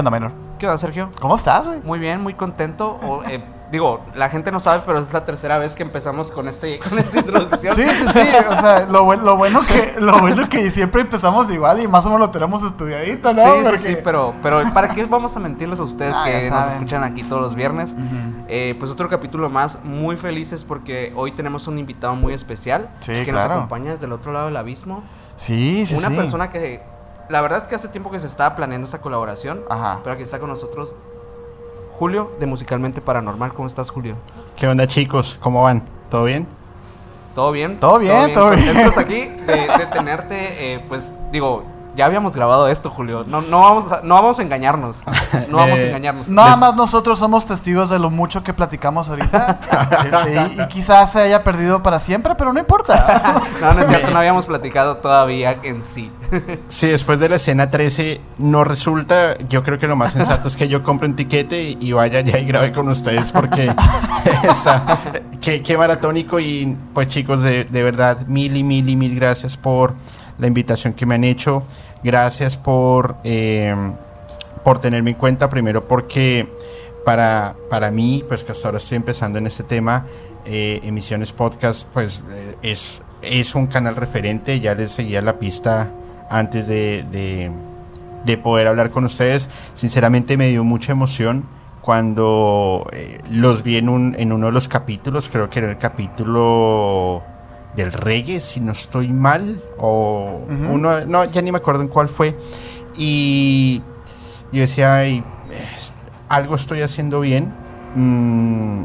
¿Qué 0.00 0.06
onda, 0.06 0.10
menor? 0.18 0.32
¿Qué 0.58 0.66
onda, 0.66 0.78
Sergio? 0.78 1.10
¿Cómo 1.20 1.34
estás, 1.34 1.68
güey? 1.68 1.80
Muy 1.84 1.98
bien, 1.98 2.22
muy 2.22 2.32
contento. 2.32 2.98
O, 3.02 3.22
eh, 3.24 3.44
digo, 3.70 4.00
la 4.14 4.30
gente 4.30 4.50
no 4.50 4.58
sabe, 4.58 4.82
pero 4.86 4.98
es 4.98 5.12
la 5.12 5.26
tercera 5.26 5.58
vez 5.58 5.74
que 5.74 5.82
empezamos 5.82 6.30
con, 6.30 6.48
este, 6.48 6.78
con 6.78 6.98
esta 6.98 7.18
introducción. 7.18 7.74
Sí, 7.74 7.82
sí, 7.82 8.06
sí. 8.10 8.20
O 8.48 8.54
sea, 8.58 8.86
lo, 8.90 9.04
buen- 9.04 9.22
lo 9.26 9.36
bueno 9.36 9.60
que 9.60 9.96
lo 10.00 10.18
bueno 10.20 10.48
que 10.48 10.70
siempre 10.70 11.02
empezamos 11.02 11.50
igual 11.50 11.82
y 11.82 11.86
más 11.86 12.06
o 12.06 12.08
menos 12.08 12.20
lo 12.20 12.30
tenemos 12.30 12.62
estudiadito, 12.62 13.34
¿no? 13.34 13.42
Sí, 13.44 13.50
sí, 13.58 13.62
Porque- 13.64 13.78
sí, 13.78 13.96
pero, 14.02 14.32
pero 14.42 14.62
¿para 14.72 14.88
qué 14.88 15.04
vamos 15.04 15.36
a 15.36 15.40
mentirles 15.40 15.78
a 15.80 15.82
ustedes 15.82 16.14
Ah, 16.16 16.24
que 16.24 16.48
nos 16.48 16.72
escuchan 16.72 17.04
aquí 17.04 17.22
todos 17.24 17.42
los 17.42 17.54
viernes? 17.54 17.92
Ujú. 17.92 18.46
Eh, 18.48 18.76
pues 18.78 18.90
otro 18.90 19.06
capítulo 19.10 19.50
más, 19.50 19.84
muy 19.84 20.16
felices 20.16 20.64
porque 20.64 21.12
hoy 21.14 21.32
tenemos 21.32 21.68
un 21.68 21.78
invitado 21.78 22.14
muy 22.16 22.32
especial 22.32 22.88
Sí, 23.00 23.12
que 23.12 23.26
claro. 23.32 23.48
nos 23.50 23.56
acompaña 23.58 23.90
desde 23.90 24.06
el 24.06 24.12
otro 24.12 24.32
lado 24.32 24.46
del 24.46 24.56
abismo. 24.56 25.02
Sí, 25.36 25.84
sí, 25.84 25.94
Una 25.96 26.08
sí. 26.08 26.14
persona 26.14 26.50
que, 26.50 26.82
la 27.30 27.40
verdad 27.40 27.58
es 27.58 27.64
que 27.64 27.74
hace 27.76 27.88
tiempo 27.88 28.10
que 28.10 28.18
se 28.18 28.26
estaba 28.26 28.54
planeando 28.56 28.84
esta 28.84 29.00
colaboración, 29.00 29.62
Ajá. 29.70 30.00
pero 30.02 30.14
aquí 30.14 30.24
está 30.24 30.38
con 30.38 30.50
nosotros 30.50 30.94
Julio 31.92 32.32
de 32.40 32.46
Musicalmente 32.46 33.00
Paranormal. 33.00 33.52
¿Cómo 33.52 33.68
estás, 33.68 33.90
Julio? 33.90 34.16
¿Qué 34.56 34.66
onda 34.66 34.86
chicos? 34.86 35.38
¿Cómo 35.40 35.62
van? 35.62 35.84
¿Todo 36.10 36.24
bien? 36.24 36.48
¿Todo 37.34 37.52
bien? 37.52 37.78
Todo 37.78 37.98
bien, 37.98 38.32
todo 38.32 38.50
bien. 38.50 38.66
Contentos 38.66 38.98
aquí 38.98 39.14
de, 39.46 39.68
de 39.78 39.86
tenerte, 39.92 40.74
eh, 40.74 40.84
pues 40.88 41.14
digo, 41.30 41.64
ya 41.96 42.06
habíamos 42.06 42.32
grabado 42.32 42.68
esto, 42.68 42.90
Julio. 42.90 43.24
No, 43.26 43.40
no, 43.40 43.60
vamos, 43.60 43.90
a, 43.92 44.00
no 44.02 44.14
vamos 44.14 44.38
a 44.38 44.42
engañarnos. 44.42 45.02
No 45.48 45.56
vamos 45.58 45.78
a 45.80 45.82
Eh, 45.82 45.88
engañarnos. 45.88 46.28
Nada 46.28 46.56
más 46.56 46.76
nosotros 46.76 47.18
somos 47.18 47.46
testigos 47.46 47.90
de 47.90 47.98
lo 47.98 48.10
mucho 48.10 48.42
que 48.42 48.52
platicamos 48.54 49.08
ahorita. 49.08 49.58
Este, 50.00 50.54
y, 50.56 50.60
y 50.62 50.66
quizás 50.68 51.12
se 51.12 51.20
haya 51.20 51.42
perdido 51.44 51.82
para 51.82 51.98
siempre, 52.00 52.34
pero 52.36 52.52
no 52.52 52.60
importa. 52.60 53.40
No, 53.60 53.74
no 53.74 53.80
es 53.82 53.88
cierto, 53.88 54.10
no 54.10 54.18
habíamos 54.18 54.46
platicado 54.46 54.96
todavía 54.98 55.56
en 55.62 55.82
sí. 55.82 56.10
Si 56.68 56.86
después 56.88 57.20
de 57.20 57.28
la 57.28 57.36
escena 57.36 57.70
13 57.70 58.20
no 58.38 58.64
resulta, 58.64 59.36
yo 59.48 59.62
creo 59.62 59.78
que 59.78 59.86
lo 59.86 59.96
más 59.96 60.12
sensato 60.12 60.48
es 60.48 60.56
que 60.56 60.68
yo 60.68 60.82
compre 60.82 61.08
un 61.08 61.16
tiquete 61.16 61.62
y, 61.62 61.78
y 61.80 61.92
vaya 61.92 62.20
ya 62.20 62.38
y 62.38 62.46
grabe 62.46 62.72
con 62.72 62.88
ustedes 62.88 63.32
porque 63.32 63.74
está 64.48 64.98
qué, 65.40 65.62
qué 65.62 65.76
maratónico 65.76 66.40
y 66.40 66.76
pues 66.94 67.08
chicos 67.08 67.42
de, 67.42 67.64
de 67.64 67.82
verdad 67.82 68.26
mil 68.26 68.56
y 68.56 68.62
mil 68.62 68.88
y 68.88 68.96
mil 68.96 69.14
gracias 69.14 69.56
por 69.56 69.94
la 70.40 70.46
invitación 70.46 70.94
que 70.94 71.06
me 71.06 71.14
han 71.14 71.24
hecho, 71.24 71.62
gracias 72.02 72.56
por 72.56 73.16
eh, 73.24 73.74
por 74.64 74.80
tenerme 74.80 75.10
en 75.10 75.16
cuenta. 75.16 75.48
Primero 75.50 75.86
porque 75.86 76.48
para, 77.04 77.54
para 77.68 77.90
mí, 77.90 78.24
pues 78.26 78.44
que 78.44 78.52
hasta 78.52 78.68
ahora 78.68 78.78
estoy 78.78 78.96
empezando 78.96 79.38
en 79.38 79.46
este 79.46 79.62
tema, 79.62 80.06
eh, 80.44 80.80
Emisiones 80.82 81.32
Podcast, 81.32 81.86
pues 81.92 82.20
eh, 82.30 82.56
es, 82.62 83.00
es 83.22 83.54
un 83.54 83.66
canal 83.66 83.96
referente, 83.96 84.60
ya 84.60 84.74
les 84.74 84.92
seguía 84.92 85.22
la 85.22 85.38
pista 85.38 85.90
antes 86.28 86.66
de, 86.66 87.04
de, 87.10 87.50
de 88.24 88.38
poder 88.38 88.66
hablar 88.66 88.90
con 88.90 89.04
ustedes. 89.04 89.48
Sinceramente 89.74 90.36
me 90.36 90.48
dio 90.48 90.64
mucha 90.64 90.92
emoción 90.92 91.46
cuando 91.80 92.86
los 93.30 93.62
vi 93.62 93.78
en, 93.78 93.88
un, 93.88 94.14
en 94.18 94.32
uno 94.32 94.46
de 94.46 94.52
los 94.52 94.68
capítulos, 94.68 95.30
creo 95.32 95.48
que 95.48 95.60
era 95.60 95.70
el 95.70 95.78
capítulo 95.78 97.22
del 97.76 97.92
reggae, 97.92 98.40
si 98.40 98.60
no 98.60 98.72
estoy 98.72 99.08
mal, 99.08 99.62
o 99.78 100.40
uno, 100.70 101.04
no, 101.06 101.24
ya 101.24 101.42
ni 101.42 101.52
me 101.52 101.58
acuerdo 101.58 101.82
en 101.82 101.88
cuál 101.88 102.08
fue. 102.08 102.36
Y 102.96 103.82
yo 104.52 104.60
decía, 104.60 104.96
"Ay, 104.96 105.24
algo 106.28 106.54
estoy 106.54 106.82
haciendo 106.82 107.20
bien, 107.20 107.52
mm, 107.94 108.84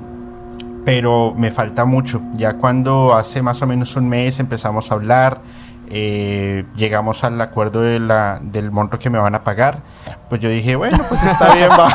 pero 0.85 1.33
me 1.37 1.51
falta 1.51 1.85
mucho. 1.85 2.21
Ya 2.33 2.53
cuando 2.57 3.15
hace 3.15 3.41
más 3.41 3.61
o 3.61 3.67
menos 3.67 3.95
un 3.95 4.07
mes 4.07 4.39
empezamos 4.39 4.91
a 4.91 4.95
hablar, 4.95 5.41
eh, 5.89 6.65
llegamos 6.75 7.23
al 7.23 7.39
acuerdo 7.41 7.81
de 7.81 7.99
la, 7.99 8.39
del 8.41 8.71
monto 8.71 8.97
que 8.99 9.09
me 9.09 9.19
van 9.19 9.35
a 9.35 9.43
pagar, 9.43 9.83
pues 10.29 10.41
yo 10.41 10.49
dije, 10.49 10.75
bueno, 10.75 10.97
pues 11.07 11.21
está 11.23 11.53
bien, 11.53 11.69
va. 11.69 11.87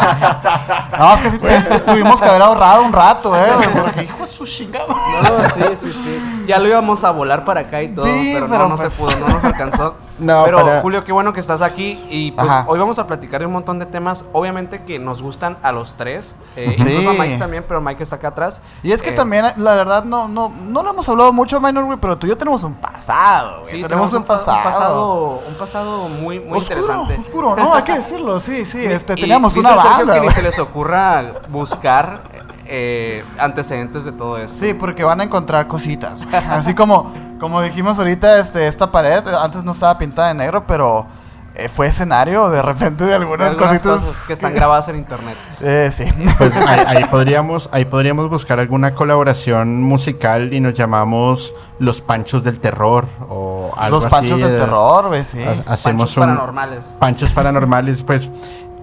No, 0.99 1.15
es 1.15 1.23
que 1.23 1.31
sí 1.31 1.39
te 1.39 1.79
tuvimos 1.81 2.21
que 2.21 2.29
haber 2.29 2.43
ahorrado 2.43 2.83
un 2.83 2.93
rato, 2.93 3.35
¿eh? 3.35 3.53
Porque 3.81 4.03
hijo 4.05 4.19
de 4.19 4.27
su 4.27 4.45
chingado. 4.45 4.89
No, 4.89 5.49
sí, 5.49 5.63
sí, 5.81 5.91
sí. 5.93 6.45
Ya 6.47 6.59
lo 6.59 6.69
íbamos 6.69 7.03
a 7.05 7.11
volar 7.11 7.45
para 7.45 7.63
acá 7.63 7.81
y 7.83 7.89
todo, 7.95 8.05
Sí, 8.05 8.31
pero, 8.35 8.47
pero 8.49 8.65
no, 8.65 8.69
no 8.71 8.77
pues- 8.77 8.93
se 8.93 9.03
pudo, 9.03 9.17
no 9.19 9.29
nos 9.29 9.45
alcanzó. 9.45 9.97
No, 10.21 10.45
pero 10.45 10.59
para- 10.61 10.83
Julio, 10.83 11.03
qué 11.03 11.13
bueno 11.13 11.33
que 11.33 11.41
estás 11.41 11.63
aquí 11.63 11.99
y 12.11 12.33
pues 12.33 12.47
Ajá. 12.47 12.65
hoy 12.69 12.79
vamos 12.79 12.99
a 12.99 13.07
platicar 13.07 13.41
de 13.41 13.47
un 13.47 13.53
montón 13.53 13.79
de 13.79 13.87
temas, 13.87 14.23
obviamente 14.35 14.83
que 14.85 14.99
nos 14.99 15.23
gustan 15.23 15.57
a 15.63 15.73
los 15.73 15.95
tres, 15.95 16.37
eh, 16.57 16.75
Sí. 16.77 16.83
incluso 16.87 17.09
a 17.09 17.13
Mike 17.15 17.39
también, 17.39 17.65
pero 17.67 17.81
Mike 17.81 18.03
está 18.03 18.17
acá 18.17 18.29
atrás. 18.29 18.61
Y 18.83 18.93
es 18.93 19.03
que 19.03 19.11
Eh, 19.11 19.15
también, 19.15 19.47
la 19.57 19.75
verdad, 19.77 20.05
no, 20.05 20.29
no, 20.29 20.51
no 20.51 20.83
lo 20.83 20.91
hemos 20.91 21.09
hablado 21.09 21.33
mucho, 21.33 21.59
Minor, 21.59 21.87
güey, 21.87 21.97
pero 21.99 22.19
tú 22.19 22.27
y 22.27 22.31
yo 22.31 22.37
tenemos 22.37 22.63
un 22.65 22.75
pasado, 22.75 23.63
güey. 23.63 23.77
Sí, 23.77 23.83
tenemos 23.83 24.13
un 24.13 24.25
pa- 24.25 24.37
pasado. 24.37 24.59
Un 24.59 24.63
pasado, 24.65 25.41
un 25.49 25.55
pasado 25.55 26.09
muy, 26.21 26.39
muy 26.39 26.59
oscuro, 26.59 26.81
interesante. 26.81 27.17
oscuro, 27.19 27.57
¿no? 27.57 27.75
Hay 27.75 27.83
que 27.83 27.95
decirlo, 27.97 28.30
sí, 28.39 28.65
sí. 28.65 28.85
Este, 28.85 29.15
Y 29.15 29.23
teníamos 29.23 29.57
una 29.57 29.75
banda, 29.75 30.15
que 30.15 30.21
ni 30.21 30.31
se 30.31 30.43
les 30.43 30.59
ocurra 30.59 31.25
buscar 31.49 32.21
eh, 32.67 33.25
antecedentes 33.39 34.05
de 34.05 34.13
todo 34.13 34.39
eso. 34.39 34.55
Sí, 34.55 34.75
porque 34.75 35.03
van 35.03 35.21
a 35.21 35.25
encontrar 35.25 35.67
cositas. 35.67 36.23
Así 36.51 36.75
como, 36.75 37.13
como 37.41 37.61
dijimos 37.63 37.99
ahorita, 37.99 38.39
este, 38.39 38.67
esta 38.67 38.93
pared 38.93 39.27
antes 39.27 39.65
no 39.65 39.73
estaba 39.73 39.99
pintada 39.99 40.29
de 40.29 40.35
negro, 40.35 40.65
pero 40.67 41.07
eh, 41.55 41.69
fue 41.69 41.89
escenario 41.89 42.49
de 42.51 42.63
repente 42.63 43.05
de 43.05 43.15
algunas, 43.15 43.51
Algunas 43.51 43.71
cositas 43.83 44.01
cosas 44.01 44.27
que 44.27 44.33
están 44.33 44.55
grabadas 44.55 44.89
en 44.89 44.97
internet. 44.97 45.37
Eh, 45.63 45.91
sí. 45.93 46.05
Pues 46.39 46.57
ahí, 46.69 46.81
ahí 46.87 47.05
podríamos, 47.05 47.69
ahí 47.73 47.85
podríamos 47.85 48.31
buscar 48.31 48.59
alguna 48.61 48.95
colaboración 48.95 49.83
musical 49.83 50.55
y 50.55 50.61
nos 50.61 50.73
llamamos 50.75 51.55
Los 51.79 52.01
Panchos 52.01 52.45
del 52.45 52.59
Terror 52.61 53.07
o 53.29 53.73
algo 53.77 53.97
Los 53.97 54.07
así, 54.07 54.15
panchos 54.15 54.41
del 54.41 54.57
terror, 54.57 55.09
güey, 55.09 55.25
sí. 55.25 55.43
ha- 55.43 55.73
Hacemos 55.73 56.15
Panchos 56.15 56.17
un 56.17 56.23
paranormales. 56.23 56.85
Panchos 56.99 57.33
paranormales, 57.35 58.03
pues 58.03 58.31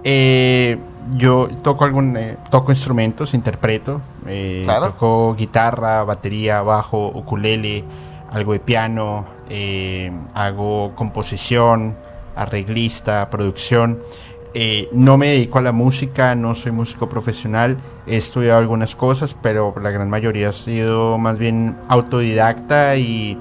eh, 0.04 0.78
yo 1.16 1.48
toco 1.62 1.84
algún 1.84 2.16
eh, 2.16 2.36
toco 2.50 2.70
instrumentos, 2.70 3.34
interpreto, 3.34 4.00
eh, 4.26 4.62
Claro. 4.64 4.86
toco 4.90 5.34
guitarra, 5.34 6.04
batería, 6.04 6.62
bajo, 6.62 7.08
ukulele, 7.08 7.84
algo 8.30 8.52
de 8.52 8.60
piano, 8.60 9.26
eh, 9.48 10.12
hago 10.34 10.92
composición, 10.94 11.96
arreglista, 12.42 13.28
producción. 13.30 13.98
Eh, 14.54 14.88
no 14.92 15.18
me 15.18 15.28
dedico 15.28 15.58
a 15.58 15.62
la 15.62 15.72
música, 15.72 16.34
no 16.34 16.54
soy 16.54 16.72
músico 16.72 17.08
profesional, 17.08 17.76
he 18.06 18.16
estudiado 18.16 18.58
algunas 18.58 18.94
cosas, 18.94 19.34
pero 19.34 19.74
la 19.80 19.90
gran 19.90 20.08
mayoría 20.08 20.48
ha 20.48 20.52
sido 20.54 21.18
más 21.18 21.38
bien 21.38 21.76
autodidacta 21.88 22.96
y 22.96 23.38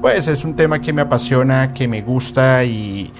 pues 0.00 0.28
es 0.28 0.44
un 0.44 0.54
tema 0.54 0.80
que 0.80 0.92
me 0.92 1.02
apasiona, 1.02 1.74
que 1.74 1.88
me 1.88 2.00
gusta 2.02 2.62
y, 2.64 3.12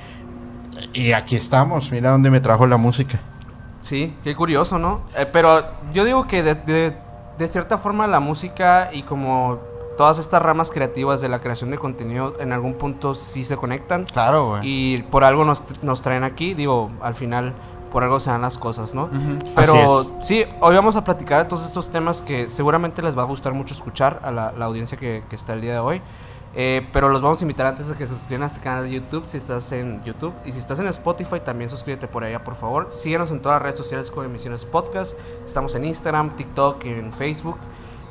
y 0.94 1.12
aquí 1.12 1.34
estamos, 1.37 1.91
mira 1.91 2.10
dónde 2.10 2.31
me 2.31 2.41
trajo 2.41 2.66
la 2.66 2.76
música. 2.76 3.19
Sí, 3.82 4.15
qué 4.25 4.34
curioso, 4.37 4.78
¿no? 4.78 5.03
Eh, 5.16 5.26
pero 5.32 5.65
yo 5.93 6.05
digo 6.05 6.26
que 6.26 6.43
de, 6.43 6.55
de- 6.55 6.97
de 7.38 7.49
cierta 7.49 7.76
forma 7.76 8.06
la 8.06 8.19
música 8.19 8.88
y 8.94 9.03
como 9.03 9.59
todas 9.97 10.19
estas 10.19 10.43
ramas 10.43 10.71
creativas 10.71 11.21
de 11.21 11.29
la 11.29 11.41
creación 11.41 11.71
de 11.71 11.79
contenido 11.79 12.34
en 12.39 12.53
algún 12.53 12.75
punto 12.75 13.15
sí 13.15 13.45
se 13.45 13.57
conectan 13.57 14.05
Claro, 14.05 14.49
güey. 14.51 14.61
y 14.65 15.03
por 15.03 15.25
algo 15.25 15.45
nos, 15.45 15.62
nos 15.83 16.03
traen 16.03 16.25
aquí, 16.25 16.55
digo, 16.55 16.91
al 17.01 17.15
final 17.15 17.53
por 17.93 18.03
algo 18.05 18.21
se 18.21 18.31
dan 18.31 18.43
las 18.43 18.59
cosas, 18.59 18.95
¿no? 18.95 19.05
Ujú. 19.05 19.38
Pero 19.55 20.00
Así 20.00 20.12
sí, 20.23 20.44
hoy 20.61 20.75
vamos 20.75 20.97
a 20.97 21.05
platicar 21.05 21.43
de 21.44 21.49
todos 21.49 21.65
estos 21.65 21.88
temas 21.91 22.20
que 22.20 22.50
seguramente 22.50 23.00
les 23.00 23.17
va 23.17 23.23
a 23.23 23.26
gustar 23.26 23.55
mucho 23.55 23.73
escuchar 23.75 24.20
a 24.23 24.31
la, 24.31 24.53
la 24.53 24.67
audiencia 24.67 24.99
que, 24.99 25.23
que 25.31 25.37
está 25.37 25.55
el 25.55 25.61
día 25.62 25.73
de 25.75 25.79
hoy. 25.79 26.03
Eh, 26.59 26.87
pero 26.93 27.11
los 27.11 27.20
vamos 27.20 27.38
a 27.41 27.44
invitar 27.44 27.67
antes 27.67 27.87
de 27.87 27.94
que 27.97 28.06
se 28.06 28.15
suscriban 28.15 28.43
a 28.44 28.47
este 28.47 28.61
canal 28.61 28.85
de 28.85 28.91
YouTube 28.91 29.25
si 29.26 29.37
estás 29.37 29.70
en 29.73 30.03
YouTube. 30.05 30.32
Y 30.47 30.53
si 30.53 30.59
estás 30.59 30.79
en 30.79 30.87
Spotify, 30.88 31.41
también 31.44 31.69
suscríbete 31.69 32.09
por 32.09 32.25
allá, 32.25 32.43
por 32.44 32.55
favor. 32.55 32.88
Síguenos 32.91 33.31
en 33.31 33.41
todas 33.41 33.56
las 33.56 33.62
redes 33.62 33.76
sociales 33.76 34.11
con 34.11 34.25
Emisiones 34.25 34.65
Podcast. 34.65 35.15
Estamos 35.47 35.75
en 35.75 35.85
Instagram, 35.85 36.31
TikTok, 36.37 36.82
en 36.87 37.12
Facebook. 37.12 37.56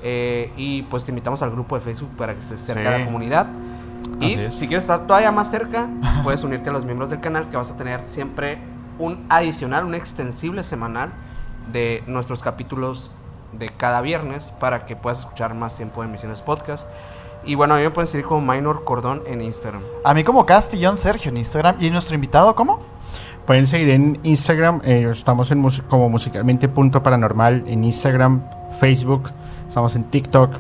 Eh, 0.08 0.52
y 0.56 0.84
pues 0.84 1.04
te 1.04 1.12
invitamos 1.12 1.42
al 1.42 1.50
grupo 1.50 1.74
de 1.74 1.82
Facebook 1.82 2.12
para 2.16 2.36
que 2.36 2.40
estés 2.42 2.62
cerca 2.62 2.90
de 2.92 2.96
Sí. 2.96 3.00
la 3.00 3.06
comunidad. 3.06 3.48
Y 4.20 4.34
es. 4.34 4.54
si 4.54 4.68
quieres 4.68 4.84
estar 4.84 5.08
todavía 5.08 5.32
más 5.32 5.50
cerca, 5.50 5.88
puedes 6.24 6.44
unirte 6.44 6.70
a 6.70 6.74
los 6.74 6.86
miembros 6.86 7.10
del 7.10 7.22
canal 7.22 7.50
que 7.50 7.58
vas 7.58 7.72
a 7.72 7.76
tener 7.78 8.06
siempre 8.06 8.60
un 9.00 9.26
adicional, 9.30 9.84
un 9.84 9.96
extensible 9.96 10.64
semanal 10.64 11.10
de 11.74 12.04
nuestros 12.06 12.40
capítulos 12.42 13.10
de 13.52 13.70
cada 13.70 14.02
viernes 14.02 14.52
para 14.60 14.86
que 14.86 14.96
puedas 14.96 15.20
escuchar 15.20 15.56
más 15.56 15.76
tiempo 15.76 16.02
de 16.04 16.08
Emisiones 16.10 16.44
Podcast. 16.44 16.88
Y 17.44 17.56
bueno, 17.56 17.74
a 17.74 17.78
mí 17.78 17.84
me 17.84 17.90
pueden 17.90 18.08
seguir 18.08 18.26
como 18.28 18.42
Minor 18.54 18.84
Cordón 18.84 19.24
en 19.26 19.42
Instagram. 19.42 19.82
A 20.04 20.14
mí 20.14 20.24
como 20.24 20.46
Castillón 20.46 20.98
Sergio 20.98 21.30
en 21.32 21.38
Instagram. 21.38 21.76
¿Y 21.80 21.90
nuestro 21.90 22.14
invitado 22.14 22.54
cómo? 22.56 22.80
Pueden 23.48 23.66
seguir 23.68 23.90
en 23.90 24.20
Instagram, 24.24 24.82
eh, 24.84 25.08
estamos 25.12 25.50
en 25.52 25.60
mus- 25.60 25.82
como 25.88 26.10
musicalmente 26.10 26.68
punto 26.70 27.02
paranormal 27.04 27.64
en 27.68 27.84
Instagram, 27.84 28.42
Facebook, 28.80 29.30
estamos 29.68 29.96
en 29.96 30.04
TikTok, 30.06 30.52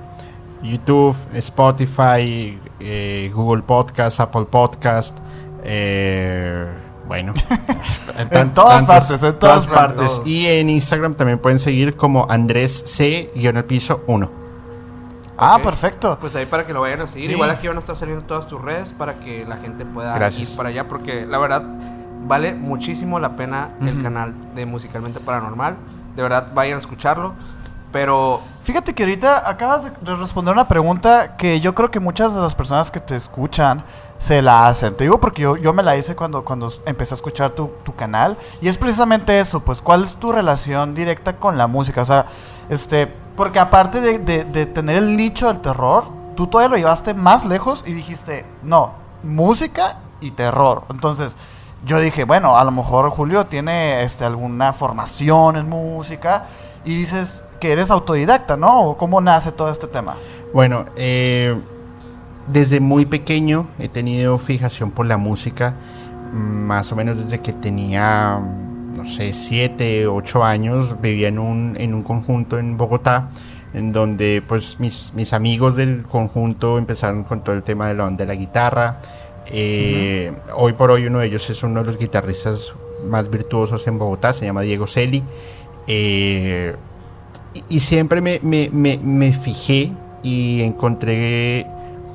YouTube, 0.62 1.16
Spotify, 1.34 2.60
eh, 2.80 3.32
Google 3.34 3.64
Podcast, 3.64 4.20
Apple 4.20 4.46
Podcast, 4.46 5.18
eh, 5.64 6.68
bueno, 7.08 7.34
En 8.32 8.54
todas 8.54 8.84
partes, 8.86 9.22
en 9.22 9.38
todas 9.38 9.68
partes. 9.68 10.10
partes. 10.10 10.28
Y 10.28 10.48
en 10.48 10.70
Instagram 10.70 11.16
también 11.16 11.38
pueden 11.38 11.60
seguir 11.60 11.96
como 11.96 12.26
Andrés 12.30 12.84
C 12.88 13.32
guion 13.36 13.58
el 13.58 13.66
piso 13.66 14.04
1. 14.08 14.32
Ah, 15.38 15.60
perfecto. 15.62 16.18
Pues 16.22 16.34
ahí 16.38 16.46
para 16.46 16.66
que 16.66 16.72
lo 16.72 16.80
vayan 16.80 17.02
a 17.02 17.08
seguir. 17.08 17.28
Sí. 17.28 17.34
Igual 17.34 17.50
aquí 17.50 17.68
van 17.68 17.76
a 17.76 17.80
estar 17.80 17.98
saliendo 17.98 18.24
todas 18.24 18.48
tus 18.48 18.62
redes 18.62 18.94
para 18.94 19.20
que 19.20 19.46
la 19.46 19.58
gente 19.58 19.86
pueda 19.86 20.16
Gracias. 20.16 20.52
ir 20.52 20.56
para 20.58 20.70
allá. 20.70 20.88
Porque 20.88 21.26
la 21.26 21.38
verdad, 21.40 21.64
Vale 22.28 22.56
muchísimo 22.56 23.20
la 23.20 23.36
pena 23.36 23.70
el 23.82 24.02
canal 24.02 24.34
de 24.56 24.66
Musicalmente 24.66 25.20
Paranormal. 25.20 25.78
De 26.16 26.24
verdad, 26.24 26.52
vayan 26.56 26.76
a 26.76 26.80
escucharlo. 26.80 27.36
Pero 27.96 28.42
Fíjate 28.64 28.94
que 28.94 29.04
ahorita 29.04 29.48
acabas 29.48 29.86
de- 29.86 29.92
de 30.02 30.16
responder 30.16 30.52
una 30.54 30.68
pregunta 30.68 31.38
que 31.38 31.62
yo 31.62 31.74
creo 31.76 31.92
que 31.92 32.02
muchas 32.02 32.34
de 32.36 32.42
las 32.42 32.54
personas 32.56 32.92
que 32.92 33.00
te 33.00 33.16
escuchan 33.16 33.86
se 34.20 34.42
la 34.42 34.68
hacen. 34.68 34.96
Te 34.98 35.06
digo 35.06 35.18
porque 35.20 35.44
yo, 35.44 35.56
yo 35.56 35.72
me 35.72 35.82
la 35.82 35.96
hice 35.96 36.14
cuando, 36.16 36.44
cuando 36.44 36.70
empecé 36.86 37.14
a 37.14 37.18
escuchar 37.18 37.52
tu, 37.52 37.68
tu 37.86 37.96
canal. 37.96 38.36
Y 38.60 38.68
es 38.68 38.78
precisamente 38.78 39.40
eso, 39.40 39.62
pues, 39.62 39.82
¿cuál 39.82 40.04
es 40.04 40.18
tu 40.18 40.34
relación 40.34 40.94
directa 40.94 41.38
con 41.38 41.58
la 41.58 41.68
música? 41.68 42.02
O 42.02 42.06
sea, 42.06 42.26
este, 42.68 43.08
porque 43.38 43.60
aparte 43.60 44.02
de 44.02 44.66
tener 44.66 44.98
el 44.98 45.16
nicho 45.16 45.48
del 45.48 45.60
terror, 45.62 46.04
tú 46.36 46.48
todavía 46.48 46.72
lo 46.72 46.78
llevaste 46.78 47.14
más 47.14 47.46
lejos 47.46 47.82
y 47.88 47.94
dijiste, 47.94 48.46
no, 48.62 48.92
música 49.24 50.00
y 50.20 50.32
terror. 50.32 50.84
Entonces, 50.90 51.38
yo 51.86 52.00
dije, 52.00 52.26
bueno, 52.26 52.58
a 52.58 52.64
lo 52.66 52.72
mejor 52.72 53.10
Julio 53.10 53.46
tiene 53.46 54.04
este, 54.04 54.26
alguna 54.26 54.74
formación 54.74 55.56
en 55.56 55.70
música 55.70 56.46
y 56.84 56.98
dices 56.98 57.44
que 57.60 57.72
eres 57.72 57.92
autodidacta, 57.92 58.58
¿no? 58.58 58.90
¿O 58.90 58.98
¿Cómo 58.98 59.22
nace 59.22 59.52
todo 59.52 59.72
este 59.72 59.88
tema? 59.88 60.16
Bueno, 60.54 60.86
eh, 60.96 61.56
desde 62.48 62.80
muy 62.80 63.06
pequeño 63.06 63.68
he 63.80 63.90
tenido 63.90 64.38
fijación 64.38 64.92
por 64.92 65.06
la 65.06 65.18
música, 65.18 65.76
mm, 66.32 66.38
más 66.38 66.92
o 66.92 66.96
menos 66.96 67.22
desde 67.22 67.42
que 67.42 67.54
tenía, 67.54 68.40
no 68.40 69.06
sé, 69.06 69.34
7, 69.34 70.08
8 70.08 70.44
años, 70.44 70.96
vivía 71.02 71.28
en 71.28 71.40
un, 71.40 71.76
en 71.80 71.94
un 71.94 72.04
conjunto 72.04 72.60
en 72.60 72.78
Bogotá, 72.78 73.30
en 73.74 73.92
donde 73.92 74.42
pues 74.48 74.80
mis, 74.80 75.12
mis 75.16 75.34
amigos 75.34 75.76
del 75.76 76.04
conjunto 76.04 76.78
empezaron 76.78 77.24
con 77.24 77.44
todo 77.44 77.56
el 77.56 77.64
tema 77.64 77.88
de 77.88 77.96
la 77.96 78.06
onda 78.06 78.26
de 78.26 78.28
la 78.28 78.36
guitarra. 78.36 79.00
Eh, 79.48 80.34
Hoy 80.56 80.74
por 80.74 80.92
hoy 80.92 81.06
uno 81.06 81.20
de 81.20 81.28
ellos 81.28 81.50
es 81.50 81.62
uno 81.64 81.82
de 81.82 81.88
los 81.88 81.98
guitarristas 81.98 82.74
más 83.08 83.30
virtuosos 83.30 83.86
en 83.88 84.00
Bogotá, 84.00 84.34
se 84.34 84.46
llama 84.46 84.62
Diego 84.62 84.88
Celi. 84.88 85.24
Eh, 85.88 86.76
y- 87.70 87.80
siempre 87.80 88.22
me, 88.22 88.40
me- 88.44 88.70
me- 88.72 88.98
me 89.02 89.34
fijé 89.34 89.92
y 90.24 90.62
encontré 90.62 91.68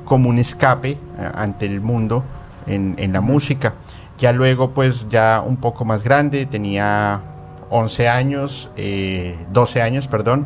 como 0.05 0.29
un 0.29 0.37
escape 0.39 0.97
a- 1.17 1.41
ante 1.43 1.65
el 1.65 1.81
mundo 1.81 2.23
en, 2.67 2.95
en 2.97 3.13
la 3.13 3.21
música. 3.21 3.73
Ya 4.17 4.31
luego, 4.33 4.71
pues 4.71 5.07
ya 5.07 5.43
un 5.45 5.57
poco 5.57 5.83
más 5.85 6.03
grande, 6.03 6.45
tenía 6.45 7.21
11 7.69 8.07
años, 8.09 8.69
eh, 8.75 9.35
12 9.51 9.81
años, 9.81 10.07
perdón. 10.07 10.45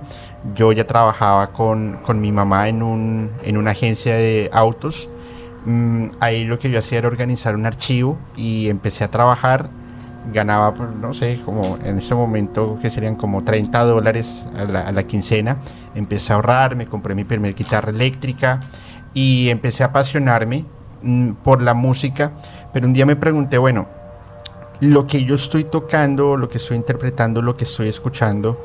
Yo 0.56 0.71
ya 0.71 0.86
trabajaba 0.86 1.48
con, 1.51 2.00
con 2.03 2.21
mi 2.21 2.31
mamá 2.31 2.69
en, 2.69 2.83
un, 2.83 3.31
en 3.44 3.57
una 3.57 3.71
agencia 3.71 4.15
de 4.15 4.50
autos. 4.53 5.09
Mm, 5.65 6.09
ahí 6.19 6.45
lo 6.45 6.59
que 6.59 6.69
yo 6.69 6.77
hacía 6.80 7.00
era 7.00 7.07
organizar 7.07 7.56
un 7.56 7.65
archivo 7.65 8.18
y 8.38 8.69
empecé 8.69 9.03
a 9.03 9.09
trabajar 9.09 9.69
ganaba, 10.33 10.74
pues, 10.74 10.89
no 11.00 11.13
sé, 11.13 11.42
como 11.45 11.77
en 11.83 12.00
ese 12.00 12.16
momento 12.16 12.77
que 12.81 12.89
serían 12.89 13.16
como 13.16 13.44
30 13.44 13.83
dólares 13.83 14.44
a 14.57 14.63
la, 14.63 14.81
a 14.81 14.92
la 14.92 15.04
quincena. 15.04 15.57
Empecé 15.94 16.33
a 16.33 16.38
ahorrar, 16.38 16.75
me 16.75 16.88
compré 16.88 17.16
mi 17.16 17.24
primer 17.24 17.56
guitarra 17.56 17.89
eléctrica 17.89 18.62
y 19.13 19.50
empecé 19.50 19.83
a 19.83 19.88
apasionarme 19.88 20.66
mm, 21.01 21.31
por 21.44 21.62
la 21.62 21.74
música. 21.74 22.33
Pero 22.74 22.88
un 22.88 22.94
día 22.94 23.06
me 23.06 23.16
pregunté, 23.16 23.57
bueno, 23.57 23.88
lo 24.81 25.07
que 25.07 25.24
yo 25.24 25.36
estoy 25.36 25.63
tocando, 25.63 26.38
lo 26.38 26.50
que 26.50 26.57
estoy 26.57 26.77
interpretando, 26.77 27.42
lo 27.42 27.56
que 27.56 27.63
estoy 27.63 27.88
escuchando, 27.88 28.60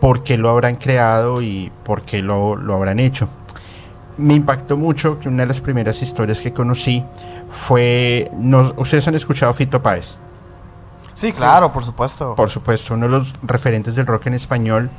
¿por 0.00 0.22
qué 0.22 0.36
lo 0.36 0.50
habrán 0.50 0.76
creado 0.76 1.40
y 1.40 1.72
por 1.84 2.02
qué 2.02 2.22
lo, 2.22 2.56
lo 2.56 2.74
habrán 2.74 2.98
hecho? 2.98 3.28
Me 4.16 4.34
impactó 4.34 4.76
mucho 4.76 5.18
que 5.18 5.28
una 5.28 5.42
de 5.42 5.48
las 5.48 5.60
primeras 5.60 6.02
historias 6.02 6.40
que 6.40 6.52
conocí 6.52 7.04
fue, 7.48 8.30
no, 8.34 8.74
ustedes 8.76 9.06
han 9.08 9.14
escuchado 9.14 9.54
Fito 9.54 9.82
Páez. 9.82 10.18
Sí, 11.14 11.32
claro, 11.32 11.72
por 11.72 11.84
supuesto. 11.84 12.34
Por 12.34 12.50
supuesto, 12.50 12.94
uno 12.94 13.06
de 13.06 13.12
los 13.12 13.34
referentes 13.42 13.94
del 13.94 14.06
rock 14.06 14.26
en 14.26 14.34
español. 14.34 14.90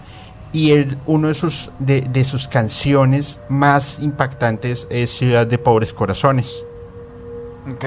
Y 0.53 0.71
él, 0.71 0.97
uno 1.05 1.27
de 1.27 1.33
sus, 1.33 1.71
de, 1.79 1.99
de 2.01 2.23
sus 2.23 2.47
canciones 2.47 3.41
más 3.49 3.99
impactantes 3.99 4.87
es 4.89 5.11
Ciudad 5.11 5.45
de 5.45 5.57
Pobres 5.57 5.91
Corazones. 5.91 6.63
Ok. 7.69 7.83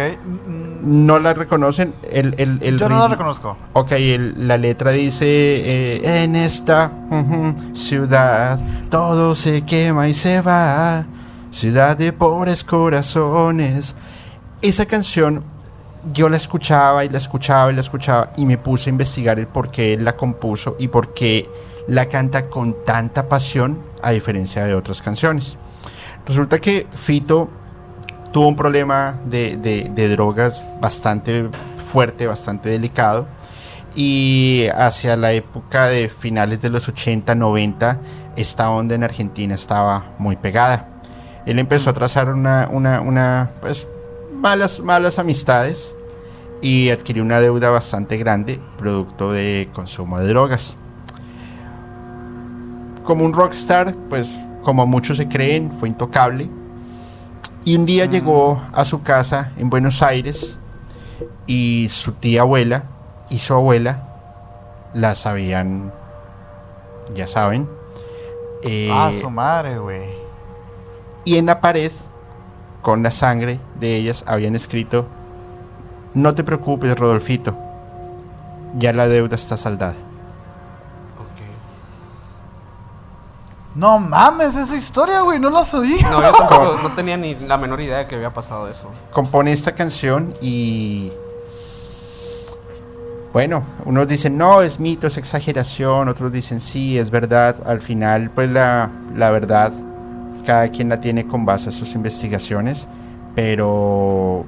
mm, 0.46 1.06
¿No 1.06 1.18
la 1.18 1.32
reconocen? 1.32 1.94
El, 2.10 2.34
el, 2.36 2.58
el 2.62 2.78
Yo 2.78 2.88
no 2.90 2.98
la 2.98 3.08
reconozco. 3.08 3.56
Ok, 3.72 3.92
el- 3.92 4.46
la 4.46 4.58
letra 4.58 4.90
dice, 4.90 5.24
eh, 5.26 6.22
en 6.24 6.36
esta 6.36 6.90
ciudad 7.74 8.58
todo 8.90 9.34
se 9.34 9.62
quema 9.62 10.08
y 10.08 10.14
se 10.14 10.40
va, 10.42 11.06
ciudad 11.50 11.96
de 11.96 12.12
pobres 12.12 12.64
corazones. 12.64 13.94
Esa 14.60 14.84
canción 14.86 15.44
yo 16.12 16.28
la 16.28 16.36
escuchaba 16.36 17.04
y 17.04 17.08
la 17.08 17.18
escuchaba 17.18 17.70
y 17.70 17.74
la 17.74 17.80
escuchaba 17.80 18.32
y 18.36 18.44
me 18.46 18.58
puse 18.58 18.90
a 18.90 18.92
investigar 18.92 19.38
el 19.38 19.46
por 19.46 19.70
qué 19.70 19.94
él 19.94 20.04
la 20.04 20.16
compuso 20.16 20.76
y 20.78 20.88
por 20.88 21.14
qué 21.14 21.48
la 21.86 22.06
canta 22.06 22.48
con 22.48 22.84
tanta 22.84 23.28
pasión 23.28 23.82
a 24.02 24.10
diferencia 24.10 24.64
de 24.64 24.74
otras 24.74 25.00
canciones. 25.02 25.56
Resulta 26.26 26.58
que 26.58 26.86
Fito 26.94 27.48
tuvo 28.32 28.48
un 28.48 28.56
problema 28.56 29.18
de, 29.24 29.56
de- 29.56 30.08
drogas 30.10 30.62
bastante 30.80 31.48
fuerte, 31.84 32.26
bastante 32.26 32.68
delicado. 32.68 33.26
Y 33.96 34.66
hacia 34.76 35.16
la 35.16 35.32
época 35.32 35.86
de 35.86 36.08
finales 36.08 36.60
de 36.60 36.68
los 36.70 36.86
80, 36.88 37.34
90, 37.34 37.98
esta 38.36 38.70
onda 38.70 38.94
en 38.94 39.02
Argentina 39.02 39.54
estaba 39.54 40.04
muy 40.18 40.36
pegada. 40.36 40.88
Él 41.46 41.58
empezó 41.58 41.90
a 41.90 41.94
trazar 41.94 42.28
una, 42.32 42.68
una, 42.70 43.00
una, 43.00 43.50
pues, 43.62 43.88
malas, 44.34 44.80
malas 44.80 45.18
amistades 45.18 45.94
y 46.60 46.90
adquirió 46.90 47.22
una 47.22 47.40
deuda 47.40 47.70
bastante 47.70 48.16
grande 48.16 48.60
producto 48.76 49.32
de 49.32 49.68
consumo 49.72 50.18
de 50.18 50.28
drogas. 50.28 50.74
Como 53.04 53.24
un 53.24 53.32
rockstar, 53.32 53.94
pues 54.08 54.40
como 54.62 54.86
muchos 54.86 55.16
se 55.16 55.28
creen, 55.28 55.72
fue 55.78 55.88
intocable. 55.88 56.48
Y 57.64 57.76
un 57.76 57.86
día 57.86 58.06
llegó 58.06 58.62
a 58.72 58.84
su 58.84 59.02
casa 59.02 59.52
en 59.56 59.70
Buenos 59.70 60.02
Aires 60.02 60.58
y 61.46 61.86
su 61.88 62.12
tía 62.12 62.42
abuela 62.42 62.84
y 63.30 63.38
su 63.38 63.54
abuela 63.54 64.04
la 64.94 65.14
sabían, 65.14 65.92
ya 67.14 67.26
saben. 67.26 67.68
eh, 68.62 68.90
ah, 68.92 69.12
su 69.18 69.30
madre, 69.30 69.78
güey. 69.78 70.10
y 71.24 71.36
en 71.36 71.46
la 71.46 71.60
pared, 71.60 71.92
con 72.82 73.02
la 73.02 73.10
sangre 73.10 73.60
de 73.78 73.96
ellas, 73.96 74.24
habían 74.26 74.56
escrito, 74.56 75.06
no 76.18 76.34
te 76.34 76.44
preocupes, 76.44 76.98
Rodolfito, 76.98 77.56
ya 78.76 78.92
la 78.92 79.08
deuda 79.08 79.36
está 79.36 79.56
saldada. 79.56 79.96
No 83.74 84.00
mames, 84.00 84.56
esa 84.56 84.74
historia, 84.74 85.20
güey, 85.20 85.38
no 85.38 85.50
la 85.50 85.60
oí. 85.60 86.00
No, 86.02 86.20
yo 86.20 86.32
tampoco, 86.32 86.78
no 86.82 86.90
tenía 86.96 87.16
ni 87.16 87.36
la 87.36 87.56
menor 87.56 87.80
idea 87.80 87.98
de 87.98 88.06
que 88.06 88.16
había 88.16 88.34
pasado 88.34 88.68
eso. 88.68 88.90
compone 89.12 89.52
esta 89.52 89.72
canción 89.72 90.34
y 90.40 91.12
bueno, 93.32 93.62
unos 93.84 94.08
dicen 94.08 94.36
no, 94.36 94.62
es 94.62 94.80
mito, 94.80 95.06
es 95.06 95.16
exageración, 95.16 96.08
otros 96.08 96.32
dicen 96.32 96.60
sí, 96.60 96.98
es 96.98 97.10
verdad. 97.10 97.56
Al 97.66 97.80
final, 97.80 98.30
pues 98.30 98.50
la, 98.50 98.90
la 99.14 99.30
verdad, 99.30 99.72
cada 100.44 100.68
quien 100.70 100.88
la 100.88 101.00
tiene 101.00 101.28
con 101.28 101.46
base 101.46 101.68
a 101.68 101.72
sus 101.72 101.94
investigaciones, 101.94 102.88
pero 103.36 104.44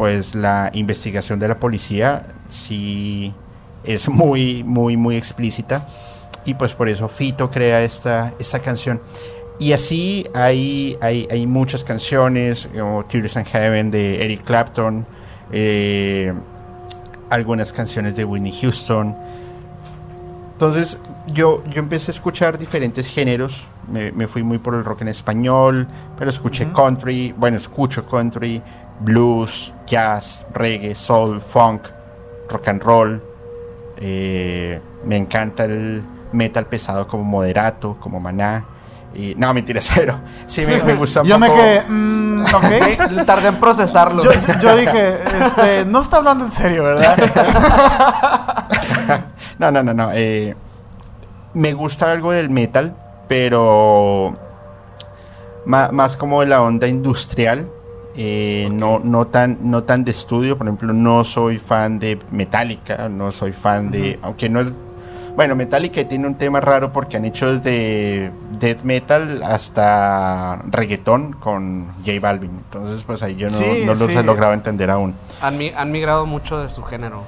pues 0.00 0.34
la 0.34 0.70
investigación 0.72 1.38
de 1.38 1.46
la 1.46 1.60
policía 1.60 2.22
sí 2.48 3.34
es 3.84 4.08
muy, 4.08 4.64
muy, 4.64 4.96
muy 4.96 5.14
explícita 5.14 5.86
y 6.46 6.54
pues 6.54 6.72
por 6.72 6.88
eso 6.88 7.06
Fito 7.06 7.50
crea 7.50 7.82
esta, 7.82 8.32
esta 8.38 8.60
canción. 8.60 9.02
Y 9.58 9.74
así 9.74 10.26
hay, 10.34 10.96
hay, 11.02 11.28
hay 11.30 11.46
muchas 11.46 11.84
canciones, 11.84 12.70
como 12.72 13.04
Tears 13.04 13.36
in 13.36 13.44
Heaven 13.44 13.90
de 13.90 14.24
Eric 14.24 14.42
Clapton, 14.44 15.04
eh, 15.52 16.32
algunas 17.28 17.70
canciones 17.70 18.16
de 18.16 18.24
Whitney 18.24 18.58
Houston. 18.58 19.14
Entonces 20.52 20.98
yo, 21.26 21.62
yo 21.68 21.78
empecé 21.78 22.10
a 22.10 22.14
escuchar 22.14 22.56
diferentes 22.56 23.06
géneros, 23.06 23.66
me, 23.86 24.12
me 24.12 24.28
fui 24.28 24.42
muy 24.42 24.56
por 24.56 24.74
el 24.74 24.82
rock 24.82 25.02
en 25.02 25.08
español, 25.08 25.86
pero 26.16 26.30
escuché 26.30 26.72
country, 26.72 27.34
bueno, 27.36 27.58
escucho 27.58 28.06
country, 28.06 28.62
blues, 29.00 29.72
jazz, 29.86 30.46
reggae, 30.54 30.94
soul, 30.94 31.40
funk, 31.40 31.88
rock 32.48 32.68
and 32.68 32.82
roll. 32.82 33.22
eh, 33.98 34.80
me 35.04 35.16
encanta 35.16 35.64
el 35.64 36.02
metal 36.32 36.66
pesado 36.66 37.06
como 37.08 37.24
Moderato, 37.24 37.96
como 38.00 38.20
Maná. 38.20 38.64
Y, 39.14 39.34
no, 39.36 39.52
mentira, 39.52 39.80
cero. 39.84 40.18
Sí, 40.46 40.64
me, 40.64 40.82
me 40.82 40.94
gusta 40.94 41.22
un 41.22 41.26
Yo 41.28 41.38
me 41.38 41.50
quedé, 41.50 41.82
mm, 41.88 42.44
ok. 42.54 43.24
Tardé 43.26 43.48
en 43.48 43.56
procesarlo. 43.56 44.22
Yo, 44.22 44.30
yo 44.60 44.76
dije, 44.76 45.14
este, 45.44 45.84
no 45.86 46.00
está 46.00 46.18
hablando 46.18 46.44
en 46.44 46.52
serio, 46.52 46.84
¿verdad? 46.84 47.16
No, 49.58 49.70
no, 49.70 49.82
no, 49.82 49.92
no. 49.92 50.08
eh, 50.14 50.54
me 51.52 51.74
gusta 51.74 52.10
algo 52.10 52.32
del 52.32 52.48
metal, 52.48 52.96
pero 53.28 54.32
más, 55.66 56.16
como 56.16 56.40
de 56.40 56.46
la 56.46 56.62
onda 56.62 56.86
industrial. 56.88 57.68
Eh, 58.22 58.68
no, 58.70 58.98
no, 58.98 59.28
tan, 59.28 59.56
no 59.70 59.82
tan 59.84 60.04
de 60.04 60.10
estudio. 60.10 60.58
Por 60.58 60.66
ejemplo, 60.66 60.92
no 60.92 61.24
soy 61.24 61.58
fan 61.58 61.98
de 61.98 62.18
Metallica, 62.30 63.08
no 63.08 63.32
soy 63.32 63.52
fan 63.52 63.90
de. 63.90 64.18
Aunque 64.20 64.50
no 64.50 64.60
es. 64.60 64.70
Bueno, 65.34 65.56
Metallica 65.56 66.06
tiene 66.06 66.26
un 66.26 66.34
tema 66.34 66.60
raro 66.60 66.92
porque 66.92 67.16
han 67.16 67.24
hecho 67.24 67.50
desde 67.50 68.30
death 68.58 68.82
metal 68.82 69.42
hasta 69.42 70.60
reggaetón 70.66 71.32
con 71.32 71.94
J 72.04 72.20
Balvin. 72.20 72.50
Entonces, 72.50 73.02
pues 73.04 73.22
ahí 73.22 73.36
yo 73.36 73.48
no, 73.48 73.56
Sí, 73.56 73.84
no 73.86 73.94
los 73.94 74.10
sí. 74.12 74.18
he 74.18 74.22
logrado 74.22 74.52
entender 74.52 74.90
aún. 74.90 75.14
Han, 75.40 75.58
han 75.74 75.90
migrado 75.90 76.26
mucho 76.26 76.58
de 76.58 76.68
su 76.68 76.82
género. 76.82 77.22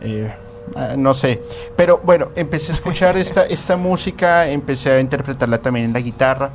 Eh, 0.00 0.28
ah, 0.74 0.94
no 0.98 1.14
sé. 1.14 1.40
Pero 1.76 2.00
bueno, 2.02 2.30
empecé 2.34 2.72
a 2.72 2.74
escuchar 2.74 3.16
esta, 3.16 3.44
esta 3.48 3.76
música, 3.76 4.48
empecé 4.48 4.90
a 4.90 4.98
interpretarla 4.98 5.58
también 5.58 5.86
en 5.86 5.92
la 5.92 6.00
guitarra. 6.00 6.50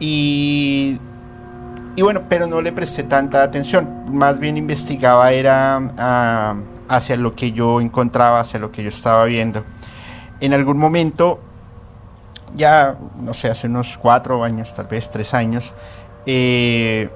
Y, 0.00 0.98
y 1.96 2.02
bueno, 2.02 2.24
pero 2.28 2.46
no 2.46 2.60
le 2.60 2.72
presté 2.72 3.04
tanta 3.04 3.42
atención. 3.42 4.04
Más 4.12 4.38
bien 4.38 4.58
investigaba 4.58 5.32
era 5.32 5.80
ah, 5.98 6.54
hacia 6.88 7.16
lo 7.16 7.34
que 7.34 7.52
yo 7.52 7.80
encontraba, 7.80 8.40
hacia 8.40 8.60
lo 8.60 8.70
que 8.70 8.82
yo 8.82 8.90
estaba 8.90 9.24
viendo. 9.24 9.64
En 10.40 10.52
algún 10.52 10.76
momento, 10.76 11.40
ya, 12.54 12.98
no 13.18 13.32
sé, 13.32 13.48
hace 13.48 13.66
unos 13.66 13.96
cuatro 13.96 14.44
años, 14.44 14.74
tal 14.74 14.86
vez 14.86 15.10
tres 15.10 15.32
años, 15.32 15.72
eh, 16.26 17.08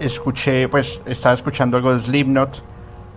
escuché, 0.00 0.66
pues 0.68 1.02
estaba 1.04 1.34
escuchando 1.34 1.76
algo 1.76 1.94
de 1.94 2.00
Slipknot. 2.00 2.62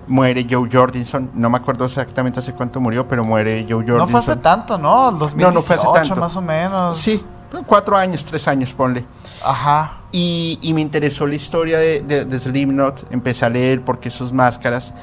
Muere 0.07 0.45
Joe 0.47 0.69
Jordison. 0.71 1.31
No 1.33 1.49
me 1.49 1.57
acuerdo 1.57 1.85
exactamente 1.85 2.39
hace 2.39 2.53
cuánto 2.53 2.79
murió, 2.79 3.07
pero 3.07 3.23
muere 3.23 3.65
Joe 3.67 3.77
Jordison. 3.77 3.97
No 3.97 4.07
fue 4.07 4.19
hace 4.19 4.35
tanto, 4.35 4.77
¿no? 4.77 5.09
El 5.09 5.17
2018 5.17 5.47
No, 5.47 5.51
no 5.51 5.61
fue 5.61 5.75
hace 5.75 6.07
tanto. 6.07 6.21
más 6.21 6.35
o 6.35 6.41
menos. 6.41 6.97
Sí, 6.97 7.25
cuatro 7.63 7.95
años, 7.97 8.25
tres 8.25 8.47
años, 8.47 8.73
ponle. 8.73 9.05
Ajá. 9.43 10.01
Y, 10.11 10.59
y 10.61 10.73
me 10.73 10.81
interesó 10.81 11.27
la 11.27 11.35
historia 11.35 11.77
de, 11.79 12.01
de, 12.01 12.25
de 12.25 12.39
Slipknot. 12.39 13.11
Empecé 13.11 13.45
a 13.45 13.49
leer 13.49 13.81
por 13.83 13.99
qué 13.99 14.09
sus 14.09 14.33
máscaras. 14.33 14.93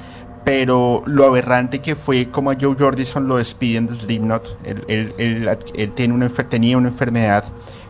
Pero 0.45 1.03
lo 1.07 1.25
aberrante 1.25 1.81
que 1.81 1.95
fue 1.95 2.31
como 2.31 2.51
a 2.51 2.57
Joe 2.61 2.75
Jordison 2.77 3.29
lo 3.29 3.37
despiden 3.37 3.87
de 3.87 3.95
Slipknot. 3.95 4.59
Él, 4.65 4.85
él- 4.89 5.15
él- 5.19 5.59
él 5.75 5.93
tiene 5.93 6.15
una, 6.15 6.29
tenía 6.29 6.77
una 6.77 6.89
enfermedad 6.89 7.45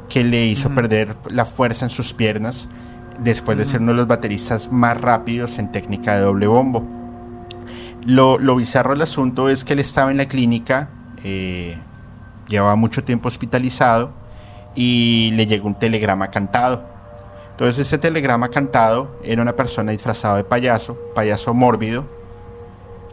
que 0.08 0.22
le 0.22 0.44
hizo 0.44 0.68
perder 0.70 1.16
la 1.30 1.46
fuerza 1.46 1.86
en 1.86 1.90
sus 1.90 2.12
piernas. 2.12 2.68
Después 3.20 3.56
de 3.58 3.64
ser 3.64 3.80
uno 3.80 3.92
de 3.92 3.98
los 3.98 4.06
bateristas 4.06 4.70
más 4.72 5.00
rápidos 5.00 5.58
en 5.58 5.70
técnica 5.72 6.14
de 6.14 6.22
doble 6.22 6.46
bombo. 6.46 6.82
Lo, 8.04 8.38
lo 8.38 8.56
bizarro 8.56 8.90
del 8.90 9.02
asunto 9.02 9.48
es 9.48 9.64
que 9.64 9.74
él 9.74 9.78
estaba 9.78 10.10
en 10.10 10.16
la 10.16 10.26
clínica, 10.26 10.88
eh, 11.22 11.78
llevaba 12.48 12.74
mucho 12.74 13.04
tiempo 13.04 13.28
hospitalizado 13.28 14.12
y 14.74 15.30
le 15.34 15.46
llegó 15.46 15.68
un 15.68 15.74
telegrama 15.74 16.30
cantado. 16.30 16.82
Entonces 17.50 17.86
ese 17.86 17.98
telegrama 17.98 18.48
cantado 18.48 19.16
era 19.22 19.42
una 19.42 19.54
persona 19.54 19.92
disfrazada 19.92 20.36
de 20.38 20.44
payaso, 20.44 20.96
payaso 21.14 21.52
mórbido, 21.54 22.06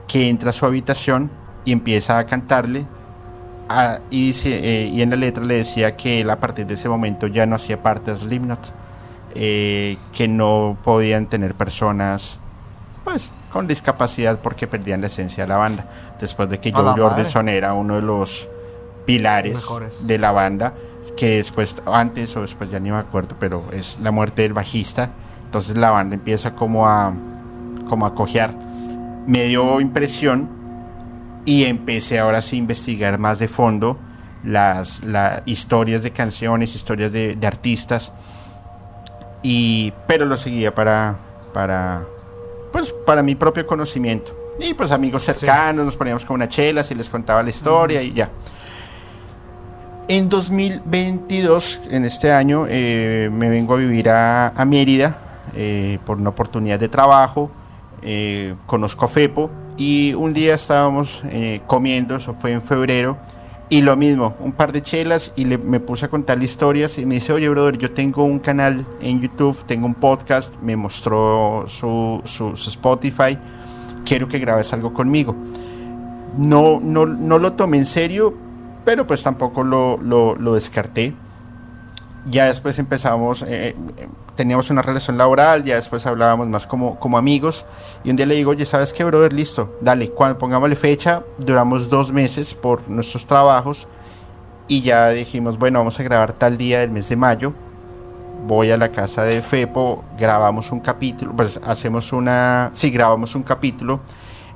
que 0.08 0.30
entra 0.30 0.50
a 0.52 0.54
su 0.54 0.66
habitación 0.66 1.30
y 1.66 1.72
empieza 1.72 2.18
a 2.18 2.26
cantarle. 2.26 2.86
a- 3.72 4.00
y, 4.10 4.26
dice, 4.28 4.60
eh, 4.64 4.88
y 4.88 5.04
en 5.04 5.12
la 5.12 5.16
letra 5.16 5.44
le 5.44 5.58
decía 5.58 5.96
que 5.96 6.22
él 6.22 6.30
a 6.32 6.40
partir 6.40 6.66
de 6.66 6.74
ese 6.74 6.90
momento 6.90 7.28
ya 7.28 7.46
no 7.46 7.56
hacía 7.56 7.84
parte 7.84 8.10
de 8.10 8.18
Slipknot, 8.18 8.72
eh, 9.36 9.96
que 10.12 10.28
no 10.28 10.76
podían 10.84 11.28
tener 11.28 11.54
personas 11.54 12.40
pues 13.04 13.32
con 13.52 13.68
discapacidad 13.68 14.40
porque 14.40 14.66
perdían 14.66 15.02
la 15.02 15.08
esencia 15.08 15.44
de 15.44 15.50
la 15.50 15.58
banda. 15.58 15.86
Después 16.20 16.50
de 16.50 16.60
que 16.60 16.72
Joe. 16.72 16.96
Jordison 16.98 17.48
era 17.48 17.76
uno 17.76 17.94
de 17.94 18.02
los 18.02 18.48
pilares 19.06 19.54
Mejores. 19.54 20.08
de 20.08 20.18
la 20.18 20.32
banda, 20.32 20.74
que 21.20 21.36
después, 21.36 21.76
antes 21.86 22.34
o 22.38 22.42
después 22.42 22.72
ya 22.72 22.80
ni 22.80 22.92
me 22.92 22.98
acuerdo, 22.98 23.36
pero 23.38 23.66
es 23.74 24.00
la 24.02 24.10
muerte 24.10 24.44
del 24.44 24.54
bajista. 24.54 25.12
Entonces 25.44 25.76
la 25.76 25.92
banda 25.92 26.16
empieza 26.16 26.56
como 26.56 26.88
a, 26.88 27.14
como 27.90 28.06
a 28.06 28.16
cojear. 28.16 28.56
Me 29.28 29.44
dio 29.44 29.82
impresión 29.82 30.50
y 31.44 31.66
empecé 31.66 32.20
ahora 32.20 32.42
sí 32.42 32.56
a 32.56 32.60
investigar 32.60 33.20
más 33.20 33.38
de 33.38 33.50
fondo 33.50 34.00
las, 34.46 35.04
las 35.04 35.42
historias 35.46 36.04
de 36.04 36.12
canciones, 36.12 36.74
historias 36.74 37.12
de, 37.12 37.36
de 37.36 37.48
artistas. 37.48 38.14
Y, 39.44 39.92
pero 40.08 40.26
lo 40.26 40.38
seguía 40.38 40.74
para, 40.74 41.18
para, 41.54 42.06
pues, 42.72 42.94
para 43.06 43.22
mi 43.24 43.36
propio 43.36 43.68
conocimiento. 43.68 44.34
Y 44.58 44.74
pues 44.74 44.92
amigos 44.92 45.24
cercanos, 45.24 45.86
nos 45.86 45.98
poníamos 45.98 46.24
con 46.24 46.36
una 46.36 46.48
chela, 46.48 46.86
y 46.90 46.94
les 46.94 47.10
contaba 47.10 47.44
la 47.44 47.50
historia 47.50 48.02
y 48.02 48.14
ya. 48.14 48.30
En 50.12 50.28
2022, 50.28 51.82
en 51.92 52.04
este 52.04 52.32
año, 52.32 52.66
eh, 52.68 53.30
me 53.32 53.48
vengo 53.50 53.76
a 53.76 53.78
vivir 53.78 54.10
a, 54.10 54.48
a 54.50 54.66
Mérida 54.66 55.18
eh, 55.56 56.00
por 56.04 56.18
una 56.18 56.32
oportunidad 56.32 56.80
de 56.80 56.90
trabajo. 56.90 57.52
eh, 58.02 58.56
conozco 58.66 59.06
a 59.06 59.08
Fepo 59.08 59.52
y 59.78 60.14
un 60.16 60.34
día 60.34 60.56
estábamos 60.56 61.22
eh, 61.30 61.62
comiendo, 61.68 62.16
eso 62.16 62.34
fue 62.34 62.54
en 62.54 62.62
febrero, 62.64 63.18
y 63.70 63.82
lo 63.82 63.96
mismo, 63.96 64.36
un 64.40 64.52
par 64.54 64.72
de 64.72 64.82
chelas 64.82 65.32
y 65.36 65.46
le, 65.46 65.58
me 65.60 65.80
puse 65.80 66.06
a 66.06 66.08
contarle 66.10 66.46
historias 66.46 66.98
y 66.98 67.06
me 67.06 67.16
dice, 67.16 67.32
oye, 67.34 67.48
brother, 67.48 67.78
yo 67.78 67.92
tengo 67.92 68.24
un 68.24 68.40
canal 68.40 68.86
en 69.02 69.22
YouTube, 69.22 69.64
tengo 69.68 69.86
un 69.86 69.94
podcast, 69.94 70.60
me 70.62 70.76
mostró 70.76 71.66
su, 71.68 72.20
su- 72.26 72.56
su 72.56 72.70
Spotify, 72.72 73.38
quiero 74.06 74.28
que 74.28 74.40
grabes 74.40 74.74
algo 74.74 74.92
conmigo. 74.92 75.36
No, 76.38 76.80
no, 76.82 77.06
no 77.06 77.38
lo 77.38 77.54
tomé 77.54 77.78
en 77.78 77.86
serio, 77.86 78.34
pero 78.86 79.06
pues 79.06 79.24
tampoco 79.24 79.64
lo, 79.64 79.98
lo, 79.98 80.54
descarté. 80.54 81.14
Ya 82.26 82.46
después 82.46 82.78
empezamos, 82.80 83.44
eh, 83.44 83.76
eh, 83.98 84.08
teníamos 84.36 84.70
una 84.70 84.82
relación 84.82 85.18
laboral, 85.18 85.64
ya 85.64 85.76
después 85.76 86.06
hablábamos 86.06 86.48
más 86.48 86.68
como, 86.68 87.00
como 87.00 87.18
amigos. 87.18 87.66
Y 88.04 88.10
un 88.10 88.16
día 88.16 88.26
le 88.26 88.36
digo, 88.36 88.52
oye, 88.52 88.66
¿sabes 88.66 88.94
qué, 88.94 89.04
brother? 89.04 89.34
Listo, 89.34 89.78
dale, 89.82 90.10
cuando 90.10 90.38
pongámosle 90.38 90.76
fecha, 90.76 91.24
duramos 91.38 91.90
dos 91.90 92.12
meses 92.12 92.54
por 92.54 92.90
nuestros 92.90 93.26
trabajos. 93.26 93.88
Y 94.68 94.82
ya 94.82 95.10
dijimos, 95.10 95.58
bueno, 95.58 95.80
vamos 95.80 96.00
a 96.00 96.04
grabar 96.04 96.34
tal 96.34 96.58
día 96.58 96.82
del 96.82 96.92
mes 96.92 97.10
de 97.10 97.16
mayo. 97.16 97.54
Voy 98.46 98.72
a 98.72 98.78
la 98.78 98.90
casa 98.90 99.24
de 99.24 99.42
Fepo, 99.42 100.04
grabamos 100.18 100.72
un 100.72 100.80
capítulo, 100.80 101.36
pues 101.36 101.60
hacemos 101.64 102.14
una, 102.14 102.70
sí, 102.74 102.90
grabamos 102.90 103.36
un 103.36 103.44
capítulo. 103.44 104.02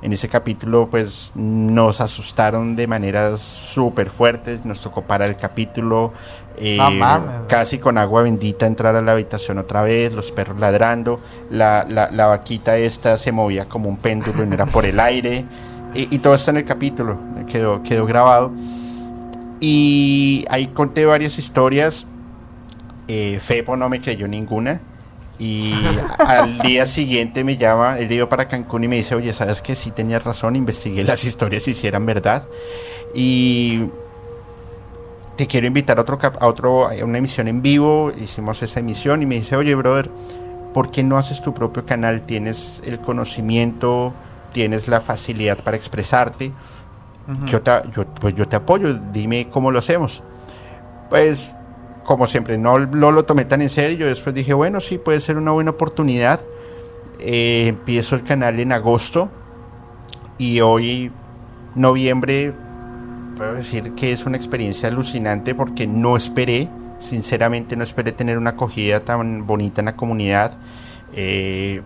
En 0.04 0.12
ese 0.12 0.28
capítulo, 0.28 0.88
pues 0.90 1.32
nos 1.34 2.02
asustaron 2.02 2.76
de 2.76 2.86
maneras 2.86 3.40
súper 3.40 4.10
fuertes. 4.10 4.66
Nos 4.66 4.82
tocó 4.82 5.00
parar 5.00 5.30
el 5.30 5.38
capítulo, 5.38 6.12
eh, 6.58 6.76
No 6.76 7.46
casi 7.48 7.78
con 7.78 7.96
agua 7.96 8.22
bendita 8.22 8.66
entrar 8.66 8.96
a 8.96 9.00
la 9.00 9.12
habitación 9.12 9.56
otra 9.56 9.82
vez, 9.82 10.12
los 10.12 10.30
perros 10.30 10.60
ladrando, 10.60 11.20
la, 11.50 11.86
la, 11.88 12.10
la 12.10 12.26
vaquita 12.26 12.76
esta 12.76 13.16
se 13.16 13.32
movía 13.32 13.64
como 13.64 13.88
un 13.88 13.96
péndulo 13.96 14.44
y 14.44 14.46
no 14.46 14.52
era 14.52 14.66
por 14.66 14.84
el 14.84 15.00
aire. 15.00 15.46
Y, 15.94 16.14
y 16.14 16.18
todo 16.18 16.34
está 16.34 16.50
en 16.50 16.58
el 16.58 16.64
capítulo, 16.66 17.18
quedó, 17.48 17.82
quedó 17.82 18.04
grabado. 18.04 18.52
Y 19.60 20.44
ahí 20.50 20.66
conté 20.66 21.06
varias 21.06 21.38
historias. 21.38 22.06
Eh, 23.08 23.38
Fepo 23.40 23.74
no 23.74 23.88
me 23.88 24.02
creyó 24.02 24.28
ninguna. 24.28 24.82
Y 25.38 25.74
al 26.18 26.58
día 26.58 26.86
siguiente 26.86 27.44
me 27.44 27.56
llama, 27.56 27.98
él 27.98 28.10
iba 28.12 28.28
para 28.28 28.48
Cancún 28.48 28.84
y 28.84 28.88
me 28.88 28.96
dice, 28.96 29.14
oye, 29.14 29.32
¿sabes 29.32 29.62
que 29.62 29.74
sí 29.74 29.90
tenías 29.90 30.22
razón? 30.22 30.56
Investigué 30.56 31.04
las 31.04 31.24
historias 31.24 31.64
si 31.64 31.86
eran 31.86 32.06
verdad. 32.06 32.46
Y 33.14 33.84
te 35.36 35.46
quiero 35.46 35.66
invitar 35.66 35.98
a, 35.98 36.02
otro 36.02 36.18
a, 36.40 36.46
otro, 36.46 36.88
a 36.88 37.04
una 37.04 37.18
emisión 37.18 37.48
en 37.48 37.62
vivo. 37.62 38.12
Hicimos 38.18 38.62
esa 38.62 38.80
emisión 38.80 39.22
y 39.22 39.26
me 39.26 39.36
dice, 39.36 39.56
oye, 39.56 39.74
brother, 39.74 40.10
¿por 40.72 40.90
qué 40.90 41.02
no 41.02 41.18
haces 41.18 41.42
tu 41.42 41.52
propio 41.54 41.84
canal? 41.84 42.22
Tienes 42.22 42.82
el 42.84 43.00
conocimiento, 43.00 44.14
tienes 44.52 44.88
la 44.88 45.00
facilidad 45.00 45.58
para 45.58 45.76
expresarte. 45.76 46.52
Ujú. 47.28 47.46
Yo 47.46 47.62
te, 47.62 47.72
yo, 47.94 48.06
pues 48.06 48.34
yo 48.34 48.46
te 48.46 48.56
apoyo, 48.56 48.94
dime 48.94 49.48
cómo 49.50 49.70
lo 49.70 49.78
hacemos. 49.78 50.22
Pues, 51.08 51.52
como 52.04 52.26
siempre, 52.26 52.58
no, 52.58 52.78
lo 52.78 53.24
tomé 53.24 53.44
tan 53.44 53.62
en 53.62 53.70
serio. 53.70 53.98
Yo 53.98 54.06
después 54.06 54.34
dije, 54.34 54.54
bueno, 54.54 54.80
sí, 54.80 54.98
puede 54.98 55.20
ser 55.20 55.36
una 55.36 55.50
buena 55.50 55.72
oportunidad. 55.72 56.40
Eh, 57.20 57.66
empiezo 57.68 58.16
el 58.16 58.22
canal 58.22 58.60
en 58.60 58.72
agosto 58.72 59.30
y 60.38 60.60
hoy, 60.60 61.10
noviembre, 61.74 62.52
puedo 63.36 63.54
decir 63.54 63.92
que 63.94 64.12
es 64.12 64.26
una 64.26 64.36
experiencia 64.36 64.88
alucinante 64.88 65.54
porque 65.54 65.86
no 65.86 66.16
esperé, 66.16 66.68
sinceramente, 66.98 67.76
no 67.76 67.84
esperé 67.84 68.12
tener 68.12 68.36
una 68.36 68.50
acogida 68.50 69.04
tan 69.04 69.46
bonita 69.46 69.80
en 69.80 69.86
la 69.86 69.96
comunidad. 69.96 70.58
Eh, 71.12 71.82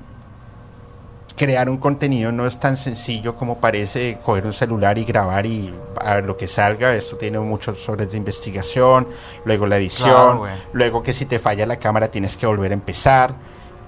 crear 1.39 1.71
un 1.71 1.79
contenido 1.79 2.31
no 2.33 2.47
es 2.47 2.61
tan 2.61 2.77
sencillo 2.77 3.35
como 3.37 3.57
parece 3.59 4.19
coger 4.23 4.45
un 4.45 4.53
celular 4.53 4.99
y 4.99 5.05
grabar 5.05 5.47
y 5.47 5.73
a 6.05 6.17
ver 6.17 6.27
lo 6.27 6.37
que 6.37 6.47
salga. 6.49 6.95
Esto 6.95 7.17
tiene 7.17 7.39
muchos 7.39 7.89
horas 7.89 8.11
de 8.11 8.19
investigación, 8.19 9.09
luego 9.47 9.67
la 9.67 9.79
edición, 9.79 10.39
Claro, 10.41 10.47
luego 10.75 11.03
que 11.03 11.15
si 11.15 11.25
te 11.25 11.39
falla 11.39 11.65
la 11.65 11.77
cámara 11.77 12.09
tienes 12.09 12.37
que 12.37 12.47
volver 12.47 12.73
a 12.73 12.75
empezar. 12.75 13.33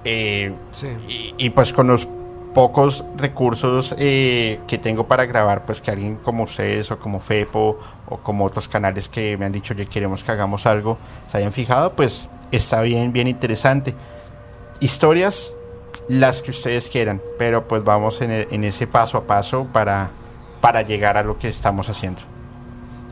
Eh, 0.05 0.55
Sí. 0.71 0.87
y, 1.09 1.35
y, 1.37 1.51
pues 1.51 1.75
con 1.75 1.89
los 1.89 2.09
pocos 2.55 3.05
recursos 3.17 3.95
eh, 3.99 4.59
que 4.67 4.79
tengo 4.79 5.07
para 5.07 5.27
grabar, 5.27 5.67
pues 5.67 5.81
que 5.81 5.91
alguien 5.91 6.17
como 6.17 6.45
ustedes 6.45 6.91
o 6.91 6.99
como 6.99 7.21
Fepo 7.21 7.79
o 8.09 8.17
como 8.19 8.45
otros 8.47 8.67
canales 8.67 9.09
que 9.09 9.37
me 9.37 9.45
han 9.45 9.53
dicho, 9.53 9.75
ya 9.75 9.85
queremos 9.85 10.25
que 10.25 10.33
hagamos 10.33 10.65
algo, 10.67 10.97
se 11.31 11.37
hayan 11.39 11.53
fijado, 11.53 11.93
pues 11.93 12.29
está 12.51 12.81
bien, 12.83 13.13
bien 13.13 13.29
interesante. 13.29 13.95
Historias, 14.81 15.53
las 16.11 16.43
que 16.43 16.51
ustedes 16.51 16.89
quieran, 16.89 17.21
pero 17.39 17.67
pues 17.69 17.85
vamos 17.85 18.21
en, 18.21 18.31
e- 18.33 18.49
en 18.51 18.65
ese 18.65 18.87
paso 18.87 19.19
a 19.19 19.23
paso 19.23 19.67
para, 19.73 20.11
para 20.61 20.83
llegar 20.83 21.17
a 21.17 21.23
lo 21.23 21.39
que 21.39 21.49
estamos 21.49 21.89
haciendo. 21.89 22.21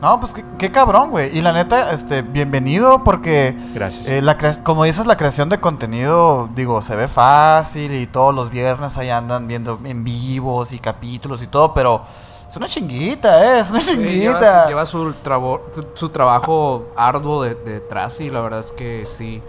No, 0.01 0.19
pues 0.19 0.31
qué, 0.33 0.45
qué 0.57 0.71
cabrón, 0.71 1.09
güey. 1.09 1.37
Y 1.37 1.41
la 1.41 1.51
neta, 1.51 1.91
este, 1.91 2.21
bienvenido 2.21 3.03
porque, 3.03 3.53
Gracias. 3.73 4.07
eh, 4.07 4.21
la 4.21 4.37
como 4.63 4.85
dices, 4.85 5.05
la 5.07 5.17
creación 5.17 5.49
de 5.49 5.59
contenido, 5.59 6.49
digo, 6.55 6.81
se 6.81 6.95
ve 6.95 7.07
fácil 7.09 7.93
y 7.93 8.07
todos 8.07 8.33
los 8.33 8.49
viernes 8.49 8.97
ahí 8.97 9.09
andan 9.09 9.45
viendo 9.47 9.77
en 9.83 10.03
vivos 10.05 10.71
y 10.71 10.79
capítulos 10.79 11.43
y 11.43 11.47
todo, 11.47 11.73
pero 11.73 12.01
es 12.49 12.55
una 12.55 12.67
chinguita, 12.67 13.43
¿eh? 13.57 13.59
Es 13.59 13.69
una 13.71 13.81
Sí, 13.81 13.91
chinguita. 13.91 14.67
lleva, 14.67 14.85
su, 14.85 14.97
lleva 15.03 15.13
su 15.13 15.13
trabo- 15.23 15.61
su- 15.73 15.85
su 15.95 16.09
trabajo 16.09 16.87
arduo 16.95 17.43
de- 17.43 17.55
detrás 17.55 18.21
y 18.21 18.29
la 18.29 18.39
verdad 18.39 18.61
es 18.61 18.71
que 18.71 19.05
sí, 19.05 19.41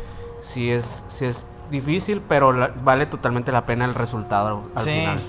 sí 0.42 0.71
es, 0.73 1.04
sí 1.09 1.26
es 1.26 1.45
difícil, 1.71 2.21
pero 2.27 2.53
la- 2.53 2.71
vale 2.85 3.07
totalmente 3.07 3.53
la 3.53 3.65
pena 3.67 3.85
el 3.85 3.95
resultado 3.95 4.62
al 4.75 4.83
Sí. 4.83 4.91
final. 4.91 5.23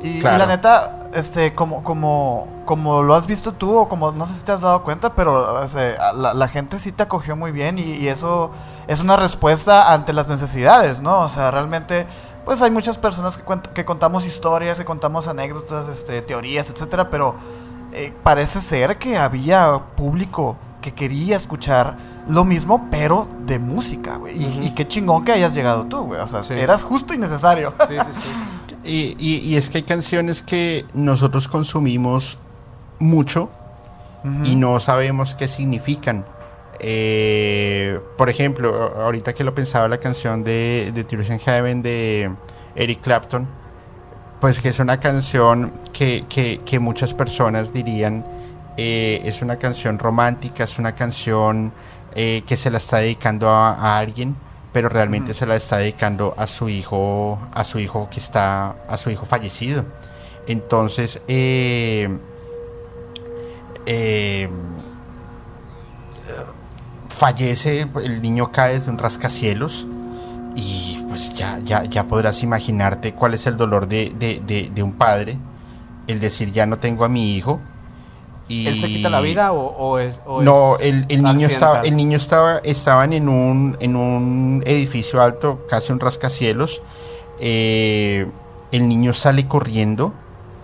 Y, 0.00 0.20
la 0.20 0.46
neta, 0.46 1.08
este, 1.12 1.54
como, 1.54 1.82
como, 1.82 2.46
como 2.66 3.02
lo 3.02 3.14
has 3.16 3.26
visto 3.26 3.52
tú, 3.52 3.76
o 3.76 3.88
como 3.88 4.12
no 4.12 4.26
sé 4.26 4.34
si 4.34 4.44
te 4.44 4.52
has 4.52 4.60
dado 4.60 4.84
cuenta, 4.84 5.14
pero 5.14 5.60
o 5.60 5.66
sea, 5.66 6.12
la, 6.12 6.34
la 6.34 6.46
gente 6.48 6.78
sí 6.78 6.92
te 6.92 7.02
acogió 7.02 7.34
muy 7.34 7.50
bien 7.50 7.78
y, 7.78 7.82
y 7.82 8.06
eso 8.06 8.52
es 8.86 9.00
una 9.00 9.16
respuesta 9.16 9.92
ante 9.92 10.12
las 10.12 10.28
necesidades, 10.28 11.00
¿no? 11.00 11.22
O 11.22 11.28
sea, 11.28 11.50
realmente, 11.50 12.06
pues 12.44 12.62
hay 12.62 12.70
muchas 12.70 12.96
personas 12.96 13.36
que, 13.38 13.44
cuent- 13.44 13.70
que 13.72 13.84
contamos 13.84 14.24
historias, 14.24 14.78
que 14.78 14.84
contamos 14.84 15.26
anécdotas, 15.26 15.88
este, 15.88 16.22
teorías, 16.22 16.70
etcétera, 16.70 17.10
pero 17.10 17.34
eh, 17.92 18.14
parece 18.22 18.60
ser 18.60 18.98
que 18.98 19.18
había 19.18 19.80
público 19.96 20.56
que 20.80 20.94
quería 20.94 21.34
escuchar 21.36 21.96
lo 22.28 22.44
mismo, 22.44 22.88
pero 22.90 23.26
de 23.46 23.58
música, 23.58 24.16
güey. 24.16 24.36
Y, 24.66 24.70
qué 24.74 24.86
chingón 24.86 25.24
que 25.24 25.32
hayas 25.32 25.54
llegado 25.54 25.84
tú, 25.86 26.02
güey. 26.04 26.20
O 26.20 26.26
sea, 26.28 26.42
Sí. 26.42 26.54
eras 26.54 26.84
justo 26.84 27.14
y 27.14 27.18
necesario. 27.18 27.74
Sí, 27.88 27.94
sí, 27.98 28.10
sí. 28.12 28.30
Y, 28.84 29.16
y- 29.18 29.38
y 29.40 29.56
es 29.56 29.68
que 29.68 29.78
hay 29.78 29.82
canciones 29.84 30.40
que 30.42 30.86
nosotros 30.94 31.48
consumimos 31.48 32.38
mucho 33.00 33.50
y 34.44 34.56
no 34.56 34.78
sabemos 34.80 35.34
qué 35.34 35.46
significan. 35.48 36.24
Eh, 36.80 38.00
por 38.16 38.30
ejemplo, 38.30 38.92
ahorita 39.02 39.34
que 39.34 39.44
lo 39.44 39.54
pensaba, 39.54 39.88
la 39.88 39.98
canción 39.98 40.42
de, 40.44 40.90
de 40.94 41.04
Tears 41.04 41.28
in 41.30 41.38
Heaven 41.38 41.82
de 41.82 42.30
Eric 42.74 43.00
Clapton, 43.02 43.46
pues 44.40 44.60
que 44.60 44.68
es 44.68 44.78
una 44.78 44.98
canción 45.00 45.72
que, 45.92 46.24
que- 46.28 46.60
que 46.64 46.78
muchas 46.78 47.12
personas 47.14 47.72
dirían 47.72 48.24
eh, 48.76 49.20
es 49.24 49.42
una 49.42 49.56
canción 49.56 49.98
romántica, 49.98 50.64
es 50.64 50.78
una 50.78 50.94
canción 50.94 51.72
eh, 52.14 52.42
que 52.46 52.56
se 52.56 52.70
la 52.70 52.78
está 52.78 52.98
dedicando 52.98 53.48
a, 53.50 53.72
a 53.74 53.98
alguien, 53.98 54.36
pero 54.72 54.88
realmente 54.88 55.34
se 55.34 55.46
la 55.46 55.56
está 55.56 55.78
dedicando 55.78 56.34
a 56.36 56.46
su 56.46 56.68
hijo, 56.68 57.38
a 57.54 57.64
su 57.64 57.78
hijo 57.78 58.08
que 58.10 58.20
está, 58.20 58.76
a 58.88 58.96
su 58.96 59.10
hijo 59.10 59.26
fallecido. 59.26 59.84
Entonces, 60.46 61.22
eh, 61.28 62.08
eh, 63.86 64.48
fallece, 67.08 67.88
el 68.02 68.22
niño 68.22 68.52
cae 68.52 68.74
desde 68.74 68.90
un 68.90 68.98
rascacielos 68.98 69.86
y 70.54 71.02
pues 71.08 71.34
ya, 71.34 71.58
ya, 71.60 71.84
ya 71.84 72.04
podrás 72.04 72.42
imaginarte 72.42 73.12
cuál 73.14 73.34
es 73.34 73.46
el 73.46 73.56
dolor 73.56 73.88
de, 73.88 74.12
de- 74.18 74.40
de- 74.46 74.70
de 74.74 74.82
un 74.82 74.92
padre, 74.92 75.38
el 76.06 76.20
decir 76.20 76.52
ya 76.52 76.66
no 76.66 76.78
tengo 76.78 77.04
a 77.04 77.08
mi 77.08 77.34
hijo. 77.34 77.60
Y 78.48 78.66
¿Él 78.66 78.80
se 78.80 78.86
quita 78.86 79.10
la 79.10 79.20
vida 79.20 79.52
o, 79.52 79.66
o 79.76 79.98
es.? 79.98 80.20
o 80.26 80.40
no, 80.42 80.76
es 80.76 80.86
el, 80.86 81.06
el 81.10 81.22
niño 81.22 81.46
estaba, 81.46 81.80
el 81.82 81.94
niño 81.96 82.16
estaba, 82.16 82.58
estaban 82.58 83.12
en 83.12 83.28
un, 83.28 83.76
en 83.80 83.94
un 83.94 84.62
edificio 84.66 85.20
alto, 85.22 85.66
casi 85.68 85.92
un 85.92 86.00
rascacielos. 86.00 86.80
Eh, 87.40 88.26
el 88.72 88.88
niño 88.88 89.12
sale 89.14 89.46
corriendo, 89.46 90.12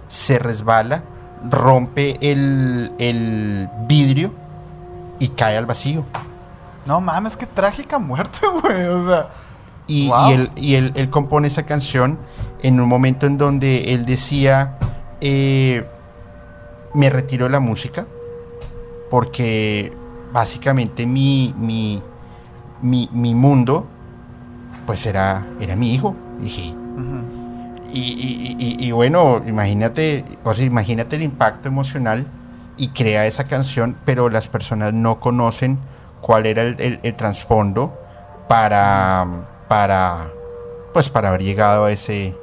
se 0.09 0.39
resbala, 0.39 1.03
rompe 1.51 2.17
el, 2.21 2.93
el 2.99 3.69
vidrio 3.87 4.33
y 5.19 5.29
cae 5.29 5.57
al 5.57 5.67
vacío. 5.67 6.05
No 6.87 7.01
mames, 7.01 7.37
qué 7.37 7.47
trágica 7.47 7.99
muerte, 7.99 8.39
güey. 8.63 8.85
O 8.87 9.07
sea, 9.07 9.29
Y, 9.87 10.09
Wow. 10.09 10.29
y 10.29 10.33
él, 10.33 10.51
y 10.57 10.75
él- 10.77 10.93
él 10.97 11.11
compone 11.11 11.49
esa 11.49 11.65
canción 11.67 12.19
en 12.63 12.81
un 12.81 12.89
momento 12.89 13.27
en 13.27 13.37
donde 13.37 13.93
él 13.95 14.07
decía, 14.07 14.79
eh, 15.21 15.87
me 16.95 17.11
retiro 17.11 17.45
de 17.47 17.51
la 17.51 17.61
música 17.61 18.07
porque 19.11 19.93
básicamente 20.33 21.07
mi, 21.07 21.55
mi, 21.57 22.03
mi, 22.83 23.09
mi 23.13 23.35
mundo 23.35 23.87
pues 24.87 25.07
era, 25.07 25.47
era 25.61 25.77
mi 25.77 25.95
hijo. 25.95 26.15
Y, 26.43 26.75
ujú. 26.97 27.21
y, 27.93 28.01
y- 28.01 28.57
y- 28.59 28.87
y 28.89 28.93
bueno, 28.93 29.41
imagínate, 29.47 30.25
o 30.43 30.53
sea, 30.55 30.65
imagínate 30.65 31.17
el 31.17 31.23
impacto 31.23 31.69
emocional 31.69 32.27
y 32.77 32.89
crea 32.89 33.27
esa 33.27 33.45
canción, 33.45 33.97
pero 34.05 34.29
las 34.31 34.49
personas 34.49 34.93
no 34.93 35.21
conocen 35.21 35.79
cuál 36.21 36.47
era 36.47 36.63
el, 36.63 36.77
el- 36.81 37.01
el 37.03 37.15
trasfondo 37.15 37.97
para, 38.49 39.27
para, 39.69 40.31
pues 40.93 41.09
para 41.09 41.29
haber 41.29 41.43
llegado 41.43 41.85
a 41.85 41.93
ese, 41.93 42.37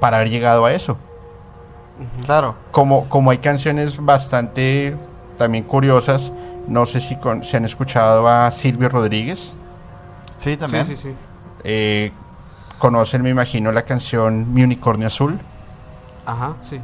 para 0.00 0.16
haber 0.16 0.30
llegado 0.30 0.64
a 0.64 0.72
eso. 0.72 0.96
Claro. 2.24 2.54
Como, 2.72 3.08
como 3.08 3.30
hay 3.30 3.38
canciones 3.38 3.96
bastante 4.04 4.96
también 5.36 5.64
curiosas, 5.64 6.32
no 6.68 6.86
sé 6.86 7.00
si 7.00 7.16
con- 7.16 7.44
se 7.44 7.56
han 7.56 7.64
escuchado 7.64 8.26
a 8.28 8.50
Silvio 8.50 8.88
Rodríguez. 8.88 9.56
Sí, 10.38 10.50
Sí, 10.52 10.56
también. 10.56 10.84
sí, 10.84 10.96
sí. 10.96 11.14
Eh, 11.64 12.12
conocen, 12.78 13.22
me 13.22 13.30
imagino, 13.30 13.72
la 13.72 13.82
canción 13.82 14.52
Mi 14.52 14.62
Unicornio 14.62 15.06
Azul. 15.06 15.38
Ajá, 16.26 16.54
sí. 16.60 16.80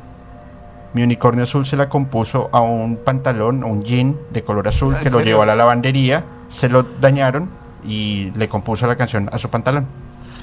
Mi 0.94 1.03
unicornio 1.03 1.44
azul 1.44 1.64
se 1.64 1.75
la 1.77 1.88
compuso 1.88 2.51
a 2.53 2.61
un 2.61 2.96
pantalón, 2.98 3.62
a 3.62 3.66
un 3.66 3.83
jean 3.83 4.18
de 4.31 4.44
color 4.44 4.68
azul 4.68 4.94
¿En 4.94 5.01
que 5.03 5.09
lo 5.11 5.20
llevó 5.20 5.40
a 5.42 5.46
la 5.46 5.57
lavandería, 5.57 6.22
se 6.51 6.68
lo 6.68 6.83
dañaron 6.83 7.48
y 7.83 8.31
le 8.37 8.46
compuso 8.51 8.87
la 8.87 8.94
canción 8.96 9.31
a 9.33 9.38
su 9.38 9.48
pantalón. 9.48 9.87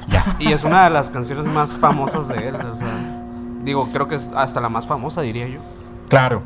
Ya. 0.08 0.36
Y 0.40 0.52
es 0.52 0.64
una 0.64 0.86
de 0.86 0.90
las 0.90 1.12
canciones 1.12 1.46
más 1.46 1.76
famosas 1.76 2.28
de 2.30 2.48
él. 2.48 2.56
O 2.56 2.76
sea, 2.76 2.88
digo, 3.64 3.88
creo 3.92 4.08
que 4.08 4.16
es 4.16 4.30
hasta 4.36 4.60
la 4.62 4.70
más 4.70 4.86
famosa, 4.88 5.22
diría 5.22 5.48
yo. 5.48 5.60
Claro. 6.10 6.42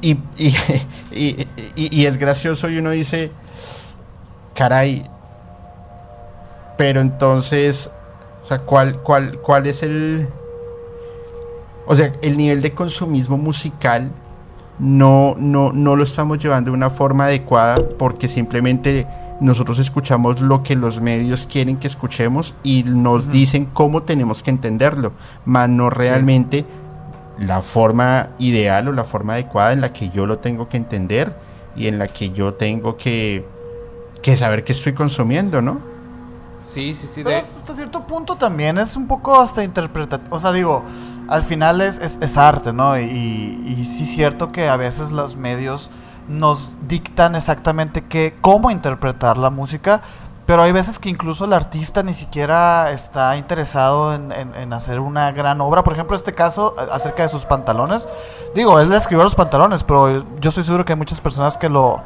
Y, 0.00 0.12
y, 0.36 0.54
y- 1.12 1.46
y- 1.76 2.06
es 2.06 2.16
gracioso 2.18 2.68
y 2.68 2.78
uno 2.78 2.90
dice, 2.90 3.32
caray, 4.54 5.04
pero 6.76 7.00
entonces, 7.00 7.90
o 8.42 8.46
sea, 8.46 8.60
¿cuál, 8.60 8.98
cuál, 9.02 9.38
cuál 9.38 9.66
es 9.66 9.82
el... 9.82 10.28
O 11.86 11.94
sea, 11.96 12.12
el 12.22 12.36
nivel 12.36 12.60
de 12.60 12.72
consumismo 12.72 13.38
musical 13.38 14.10
no, 14.78 15.34
no, 15.38 15.72
no 15.72 15.96
lo 15.96 16.04
estamos 16.04 16.38
llevando 16.38 16.70
de 16.70 16.76
una 16.76 16.90
forma 16.90 17.24
adecuada 17.24 17.76
porque 17.98 18.28
simplemente 18.28 19.06
nosotros 19.40 19.78
escuchamos 19.78 20.40
lo 20.40 20.62
que 20.62 20.74
los 20.74 21.00
medios 21.00 21.46
quieren 21.46 21.76
que 21.76 21.86
escuchemos 21.86 22.54
y 22.62 22.82
nos 22.82 23.30
dicen 23.30 23.66
cómo 23.66 24.02
tenemos 24.02 24.42
que 24.42 24.50
entenderlo, 24.50 25.12
más 25.44 25.68
no 25.68 25.90
realmente 25.90 26.64
la 27.38 27.62
forma 27.62 28.30
ideal 28.38 28.88
o 28.88 28.92
la 28.92 29.04
forma 29.04 29.34
adecuada 29.34 29.72
en 29.72 29.80
la 29.80 29.92
que 29.92 30.10
yo 30.10 30.26
lo 30.26 30.38
tengo 30.38 30.68
que 30.68 30.76
entender 30.76 31.36
y 31.76 31.86
en 31.86 31.98
la 31.98 32.08
que 32.08 32.30
yo 32.30 32.54
tengo 32.54 32.96
que, 32.96 33.46
que 34.22 34.36
saber 34.36 34.64
qué 34.64 34.72
estoy 34.72 34.92
consumiendo, 34.92 35.62
¿no? 35.62 35.80
Sí, 36.68 36.94
sí, 36.94 37.06
sí. 37.06 37.22
Pero 37.22 37.30
De, 37.30 37.36
hasta 37.36 37.72
cierto 37.72 38.06
punto 38.06 38.36
también 38.36 38.76
es 38.78 38.96
un 38.96 39.06
poco 39.06 39.40
hasta 39.40 39.62
interpretativo. 39.62 40.34
O 40.34 40.38
sea, 40.38 40.52
digo, 40.52 40.82
al 41.28 41.42
final 41.44 41.80
es, 41.80 41.98
es, 41.98 42.18
es 42.20 42.36
arte, 42.36 42.72
¿no? 42.72 42.98
Y, 42.98 43.04
y 43.04 43.84
sí 43.84 44.02
es 44.02 44.10
cierto 44.10 44.50
que 44.50 44.68
a 44.68 44.76
veces 44.76 45.12
los 45.12 45.36
medios 45.36 45.90
nos 46.28 46.76
dictan 46.88 47.34
exactamente 47.34 48.04
qué, 48.04 48.36
cómo 48.40 48.70
interpretar 48.70 49.38
la 49.38 49.50
música, 49.50 50.00
pero 50.46 50.62
hay 50.62 50.72
veces 50.72 50.98
que 50.98 51.10
incluso 51.10 51.44
el 51.44 51.52
artista 51.52 52.02
ni 52.02 52.14
siquiera 52.14 52.90
está 52.90 53.36
interesado 53.36 54.14
en, 54.14 54.32
en- 54.32 54.72
hacer 54.72 54.98
una 55.00 55.30
gran 55.32 55.60
obra. 55.60 55.84
Por 55.84 55.92
ejemplo, 55.92 56.16
este 56.16 56.32
caso 56.32 56.74
acerca 56.90 57.22
de 57.22 57.28
sus 57.28 57.44
pantalones. 57.44 58.08
Digo, 58.54 58.80
él 58.80 58.90
escribió 58.94 59.24
los 59.24 59.34
pantalones, 59.34 59.84
pero 59.84 60.24
yo 60.40 60.48
estoy 60.48 60.64
seguro 60.64 60.84
que 60.86 60.92
hay 60.94 60.98
muchas 60.98 61.20
personas 61.20 61.58
que 61.58 61.68
lo, 61.68 62.00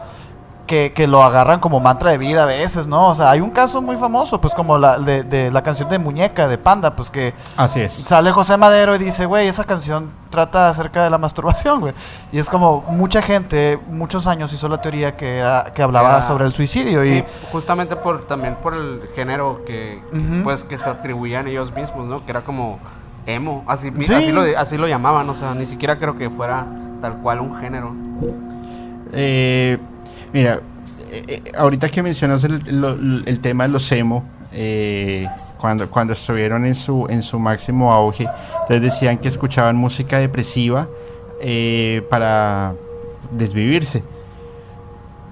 que, 0.67 0.93
que 0.95 1.07
lo 1.07 1.23
agarran 1.23 1.61
como 1.61 1.81
mantra 1.81 2.11
de 2.13 2.19
vida 2.19 2.45
a 2.45 2.47
veces, 2.47 2.87
¿no? 2.87 3.09
O 3.09 3.15
sea, 3.15 3.31
hay 3.31 3.41
un 3.41 3.51
caso 3.51 3.83
muy 3.83 3.97
famoso, 3.97 4.41
pues 4.41 4.55
como 4.55 4.79
la 4.79 4.99
de, 4.99 5.23
de 5.23 5.51
la 5.51 5.63
canción 5.63 5.89
de 5.89 5.99
Muñeca, 5.99 6.49
de 6.49 6.57
Panda, 6.59 6.95
pues 6.97 7.11
que 7.11 7.35
Así 7.57 7.81
es. 7.81 7.93
sale 7.93 8.31
José 8.33 8.57
Madero 8.57 8.95
y 8.95 8.99
dice, 8.99 9.27
güey, 9.27 9.49
esa 9.49 9.65
canción 9.65 10.11
trata 10.31 10.69
acerca 10.69 11.03
de 11.05 11.11
la 11.11 11.19
masturbación, 11.19 11.81
güey. 11.81 11.93
Y 12.33 12.39
es 12.39 12.49
como 12.49 12.83
mucha 12.89 13.21
gente, 13.23 13.79
muchos 13.89 14.27
años 14.27 14.53
hizo 14.53 14.69
la 14.69 14.81
teoría 14.81 15.17
que, 15.17 15.39
era- 15.39 15.73
que 15.75 15.83
hablaba 15.83 16.11
Era- 16.11 16.23
sobre 16.23 16.47
el 16.47 16.53
suicidio 16.53 17.03
sí, 17.03 17.19
y... 17.19 17.25
justamente 17.53 17.97
por 17.97 18.25
también 18.27 18.57
por 18.57 18.75
el 18.75 19.01
género 19.15 19.63
que 19.67 20.01
pues 20.45 20.65
que 20.65 20.79
se 20.79 20.89
atribuían 20.89 21.49
ellos 21.49 21.73
mismos, 21.75 22.07
¿no? 22.07 22.25
Que 22.25 22.31
era 22.31 22.41
como 22.43 22.79
emo, 23.27 23.63
así, 23.67 23.93
Sí. 24.03 24.15
así, 24.15 24.33
lo, 24.33 24.43
así 24.57 24.77
lo 24.79 24.87
llamaban, 24.89 25.29
o 25.29 25.35
sea, 25.35 25.55
ni 25.55 25.67
siquiera 25.67 25.99
creo 25.99 26.17
que 26.17 26.31
fuera 26.31 26.67
tal 27.01 27.19
cual 27.19 27.41
un 27.41 27.55
género. 27.57 27.93
Eh, 29.13 29.79
mira, 30.33 30.61
eh, 31.13 31.25
eh, 31.29 31.53
ahorita 31.57 31.89
que 31.91 32.03
mencionas 32.03 32.45
el, 32.45 33.23
el, 33.27 33.41
tema 33.41 33.65
de 33.65 33.71
los 33.71 33.91
emo, 33.93 34.25
eh, 34.53 35.29
cuando, 35.59 35.91
cuando 35.91 36.15
estuvieron 36.15 36.65
en 36.65 36.75
su, 36.75 37.07
en 37.09 37.23
su 37.23 37.39
máximo 37.39 37.93
auge, 37.93 38.27
entonces 38.63 38.81
decían 38.83 39.19
que 39.19 39.29
escuchaban 39.29 39.77
música 39.77 40.19
depresiva 40.19 40.89
para 42.09 42.75
desvivirse. 43.31 44.03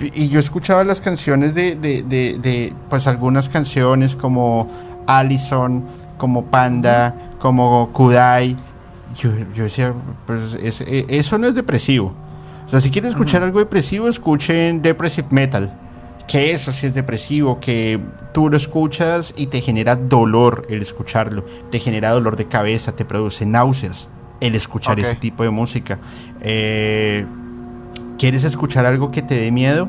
Y 0.00 0.28
yo 0.28 0.40
escuchaba 0.40 0.82
las 0.82 1.00
canciones 1.00 1.54
de, 1.54 1.76
de, 1.76 2.02
de, 2.02 2.72
pues 2.88 3.06
algunas 3.06 3.48
canciones 3.48 4.16
como 4.16 4.68
Allison, 5.06 5.84
como 6.16 6.46
Panda, 6.46 7.14
como 7.38 7.90
Kudai. 7.92 8.56
Yo, 9.16 9.30
yo 9.54 9.64
decía, 9.64 9.92
pues 10.26 10.58
eso 10.60 11.38
no 11.38 11.48
es 11.48 11.54
depresivo. 11.54 12.14
O 12.70 12.72
sea, 12.72 12.80
si 12.80 12.92
quieren 12.92 13.10
escuchar 13.10 13.42
algo 13.42 13.58
depresivo, 13.58 14.06
escuchen 14.06 14.80
Depressive 14.80 15.26
Metal. 15.32 15.72
Que 16.28 16.52
eso 16.52 16.72
sí 16.72 16.86
es 16.86 16.94
depresivo, 16.94 17.58
que 17.58 17.98
tú 18.32 18.48
lo 18.48 18.56
escuchas 18.56 19.34
y 19.36 19.48
te 19.48 19.60
genera 19.60 19.96
dolor 19.96 20.68
el 20.70 20.80
escucharlo, 20.80 21.44
te 21.72 21.80
genera 21.80 22.12
dolor 22.12 22.36
de 22.36 22.46
cabeza, 22.46 22.94
te 22.94 23.04
produce 23.04 23.44
náuseas 23.44 24.08
el 24.38 24.54
escuchar 24.54 25.00
ese 25.00 25.16
tipo 25.16 25.42
de 25.42 25.50
música. 25.50 25.98
Eh, 26.42 27.26
¿Quieres 28.18 28.44
escuchar 28.44 28.86
algo 28.86 29.10
que 29.10 29.22
te 29.22 29.34
dé 29.34 29.50
miedo? 29.50 29.88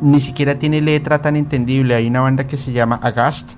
Ni 0.00 0.20
siquiera 0.20 0.56
tiene 0.56 0.80
letra 0.80 1.22
tan 1.22 1.36
entendible. 1.36 1.94
Hay 1.94 2.08
una 2.08 2.22
banda 2.22 2.48
que 2.48 2.56
se 2.56 2.72
llama 2.72 2.98
Agast, 3.00 3.52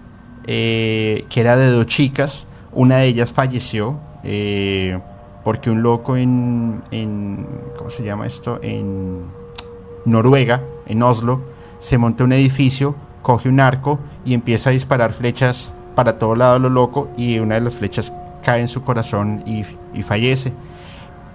eh, 0.47 1.25
que 1.31 1.41
era 1.41 1.57
de 1.57 1.71
dos 1.71 1.87
chicas. 1.87 2.49
Una 2.73 2.99
de 2.99 3.07
ellas 3.07 3.33
falleció. 3.33 3.99
Eh, 4.25 5.01
porque 5.47 5.71
un 5.71 5.81
loco 5.81 6.17
en, 6.17 6.83
en, 6.91 7.47
¿cómo 7.79 7.89
se 7.89 8.03
llama 8.03 8.27
esto? 8.27 8.59
En 8.63 9.29
Noruega, 10.05 10.61
en 10.87 11.05
Oslo, 11.05 11.41
se 11.79 11.99
monta 11.99 12.25
un 12.25 12.33
edificio, 12.33 12.97
coge 13.23 13.49
un 13.49 13.61
arco 13.61 14.01
y 14.25 14.35
empieza 14.35 14.71
a 14.71 14.73
disparar 14.73 15.13
flechas 15.13 15.73
para 15.95 16.19
todo 16.19 16.35
lado 16.35 16.59
lo 16.59 16.69
loco 16.69 17.11
y 17.17 17.39
una 17.39 17.55
de 17.55 17.61
las 17.61 17.77
flechas 17.77 18.13
cae 18.43 18.61
en 18.61 18.67
su 18.67 18.83
corazón 18.83 19.45
y, 19.47 19.63
fallece. 20.03 20.53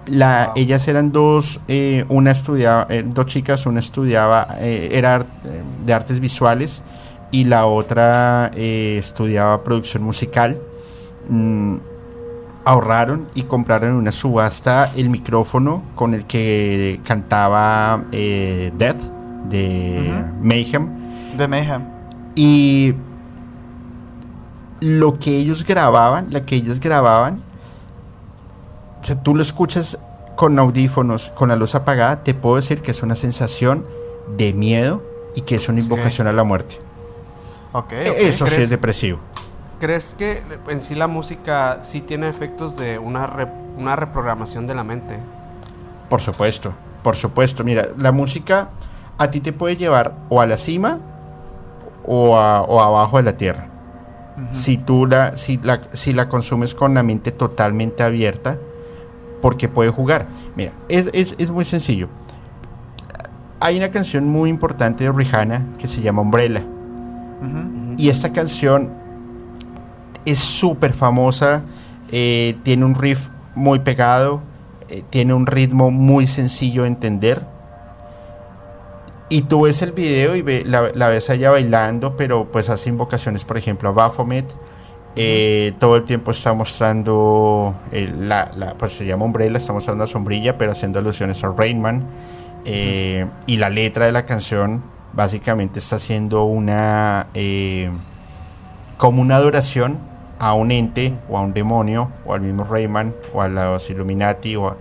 La, 0.04 0.52
Ellas 0.56 0.86
eran 0.88 1.10
dos, 1.10 1.62
eh, 1.68 2.04
una 2.10 2.32
estudiaba, 2.32 2.86
eh, 2.90 3.04
dos 3.06 3.24
chicas, 3.24 3.64
una 3.64 3.80
estudiaba, 3.80 4.46
eh, 4.60 4.90
era 4.92 5.24
de 5.86 5.94
artes 5.94 6.20
visuales 6.20 6.82
y 7.30 7.44
la 7.44 7.64
otra 7.64 8.50
estudiaba 8.54 9.64
producción 9.64 10.02
musical. 10.02 10.60
Mm, 11.30 11.76
ahorraron 12.64 13.28
y 13.34 13.42
compraron 13.42 13.90
en 13.90 13.96
una 13.96 14.12
subasta 14.12 14.90
el 14.94 15.08
micrófono 15.08 15.82
con 15.94 16.14
el 16.14 16.24
que 16.26 17.00
cantaba 17.04 18.04
eh, 18.12 18.72
Death 18.76 19.02
de 19.48 20.12
Mayhem. 20.40 20.88
De 21.36 21.48
Mayhem. 21.48 21.82
Y 22.34 22.94
lo 24.80 25.18
que 25.18 25.36
ellos 25.36 25.64
grababan, 25.64 26.28
la 26.30 26.44
que 26.44 26.56
ellos 26.56 26.80
grababan, 26.80 27.42
o 29.00 29.04
sea, 29.04 29.22
tú 29.22 29.34
lo 29.34 29.42
escuchas 29.42 29.98
con 30.36 30.58
audífonos, 30.58 31.30
con 31.30 31.48
la 31.48 31.56
luz 31.56 31.74
apagada, 31.74 32.24
te 32.24 32.34
puedo 32.34 32.56
decir 32.56 32.82
que 32.82 32.90
es 32.90 33.02
una 33.02 33.16
sensación 33.16 33.86
de 34.36 34.52
miedo 34.54 35.02
y 35.34 35.42
que 35.42 35.56
es 35.56 35.68
una 35.68 35.80
invocación 35.80 36.26
a 36.26 36.32
la 36.32 36.44
muerte. 36.44 36.80
Okay, 37.72 38.06
Eso 38.18 38.46
sí 38.46 38.60
es 38.60 38.70
depresivo. 38.70 39.18
¿Crees 39.82 40.14
que 40.16 40.40
en 40.68 40.80
sí 40.80 40.94
la 40.94 41.08
música 41.08 41.80
sí 41.82 42.02
tiene 42.02 42.28
efectos 42.28 42.76
de 42.76 43.00
una, 43.00 43.48
una 43.76 43.96
reprogramación 43.96 44.68
de 44.68 44.76
la 44.76 44.84
mente? 44.84 45.18
Por 46.08 46.20
supuesto, 46.20 46.72
por 47.02 47.16
supuesto. 47.16 47.64
Mira, 47.64 47.88
la 47.98 48.12
música 48.12 48.70
a 49.18 49.32
ti 49.32 49.40
te 49.40 49.52
puede 49.52 49.76
llevar 49.76 50.14
o 50.28 50.40
a 50.40 50.46
la 50.46 50.56
cima 50.56 51.00
o, 52.04 52.38
abajo 52.38 53.16
de 53.16 53.24
la 53.24 53.36
tierra. 53.36 53.70
Si 54.52 54.78
tú 54.78 55.04
la 55.04 55.36
si, 55.36 55.58
la, 55.58 55.80
si 55.92 56.12
la 56.12 56.28
consumes 56.28 56.76
con 56.76 56.94
la 56.94 57.02
mente 57.02 57.32
totalmente 57.32 58.04
abierta, 58.04 58.58
porque 59.40 59.68
puede 59.68 59.90
jugar. 59.90 60.28
Mira, 60.54 60.70
es, 60.88 61.50
muy 61.50 61.64
sencillo. 61.64 62.08
Hay 63.58 63.78
una 63.78 63.90
canción 63.90 64.28
muy 64.28 64.48
importante 64.48 65.02
de 65.02 65.10
Rihanna 65.10 65.66
que 65.76 65.88
se 65.88 66.02
llama 66.02 66.22
Umbrella. 66.22 66.64
Y 67.96 68.10
esta 68.10 68.32
canción 68.32 69.01
es 70.24 70.38
súper 70.38 70.92
famosa, 70.92 71.64
eh, 72.10 72.56
tiene 72.62 72.84
un 72.84 72.94
riff 72.94 73.28
muy 73.54 73.78
pegado, 73.80 74.42
eh, 74.88 75.02
tiene 75.08 75.32
un 75.32 75.46
ritmo 75.46 75.90
muy 75.90 76.26
sencillo 76.26 76.82
de 76.82 76.88
entender. 76.88 77.40
Y 79.30 79.42
tú 79.42 79.62
ves 79.62 79.80
el 79.80 79.92
video 79.92 80.36
y 80.36 80.42
ve, 80.42 80.62
la, 80.66 81.08
ves 81.08 81.30
allá 81.30 81.50
bailando, 81.50 82.18
pero 82.18 82.52
pues 82.52 82.68
hace 82.68 82.90
invocaciones, 82.90 83.46
por 83.46 83.56
ejemplo, 83.56 83.88
a 83.88 83.92
Baphomet. 83.92 84.44
Eh, 85.16 85.72
todo 85.78 85.96
el 85.96 86.04
tiempo 86.04 86.30
está 86.32 86.52
mostrando, 86.52 87.74
la, 87.90 88.74
pues 88.78 88.92
se 88.92 89.06
llama 89.06 89.24
Umbrella, 89.24 89.56
está 89.56 89.72
mostrando 89.72 90.04
una 90.04 90.10
sombrilla, 90.10 90.58
pero 90.58 90.72
haciendo 90.72 90.98
alusiones 90.98 91.42
a 91.44 91.48
Rainman. 91.48 92.06
y 92.64 93.56
la 93.56 93.70
letra 93.70 94.04
de 94.04 94.12
la 94.12 94.26
canción 94.26 94.82
básicamente 95.14 95.78
está 95.78 95.96
haciendo 95.96 96.44
una, 96.44 97.28
como 98.98 99.22
una 99.22 99.36
adoración 99.36 100.11
a 100.42 100.54
un 100.54 100.72
ente 100.72 101.14
o 101.28 101.38
a 101.38 101.40
un 101.40 101.54
demonio 101.54 102.10
o 102.26 102.34
al 102.34 102.40
mismo 102.40 102.64
Rayman 102.64 103.14
o 103.32 103.42
a 103.42 103.46
los 103.46 103.88
Illuminati 103.88 104.56
o 104.56 104.76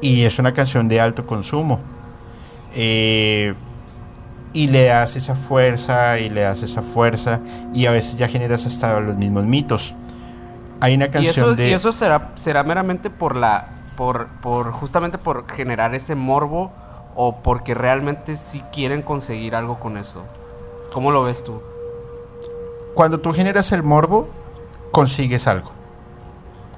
y 0.00 0.24
es 0.24 0.40
una 0.40 0.52
canción 0.52 0.88
de 0.88 1.00
alto 1.00 1.24
consumo. 1.24 1.78
Eh, 2.74 3.54
y 4.52 4.66
le 4.66 4.86
das 4.86 5.14
esa 5.14 5.36
fuerza 5.36 6.18
y 6.18 6.30
le 6.30 6.40
das 6.40 6.64
esa 6.64 6.82
fuerza 6.82 7.40
y 7.72 7.86
a 7.86 7.92
veces 7.92 8.16
ya 8.16 8.26
generas 8.26 8.66
hasta 8.66 8.98
los 8.98 9.16
mismos 9.16 9.44
mitos. 9.44 9.94
Hay 10.80 10.96
una 10.96 11.12
canción 11.12 11.54
de 11.54 11.70
y 11.70 11.72
eso 11.72 11.92
será 11.92 12.32
será 12.34 12.64
meramente 12.64 13.08
por 13.08 13.36
la 13.36 13.68
por 13.96 14.26
por 14.42 14.72
justamente 14.72 15.16
por 15.16 15.48
generar 15.48 15.94
ese 15.94 16.16
morbo 16.16 16.72
o 17.14 17.36
porque 17.36 17.72
realmente 17.72 18.34
sí 18.34 18.64
quieren 18.72 19.02
conseguir 19.02 19.54
algo 19.54 19.78
con 19.78 19.96
eso. 19.96 20.24
Cómo 20.92 21.12
lo 21.12 21.22
ves 21.22 21.44
tú 21.44 21.62
cuando 22.96 23.20
tú 23.20 23.32
generas 23.34 23.70
el 23.72 23.82
morbo 23.82 24.26
consigues 24.92 25.46
algo. 25.46 25.72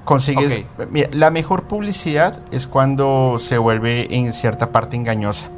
Consigues. 0.05 0.65
la 1.11 1.29
mejor 1.29 1.65
publicidad 1.65 2.39
es 2.51 2.65
cuando 2.65 3.37
se 3.39 3.59
vuelve 3.59 4.15
en 4.15 4.33
cierta 4.33 4.71
parte 4.71 4.95
engañosa. 4.95 5.49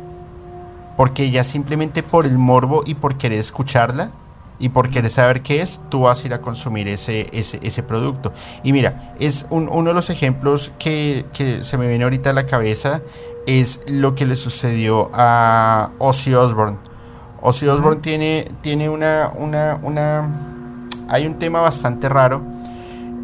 Porque 0.97 1.31
ya 1.31 1.43
simplemente 1.43 2.03
por 2.03 2.25
el 2.25 2.37
morbo 2.37 2.83
y 2.85 2.95
por 2.95 3.17
querer 3.17 3.39
escucharla 3.39 4.11
y 4.59 4.69
por 4.69 4.89
querer 4.89 5.09
saber 5.09 5.41
qué 5.41 5.61
es, 5.61 5.81
tú 5.89 6.01
vas 6.01 6.23
a 6.23 6.27
ir 6.27 6.33
a 6.33 6.41
consumir 6.41 6.87
ese, 6.87 7.27
ese, 7.31 7.83
producto. 7.83 8.31
Y 8.61 8.73
mira, 8.73 9.15
es 9.19 9.47
uno 9.49 9.83
de 9.83 9.93
los 9.93 10.09
ejemplos 10.09 10.71
que, 10.77 11.25
se 11.61 11.77
me 11.77 11.87
viene 11.87 12.03
ahorita 12.03 12.29
a 12.29 12.33
la 12.33 12.45
cabeza 12.45 13.01
es 13.47 13.85
lo 13.87 14.13
que 14.13 14.27
le 14.27 14.35
sucedió 14.35 15.09
a 15.13 15.91
Ozzy 15.97 16.35
Osbourne. 16.35 16.77
Ozzy 17.41 17.67
Osbourne 17.67 18.01
tiene, 18.01 18.51
tiene 18.61 18.87
una, 18.87 19.31
una, 19.35 19.79
una 19.81 20.50
hay 21.11 21.27
un 21.27 21.37
tema 21.37 21.59
bastante 21.59 22.07
raro, 22.07 22.41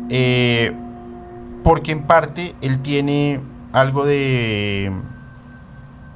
eh, 0.09 0.75
porque 1.63 1.93
en 1.93 2.03
parte 2.03 2.53
él 2.59 2.81
tiene 2.81 3.39
algo 3.71 4.05
de, 4.05 4.91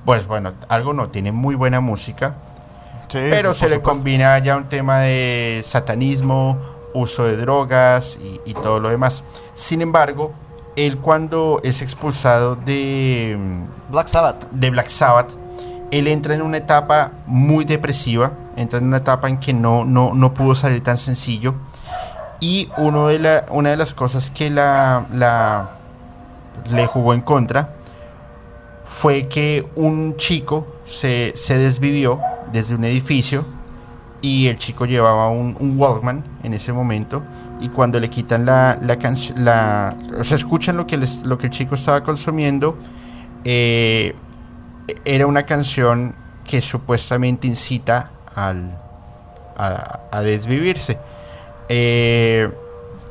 pues 0.06 0.28
bueno, 0.28 0.52
algo 0.68 0.92
no, 0.92 1.08
tiene 1.08 1.32
muy 1.32 1.56
buena 1.56 1.80
música, 1.80 2.36
pero 3.10 3.54
se 3.54 3.70
le 3.70 3.82
combina 3.82 4.38
ya 4.40 4.58
un 4.58 4.68
tema 4.68 5.00
de 5.00 5.62
satanismo, 5.64 6.58
uso 6.94 7.24
de 7.24 7.38
drogas 7.38 8.20
y, 8.46 8.54
todo 8.54 8.82
lo 8.82 8.90
demás. 8.90 9.24
Sin 9.56 9.82
embargo, 9.82 10.34
él 10.76 10.98
cuando 10.98 11.62
es 11.64 11.82
expulsado 11.82 12.58
de 12.58 13.38
Black 13.90 14.08
Sabbath, 14.08 14.52
de 14.52 14.70
Black 14.70 14.90
Sabbath, 14.90 15.30
él 15.92 16.08
entra 16.08 16.34
en 16.34 16.42
una 16.42 16.58
etapa 16.58 17.12
muy 17.28 17.66
depresiva 17.66 18.34
entra 18.56 18.80
en 18.80 18.86
una 18.86 18.98
etapa 18.98 19.30
en 19.30 19.40
que 19.40 19.54
no, 19.54 19.86
no, 19.86 20.14
no 20.14 20.34
pudo 20.34 20.56
salir 20.56 20.84
tan 20.84 20.98
sencillo. 20.98 21.56
Y 22.40 22.70
uno 22.78 23.08
de 23.08 23.20
la, 23.20 23.46
una 23.52 23.70
de 23.70 23.78
las 23.78 23.94
cosas 23.94 24.32
que 24.32 24.50
la, 24.50 25.06
la, 25.12 25.72
le 26.72 26.88
jugó 26.88 27.14
en 27.14 27.22
contra 27.22 27.76
fue 28.84 29.28
que 29.28 29.70
un 29.76 30.18
chico 30.18 30.68
se, 30.86 31.34
se 31.36 31.58
desvivió 31.58 32.20
desde 32.52 32.76
un 32.76 32.84
edificio 32.84 33.46
y 34.22 34.48
el 34.48 34.58
chico 34.58 34.86
llevaba 34.86 35.30
un, 35.30 35.56
un 35.60 35.80
Walkman 35.80 36.24
en 36.44 36.54
ese 36.54 36.74
momento 36.74 37.24
y 37.60 37.70
cuando 37.70 38.00
le 38.00 38.10
quitan 38.10 38.46
la, 38.46 38.78
la 38.82 38.98
canción, 38.98 39.46
la, 39.46 39.96
escuchan 40.20 40.78
lo 40.78 40.88
que, 40.88 40.98
les, 40.98 41.24
lo 41.24 41.38
que 41.38 41.46
el 41.46 41.52
chico 41.52 41.76
estaba 41.76 42.04
consumiendo, 42.04 42.76
eh, 43.46 44.16
era 45.06 45.28
una 45.28 45.44
canción 45.44 46.16
que 46.46 46.62
supuestamente 46.62 47.48
incita 47.48 48.12
al, 48.34 48.80
a, 49.58 50.22
desvivirse. 50.22 50.98
Eh, 51.70 52.52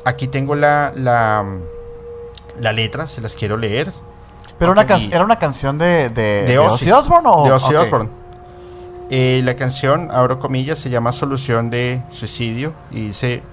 aquí 0.05 0.27
tengo 0.27 0.55
la, 0.55 0.91
la, 0.95 1.45
la, 2.59 2.71
letra, 2.71 3.07
se 3.07 3.21
las 3.21 3.35
quiero 3.35 3.57
leer. 3.57 3.91
Pero 4.59 4.73
una 4.73 4.83
¿era 4.83 5.23
una 5.23 5.39
canción 5.39 5.77
de, 5.77 6.09
de, 6.09 6.59
Ozzy, 6.59 6.91
Osbourne? 6.91 7.47
De 7.49 7.51
Ozzy 7.51 7.73
Osbourne. 7.73 8.09
Eh, 9.09 9.41
la 9.43 9.55
canción, 9.55 10.09
abro 10.11 10.39
comillas, 10.39 10.79
se 10.79 10.89
llama 10.89 11.11
Solución 11.11 11.69
de 11.69 12.01
Suicidio 12.09 12.73
y 12.91 13.07
dice, 13.07 13.43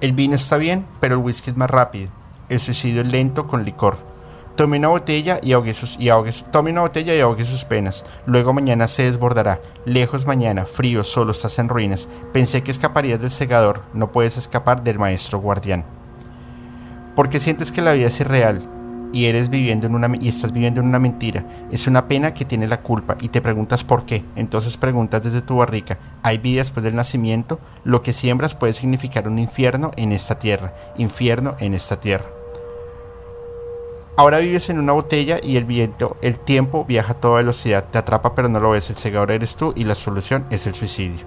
el 0.00 0.12
vino 0.12 0.34
está 0.34 0.56
bien, 0.56 0.86
pero 0.98 1.14
el 1.14 1.20
whisky 1.20 1.50
es 1.50 1.56
más 1.56 1.70
rápido. 1.70 2.10
El 2.48 2.58
suicidio 2.58 3.02
es 3.02 3.12
lento 3.12 3.46
con 3.46 3.64
licor. 3.64 3.98
Tome 4.56 4.78
una 4.78 4.88
botella 4.88 5.38
y 5.42 5.52
ahogue 5.52 5.74
sus, 5.74 5.98
y 6.00 6.08
tome 6.50 6.70
una 6.70 6.80
botella 6.80 7.14
y 7.14 7.20
ahogue 7.20 7.44
sus 7.44 7.66
penas. 7.66 8.06
Luego 8.24 8.54
mañana 8.54 8.88
se 8.88 9.02
desbordará. 9.02 9.60
Lejos 9.84 10.26
mañana, 10.26 10.64
frío, 10.64 11.04
solo 11.04 11.32
estás 11.32 11.58
en 11.58 11.68
ruinas. 11.68 12.08
Pensé 12.32 12.62
que 12.62 12.70
escaparías 12.70 13.20
del 13.20 13.30
segador. 13.30 13.82
No 13.92 14.12
puedes 14.12 14.38
escapar 14.38 14.82
del 14.82 14.98
maestro 14.98 15.40
guardián. 15.40 15.84
Porque 17.14 17.38
sientes 17.38 17.70
que 17.70 17.82
la 17.82 17.92
vida 17.92 18.06
es 18.06 18.18
irreal 18.18 18.66
y 19.12 19.26
eres 19.26 19.50
viviendo 19.50 19.86
en 19.86 19.94
una 19.94 20.10
y 20.18 20.30
estás 20.30 20.52
viviendo 20.52 20.80
en 20.80 20.86
una 20.86 20.98
mentira. 20.98 21.44
Es 21.70 21.86
una 21.86 22.08
pena 22.08 22.32
que 22.32 22.46
tiene 22.46 22.66
la 22.66 22.80
culpa 22.80 23.18
y 23.20 23.28
te 23.28 23.42
preguntas 23.42 23.84
por 23.84 24.06
qué. 24.06 24.24
Entonces 24.36 24.78
preguntas 24.78 25.22
desde 25.22 25.42
tu 25.42 25.56
barrica, 25.56 25.98
¿hay 26.22 26.38
vida 26.38 26.62
después 26.62 26.82
del 26.82 26.96
nacimiento? 26.96 27.60
Lo 27.84 28.02
que 28.02 28.14
siembras 28.14 28.54
puede 28.54 28.72
significar 28.72 29.28
un 29.28 29.38
infierno 29.38 29.90
en 29.96 30.12
esta 30.12 30.38
tierra, 30.38 30.74
infierno 30.96 31.56
en 31.60 31.74
esta 31.74 32.00
tierra. 32.00 32.35
Ahora 34.18 34.38
vives 34.38 34.70
en 34.70 34.78
una 34.78 34.94
botella 34.94 35.38
y 35.42 35.58
el 35.58 35.66
viento, 35.66 36.16
el 36.22 36.38
tiempo 36.38 36.86
viaja 36.86 37.12
a 37.12 37.20
toda 37.20 37.36
velocidad, 37.36 37.84
te 37.90 37.98
atrapa 37.98 38.34
pero 38.34 38.48
no 38.48 38.60
lo 38.60 38.70
ves, 38.70 38.88
el 38.88 38.96
segador 38.96 39.30
eres 39.30 39.56
tú 39.56 39.74
y 39.76 39.84
la 39.84 39.94
solución 39.94 40.46
es 40.48 40.66
el 40.66 40.72
suicidio. 40.72 41.26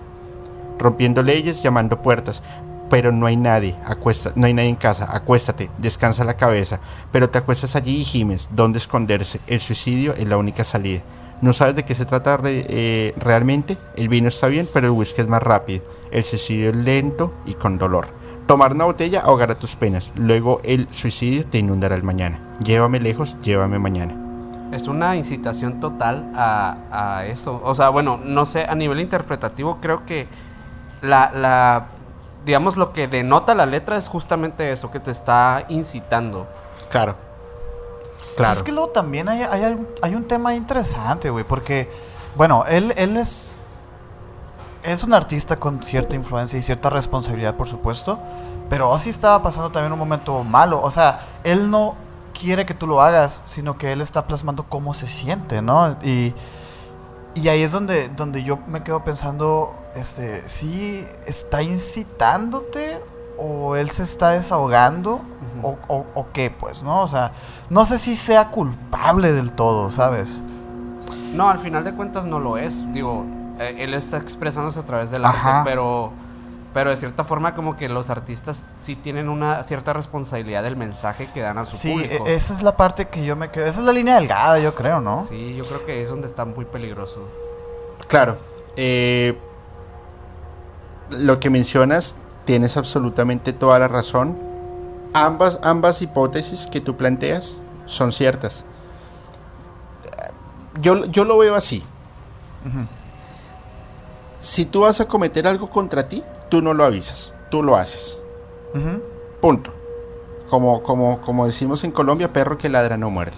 Rompiendo 0.79 1.21
leyes, 1.21 1.61
llamando 1.61 2.01
puertas, 2.01 2.41
pero 2.89 3.11
no 3.11 3.27
hay 3.27 3.35
nadie, 3.35 3.75
acuesta, 3.85 4.31
no 4.33 4.47
hay 4.47 4.55
nadie 4.55 4.69
en 4.69 4.75
casa, 4.75 5.07
acuéstate, 5.15 5.69
descansa 5.77 6.23
la 6.23 6.33
cabeza, 6.33 6.79
pero 7.11 7.29
te 7.29 7.37
acuestas 7.37 7.75
allí 7.75 7.97
y 7.97 8.05
gimes, 8.05 8.49
¿dónde 8.55 8.79
esconderse? 8.79 9.39
El 9.45 9.59
suicidio 9.59 10.15
es 10.15 10.27
la 10.27 10.37
única 10.37 10.63
salida. 10.63 11.01
No 11.41 11.53
sabes 11.53 11.75
de 11.75 11.85
qué 11.85 11.93
se 11.93 12.05
trata 12.05 12.39
eh, 12.43 13.13
realmente, 13.17 13.77
el 13.97 14.09
vino 14.09 14.29
está 14.29 14.47
bien, 14.47 14.67
pero 14.73 14.87
el 14.87 14.93
whisky 14.93 15.21
es 15.21 15.27
más 15.27 15.43
rápido, 15.43 15.83
el 16.09 16.23
suicidio 16.23 16.71
es 16.71 16.75
lento 16.75 17.35
y 17.45 17.53
con 17.53 17.77
dolor. 17.77 18.07
Tomar 18.49 18.73
una 18.73 18.85
botella 18.85 19.21
ahogará 19.21 19.53
tus 19.53 19.75
penas, 19.75 20.11
luego 20.15 20.59
el 20.63 20.87
suicidio 20.91 21.45
te 21.45 21.59
inundará 21.59 21.93
el 21.93 22.01
mañana. 22.01 22.39
Llévame 22.63 22.99
lejos, 22.99 23.39
llévame 23.41 23.77
mañana. 23.77 24.15
Es 24.71 24.87
una 24.87 25.15
incitación 25.15 25.79
total 25.79 26.31
a, 26.35 26.77
a 26.91 27.27
eso. 27.27 27.61
O 27.63 27.75
sea, 27.75 27.89
bueno, 27.89 28.17
no 28.17 28.47
sé, 28.47 28.65
a 28.65 28.73
nivel 28.73 29.01
interpretativo 29.01 29.77
creo 29.79 30.03
que 30.03 30.25
la, 31.03 31.31
la 31.31 31.89
digamos, 32.43 32.75
lo 32.75 32.91
que 32.91 33.07
denota 33.07 33.53
la 33.53 33.67
letra 33.67 33.97
es 33.97 34.07
justamente 34.07 34.71
eso, 34.71 34.89
que 34.89 34.99
te 34.99 35.11
está 35.11 35.65
incitando. 35.69 36.47
Claro. 36.89 37.17
Claro. 38.35 38.53
Es 38.53 38.63
que 38.63 38.71
luego 38.71 38.89
también 38.89 39.29
hay, 39.29 39.43
hay, 40.01 40.15
un 40.15 40.27
tema 40.27 40.55
interesante, 40.55 41.29
güey, 41.29 41.43
porque, 41.43 41.87
bueno, 42.35 42.65
él, 42.67 42.95
él 42.97 43.15
es, 43.15 43.58
es 44.83 45.03
un 45.03 45.13
artista 45.13 45.57
con 45.57 45.83
cierta 45.83 46.15
influencia 46.15 46.57
y 46.57 46.61
cierta 46.61 46.89
responsabilidad, 46.89 47.55
por 47.55 47.67
supuesto, 47.67 48.19
pero 48.69 48.97
sí 48.99 49.09
estaba 49.09 49.41
pasando 49.41 49.69
también 49.69 49.91
un 49.91 49.99
momento 49.99 50.43
malo. 50.43 50.81
O 50.81 50.91
sea, 50.91 51.21
él 51.43 51.69
no 51.69 51.95
quiere 52.39 52.65
que 52.65 52.73
tú 52.73 52.87
lo 52.87 53.01
hagas, 53.01 53.41
sino 53.45 53.77
que 53.77 53.91
él 53.91 54.01
está 54.01 54.25
plasmando 54.27 54.63
cómo 54.63 54.93
se 54.93 55.07
siente, 55.07 55.61
¿no? 55.61 55.97
Y, 56.03 56.33
y 57.35 57.47
ahí 57.47 57.61
es 57.61 57.71
donde, 57.71 58.09
donde 58.09 58.43
yo 58.43 58.59
me 58.67 58.83
quedo 58.83 59.03
pensando, 59.03 59.73
este, 59.95 60.47
sí 60.47 61.05
está 61.25 61.61
incitándote 61.61 63.01
o 63.37 63.75
él 63.75 63.89
se 63.89 64.03
está 64.03 64.31
desahogando 64.31 65.21
o, 65.63 65.77
o, 65.87 66.27
qué, 66.33 66.51
pues, 66.51 66.83
¿no? 66.83 67.01
O 67.01 67.07
sea, 67.07 67.31
no 67.69 67.85
sé 67.85 67.97
si 67.97 68.15
sea 68.15 68.49
culpable 68.49 69.33
del 69.33 69.51
todo, 69.51 69.91
¿sabes? 69.91 70.41
No, 71.33 71.49
al 71.49 71.59
final 71.59 71.83
de 71.83 71.93
cuentas 71.93 72.25
no 72.25 72.39
lo 72.39 72.57
es. 72.57 72.91
Digo, 72.93 73.25
él 73.59 73.93
está 73.93 74.17
expresándose 74.17 74.79
a 74.79 74.85
través 74.85 75.11
del 75.11 75.25
arte, 75.25 75.49
pero, 75.65 76.11
pero 76.73 76.89
de 76.89 76.97
cierta 76.97 77.23
forma 77.23 77.53
como 77.53 77.75
que 77.75 77.89
los 77.89 78.09
artistas 78.09 78.73
sí 78.77 78.95
tienen 78.95 79.27
una 79.29 79.63
cierta 79.63 79.93
responsabilidad 79.93 80.63
del 80.63 80.77
mensaje 80.77 81.29
que 81.33 81.41
dan 81.41 81.57
a 81.57 81.65
su 81.65 81.89
público. 81.89 82.25
Sí, 82.25 82.31
esa 82.31 82.53
es 82.53 82.61
la 82.61 82.77
parte 82.77 83.09
que 83.09 83.25
yo 83.25 83.35
me 83.35 83.49
quedo. 83.49 83.65
Esa 83.65 83.79
es 83.79 83.85
la 83.85 83.91
línea 83.91 84.15
delgada, 84.15 84.59
yo 84.59 84.73
creo, 84.73 85.01
¿no? 85.01 85.25
Sí, 85.25 85.55
yo 85.55 85.65
creo 85.65 85.85
que 85.85 86.01
es 86.01 86.09
donde 86.09 86.27
está 86.27 86.45
muy 86.45 86.65
peligroso. 86.65 87.27
Claro. 88.07 88.37
Eh, 88.75 89.37
lo 91.09 91.39
que 91.39 91.49
mencionas, 91.49 92.17
tienes 92.45 92.77
absolutamente 92.77 93.51
toda 93.51 93.77
la 93.79 93.87
razón. 93.87 94.37
Ambas, 95.13 95.59
ambas 95.63 96.01
hipótesis 96.01 96.67
que 96.67 96.79
tú 96.79 96.95
planteas 96.95 97.61
son 97.87 98.11
ciertas. 98.11 98.63
Yo, 100.79 101.05
yo 101.05 101.25
lo 101.25 101.37
veo 101.37 101.55
así. 101.55 101.83
Si 104.41 104.65
tú 104.65 104.81
vas 104.81 104.99
a 105.01 105.07
cometer 105.07 105.47
algo 105.47 105.69
contra 105.69 106.07
ti, 106.07 106.23
tú 106.49 106.61
no 106.61 106.73
lo 106.73 106.83
avisas, 106.83 107.33
tú 107.49 107.63
lo 107.63 107.75
haces. 107.75 108.21
Punto. 109.41 109.73
Como, 110.49 110.81
como, 110.81 111.21
como 111.21 111.45
decimos 111.45 111.83
en 111.83 111.91
Colombia, 111.91 112.33
perro 112.33 112.57
que 112.57 112.69
ladra 112.69 112.97
no 112.97 113.09
muerde. 113.09 113.37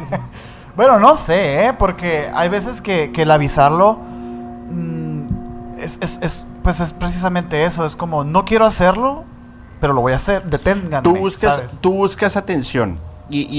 bueno, 0.76 0.98
no 0.98 1.16
sé, 1.16 1.66
¿eh? 1.66 1.72
porque 1.72 2.30
hay 2.34 2.48
veces 2.48 2.82
que, 2.82 3.10
el 3.14 3.30
avisarlo 3.30 3.98
mm, 4.70 5.78
es, 5.78 6.46
pues 6.62 6.80
es 6.80 6.92
precisamente 6.92 7.64
eso, 7.64 7.86
es 7.86 7.96
como 7.96 8.24
no 8.24 8.44
quiero 8.44 8.66
hacerlo, 8.66 9.24
pero 9.80 9.92
lo 9.92 10.02
voy 10.02 10.12
a 10.12 10.16
hacer, 10.16 10.44
deténganme. 10.44 11.02
Tú 11.02 11.16
buscas, 11.16 11.78
tú 11.80 11.92
buscas 11.92 12.36
atención 12.36 12.98
y, 13.30 13.58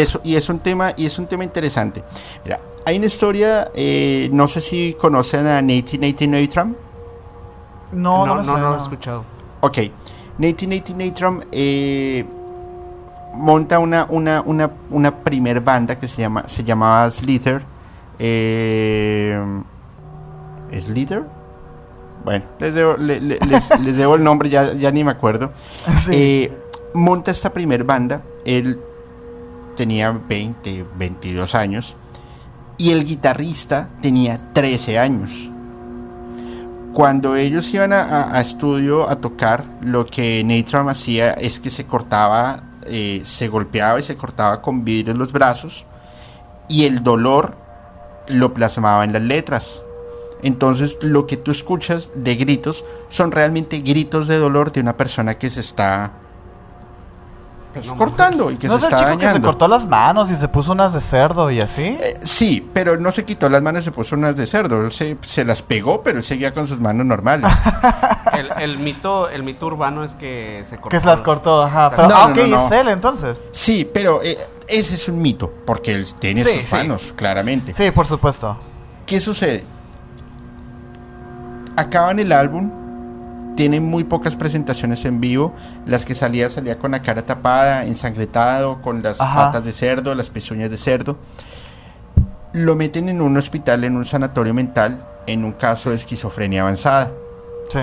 eso, 0.00 0.20
y 0.24 0.36
es 0.36 0.48
un 0.48 0.58
tema 0.58 0.92
y 0.96 1.06
es 1.06 1.18
un 1.18 1.26
tema 1.26 1.44
interesante. 1.44 2.02
Mira, 2.44 2.60
hay 2.84 2.96
una 2.96 3.06
historia, 3.06 3.70
eh, 3.74 4.28
no 4.32 4.48
sé 4.48 4.60
si 4.60 4.94
conocen 4.94 5.46
a 5.46 5.62
Nate 5.62 5.98
Nathan 5.98 6.76
No, 7.92 8.26
no, 8.26 8.36
no, 8.36 8.42
no, 8.42 8.58
lo 8.58 8.76
he 8.76 8.78
escuchado. 8.78 9.24
Ok, 9.60 9.78
Nate 10.38 10.66
Nathan 10.66 11.44
eh, 11.52 12.24
monta 13.34 13.78
una, 13.78 14.06
una, 14.08 14.42
una, 14.44 14.70
una 14.90 15.16
primer 15.16 15.60
banda 15.60 15.98
que 15.98 16.08
se 16.08 16.22
llama 16.22 16.44
se 16.46 16.64
llamaba 16.64 17.10
Slither. 17.10 17.62
Eh, 18.18 19.62
¿Slither? 20.72 21.24
Bueno, 22.24 22.44
les 22.58 22.74
debo, 22.74 22.96
les, 22.98 23.96
debo 23.96 24.14
el 24.14 24.24
nombre, 24.24 24.48
ya, 24.48 24.74
ya 24.74 24.90
ni 24.90 25.04
me 25.04 25.10
acuerdo. 25.10 25.52
Eh, 26.10 26.52
monta 26.94 27.30
esta 27.30 27.52
primer 27.52 27.84
banda, 27.84 28.22
él 28.44 28.80
tenía 29.76 30.12
20, 30.12 30.86
22 30.96 31.54
años 31.54 31.96
y 32.78 32.90
el 32.90 33.04
guitarrista 33.04 33.88
tenía 34.00 34.38
13 34.52 34.98
años. 34.98 35.50
Cuando 36.92 37.36
ellos 37.36 37.72
iban 37.72 37.92
a, 37.92 38.38
estudio 38.40 39.08
a 39.08 39.16
tocar, 39.16 39.64
lo 39.80 40.04
que 40.06 40.44
Natram 40.44 40.88
hacía 40.88 41.32
es 41.32 41.58
que 41.58 41.70
se 41.70 41.86
cortaba, 41.86 42.64
eh, 42.86 43.22
se 43.24 43.48
golpeaba 43.48 43.98
y 43.98 44.02
se 44.02 44.16
cortaba 44.16 44.60
con 44.60 44.84
vidrio 44.84 45.12
en 45.12 45.18
los 45.18 45.32
brazos 45.32 45.86
y 46.68 46.84
el 46.84 47.02
dolor 47.02 47.56
lo 48.28 48.52
plasmaba 48.52 49.04
en 49.04 49.12
las 49.12 49.22
letras. 49.22 49.82
Entonces 50.42 50.98
lo 51.00 51.26
que 51.26 51.36
tú 51.36 51.50
escuchas 51.50 52.10
de 52.14 52.34
gritos 52.34 52.84
son 53.08 53.30
realmente 53.30 53.80
gritos 53.80 54.28
de 54.28 54.36
dolor 54.36 54.72
de 54.72 54.80
una 54.80 54.96
persona 54.96 55.38
que 55.38 55.48
se 55.48 55.60
está 55.60 56.12
pues, 57.80 57.92
cortando 57.92 58.50
y 58.50 58.56
que 58.56 58.68
se 58.68 58.76
está 58.76 58.90
dañando. 58.90 59.18
que 59.18 59.32
se 59.32 59.40
cortó 59.40 59.68
las 59.68 59.86
manos 59.86 60.30
y 60.30 60.36
se 60.36 60.48
puso 60.48 60.72
unas 60.72 60.92
de 60.92 61.00
cerdo 61.00 61.50
y 61.50 61.60
así? 61.60 61.82
Eh, 61.82 62.18
sí, 62.22 62.68
pero 62.72 62.98
no 62.98 63.12
se 63.12 63.24
quitó 63.24 63.48
las 63.48 63.62
manos 63.62 63.82
y 63.82 63.84
se 63.84 63.92
puso 63.92 64.16
unas 64.16 64.36
de 64.36 64.46
cerdo. 64.46 64.86
Él 64.86 64.92
se, 64.92 65.44
las 65.44 65.62
pegó, 65.62 66.02
pero 66.02 66.18
él 66.18 66.24
seguía 66.24 66.52
con 66.52 66.68
sus 66.68 66.80
manos 66.80 67.06
normales. 67.06 67.50
el, 68.60 68.78
mito, 68.78 69.28
el 69.28 69.42
mito 69.42 69.66
urbano 69.66 70.04
es 70.04 70.14
que 70.14 70.62
se 70.64 70.76
cortó. 70.76 70.88
Que 70.90 71.00
se 71.00 71.06
las 71.06 71.20
cortó, 71.22 71.62
ajá. 71.62 71.90
Pero, 71.90 72.08
ah, 72.14 72.32
es 72.36 72.70
él 72.72 72.88
entonces. 72.88 73.48
Sí, 73.52 73.88
pero 73.92 74.22
eh, 74.22 74.38
ese 74.68 74.94
es 74.94 75.08
un 75.08 75.20
mito, 75.20 75.52
porque 75.66 75.92
él 75.94 76.06
tiene 76.18 76.44
sus 76.44 76.72
manos, 76.72 77.12
claramente. 77.16 77.74
Sí, 77.74 77.90
por 77.90 78.06
supuesto. 78.06 78.58
¿Qué 79.06 79.20
sucede? 79.20 79.64
acaban 81.76 82.18
el 82.18 82.32
álbum, 82.32 82.70
tienen 83.56 83.84
muy 83.84 84.04
pocas 84.04 84.36
presentaciones 84.36 85.04
en 85.04 85.20
vivo. 85.20 85.52
Las 85.86 86.04
que 86.04 86.14
salía, 86.14 86.48
salía 86.50 86.78
con 86.78 86.92
la 86.92 87.02
cara 87.02 87.22
tapada, 87.22 87.84
ensangretado, 87.84 88.80
con 88.82 89.02
las 89.02 89.18
patas 89.18 89.64
de 89.64 89.72
cerdo, 89.72 90.14
las 90.14 90.30
pezuñas 90.30 90.70
de 90.70 90.78
cerdo. 90.78 91.18
Lo 92.52 92.76
meten 92.76 93.08
en 93.08 93.20
un 93.20 93.36
hospital, 93.36 93.84
en 93.84 93.96
un 93.96 94.06
sanatorio 94.06 94.54
mental, 94.54 95.06
en 95.26 95.44
un 95.44 95.52
caso 95.52 95.90
de 95.90 95.96
esquizofrenia 95.96 96.62
avanzada. 96.62 97.12
Sí. 97.70 97.80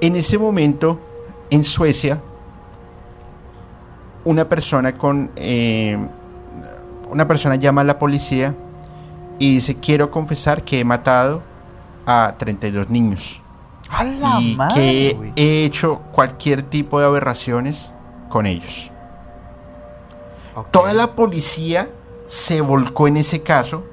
En 0.00 0.16
ese 0.16 0.38
momento, 0.38 1.00
en 1.50 1.64
Suecia, 1.64 2.20
una 4.24 4.48
persona 4.48 4.96
con. 4.96 5.30
Eh, 5.36 5.98
una 7.10 7.26
persona 7.26 7.56
llama 7.56 7.80
a 7.80 7.84
la 7.84 7.98
policía 7.98 8.54
y 9.38 9.54
dice: 9.54 9.76
Quiero 9.76 10.10
confesar 10.10 10.62
que 10.62 10.80
he 10.80 10.84
matado 10.84 11.42
a 12.06 12.34
32 12.38 12.90
niños. 12.90 13.40
Y 14.40 14.56
que 14.74 15.32
he 15.36 15.64
hecho 15.64 16.00
cualquier 16.12 16.62
tipo 16.62 17.00
de 17.00 17.06
aberraciones 17.06 17.92
con 18.28 18.46
ellos. 18.46 18.90
Toda 20.70 20.92
la 20.92 21.12
policía 21.14 21.88
se 22.28 22.60
volcó 22.60 23.06
en 23.08 23.16
ese 23.16 23.42
caso, 23.42 23.84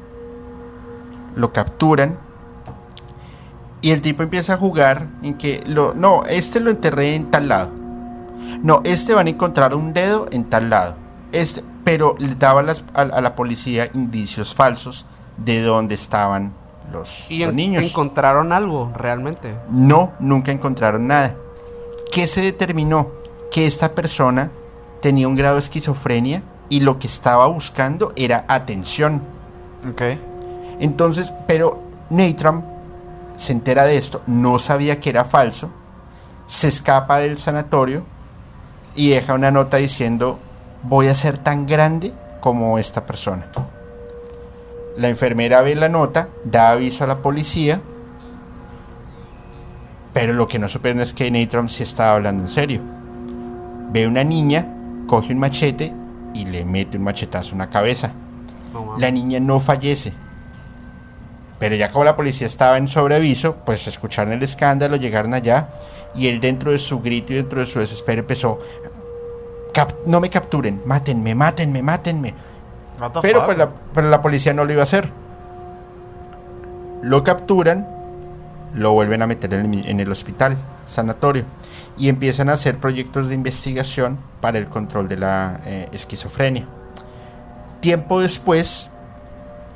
lo 1.36 1.52
capturan 1.54 2.18
Y 3.82 3.92
el 3.92 4.02
tipo 4.02 4.24
empieza 4.24 4.56
a 4.56 4.58
jugar 4.58 5.08
en 5.22 5.38
que 5.38 5.64
lo, 5.68 5.94
no, 5.94 6.24
este 6.24 6.60
lo 6.60 6.72
enterré 6.72 7.14
en 7.16 7.30
tal 7.30 7.48
lado. 7.50 7.72
No, 8.64 8.82
este 8.84 9.14
van 9.14 9.28
a 9.28 9.30
encontrar 9.30 9.76
un 9.76 9.94
dedo 9.94 10.28
en 10.32 10.46
tal 10.46 10.72
lado. 10.72 10.96
Este, 11.32 11.64
pero 11.84 12.16
le 12.18 12.34
daba 12.34 12.64
las- 12.64 12.84
a, 12.96 13.02
a 13.02 13.22
la 13.22 13.36
policía 13.36 13.90
indicios 13.94 14.56
falsos 14.56 15.06
de 15.38 15.62
dónde 15.62 15.94
estaban 15.94 16.54
los, 16.91 17.30
Y 17.30 17.39
los 17.39 17.50
en- 17.50 17.56
niños. 17.56 17.84
encontraron 17.84 18.52
algo, 18.54 18.91
realmente. 18.95 19.54
No, 19.69 20.13
nunca 20.19 20.52
encontraron 20.52 21.08
nada. 21.08 21.36
¿Qué 22.12 22.28
se 22.28 22.41
determinó? 22.41 23.10
Que 23.52 23.67
esta 23.67 23.93
persona 23.93 24.52
tenía 25.02 25.28
un 25.28 25.36
grado 25.36 25.56
de 25.56 25.62
esquizofrenia 25.62 26.43
y 26.69 26.80
lo 26.82 27.00
que 27.00 27.08
estaba 27.08 27.48
buscando 27.48 28.12
era 28.15 28.45
atención. 28.48 29.21
Ok. 29.89 30.02
Entonces, 30.80 31.34
pero 31.48 31.80
Natram 32.10 32.63
se 33.38 33.52
entera 33.54 33.84
de 33.86 33.98
esto, 33.98 34.21
no 34.28 34.60
sabía 34.60 35.00
que 35.00 35.10
era 35.10 35.26
falso, 35.26 35.69
se 36.48 36.67
escapa 36.67 37.17
del 37.19 37.38
sanatorio 37.38 38.04
y 38.95 39.10
deja 39.10 39.34
una 39.34 39.52
nota 39.52 39.78
diciendo, 39.78 40.39
voy 40.84 41.08
a 41.08 41.15
ser 41.15 41.38
tan 41.38 41.65
grande 41.67 42.13
como 42.39 42.78
esta 42.80 43.06
persona. 43.06 43.48
La 44.98 45.10
enfermera 45.10 45.62
ve 45.62 45.76
la 45.76 45.90
nota, 45.90 46.30
da 46.44 46.72
aviso 46.72 47.04
a 47.04 47.08
la 47.08 47.18
policía, 47.22 47.82
pero 50.14 50.34
lo 50.34 50.48
que 50.48 50.60
no 50.60 50.70
supieron 50.70 51.02
es 51.02 51.14
que 51.14 51.30
Natram 51.30 51.68
sí 51.68 51.84
estaba 51.84 52.14
hablando 52.16 52.44
en 52.44 52.50
serio. 52.50 52.82
Ve 53.92 54.08
una 54.08 54.24
niña, 54.24 54.66
coge 55.08 55.34
un 55.34 55.40
machete 55.40 55.92
y 56.34 56.46
le 56.46 56.64
mete 56.64 56.98
un 56.98 57.04
machetazo 57.04 57.52
en 57.52 57.58
la 57.60 57.70
cabeza. 57.70 58.12
Mames. 58.74 59.00
La 59.02 59.12
niña 59.12 59.40
no 59.42 59.60
fallece. 59.60 60.14
Pero 61.60 61.76
ya 61.76 61.92
como 61.92 62.06
la 62.06 62.16
policía 62.16 62.48
estaba 62.48 62.78
en 62.78 62.88
sobreaviso, 62.88 63.58
pues 63.66 63.88
escucharon 63.88 64.34
el 64.34 64.44
escándalo, 64.44 64.96
llegaron 64.96 65.34
allá 65.34 65.70
y 66.16 66.28
él 66.28 66.40
dentro 66.40 66.72
de 66.72 66.80
su 66.80 67.02
grito 67.02 67.34
y 67.34 67.38
dentro 67.38 67.60
de 67.60 67.66
su 67.66 67.80
desespero 67.80 68.22
empezó, 68.22 68.60
"Cap- 69.74 69.94
no 70.06 70.20
me 70.22 70.30
capturen, 70.30 70.82
mátenme, 70.86 71.36
mátenme, 71.36 71.82
mátenme. 71.82 72.34
Pero 73.22 73.40
pues, 73.46 73.58
la, 73.58 73.70
pero 73.94 74.10
la 74.10 74.22
policía 74.22 74.54
no 74.54 74.66
lo 74.66 74.72
iba 74.74 74.82
a 74.82 74.84
hacer. 74.84 75.10
Lo 77.02 77.24
capturan, 77.24 77.88
lo 78.74 78.94
vuelven 78.94 79.22
a 79.22 79.28
meter 79.28 79.54
en 79.54 79.62
el, 79.62 79.68
mi- 79.68 79.84
en 79.86 80.00
el 80.00 80.12
hospital, 80.12 80.58
sanatorio, 80.86 81.44
y 81.98 82.10
empiezan 82.10 82.50
a 82.50 82.54
hacer 82.54 82.78
proyectos 82.78 83.30
de 83.30 83.36
investigación 83.36 84.18
para 84.42 84.58
el 84.58 84.68
control 84.68 85.08
de 85.08 85.18
la 85.18 85.60
eh, 85.66 85.88
esquizofrenia. 85.92 86.66
Tiempo 87.82 88.20
después, 88.22 88.90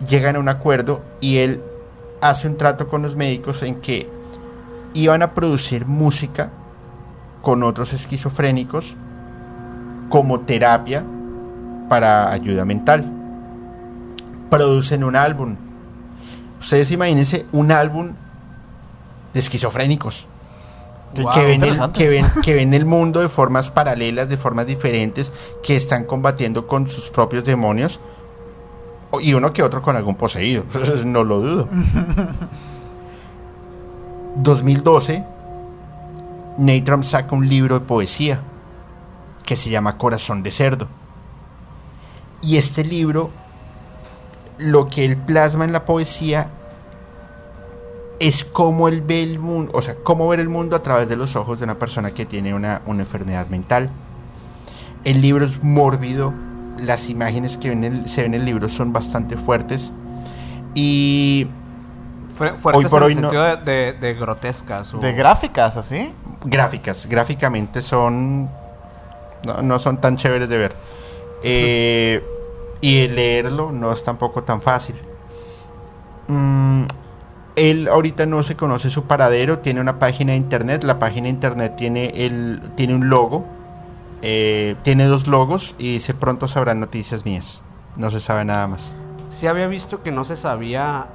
llegan 0.07 0.35
a 0.35 0.39
un 0.39 0.49
acuerdo 0.49 1.01
y 1.21 1.37
él 1.37 1.61
hace 2.21 2.47
un 2.47 2.57
trato 2.57 2.87
con 2.87 3.01
los 3.01 3.15
médicos 3.15 3.61
en 3.63 3.75
que 3.75 4.09
iban 4.93 5.21
a 5.21 5.33
producir 5.35 5.85
música 5.85 6.49
con 7.41 7.63
otros 7.63 7.93
esquizofrénicos 7.93 8.95
como 10.09 10.39
terapia 10.41 11.03
para 11.89 12.31
ayuda 12.31 12.63
mental. 12.65 13.05
Producen 14.49 15.03
un 15.03 15.15
álbum. 15.15 15.57
Ustedes 16.59 16.91
imagínense 16.91 17.45
un 17.51 17.71
álbum 17.71 18.13
de 19.33 19.39
esquizofrénicos 19.39 20.27
Wow, 21.15 21.31
que, 21.33 21.43
ven 21.43 21.63
el, 21.63 21.91
que, 21.91 22.07
ven, 22.07 22.25
que 22.43 22.53
ven 22.53 22.73
el 22.73 22.85
mundo 22.85 23.19
de 23.19 23.29
formas 23.29 23.69
paralelas, 23.69 24.29
de 24.29 24.37
formas 24.37 24.67
diferentes, 24.67 25.31
que 25.63 25.75
están 25.75 26.05
combatiendo 26.05 26.67
con 26.67 26.89
sus 26.89 27.09
propios 27.09 27.43
demonios. 27.43 27.99
Y 29.21 29.33
uno 29.33 29.51
que 29.51 29.63
otro 29.63 29.81
con 29.81 29.95
algún 29.95 30.15
poseído. 30.15 30.65
no 31.05 31.23
lo 31.23 31.39
dudo. 31.39 31.67
2012, 34.35 35.25
Natram 36.59 37.03
saca 37.03 37.35
un 37.35 37.49
libro 37.49 37.79
de 37.79 37.85
poesía 37.85 38.41
que 39.45 39.55
se 39.55 39.71
llama 39.71 39.97
Corazón 39.97 40.43
de 40.43 40.51
Cerdo. 40.51 40.87
Y 42.41 42.57
este 42.57 42.83
libro, 42.83 43.31
lo 44.57 44.87
que 44.87 45.05
él 45.05 45.17
plasma 45.17 45.65
en 45.65 45.71
la 45.73 45.85
poesía 45.85 46.49
es 48.19 48.43
cómo 48.43 48.87
él 48.87 49.01
ve 49.01 49.23
el 49.23 49.39
mundo, 49.39 49.71
o 49.73 49.81
sea, 49.81 49.95
cómo 50.03 50.27
ver 50.27 50.39
el 50.39 50.49
mundo 50.49 50.75
a 50.75 50.83
través 50.83 51.07
de 51.07 51.15
los 51.15 51.35
ojos 51.35 51.59
de 51.59 51.65
una 51.65 51.75
persona 51.75 52.11
que 52.11 52.25
tiene 52.25 52.53
una, 52.53 52.81
una 52.85 53.01
enfermedad 53.03 53.47
mental. 53.47 53.89
El 55.05 55.21
libro 55.21 55.45
es 55.45 55.63
mórbido, 55.63 56.33
las 56.77 57.09
imágenes 57.09 57.57
que 57.57 57.69
ven 57.69 57.83
el- 57.85 58.09
se 58.09 58.21
ven 58.23 58.33
en 58.33 58.41
el 58.41 58.45
libro 58.45 58.67
son 58.69 58.91
bastante 58.93 59.37
fuertes 59.37 59.91
y 60.75 61.47
Fue- 62.35 62.57
Fuertes 62.57 62.85
Hoy 62.85 62.89
por 62.89 63.01
en 63.01 63.05
hoy 63.07 63.13
el 63.13 63.21
no- 63.21 63.29
sentido 63.31 63.43
de, 63.43 63.71
de- 63.71 63.93
de 63.93 64.13
grotescas. 64.13 64.93
o- 64.93 64.99
De 64.99 65.11
gráficas, 65.13 65.75
así. 65.75 66.13
gráficas, 66.45 67.05
gráficamente 67.05 67.81
son 67.81 68.49
no, 69.45 69.61
no 69.61 69.79
son 69.79 69.99
tan 69.99 70.15
chéveres 70.17 70.47
de 70.49 70.57
ver. 70.57 70.75
Eh, 71.43 72.23
y 72.81 72.99
el 72.99 73.15
leerlo 73.15 73.71
no 73.71 73.91
es 73.91 74.03
tampoco 74.03 74.43
tan 74.43 74.61
fácil. 74.61 74.95
Mm, 76.27 76.83
él 77.55 77.87
ahorita 77.87 78.25
no 78.25 78.43
se 78.43 78.55
conoce 78.55 78.89
su 78.89 79.03
paradero, 79.05 79.59
tiene 79.59 79.81
una 79.81 79.99
página 79.99 80.31
de 80.33 80.37
internet, 80.37 80.83
la 80.83 80.99
página 80.99 81.25
de 81.25 81.29
internet 81.31 81.75
tiene 81.75 82.07
el 82.25 82.61
tiene 82.75 82.95
un 82.95 83.09
logo, 83.09 83.45
eh, 84.21 84.75
tiene 84.83 85.05
dos 85.05 85.27
logos 85.27 85.75
y 85.77 85.93
dice 85.93 86.13
pronto 86.13 86.47
sabrán 86.47 86.79
noticias 86.79 87.25
mías. 87.25 87.61
No 87.95 88.09
se 88.11 88.19
sabe 88.21 88.45
nada 88.45 88.67
más. 88.67 88.95
Sí 89.29 89.45
había 89.45 89.67
visto 89.67 90.01
que 90.01 90.11
no 90.11 90.25
se 90.25 90.37
sabía 90.37 91.07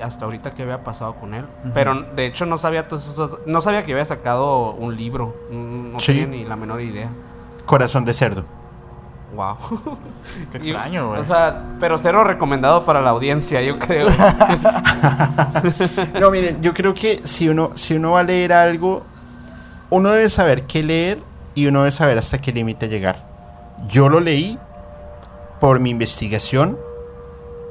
hasta 0.00 0.24
ahorita 0.24 0.52
qué 0.54 0.62
había 0.62 0.84
pasado 0.84 1.16
con 1.16 1.34
él. 1.34 1.44
Pero 1.74 2.00
de 2.16 2.26
hecho 2.26 2.46
no 2.46 2.56
sabía 2.58 2.88
todos 2.88 3.06
esos- 3.08 3.40
no 3.44 3.60
sabía 3.60 3.84
que 3.84 3.92
había 3.92 4.04
sacado 4.04 4.70
un 4.72 4.96
libro. 4.96 5.34
Mm, 5.50 5.92
No 5.92 6.00
Sí. 6.00 6.12
tenía 6.12 6.26
ni 6.28 6.44
la 6.44 6.56
menor 6.56 6.80
idea. 6.80 7.10
Corazón 7.66 8.04
de 8.06 8.14
cerdo. 8.14 8.44
Wow. 9.38 9.56
Qué 10.50 10.58
extraño, 10.58 11.10
güey. 11.10 11.20
O 11.20 11.24
sea, 11.24 11.62
pero 11.78 11.96
cero 11.96 12.24
recomendado 12.24 12.84
para 12.84 13.00
la 13.00 13.10
audiencia, 13.10 13.62
yo 13.62 13.78
creo. 13.78 14.08
No, 16.20 16.30
miren, 16.32 16.60
yo 16.60 16.74
creo 16.74 16.92
que 16.92 17.20
si 17.24 17.48
uno, 17.48 17.70
si 17.74 17.94
uno 17.94 18.12
va 18.12 18.20
a 18.20 18.24
leer 18.24 18.52
algo, 18.52 19.04
uno 19.90 20.10
debe 20.10 20.28
saber 20.28 20.64
qué 20.64 20.82
leer 20.82 21.18
y 21.54 21.66
uno 21.68 21.80
debe 21.80 21.92
saber 21.92 22.18
hasta 22.18 22.38
qué 22.40 22.50
límite 22.52 22.88
llegar. 22.88 23.24
Yo 23.88 24.08
lo 24.08 24.18
leí 24.20 24.58
por 25.60 25.78
mi 25.78 25.90
investigación 25.90 26.76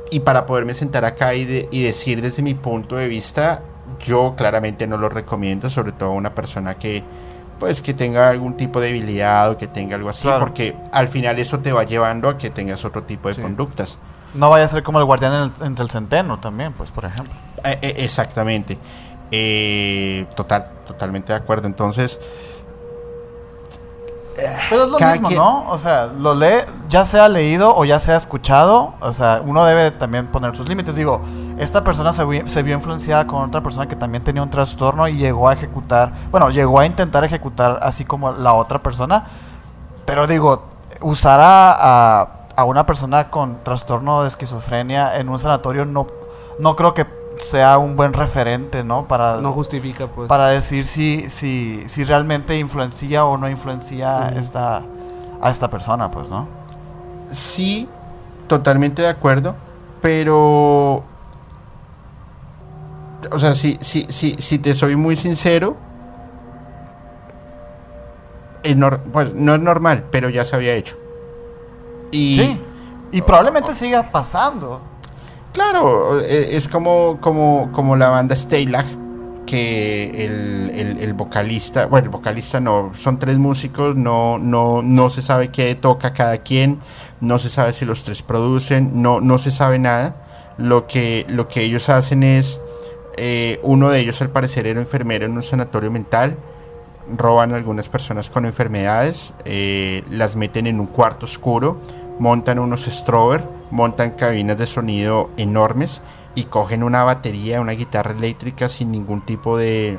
y 0.10 0.22
para 0.22 0.46
poderme 0.46 0.74
sentar 0.74 1.04
acá 1.04 1.34
y, 1.36 1.44
de- 1.44 1.68
y 1.70 1.84
decir 1.84 2.22
desde 2.22 2.42
mi 2.44 2.54
punto 2.54 2.96
de 2.96 3.10
vista, 3.10 3.62
yo 4.06 4.36
claramente 4.38 4.88
no 4.88 4.96
lo 4.98 5.10
recomiendo, 5.10 5.70
sobre 5.70 5.92
todo 5.92 6.12
a 6.12 6.14
una 6.14 6.34
persona 6.34 6.76
que 6.76 7.04
pues 7.60 7.82
que 7.82 7.94
tenga 7.94 8.30
algún 8.30 8.56
tipo 8.56 8.80
de 8.80 8.88
debilidad 8.88 9.50
o 9.52 9.58
que 9.58 9.68
tenga 9.68 9.96
algo 9.96 10.10
así, 10.10 10.24
Claro. 10.24 10.40
porque 10.40 10.76
al 10.92 11.08
final 11.08 11.40
eso 11.40 11.60
te 11.60 11.72
va 11.72 11.84
llevando 11.84 12.30
a 12.30 12.38
que 12.38 12.50
tengas 12.50 12.86
otro 12.86 13.04
tipo 13.04 13.28
de 13.30 13.36
Sí. 13.36 13.42
conductas. 13.42 14.00
No 14.34 14.50
vaya 14.50 14.66
a 14.66 14.68
ser 14.68 14.84
como 14.84 15.00
el 15.00 15.06
guardián 15.06 15.34
en 15.34 15.42
el- 15.44 15.66
entre 15.68 15.84
el 15.84 15.90
centeno 15.90 16.40
también, 16.40 16.74
pues, 16.74 16.92
por 16.92 17.06
ejemplo. 17.06 17.34
Eh, 17.64 17.80
eh, 17.82 17.96
exactamente. 18.00 18.78
Eh, 19.32 20.26
total, 20.36 20.70
totalmente 20.86 21.34
de 21.34 21.40
acuerdo. 21.40 21.68
Entonces, 21.68 22.20
Pero 24.70 24.84
es 24.84 24.90
lo 24.92 25.00
mismo, 25.00 25.28
quien- 25.30 25.40
¿no? 25.40 25.68
O 25.70 25.78
sea, 25.80 26.06
lo 26.06 26.36
lee, 26.36 26.60
ya 26.90 27.06
sea 27.06 27.28
leído 27.28 27.76
o 27.76 27.86
ya 27.86 28.00
sea 28.00 28.16
escuchado, 28.18 28.94
o 29.00 29.12
sea, 29.12 29.42
uno 29.44 29.66
debe 29.66 29.90
también 29.90 30.28
poner 30.28 30.56
sus 30.56 30.70
límites. 30.70 30.96
Digo, 30.96 31.22
esta 31.58 31.84
persona 31.84 32.14
se, 32.14 32.24
vi- 32.26 32.44
se 32.48 32.62
vio 32.64 32.76
influenciada 32.76 33.26
con 33.28 33.42
otra 33.44 33.62
persona 33.62 33.88
que 33.88 33.96
también 33.96 34.24
tenía 34.24 34.44
un 34.44 34.50
trastorno 34.50 35.08
y 35.08 35.18
llegó 35.18 35.50
a 35.50 35.54
ejecutar, 35.54 36.12
bueno, 36.32 36.50
llegó 36.50 36.80
a 36.80 36.86
intentar 36.86 37.24
ejecutar 37.24 37.80
así 37.82 38.06
como 38.06 38.32
la 38.32 38.54
otra 38.54 38.80
persona. 38.80 39.26
Pero 40.06 40.28
digo, 40.28 40.64
usar 41.02 41.40
a, 41.40 41.72
a- 42.22 42.28
a 42.56 42.64
una 42.64 42.86
persona 42.86 43.30
con 43.30 43.64
trastorno 43.64 44.22
de 44.24 44.30
esquizofrenia 44.30 45.18
en 45.20 45.30
un 45.30 45.38
sanatorio 45.40 45.86
no, 45.86 46.08
no 46.60 46.76
creo 46.76 46.94
que 46.94 47.06
sea 47.38 47.78
un 47.78 47.96
buen 47.96 48.14
referente, 48.14 48.84
¿no? 48.84 49.06
Para, 49.06 49.38
No 49.38 49.54
justifica, 49.54 50.08
pues. 50.08 50.28
para 50.28 50.48
decir 50.48 50.86
si, 50.86 51.30
si, 51.30 51.84
si 51.88 52.04
realmente 52.04 52.58
influencia 52.58 53.26
o 53.26 53.38
no 53.38 53.48
influencia 53.48 54.30
esta, 54.30 54.82
a 55.40 55.50
esta 55.52 55.70
persona, 55.70 56.10
pues, 56.10 56.30
¿no? 56.30 56.48
sí, 57.30 57.88
totalmente 58.48 59.02
de 59.04 59.10
acuerdo, 59.10 59.54
pero... 60.02 61.04
O 63.32 63.40
sea, 63.40 63.56
si, 63.56 63.78
si, 63.82 64.06
si, 64.10 64.36
si 64.40 64.60
te 64.60 64.74
soy 64.74 64.96
muy 64.96 65.16
sincero, 65.16 65.76
es 68.64 68.76
pues, 69.12 69.34
no 69.34 69.56
es 69.56 69.62
normal, 69.62 70.06
pero 70.12 70.30
ya 70.30 70.46
se 70.46 70.56
había 70.56 70.74
hecho. 70.74 70.96
Y 72.12 72.36
Sí. 72.36 72.62
Y 73.12 73.22
probablemente 73.22 73.74
siga 73.74 74.04
pasando. 74.12 74.82
Claro, 75.54 76.20
eh, 76.20 76.50
es 76.52 76.68
como, 76.68 77.20
como, 77.22 77.72
como 77.72 77.96
la 77.96 78.10
banda 78.10 78.36
Steylag, 78.36 78.86
que 79.46 80.26
el, 80.26 80.72
el- 80.76 81.00
el 81.00 81.14
vocalista, 81.14 81.86
bueno, 81.86 82.06
el 82.06 82.10
vocalista 82.12 82.60
no, 82.60 82.92
son 82.96 83.18
tres 83.18 83.38
músicos, 83.38 83.96
no, 83.96 84.38
no, 84.38 84.82
no 84.84 85.10
se 85.10 85.22
sabe 85.22 85.50
qué 85.50 85.74
toca 85.76 86.14
cada 86.14 86.40
quien, 86.40 86.80
no 87.22 87.40
se 87.40 87.48
sabe 87.50 87.72
si 87.72 87.86
los 87.86 88.04
tres 88.04 88.22
producen, 88.22 89.02
no, 89.02 89.22
no 89.22 89.38
se 89.40 89.52
sabe 89.52 89.80
nada. 89.80 90.16
Lo 90.58 90.86
que, 90.88 91.26
lo 91.30 91.48
que 91.48 91.62
ellos 91.64 91.88
hacen 91.88 92.24
es 92.24 92.60
Eh, 93.18 93.60
uno 93.64 93.90
de 93.90 94.00
ellos 94.00 94.22
al 94.22 94.30
parecer 94.30 94.68
era 94.68 94.80
enfermero 94.80 95.26
en 95.26 95.36
un 95.36 95.44
sanatorio 95.44 95.92
mental. 95.92 96.38
Roban 97.10 97.54
a 97.54 97.56
algunas 97.56 97.90
personas 97.90 98.30
con 98.30 98.46
enfermedades, 98.46 99.34
eh, 99.46 100.04
las 100.10 100.36
meten 100.36 100.68
en 100.68 100.80
un 100.80 100.88
cuarto 100.88 101.26
oscuro, 101.26 101.80
montan 102.20 102.60
unos 102.60 102.86
strober, 102.86 103.44
montan 103.72 104.12
cabinas 104.12 104.58
de 104.58 104.68
sonido 104.68 105.30
enormes 105.38 106.02
y 106.36 106.44
cogen 106.44 106.84
una 106.84 107.04
batería, 107.04 107.62
una 107.62 107.72
guitarra 107.72 108.12
eléctrica 108.12 108.70
sin 108.70 108.92
ningún 108.92 109.22
tipo 109.22 109.58
de 109.58 109.98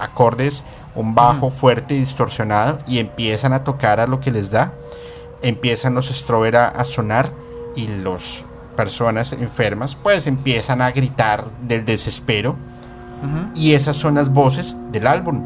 acordes, 0.00 0.64
un 0.94 1.14
bajo 1.14 1.50
fuerte 1.50 1.94
y 1.94 2.00
distorsionado 2.00 2.78
y 2.86 2.98
empiezan 2.98 3.52
a 3.52 3.64
tocar 3.64 4.00
a 4.00 4.06
lo 4.06 4.20
que 4.20 4.30
les 4.30 4.50
da. 4.50 4.74
Empiezan 5.42 5.94
los 5.94 6.06
strober 6.06 6.56
a, 6.56 6.84
sonar 6.84 7.32
y 7.74 7.88
las 7.88 8.44
personas 8.76 9.32
enfermas 9.32 9.94
pues 9.94 10.26
empiezan 10.26 10.82
a 10.82 10.90
gritar 10.90 11.44
del 11.60 11.84
desespero. 11.84 12.56
Y 13.54 13.74
esas 13.74 13.96
son 13.96 14.16
las 14.16 14.30
voces 14.30 14.74
del 14.90 15.06
álbum. 15.06 15.44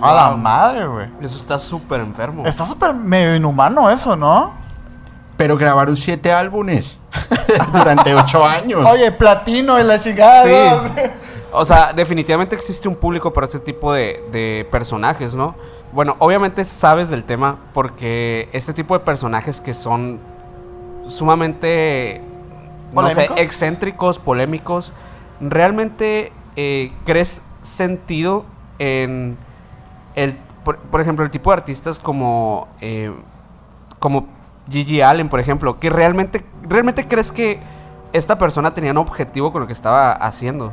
A 0.00 0.12
la 0.12 0.30
madre, 0.36 0.86
güey. 0.86 1.08
Eso 1.20 1.38
está 1.38 1.58
súper 1.58 2.00
enfermo. 2.00 2.44
Está 2.46 2.64
súper 2.64 2.94
medio 2.94 3.34
inhumano 3.34 3.90
eso, 3.90 4.14
¿no? 4.14 4.52
Pero 5.36 5.56
grabaron 5.56 5.96
siete 5.96 6.32
álbumes 6.32 6.98
durante 7.72 8.14
ocho 8.14 8.46
años. 8.46 8.86
Oye, 8.86 9.10
platino 9.10 9.80
y 9.80 9.82
la 9.82 9.98
chingada. 9.98 10.82
O 11.52 11.64
sea, 11.64 11.92
definitivamente 11.94 12.54
existe 12.54 12.86
un 12.86 12.94
público 12.94 13.32
para 13.32 13.46
ese 13.46 13.58
tipo 13.60 13.92
de, 13.92 14.66
personajes, 14.70 15.34
¿no? 15.34 15.54
Bueno, 15.92 16.16
obviamente 16.18 16.64
sabes 16.64 17.08
del 17.08 17.24
tema 17.24 17.56
porque 17.72 18.50
este 18.52 18.74
tipo 18.74 18.98
de 18.98 19.04
personajes 19.04 19.60
que 19.60 19.72
son 19.72 20.20
sumamente, 21.08 22.22
no 22.92 23.10
sé, 23.10 23.28
excéntricos, 23.36 24.18
polémicos, 24.18 24.92
realmente 25.40 26.32
eh, 26.56 26.92
crees 27.04 27.42
sentido 27.62 28.44
en 28.78 29.36
el, 30.14 30.36
por, 30.64 31.00
ejemplo, 31.00 31.24
el 31.24 31.30
tipo 31.30 31.50
de 31.50 31.54
artistas 31.54 31.98
como, 31.98 32.68
eh, 32.80 33.12
como 33.98 34.28
Gigi 34.70 35.00
Allen, 35.00 35.28
por 35.28 35.40
ejemplo, 35.40 35.78
que 35.78 35.90
realmente, 35.90 36.44
realmente 36.62 37.06
crees 37.06 37.30
que 37.32 37.60
esta 38.12 38.38
persona 38.38 38.74
tenía 38.74 38.92
un 38.92 38.98
objetivo 38.98 39.52
con 39.52 39.60
lo 39.60 39.66
que 39.66 39.72
estaba 39.72 40.12
haciendo. 40.12 40.72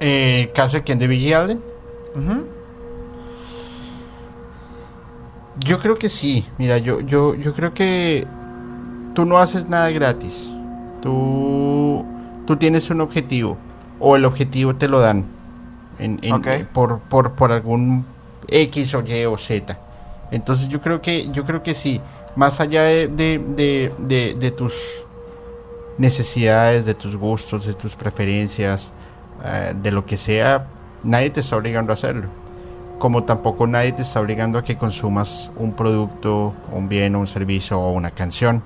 Eh, 0.00 0.50
¿Caso 0.54 0.78
de 0.78 0.82
quién? 0.82 0.98
¿De 0.98 1.06
Gigi 1.08 1.32
Allen? 1.32 1.62
Yo 5.64 5.80
creo 5.80 5.96
que 5.96 6.08
sí. 6.08 6.46
Mira, 6.58 6.78
yo, 6.78 7.00
yo, 7.00 7.34
yo 7.34 7.54
creo 7.54 7.74
que 7.74 8.26
tú 9.14 9.24
no 9.24 9.38
haces 9.38 9.68
nada 9.68 9.90
gratis. 9.90 10.52
Tú, 11.02 12.04
tú 12.46 12.56
tienes 12.56 12.90
un 12.90 13.00
objetivo. 13.00 13.58
O 13.98 14.16
el 14.16 14.24
objetivo 14.24 14.74
te 14.76 14.88
lo 14.88 15.00
dan. 15.00 15.26
En, 15.98 16.18
por, 16.72 17.00
por, 17.00 17.32
por 17.32 17.52
algún 17.52 18.06
X 18.48 18.94
o 18.94 19.02
Y 19.06 19.24
o 19.26 19.36
Z. 19.36 19.78
Entonces 20.30 20.68
yo 20.68 20.80
creo 20.80 21.02
que, 21.02 21.28
yo 21.30 21.44
creo 21.44 21.62
que 21.62 21.74
sí, 21.74 22.00
más 22.36 22.60
allá 22.60 22.84
de, 22.84 24.52
tus 24.56 24.74
necesidades, 25.98 26.86
de 26.86 26.94
tus 26.94 27.16
gustos, 27.16 27.66
de 27.66 27.74
tus 27.74 27.96
preferencias, 27.96 28.92
eh, 29.44 29.74
de 29.74 29.90
lo 29.90 30.06
que 30.06 30.16
sea, 30.16 30.66
nadie 31.02 31.30
te 31.30 31.40
está 31.40 31.56
obligando 31.56 31.92
a 31.92 31.94
hacerlo. 31.94 32.28
Como 33.00 33.24
tampoco 33.24 33.66
nadie 33.66 33.90
te 33.90 34.02
está 34.02 34.20
obligando 34.20 34.58
a 34.58 34.62
que 34.62 34.76
consumas 34.76 35.50
un 35.56 35.72
producto, 35.72 36.54
un 36.70 36.88
bien, 36.88 37.16
un 37.16 37.26
servicio 37.26 37.80
o 37.80 37.90
una 37.90 38.12
canción. 38.12 38.62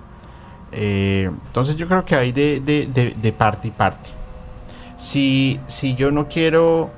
Eh, 0.72 1.30
entonces 1.47 1.76
yo 1.76 1.89
creo 1.89 2.05
que 2.05 2.16
hay 2.16 2.32
de, 2.32 3.35
parte 3.39 3.68
y 3.68 3.70
parte. 3.70 4.11
Si, 4.99 5.59
si 5.66 5.95
yo 5.95 6.11
no 6.11 6.28
quiero 6.28 6.91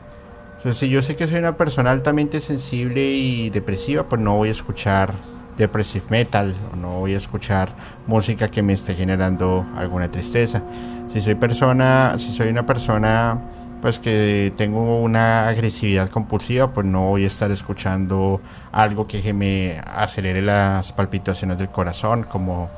si 0.73 0.89
yo 0.89 1.01
sé 1.03 1.15
que 1.15 1.27
soy 1.29 1.39
una 1.39 1.57
persona 1.57 1.93
altamente 1.93 2.41
sensible 2.41 3.13
y 3.13 3.51
depresiva, 3.51 4.09
pues 4.09 4.21
no 4.21 4.37
voy 4.37 4.49
a 4.49 4.53
escuchar 4.53 5.15
depressive 5.57 6.07
metal 6.11 6.57
o 6.73 6.77
no 6.77 7.01
voy 7.01 7.15
a 7.15 7.17
escuchar 7.17 7.69
música 8.07 8.51
que 8.51 8.63
me 8.63 8.73
esté 8.73 8.95
generando 8.95 9.65
alguna 9.77 10.11
tristeza. 10.11 10.63
Si 11.09 11.21
soy 11.21 11.35
persona, 11.35 12.15
si 12.19 12.31
soy 12.31 12.49
una 12.49 12.67
persona 12.67 13.41
pues 13.81 13.99
que 13.99 14.53
tengo 14.57 15.01
una 15.01 15.49
agresividad 15.49 16.09
compulsiva, 16.09 16.73
pues 16.73 16.87
no 16.87 17.09
voy 17.09 17.25
a 17.25 17.27
estar 17.27 17.51
escuchando 17.51 18.41
algo 18.73 19.07
que 19.07 19.33
me 19.33 19.81
acelere 19.87 20.43
las 20.43 20.93
palpitaciones 20.93 21.59
del 21.59 21.69
corazón, 21.69 22.25
como 22.25 22.71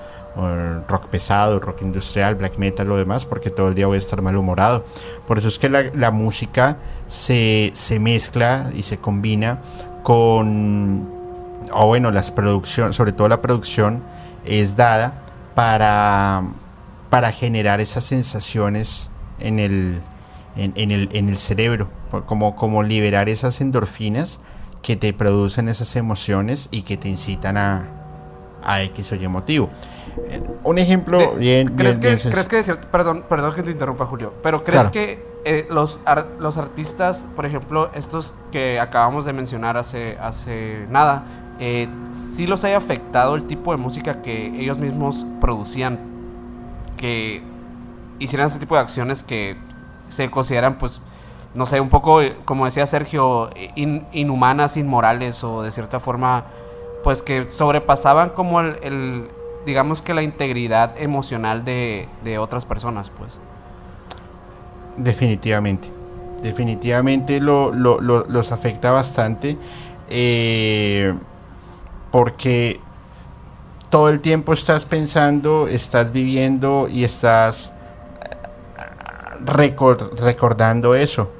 rock 0.86 1.08
pesado, 1.08 1.58
rock 1.58 1.82
industrial, 1.82 2.36
black 2.36 2.58
metal, 2.58 2.86
lo 2.86 2.96
demás, 2.96 3.26
porque 3.26 3.50
todo 3.50 3.68
el 3.68 3.74
día 3.74 3.86
voy 3.86 3.96
a 3.96 3.98
estar 3.98 4.22
malhumorado. 4.22 4.84
Por 5.26 5.38
eso 5.38 5.48
es 5.48 5.58
que 5.58 5.68
la, 5.68 5.84
la 5.94 6.10
música 6.10 6.76
se, 7.08 7.70
se 7.74 7.98
mezcla 7.98 8.70
y 8.72 8.82
se 8.82 8.98
combina 8.98 9.60
con, 10.02 11.10
o 11.72 11.86
bueno, 11.86 12.10
las 12.10 12.30
producciones, 12.30 12.96
sobre 12.96 13.12
todo 13.12 13.28
la 13.28 13.42
producción, 13.42 14.02
es 14.44 14.76
dada 14.76 15.24
para, 15.54 16.42
para 17.10 17.32
generar 17.32 17.80
esas 17.80 18.04
sensaciones 18.04 19.10
en 19.40 19.58
el, 19.58 20.02
en, 20.58 20.90
el, 20.90 21.08
en 21.12 21.28
el 21.28 21.38
cerebro, 21.38 21.88
como, 22.26 22.56
como 22.56 22.82
liberar 22.82 23.28
esas 23.28 23.60
endorfinas 23.60 24.40
que 24.82 24.96
te 24.96 25.12
producen 25.12 25.68
esas 25.68 25.96
emociones 25.96 26.68
y 26.70 26.82
que 26.82 26.96
te 26.96 27.08
incitan 27.08 27.56
a, 27.56 27.88
a 28.62 28.82
X 28.82 29.12
o 29.12 29.14
Y 29.14 29.28
motivo. 29.28 29.70
Un 30.64 30.78
ejemplo 30.78 31.34
bien, 31.34 31.68
¿crees 31.68 31.98
que, 31.98 32.16
¿crees 32.16 32.48
que 32.48 32.74
perdón, 32.74 33.24
perdón 33.28 33.54
que 33.54 33.62
te 33.62 33.70
interrumpa 33.70 34.04
Julio, 34.04 34.34
pero 34.42 34.64
crees 34.64 34.86
que 34.86 35.24
eh, 35.44 35.66
los, 35.70 36.00
los 36.40 36.58
artistas, 36.58 37.26
por 37.36 37.46
ejemplo, 37.46 37.90
estos 37.94 38.34
que 38.50 38.80
acabamos 38.80 39.24
de 39.24 39.32
mencionar 39.32 39.76
hace, 39.76 40.18
hace 40.20 40.86
nada, 40.90 41.24
eh, 41.60 41.88
sí 42.10 42.46
los 42.46 42.64
haya 42.64 42.76
afectado 42.76 43.36
el 43.36 43.44
tipo 43.44 43.70
de 43.70 43.76
música 43.76 44.20
que 44.22 44.46
ellos 44.60 44.78
mismos 44.78 45.26
producían, 45.40 45.98
que 46.96 47.42
hicieran 48.18 48.48
ese 48.48 48.58
tipo 48.58 48.74
de 48.74 48.80
acciones 48.80 49.22
que 49.22 49.56
se 50.08 50.30
consideran, 50.30 50.78
pues, 50.78 51.00
no 51.54 51.66
sé, 51.66 51.80
un 51.80 51.88
poco, 51.88 52.20
como 52.44 52.64
decía 52.64 52.86
Sergio, 52.86 53.50
inhumanas, 53.76 54.76
inmorales 54.76 55.42
o 55.44 55.62
de 55.62 55.72
cierta 55.72 56.00
forma, 56.00 56.44
pues 57.02 57.22
que 57.22 57.48
sobrepasaban 57.48 58.30
como 58.30 58.60
el, 58.60 59.28
digamos 59.66 60.02
que 60.02 60.14
la 60.14 60.22
integridad 60.22 61.00
emocional 61.00 61.64
de, 61.64 62.08
de 62.24 62.38
otras 62.38 62.64
personas, 62.64 63.10
pues. 63.10 63.38
Definitivamente. 64.96 65.90
Definitivamente 66.42 67.40
lo, 67.40 67.72
los 67.72 68.52
afecta 68.52 68.90
bastante. 68.90 69.56
Eh, 70.10 71.14
porque 72.10 72.80
todo 73.90 74.08
el 74.08 74.20
tiempo 74.20 74.52
estás 74.52 74.86
pensando, 74.86 75.68
estás 75.68 76.12
viviendo 76.12 76.88
y 76.88 77.04
estás 77.04 77.72
recordando 79.44 80.94
eso. 80.94 81.30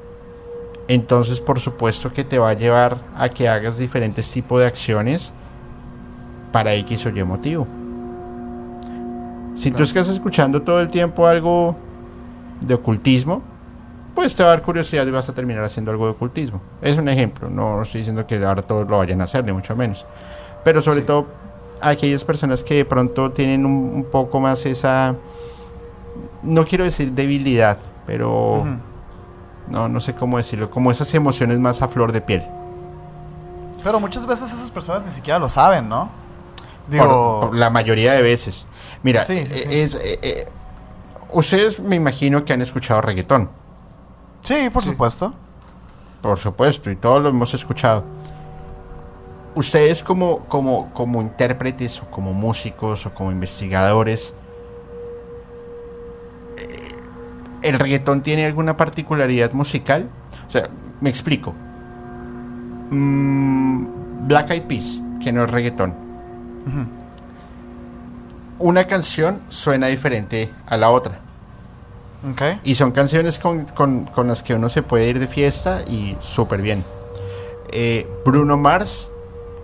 Entonces, 0.88 1.40
por 1.40 1.60
supuesto 1.60 2.12
que 2.12 2.24
te 2.24 2.38
va 2.38 2.50
a 2.50 2.54
llevar 2.54 2.98
a 3.16 3.28
que 3.28 3.48
hagas 3.48 3.76
diferentes 3.76 4.30
tipos 4.30 4.60
de 4.60 4.66
acciones 4.66 5.32
para 6.50 6.74
X 6.74 7.06
o 7.06 7.10
Y 7.10 7.24
motivo. 7.24 7.66
Si 9.54 9.70
tú 9.70 9.82
estás 9.82 10.08
escuchando 10.08 10.62
todo 10.62 10.80
el 10.80 10.88
tiempo 10.88 11.26
algo 11.26 11.76
de 12.60 12.74
ocultismo, 12.74 13.42
pues 14.14 14.34
te 14.34 14.42
va 14.42 14.50
a 14.50 14.52
dar 14.52 14.62
curiosidad 14.62 15.06
y 15.06 15.10
vas 15.10 15.28
a 15.28 15.34
terminar 15.34 15.62
haciendo 15.62 15.90
algo 15.90 16.06
de 16.06 16.12
ocultismo. 16.12 16.60
Es 16.80 16.96
un 16.96 17.08
ejemplo, 17.08 17.50
no 17.50 17.82
estoy 17.82 18.00
diciendo 18.00 18.26
que 18.26 18.36
ahora 18.44 18.62
todos 18.62 18.88
lo 18.88 18.98
vayan 18.98 19.20
a 19.20 19.24
hacer, 19.24 19.44
ni 19.44 19.52
mucho 19.52 19.76
menos. 19.76 20.06
Pero 20.64 20.82
sobre 20.82 21.02
todo 21.02 21.26
aquellas 21.80 22.24
personas 22.24 22.62
que 22.62 22.74
de 22.74 22.84
pronto 22.84 23.30
tienen 23.30 23.64
un, 23.64 24.04
poco 24.04 24.40
más 24.40 24.66
esa, 24.66 25.14
no 26.42 26.64
quiero 26.64 26.84
decir 26.84 27.12
debilidad, 27.12 27.78
pero 28.06 28.64
no, 29.68 29.88
no 29.88 30.00
sé 30.00 30.14
cómo 30.14 30.38
decirlo, 30.38 30.70
como 30.70 30.90
esas 30.90 31.12
emociones 31.14 31.58
más 31.58 31.82
a 31.82 31.88
flor 31.88 32.12
de 32.12 32.20
piel. 32.20 32.42
Pero 33.82 34.00
muchas 34.00 34.26
veces 34.26 34.52
esas 34.52 34.70
personas 34.70 35.04
ni 35.04 35.10
siquiera 35.10 35.38
lo 35.38 35.48
saben, 35.48 35.88
¿no? 35.88 36.10
Digo... 36.88 37.50
la 37.52 37.70
mayoría 37.70 38.12
de 38.12 38.22
veces. 38.22 38.66
Mira, 39.02 39.22
eh, 39.28 39.44
Es, 39.70 39.94
eh, 39.94 40.18
eh, 40.22 40.48
Ustedes 41.30 41.78
me 41.80 41.96
imagino 41.96 42.44
que 42.44 42.52
han 42.54 42.62
escuchado 42.62 43.02
reggaetón. 43.02 43.50
Sí, 44.40 44.70
por 44.72 44.82
supuesto. 44.82 45.34
Por 46.22 46.38
supuesto, 46.38 46.90
y 46.90 46.96
todos 46.96 47.22
lo 47.22 47.28
hemos 47.28 47.52
escuchado. 47.52 48.04
Ustedes 49.54 50.02
como, 50.02 50.40
como, 50.46 50.90
como 50.94 51.20
intérpretes 51.20 52.00
o 52.02 52.10
como 52.10 52.32
músicos 52.32 53.04
o 53.06 53.12
como 53.12 53.30
investigadores, 53.30 54.34
¿el 57.62 57.78
reggaetón 57.78 58.22
tiene 58.22 58.44
alguna 58.46 58.76
particularidad 58.76 59.52
musical? 59.52 60.08
O 60.46 60.50
sea, 60.50 60.68
me 61.00 61.08
explico. 61.10 61.54
Mm, 62.90 63.86
Black 64.28 64.50
Eyed 64.50 64.62
Peas, 64.64 65.00
que 65.22 65.32
no 65.32 65.44
es 65.44 65.50
reggaetón. 65.50 65.94
Una 68.58 68.86
canción 68.86 69.40
suena 69.48 69.86
diferente 69.86 70.50
a 70.66 70.76
la 70.76 70.90
otra 70.90 71.20
Ok. 72.32 72.42
Y 72.64 72.74
son 72.74 72.90
canciones 72.90 73.38
con, 73.38 73.64
con- 73.66 74.06
con 74.06 74.26
las 74.26 74.42
que 74.42 74.52
uno 74.54 74.68
se 74.68 74.82
puede 74.82 75.08
ir 75.08 75.20
de 75.20 75.28
fiesta 75.28 75.82
y 75.88 76.16
súper 76.20 76.60
bien. 76.62 76.82
Eh, 77.70 78.08
Bruno 78.24 78.56
Mars 78.56 79.12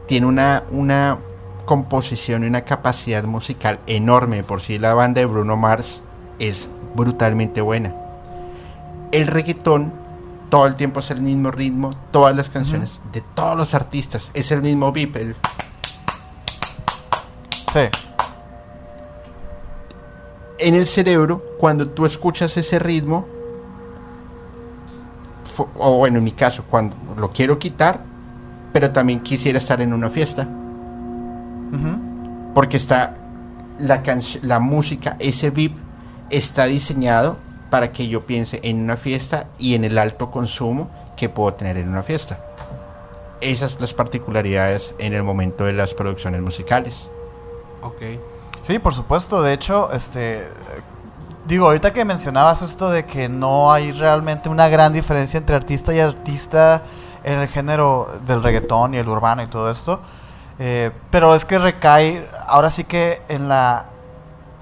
tiene 0.07 0.27
una, 0.27 0.63
una 0.71 1.19
composición 1.65 2.45
y 2.45 2.47
una 2.47 2.61
capacidad 2.61 3.25
musical 3.25 3.81
enorme. 3.89 4.45
Por 4.45 4.61
si 4.61 4.79
la 4.79 4.95
banda 4.95 5.19
de 5.21 5.27
Bruno 5.27 5.57
Mars 5.57 6.03
es 6.39 6.69
brutalmente 6.95 7.61
buena. 7.61 7.93
El 9.13 9.27
reggaetón 9.27 9.93
todo 10.51 10.67
el 10.67 10.77
tiempo 10.77 11.01
es 11.01 11.11
el 11.11 11.21
mismo 11.21 11.51
ritmo, 11.51 11.95
todas 12.13 12.35
las 12.37 12.49
canciones 12.51 13.01
de 13.13 13.21
todos 13.35 13.57
los 13.57 13.75
artistas 13.75 14.31
es 14.35 14.51
el 14.53 14.63
mismo 14.63 14.93
beat. 14.93 15.17
el- 15.17 15.37
Sí. 17.73 17.81
en 20.59 20.75
el 20.77 20.87
cerebro, 20.87 21.43
cuando 21.59 21.89
tú 21.89 22.07
escuchas 22.07 22.57
ese 22.57 22.79
ritmo, 22.79 23.27
o 25.77 25.99
bueno, 25.99 26.19
en 26.19 26.25
mi 26.25 26.31
caso, 26.33 26.65
cuando 26.71 26.95
lo 27.19 27.31
quiero 27.33 27.59
quitar, 27.59 28.01
pero 28.73 28.91
también 28.93 29.21
quisiera 29.21 29.59
estar 29.59 29.81
en 29.81 29.93
una 29.93 30.09
fiesta, 30.11 30.47
porque 32.55 32.77
está 32.77 33.17
la, 33.79 34.01
la 34.43 34.61
música, 34.61 35.17
ese 35.19 35.51
beat, 35.51 35.73
está 36.31 36.65
diseñado 36.65 37.37
para 37.71 37.93
que 37.93 38.09
yo 38.09 38.27
piense 38.27 38.61
en 38.63 38.83
una 38.83 38.97
fiesta 38.97 39.47
y 39.59 39.75
en 39.75 39.85
el 39.85 39.99
alto 39.99 40.31
consumo 40.31 40.89
que 41.17 41.29
puedo 41.29 41.55
tener 41.55 41.77
en 41.77 41.89
una 41.89 42.03
fiesta. 42.03 42.39
Esas 43.41 43.81
las 43.81 43.95
particularidades 43.95 44.95
en 44.99 45.13
el 45.13 45.23
momento 45.23 45.65
de 45.65 45.73
las 45.73 45.93
producciones 45.93 46.41
musicales. 46.41 47.11
Ok. 47.83 48.03
Sí, 48.63 48.79
por 48.79 48.95
supuesto. 48.95 49.43
De 49.43 49.53
hecho, 49.53 49.91
este. 49.93 50.49
Digo, 51.47 51.67
ahorita 51.67 51.93
que 51.93 52.05
mencionabas 52.05 52.63
esto 52.63 52.91
de 52.91 53.05
que 53.05 53.29
no 53.29 53.73
hay 53.73 53.93
realmente 53.93 54.49
una 54.49 54.69
gran 54.69 54.93
diferencia 54.93 55.37
entre 55.37 55.57
artista 55.57 55.93
y 55.93 56.01
artista 56.01 56.83
en 57.23 57.41
el 57.41 57.49
género 57.49 58.09
del 58.27 58.43
reggaetón 58.43 58.95
y 58.95 58.99
el 58.99 59.09
urbano 59.09 59.43
y 59.43 59.49
todo 59.49 59.71
esto. 59.71 60.01
eh, 60.59 60.91
pero 61.11 61.35
es 61.35 61.45
que 61.45 61.59
recae 61.59 62.27
ahora 62.47 62.71
sí 62.71 62.85
que 62.85 63.21
en 63.29 63.49
la 63.49 63.87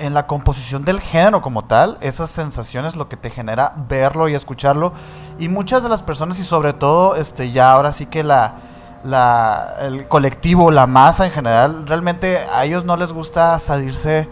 en 0.02 0.14
la 0.14 0.26
composición 0.26 0.84
del 0.84 1.00
género 1.00 1.40
como 1.40 1.64
tal, 1.64 1.96
esas 2.00 2.30
sensaciones 2.30 2.96
lo 2.96 3.08
que 3.08 3.16
te 3.16 3.30
genera 3.30 3.72
verlo 3.88 4.28
y 4.28 4.34
escucharlo 4.34 4.92
y 5.38 5.48
muchas 5.48 5.82
de 5.82 5.88
las 5.88 6.02
personas 6.02 6.38
y 6.38 6.42
sobre 6.42 6.72
todo 6.72 7.16
este 7.16 7.52
ya 7.52 7.72
ahora 7.72 7.92
sí 7.92 8.06
que 8.06 8.24
la 8.24 8.54
la 9.04 9.76
el 9.80 10.08
colectivo, 10.08 10.70
la 10.70 10.86
masa 10.86 11.24
en 11.24 11.30
general, 11.30 11.86
realmente 11.86 12.38
a 12.52 12.64
ellos 12.64 12.84
no 12.84 12.96
les 12.96 13.12
gusta 13.12 13.58
salirse 13.58 14.28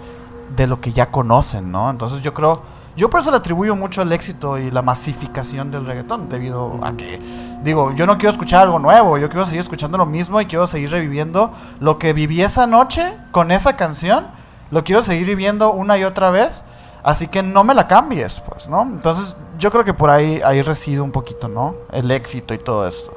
de 0.56 0.66
lo 0.66 0.80
que 0.80 0.92
ya 0.92 1.10
conocen, 1.10 1.70
¿no? 1.72 1.90
Entonces 1.90 2.22
yo 2.22 2.34
creo 2.34 2.62
yo 2.96 3.08
por 3.08 3.20
eso 3.20 3.30
le 3.30 3.36
atribuyo 3.36 3.76
mucho 3.76 4.02
el 4.02 4.12
éxito 4.12 4.58
y 4.58 4.70
la 4.70 4.82
masificación 4.82 5.70
del 5.70 5.86
reggaetón, 5.86 6.28
debido 6.28 6.78
a 6.82 6.92
que, 6.92 7.20
digo, 7.62 7.92
yo 7.94 8.04
no 8.04 8.18
quiero 8.18 8.30
escuchar 8.30 8.62
algo 8.62 8.78
nuevo, 8.78 9.16
yo 9.16 9.28
quiero 9.28 9.46
seguir 9.46 9.60
escuchando 9.60 9.96
lo 9.96 10.06
mismo 10.06 10.40
y 10.40 10.46
quiero 10.46 10.66
seguir 10.66 10.90
reviviendo 10.90 11.52
lo 11.78 11.98
que 11.98 12.12
viví 12.12 12.42
esa 12.42 12.66
noche 12.66 13.14
con 13.30 13.52
esa 13.52 13.76
canción, 13.76 14.26
lo 14.70 14.84
quiero 14.84 15.02
seguir 15.02 15.26
viviendo 15.26 15.72
una 15.72 15.98
y 15.98 16.04
otra 16.04 16.30
vez, 16.30 16.64
así 17.02 17.26
que 17.26 17.42
no 17.42 17.64
me 17.64 17.74
la 17.74 17.88
cambies, 17.88 18.40
pues, 18.40 18.68
¿no? 18.68 18.82
Entonces 18.82 19.36
yo 19.58 19.70
creo 19.70 19.84
que 19.84 19.94
por 19.94 20.10
ahí, 20.10 20.40
ahí 20.44 20.62
reside 20.62 21.00
un 21.00 21.12
poquito, 21.12 21.48
¿no? 21.48 21.76
El 21.92 22.10
éxito 22.10 22.54
y 22.54 22.58
todo 22.58 22.86
esto. 22.86 23.12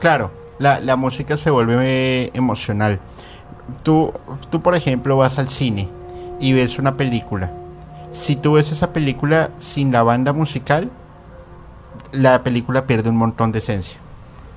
Claro, 0.00 0.30
la, 0.58 0.80
la 0.80 0.96
música 0.96 1.36
se 1.36 1.50
vuelve 1.50 1.76
eh, 1.80 2.30
emocional. 2.34 3.00
Tú, 3.82 4.12
tú, 4.50 4.62
por 4.62 4.74
ejemplo, 4.74 5.16
vas 5.16 5.38
al 5.38 5.48
cine 5.48 5.88
y 6.40 6.52
ves 6.52 6.78
una 6.78 6.96
película. 6.96 7.50
Si 8.10 8.36
tú 8.36 8.52
ves 8.52 8.70
esa 8.70 8.92
película 8.92 9.50
sin 9.58 9.90
la 9.90 10.02
banda 10.02 10.32
musical, 10.32 10.90
la 12.12 12.42
película 12.42 12.86
pierde 12.86 13.10
un 13.10 13.16
montón 13.16 13.52
de 13.52 13.58
esencia. 13.58 13.98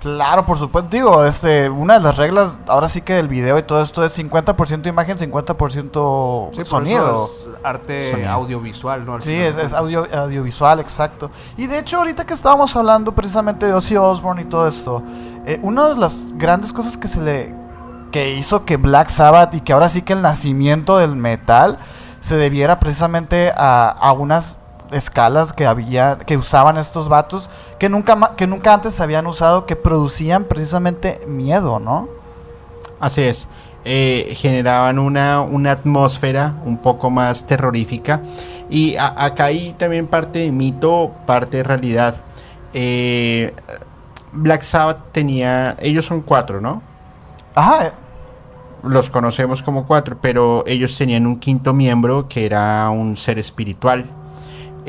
Claro, 0.01 0.45
por 0.45 0.57
supuesto. 0.59 0.89
Digo, 0.91 1.25
este, 1.25 1.69
una 1.69 1.95
de 1.95 1.99
las 2.01 2.17
reglas, 2.17 2.59
ahora 2.67 2.87
sí 2.87 3.01
que 3.01 3.13
del 3.13 3.27
video 3.27 3.57
y 3.57 3.63
todo 3.63 3.81
esto 3.81 4.05
es 4.05 4.17
50% 4.17 4.87
imagen, 4.87 5.17
50% 5.17 6.49
Sí, 6.51 6.57
por 6.57 6.65
sonido. 6.65 7.25
es 7.25 7.49
arte 7.63 8.11
Sonido. 8.11 8.29
audiovisual, 8.31 9.05
¿no? 9.05 9.15
Al 9.15 9.21
Sí, 9.21 9.33
es, 9.33 9.73
audio, 9.73 10.05
audiovisual, 10.13 10.79
exacto. 10.79 11.31
Y 11.57 11.67
de 11.67 11.79
hecho, 11.79 11.97
ahorita 11.97 12.25
que 12.25 12.33
estábamos 12.33 12.75
hablando 12.75 13.13
precisamente 13.15 13.65
de 13.65 13.73
Ozzy 13.73 13.95
Osbourne 13.97 14.43
y 14.43 14.45
todo 14.45 14.67
esto, 14.67 15.01
eh, 15.45 15.59
una 15.63 15.89
de 15.89 15.95
las 15.97 16.33
grandes 16.37 16.71
cosas 16.73 16.97
que 16.97 17.07
se 17.07 17.21
le 17.21 17.55
que 18.11 18.33
hizo 18.35 18.63
que 18.63 18.77
Black 18.77 19.09
Sabbath 19.09 19.53
y 19.55 19.61
que 19.61 19.73
ahora 19.73 19.89
sí 19.89 20.01
que 20.01 20.13
el 20.13 20.21
nacimiento 20.21 20.97
del 20.97 21.15
metal 21.17 21.77
se 22.21 22.37
debiera 22.37 22.79
precisamente 22.79 23.51
a, 23.55 23.89
a 23.89 24.13
unas 24.13 24.55
escalas 24.91 25.53
que 25.53 25.65
había 25.65 26.17
que 26.19 26.37
usaban 26.37 26.77
estos 26.77 27.09
vatos 27.09 27.49
que 27.79 27.89
nunca 27.89 28.33
que 28.35 28.47
nunca 28.47 28.73
antes 28.73 28.93
se 28.95 29.03
habían 29.03 29.27
usado 29.27 29.65
que 29.65 29.75
producían 29.75 30.45
precisamente 30.45 31.21
miedo, 31.27 31.79
¿no? 31.79 32.07
Así 32.99 33.21
es. 33.23 33.47
eh, 33.89 34.33
generaban 34.35 34.99
una, 34.99 35.39
una 35.41 35.71
atmósfera 35.71 36.55
un 36.65 36.77
poco 36.77 37.09
más 37.09 37.47
terrorífica. 37.47 38.21
Y 38.69 38.97
a- 38.97 39.23
acá 39.25 39.45
hay 39.45 39.73
también 39.77 40.07
parte 40.07 40.39
de 40.39 40.51
mito, 40.51 41.13
parte 41.25 41.57
de 41.57 41.63
realidad. 41.63 42.15
Eh, 42.73 43.53
Black 44.33 44.63
Sabbath 44.63 44.97
tenía. 45.13 45.77
Ellos 45.79 46.05
son 46.05 46.21
cuatro, 46.21 46.59
¿no? 46.59 46.81
Ajá, 47.55 47.93
Los 48.83 49.09
conocemos 49.09 49.63
como 49.63 49.85
cuatro, 49.87 50.17
pero 50.21 50.63
ellos 50.67 50.95
tenían 50.97 51.25
un 51.25 51.39
quinto 51.39 51.73
miembro 51.73 52.27
que 52.27 52.45
era 52.45 52.89
un 52.89 53.15
ser 53.17 53.39
espiritual. 53.39 54.05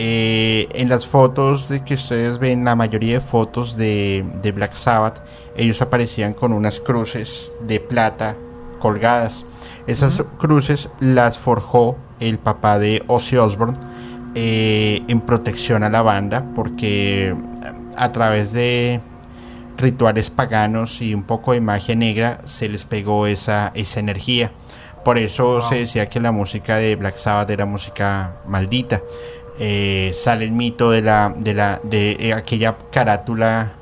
Eh, 0.01 0.69
en 0.75 0.89
las 0.89 1.07
fotos 1.07 1.69
de 1.69 1.85
que 1.85 1.95
ustedes 1.95 2.39
ven, 2.39 2.65
la 2.65 2.77
mayoría 2.77 3.15
de 3.15 3.21
fotos 3.21 3.77
de, 3.77 4.25
de 4.43 4.53
Black 4.53 4.73
Sabbath, 4.73 5.21
ellos 5.57 5.83
aparecían 5.83 6.35
con 6.35 6.53
unas 6.53 6.79
cruces 6.79 7.53
de 7.67 7.81
plata 7.81 8.37
colgadas. 8.79 9.45
Esas 9.89 10.23
cruces 10.39 10.91
las 11.01 11.37
forjó 11.37 11.97
el 12.21 12.39
papá 12.39 12.79
de 12.79 13.03
Ozzy 13.09 13.39
Osbourne 13.39 13.77
eh, 14.37 15.03
en 15.09 15.21
protección 15.21 15.83
a 15.83 15.91
la 15.91 16.03
banda, 16.03 16.45
porque 16.55 17.35
a 17.97 18.13
través 18.13 18.53
de 18.53 19.01
rituales 19.77 20.31
paganos 20.31 21.03
y 21.03 21.13
un 21.15 21.25
poco 21.25 21.55
de 21.55 21.61
magia 21.61 21.97
negra 21.97 22.41
se 22.45 22.69
les 22.69 22.85
pegó 22.85 23.27
esa, 23.27 23.73
esa 23.75 23.99
energía. 23.99 24.53
Por 25.05 25.19
eso 25.19 25.63
se 25.63 25.77
decía 25.77 26.09
que 26.09 26.21
la 26.21 26.33
música 26.33 26.77
de 26.77 26.95
Black 26.97 27.17
Sabbath 27.17 27.51
era 27.51 27.65
música 27.65 28.41
maldita. 28.47 29.01
Eh, 29.59 30.13
sale 30.15 30.45
el 30.45 30.53
mito 30.53 30.91
de 30.91 31.03
la 31.03 31.33
de 31.37 31.53
la 31.55 31.81
de 31.83 32.13
eh, 32.21 32.33
aquella 32.33 32.77
carátula 32.93 33.73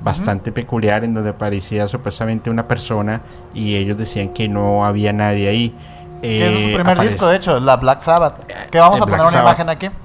bastante 0.00 0.52
peculiar 0.52 1.04
en 1.04 1.12
donde 1.12 1.30
aparecía 1.30 1.86
supuestamente 1.88 2.48
una 2.50 2.66
persona 2.68 3.20
y 3.52 3.74
ellos 3.76 3.98
decían 3.98 4.28
que 4.30 4.48
no 4.48 4.84
había 4.86 5.12
nadie 5.12 5.48
ahí. 5.48 5.74
ese 6.22 6.48
es 6.58 6.64
su 6.64 6.70
Eh, 6.70 6.74
primer 6.74 6.96
aparece- 6.96 7.12
disco, 7.12 7.26
de 7.28 7.36
hecho, 7.36 7.60
la 7.60 7.76
Black 7.76 8.00
Sabbath. 8.00 8.44
Que 8.70 8.78
vamos 8.80 8.98
Eh, 8.98 9.02
a 9.02 9.04
poner 9.04 9.16
Black 9.20 9.28
una 9.28 9.38
Sabbath. 9.38 9.58
imagen 9.60 9.68
aquí. 9.68 9.96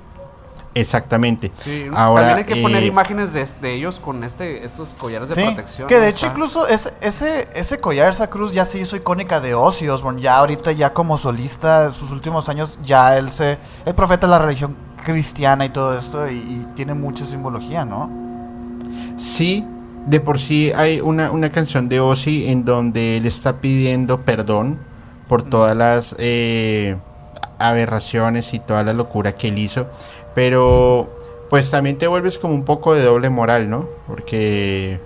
Exactamente. 0.76 1.52
Sí, 1.56 1.86
Ahora, 1.94 2.28
también 2.30 2.38
hay 2.48 2.54
que 2.56 2.62
poner 2.62 2.84
eh, 2.84 2.88
imágenes 2.88 3.32
de, 3.34 3.48
de 3.62 3.74
ellos 3.76 4.00
con 4.00 4.24
este 4.24 4.66
estos 4.66 4.90
collares 4.90 5.30
de 5.30 5.36
Sí, 5.36 5.42
protección. 5.44 5.88
que 5.88 6.00
de 6.00 6.10
hecho 6.10 6.22
sea, 6.22 6.30
incluso 6.30 6.68
ese, 6.68 6.94
ese, 7.02 7.48
ese 7.54 7.80
collar, 7.80 8.10
esa 8.10 8.28
cruz 8.30 8.54
ya 8.54 8.66
se 8.66 8.80
hizo 8.80 8.96
icónica 8.96 9.40
de 9.40 9.54
Ozzy 9.54 9.88
Osbourne. 9.90 10.20
Ya 10.22 10.38
ahorita 10.38 10.72
ya 10.72 10.92
como 10.94 11.18
solista, 11.18 11.92
sus 11.92 12.12
últimos 12.12 12.50
años, 12.50 12.80
ya 12.84 13.18
él 13.18 13.30
se... 13.32 13.58
El 13.86 13.94
profeta 13.94 14.26
de 14.28 14.32
la 14.32 14.40
religión 14.40 14.76
cristiana 15.06 15.66
y 15.66 15.70
todo 15.70 15.98
esto 15.98 16.28
y, 16.30 16.36
y 16.38 16.68
tiene 16.76 16.94
mucha 16.94 17.26
simbología, 17.26 17.86
¿no? 17.86 18.10
Sí, 19.18 19.66
de 20.08 20.20
por 20.20 20.40
sí 20.40 20.72
hay 20.76 21.02
una, 21.02 21.32
una 21.32 21.50
canción 21.52 21.88
de 21.88 22.00
Ozzy 22.00 22.50
en 22.50 22.66
donde 22.66 23.18
él 23.18 23.26
está 23.26 23.58
pidiendo 23.62 24.22
perdón 24.22 24.80
por 25.28 25.44
todas 25.44 25.76
las 25.78 26.16
eh, 26.20 26.98
aberraciones 27.60 28.54
y 28.54 28.60
toda 28.60 28.84
la 28.84 28.94
locura 28.94 29.34
que 29.34 29.48
él 29.50 29.58
hizo. 29.60 29.88
Pero 30.36 31.10
pues 31.50 31.70
también 31.72 31.98
te 31.98 32.08
vuelves 32.08 32.38
como 32.40 32.54
un 32.54 32.64
poco 32.66 32.94
de 32.96 33.04
doble 33.04 33.30
moral, 33.30 33.70
¿no? 33.70 33.88
Porque 34.08 35.00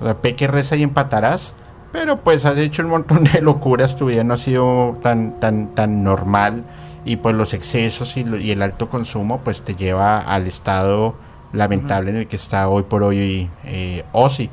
o 0.00 0.04
sea, 0.04 0.14
peque 0.14 0.46
reza 0.46 0.76
y 0.76 0.82
empatarás. 0.82 1.54
Pero 1.92 2.16
pues 2.20 2.44
has 2.46 2.56
hecho 2.58 2.82
un 2.82 2.88
montón 2.88 3.24
de 3.24 3.40
locuras, 3.42 3.96
tu 3.96 4.06
vida 4.06 4.24
no 4.24 4.34
ha 4.34 4.38
sido 4.38 4.94
tan, 5.02 5.38
tan, 5.40 5.74
tan 5.74 6.02
normal. 6.02 6.64
Y 7.04 7.16
pues 7.16 7.34
los 7.34 7.52
excesos 7.52 8.16
y, 8.16 8.24
lo- 8.24 8.38
y 8.38 8.50
el 8.52 8.62
alto 8.62 8.88
consumo 8.88 9.40
pues 9.44 9.62
te 9.62 9.74
lleva 9.74 10.18
al 10.18 10.46
estado 10.46 11.14
lamentable 11.52 12.10
en 12.10 12.16
el 12.16 12.28
que 12.28 12.36
está 12.36 12.68
hoy 12.68 12.84
por 12.84 13.02
hoy 13.02 13.50
eh, 13.64 14.04
Ozzy. 14.12 14.48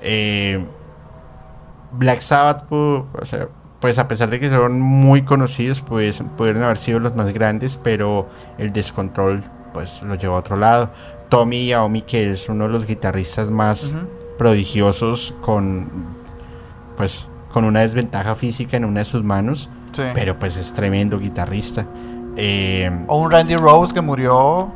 Eh, 0.00 0.64
Black 1.92 2.20
Sabbath, 2.20 2.68
pu- 2.68 3.06
o 3.20 3.26
sea, 3.26 3.48
pues 3.80 3.98
a 3.98 4.06
pesar 4.08 4.28
de 4.30 4.38
que 4.38 4.50
son 4.50 4.80
muy 4.80 5.22
conocidos, 5.22 5.80
pues 5.80 6.22
pudieron 6.36 6.62
haber 6.62 6.78
sido 6.78 7.00
los 7.00 7.14
más 7.16 7.32
grandes, 7.32 7.76
pero 7.76 8.28
el 8.58 8.72
descontrol 8.72 9.42
pues 9.72 10.02
lo 10.02 10.14
llevó 10.14 10.34
a 10.36 10.38
otro 10.38 10.56
lado. 10.56 10.90
Tommy 11.28 11.66
Iommi, 11.68 12.02
que 12.02 12.32
es 12.32 12.48
uno 12.48 12.64
de 12.64 12.70
los 12.70 12.86
guitarristas 12.86 13.50
más 13.50 13.96
prodigiosos 14.38 15.34
con 15.42 15.90
pues 16.96 17.26
con 17.52 17.64
una 17.64 17.80
desventaja 17.80 18.34
física 18.34 18.76
en 18.76 18.84
una 18.84 19.00
de 19.00 19.04
sus 19.04 19.22
manos, 19.24 19.68
Sí. 19.92 20.02
pero 20.14 20.38
pues 20.38 20.56
es 20.56 20.72
tremendo 20.74 21.18
guitarrista. 21.18 21.86
Eh, 22.36 22.90
O 23.08 23.18
un 23.18 23.30
Randy 23.30 23.56
Rose 23.56 23.92
que 23.94 24.00
murió 24.00 24.70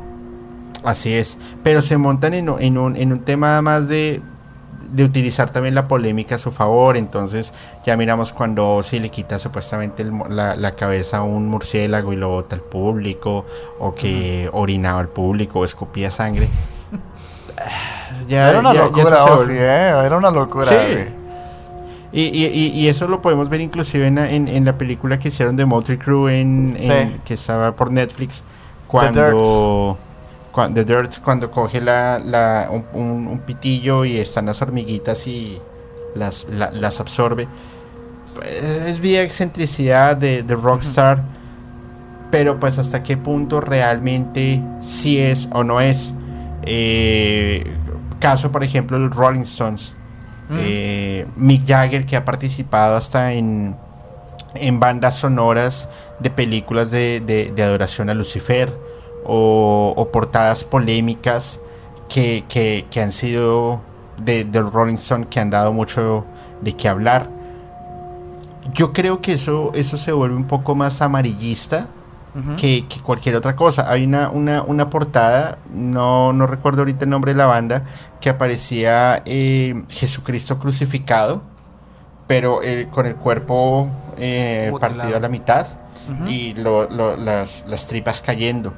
Así 0.83 1.13
es, 1.13 1.37
pero 1.63 1.81
se 1.81 1.97
montan 1.97 2.33
en, 2.33 2.49
en, 2.59 2.77
un, 2.77 2.97
en 2.97 3.13
un 3.13 3.19
tema 3.19 3.61
más 3.61 3.87
de, 3.87 4.21
de 4.91 5.03
utilizar 5.03 5.49
también 5.49 5.75
la 5.75 5.87
polémica 5.87 6.35
a 6.35 6.37
su 6.37 6.51
favor. 6.51 6.97
Entonces, 6.97 7.53
ya 7.85 7.97
miramos 7.97 8.33
cuando 8.33 8.83
si 8.83 8.99
le 8.99 9.09
quita 9.09 9.39
supuestamente 9.39 10.05
la, 10.29 10.55
la, 10.55 10.71
cabeza 10.71 11.17
a 11.17 11.23
un 11.23 11.47
murciélago 11.47 12.13
y 12.13 12.15
lo 12.15 12.29
bota 12.29 12.55
al 12.55 12.61
público, 12.61 13.45
o 13.79 13.95
que 13.95 14.49
orinaba 14.51 14.99
al 14.99 15.09
público, 15.09 15.59
o 15.59 15.65
escupía 15.65 16.11
sangre. 16.11 16.47
ya, 18.27 18.49
era 18.49 18.59
una 18.59 18.73
locura, 18.73 19.25
¿eh? 19.49 20.05
era 20.05 20.17
una 20.17 20.31
locura. 20.31 20.71
Y, 22.15 22.21
y, 22.21 22.71
y, 22.75 22.87
eso 22.89 23.07
lo 23.07 23.23
podemos 23.23 23.49
ver 23.49 23.61
inclusive 23.61 24.05
en, 24.05 24.19
en, 24.19 24.65
la 24.65 24.77
película 24.77 25.17
que 25.17 25.29
hicieron 25.29 25.55
de 25.55 25.65
Motley 25.65 25.97
Crew 25.97 26.27
en, 26.27 26.77
que 27.25 27.33
estaba 27.33 27.75
por 27.75 27.91
Netflix 27.91 28.43
cuando 28.85 29.97
The 30.53 30.85
Dirt 30.85 31.19
cuando 31.23 31.49
coge 31.49 31.81
la, 31.81 32.19
la 32.19 32.69
un, 32.69 33.41
pitillo 33.45 34.05
y 34.05 34.17
están 34.17 34.45
las 34.45 34.61
hormiguitas 34.61 35.25
y 35.25 35.59
las, 36.15 36.47
las 36.49 36.99
absorbe. 36.99 37.47
Es 38.45 38.99
vía 38.99 39.23
excentricidad 39.23 40.15
de, 40.15 40.43
de 40.43 40.55
Rockstar, 40.55 41.23
pero 42.29 42.59
pues 42.59 42.77
hasta 42.77 43.01
qué 43.01 43.17
punto 43.17 43.61
realmente 43.61 44.63
si 44.79 45.19
es 45.19 45.49
o 45.51 45.63
no 45.63 45.81
es. 45.81 46.13
Eh, 46.65 47.65
caso, 48.19 48.51
por 48.51 48.63
ejemplo, 48.63 48.99
los 48.99 49.15
Rolling 49.15 49.41
Stones. 49.41 49.95
Eh, 50.59 51.25
Mick 51.35 51.65
Jagger, 51.65 52.05
que 52.05 52.15
ha 52.15 52.25
participado 52.25 52.95
hasta 52.95 53.33
en, 53.33 53.75
en 54.53 54.79
bandas 54.79 55.15
sonoras 55.15 55.89
de 56.19 56.29
películas 56.29 56.91
de, 56.91 57.21
de 57.21 57.63
adoración 57.63 58.11
a 58.11 58.13
Lucifer 58.13 58.82
o, 59.25 60.09
portadas 60.11 60.63
polémicas 60.63 61.59
que, 62.09 62.43
que, 62.47 63.01
han 63.01 63.11
sido 63.11 63.81
de, 64.17 64.45
Rolling 64.53 64.95
Stone 64.95 65.27
que 65.27 65.39
han 65.39 65.49
dado 65.49 65.73
mucho 65.73 66.25
de 66.61 66.73
qué 66.73 66.87
hablar. 66.87 67.29
Yo 68.73 68.93
creo 68.93 69.21
que 69.21 69.33
eso, 69.33 69.71
eso 69.73 69.97
se 69.97 70.11
vuelve 70.11 70.35
un 70.35 70.47
poco 70.47 70.75
más 70.75 71.01
amarillista 71.01 71.87
que, 72.57 72.85
cualquier 73.03 73.35
otra 73.35 73.55
cosa. 73.55 73.91
Hay 73.91 74.03
una, 74.05 74.29
una, 74.29 74.89
portada, 74.89 75.59
no, 75.71 76.33
no, 76.33 76.47
recuerdo 76.47 76.81
ahorita 76.81 77.05
el 77.05 77.09
nombre 77.09 77.33
de 77.33 77.37
la 77.37 77.45
banda, 77.45 77.83
que 78.19 78.29
aparecía 78.29 79.21
eh, 79.25 79.83
Jesucristo 79.89 80.57
crucificado, 80.59 81.43
pero 82.27 82.63
eh, 82.63 82.87
con 82.89 83.05
el 83.05 83.15
cuerpo 83.15 83.89
eh, 84.17 84.71
partido 84.79 85.17
a 85.17 85.19
la 85.19 85.29
mitad 85.29 85.67
y 86.27 86.53
las, 86.55 87.65
las 87.67 87.87
tripas 87.87 88.21
cayendo 88.21 88.73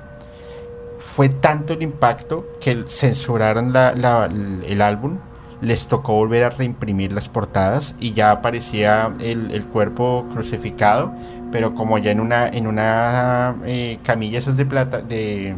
fue 1.05 1.29
tanto 1.29 1.73
el 1.73 1.83
impacto 1.83 2.47
que 2.59 2.83
censuraron 2.87 3.71
el 3.75 4.81
álbum, 4.81 5.19
les 5.61 5.87
tocó 5.87 6.13
volver 6.13 6.43
a 6.43 6.49
reimprimir 6.49 7.11
las 7.11 7.29
portadas 7.29 7.95
y 7.99 8.13
ya 8.13 8.31
aparecía 8.31 9.13
el, 9.19 9.65
cuerpo 9.67 10.25
crucificado, 10.33 11.13
pero 11.51 11.75
como 11.75 11.99
ya 11.99 12.09
en 12.09 12.19
una, 12.19 12.47
en 12.47 12.65
una 12.65 13.55
eh, 13.65 13.99
camilla 14.03 14.39
esas 14.39 14.57
de 14.57 14.65
plata, 14.65 15.01
de 15.01 15.55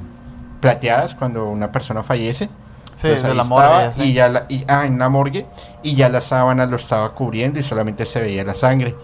plateadas 0.59 1.15
cuando 1.15 1.49
una 1.49 1.71
persona 1.71 2.03
fallece. 2.03 2.49
Sí, 2.97 3.07
pues 3.07 3.23
la 3.23 3.43
morgue, 3.45 4.03
y 4.03 4.13
ya 4.13 4.27
la, 4.27 4.47
ah, 4.67 4.85
en 4.85 4.95
una 4.95 5.07
morgue 5.07 5.45
y 5.81 5.95
ya 5.95 6.09
la 6.09 6.19
sábana 6.19 6.65
lo 6.65 6.75
estaba 6.75 7.13
cubriendo 7.13 7.57
y 7.57 7.63
solamente 7.63 8.05
se 8.05 8.19
veía 8.19 8.43
la 8.43 8.53
sangre. 8.53 8.95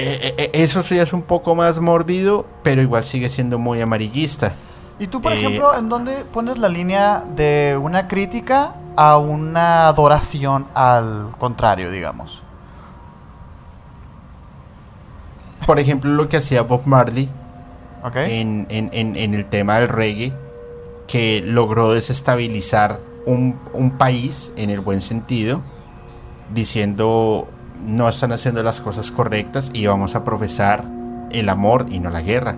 Eh, 0.00 0.20
eh, 0.22 0.34
eh, 0.38 0.50
eso 0.52 0.84
sí 0.84 0.96
es 0.96 1.12
un 1.12 1.22
poco 1.22 1.56
más 1.56 1.80
mórbido, 1.80 2.46
pero 2.62 2.80
igual 2.80 3.02
sigue 3.02 3.28
siendo 3.28 3.58
muy 3.58 3.80
amarillista. 3.80 4.54
¿Y 5.00 5.08
tú, 5.08 5.20
por 5.20 5.32
ejemplo, 5.32 5.76
en 5.76 5.88
dónde 5.88 6.24
pones 6.32 6.58
la 6.58 6.68
línea 6.68 7.24
de 7.34 7.76
una 7.82 8.06
crítica 8.06 8.76
a 8.94 9.18
una 9.18 9.88
adoración 9.88 10.68
al 10.74 11.30
contrario, 11.38 11.90
digamos? 11.90 12.44
Por 15.66 15.80
ejemplo, 15.80 16.12
lo 16.12 16.28
que 16.28 16.36
hacía 16.36 16.62
Bob 16.62 16.82
Marley 16.84 17.28
en, 18.14 18.68
el 18.70 19.46
tema 19.46 19.80
del 19.80 19.88
reggae, 19.88 20.32
que 21.08 21.42
logró 21.44 21.92
desestabilizar 21.92 23.00
un, 23.26 23.58
un 23.72 23.98
país 23.98 24.52
en 24.54 24.70
el 24.70 24.78
buen 24.78 25.00
sentido, 25.00 25.60
diciendo 26.54 27.48
no 27.80 28.08
están 28.08 28.32
haciendo 28.32 28.62
las 28.62 28.80
cosas 28.80 29.10
correctas 29.10 29.70
y 29.72 29.86
vamos 29.86 30.14
a 30.14 30.24
profesar 30.24 30.84
el 31.30 31.48
amor 31.48 31.86
y 31.90 32.00
no 32.00 32.10
la 32.10 32.22
guerra. 32.22 32.56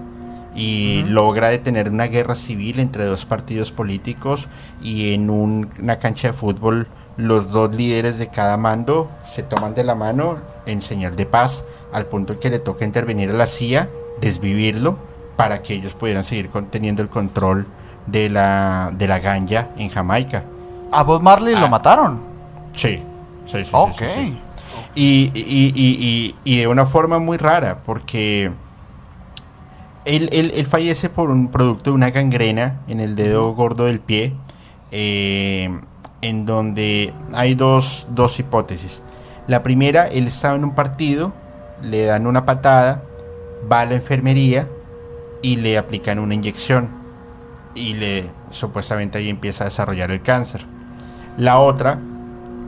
Y 0.55 1.05
logra 1.05 1.49
detener 1.49 1.91
una 1.91 2.07
guerra 2.07 2.35
civil 2.35 2.81
entre 2.81 3.05
dos 3.05 3.25
partidos 3.25 3.71
políticos 3.71 4.49
y 4.83 5.15
en 5.15 5.31
una 5.31 5.99
cancha 5.99 6.29
de 6.29 6.35
fútbol 6.35 6.89
los 7.17 7.53
dos 7.53 7.75
líderes 7.75 8.19
de 8.19 8.29
cada 8.29 8.57
mando 8.57 9.11
se 9.23 9.43
toman 9.43 9.75
de 9.75 9.85
la 9.85 9.95
mano 9.95 10.39
en 10.67 10.83
señal 10.83 11.17
de 11.17 11.27
paz 11.27 11.67
al 11.93 12.07
punto 12.07 12.33
en 12.33 12.41
que 12.41 12.51
le 12.51 12.59
toca 12.59 12.85
intervenir 12.85 13.31
a 13.31 13.35
la 13.35 13.47
CIA, 13.47 13.89
desvivirlo 14.21 14.99
para 15.37 15.63
que 15.63 15.75
ellos 15.75 15.93
pudieran 15.93 16.25
seguir 16.25 16.51
teniendo 16.71 17.03
el 17.03 17.09
control 17.09 17.67
de 18.07 18.29
la, 18.29 18.91
de 18.97 19.07
la 19.07 19.19
ganja 19.19 19.69
en 19.77 19.89
Jamaica. 19.89 20.45
¿A 20.91 21.03
Bob 21.03 21.23
Marley 21.23 21.55
lo 21.55 21.67
ah. 21.67 21.71
mataron? 21.71 22.21
Sí, 22.75 23.03
sí, 23.47 23.65
sí. 23.65 23.73
sí 23.99 24.39
y, 24.95 26.35
de 26.45 26.67
una 26.69 26.87
forma 26.87 27.19
muy 27.19 27.37
rara, 27.37 27.83
porque 27.85 28.53
él, 30.05 30.67
fallece 30.69 31.09
por 31.09 31.31
un 31.31 31.49
producto 31.49 31.91
de 31.91 31.97
una 31.97 32.11
gangrena 32.11 32.81
en 32.89 33.01
el 33.01 33.17
dedo 33.17 33.55
gordo 33.55 33.85
del 33.87 34.01
pie, 34.01 34.35
eh, 34.91 35.71
en 36.23 36.47
donde 36.47 37.15
hay 37.33 37.55
dos, 37.55 38.09
dos 38.11 38.39
hipótesis. 38.39 39.03
La 39.47 39.63
primera, 39.63 40.07
él 40.09 40.27
estaba 40.27 40.57
en 40.57 40.65
un 40.65 40.75
partido, 40.75 41.33
le 41.83 42.05
dan 42.05 42.27
una 42.27 42.45
patada, 42.45 43.03
va 43.71 43.81
a 43.81 43.87
la 43.87 43.95
enfermería 43.95 44.69
y 45.43 45.57
le 45.57 45.79
aplican 45.79 46.19
una 46.19 46.35
inyección 46.35 46.91
y 47.75 47.95
le 47.95 48.27
supuestamente 48.51 49.19
ahí 49.19 49.29
empieza 49.29 49.65
a 49.65 49.67
desarrollar 49.69 50.11
el 50.11 50.23
cáncer. 50.23 50.67
La 51.37 51.59
otra, 51.59 52.01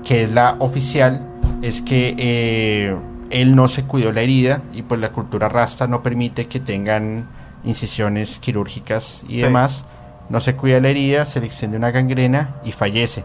que 0.04 0.24
es 0.24 0.32
la 0.32 0.56
oficial, 0.58 1.28
es 1.62 1.80
que 1.80 2.14
eh, 2.18 2.96
él 3.30 3.54
no 3.54 3.68
se 3.68 3.84
cuidó 3.84 4.12
la 4.12 4.20
herida 4.20 4.62
y 4.74 4.82
pues 4.82 5.00
la 5.00 5.12
cultura 5.12 5.48
rasta 5.48 5.86
no 5.86 6.02
permite 6.02 6.46
que 6.46 6.60
tengan 6.60 7.28
incisiones 7.64 8.38
quirúrgicas 8.38 9.24
y 9.28 9.40
demás. 9.40 9.86
No 10.28 10.40
se 10.40 10.56
cuida 10.56 10.80
la 10.80 10.88
herida, 10.88 11.24
se 11.24 11.40
le 11.40 11.46
extiende 11.46 11.76
una 11.76 11.90
gangrena 11.90 12.56
y 12.64 12.72
fallece. 12.72 13.24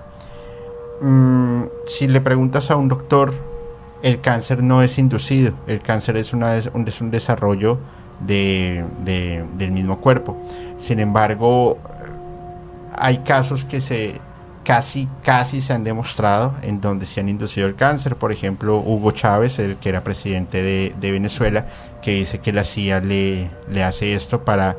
Mm, 1.01 1.63
si 1.85 2.07
le 2.07 2.21
preguntas 2.21 2.71
a 2.71 2.75
un 2.75 2.87
doctor, 2.87 3.33
el 4.03 4.21
cáncer 4.21 4.63
no 4.63 4.81
es 4.81 4.97
inducido, 4.97 5.53
el 5.67 5.81
cáncer 5.81 6.17
es, 6.17 6.33
una, 6.33 6.55
es 6.55 6.69
un 7.01 7.11
desarrollo 7.11 7.79
de, 8.19 8.85
del 9.57 9.71
mismo 9.71 9.99
cuerpo. 9.99 10.37
Sin 10.77 10.99
embargo, 10.99 11.77
hay 12.95 13.19
casos 13.19 13.65
que 13.65 13.81
se 13.81 14.19
casi, 14.67 15.07
casi 15.23 15.61
se 15.61 15.71
han 15.71 15.85
demostrado 15.85 16.53
en 16.61 16.81
donde 16.81 17.05
se 17.05 17.21
han 17.21 17.29
inducido 17.29 17.67
el 17.67 17.75
cáncer. 17.75 18.17
Por 18.17 18.33
ejemplo, 18.33 18.79
Hugo 18.79 19.11
Chávez, 19.11 19.59
el 19.59 19.77
que 19.77 19.87
era 19.87 20.03
presidente 20.03 20.61
de, 20.61 21.11
Venezuela, 21.11 21.67
que 22.01 22.11
dice 22.11 22.39
que 22.39 22.51
la 22.51 22.65
CIA 22.65 22.99
le, 22.99 23.49
le, 23.69 23.83
hace 23.85 24.13
esto 24.13 24.43
para 24.43 24.75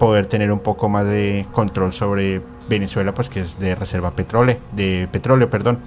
poder 0.00 0.26
tener 0.26 0.50
un 0.50 0.58
poco 0.58 0.88
más 0.88 1.06
de 1.06 1.46
control 1.52 1.92
sobre 1.92 2.42
Venezuela, 2.68 3.14
pues 3.14 3.28
que 3.28 3.42
es 3.42 3.60
de 3.60 3.76
reserva 3.76 4.16
petróleo, 4.16 4.56
de 4.72 5.08
petróleo, 5.12 5.48
perdón. 5.48 5.78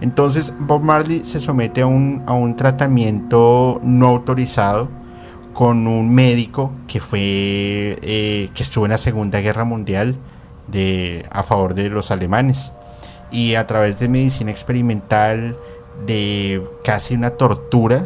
Entonces 0.00 0.54
Bob 0.60 0.84
Marley 0.84 1.24
se 1.24 1.40
somete 1.40 1.80
a 1.80 1.88
un, 1.88 2.22
a 2.28 2.32
un 2.34 2.54
tratamiento 2.54 3.80
no 3.82 4.06
autorizado 4.06 4.88
con 5.52 5.88
un 5.88 6.14
médico 6.14 6.70
que 6.86 7.00
fue 7.00 7.18
eh, 8.02 8.50
que 8.54 8.62
estuvo 8.62 8.84
en 8.84 8.92
la 8.92 8.98
Segunda 8.98 9.40
Guerra 9.40 9.64
Mundial 9.64 10.14
de, 10.68 11.26
a 11.32 11.42
favor 11.42 11.74
de 11.74 11.90
los 11.90 12.12
alemanes 12.12 12.70
y 13.34 13.56
a 13.56 13.66
través 13.66 13.98
de 13.98 14.08
medicina 14.08 14.52
experimental, 14.52 15.56
de 16.06 16.64
casi 16.84 17.14
una 17.14 17.30
tortura, 17.30 18.04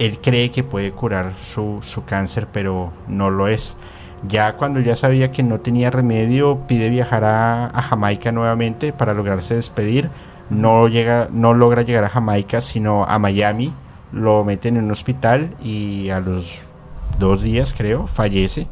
él 0.00 0.18
cree 0.20 0.50
que 0.50 0.64
puede 0.64 0.90
curar 0.90 1.34
su, 1.40 1.80
cáncer, 2.04 2.48
pero 2.52 2.92
no 3.06 3.30
lo 3.30 3.46
es. 3.46 3.76
Ya 4.24 4.56
cuando 4.56 4.80
ya 4.80 4.96
sabía 4.96 5.30
que 5.30 5.44
no 5.44 5.60
tenía 5.60 5.92
remedio, 5.92 6.66
pide 6.66 6.90
viajar 6.90 7.22
a, 7.22 7.70
Jamaica 7.88 8.32
nuevamente 8.32 8.92
para 8.92 9.14
lograrse 9.14 9.54
despedir. 9.54 10.10
No, 10.50 10.88
llega, 10.88 11.28
no 11.30 11.54
logra 11.54 11.82
llegar 11.82 12.02
a 12.02 12.08
Jamaica, 12.08 12.60
sino 12.60 13.04
a 13.04 13.20
Miami. 13.20 13.72
Lo 14.10 14.42
meten 14.42 14.76
en 14.76 14.84
un 14.86 14.90
hospital 14.90 15.54
y 15.62 16.10
a 16.10 16.18
los 16.18 16.58
dos 17.20 17.42
días, 17.42 17.72
creo, 17.72 18.08
fallece. 18.08 18.66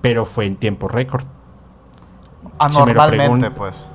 Pero 0.00 0.24
fue 0.24 0.46
en 0.46 0.54
tiempo 0.54 0.86
récord. 0.86 1.24
Anormalmente, 2.60 3.50
pues. 3.50 3.88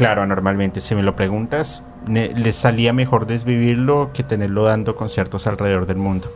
Claro, 0.00 0.24
normalmente, 0.26 0.80
si 0.80 0.94
me 0.94 1.02
lo 1.02 1.14
preguntas, 1.14 1.84
les 2.06 2.56
salía 2.56 2.94
mejor 2.94 3.26
desvivirlo 3.26 4.12
que 4.14 4.22
tenerlo 4.22 4.62
dando 4.62 4.96
conciertos 4.96 5.46
alrededor 5.46 5.84
del 5.84 5.98
mundo. 5.98 6.32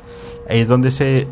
Ahí 0.51 0.59
es 0.59 0.69
donde 0.69 0.91
se 0.91 1.27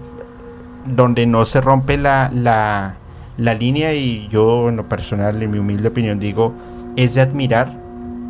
donde 0.86 1.26
no 1.26 1.44
se 1.44 1.60
rompe 1.60 1.98
la, 1.98 2.30
la 2.32 3.54
línea 3.54 3.92
y 3.92 4.28
yo 4.28 4.70
en 4.70 4.76
lo 4.76 4.88
personal, 4.88 5.42
en 5.42 5.50
mi 5.50 5.58
humilde 5.58 5.88
opinión, 5.88 6.18
digo, 6.18 6.54
es 6.96 7.12
de 7.12 7.20
admirar 7.20 7.68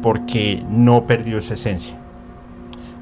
porque 0.03 0.65
no 0.69 1.07
perdió 1.07 1.39
esa 1.39 1.55
esencia. 1.55 1.97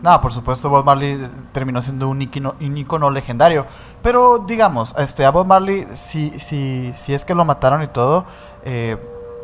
No, 0.03 0.21
por 0.21 0.35
supuesto, 0.35 0.69
Bob 0.69 0.85
Marley 0.85 1.19
terminó 1.53 1.81
siendo 1.81 2.11
un 2.11 2.21
icono, 2.21 2.57
un 2.61 2.77
icono 2.77 3.09
legendario. 3.09 3.65
Pero 4.03 4.45
digamos, 4.47 4.95
este, 4.99 5.25
a 5.25 5.31
Bob 5.31 5.47
Marley, 5.47 5.87
si, 5.95 6.39
si, 6.39 6.93
si 6.95 7.15
es 7.15 7.25
que 7.25 7.35
lo 7.35 7.47
mataron 7.47 7.83
y 7.83 7.87
todo, 7.87 8.27
eh, 8.67 8.99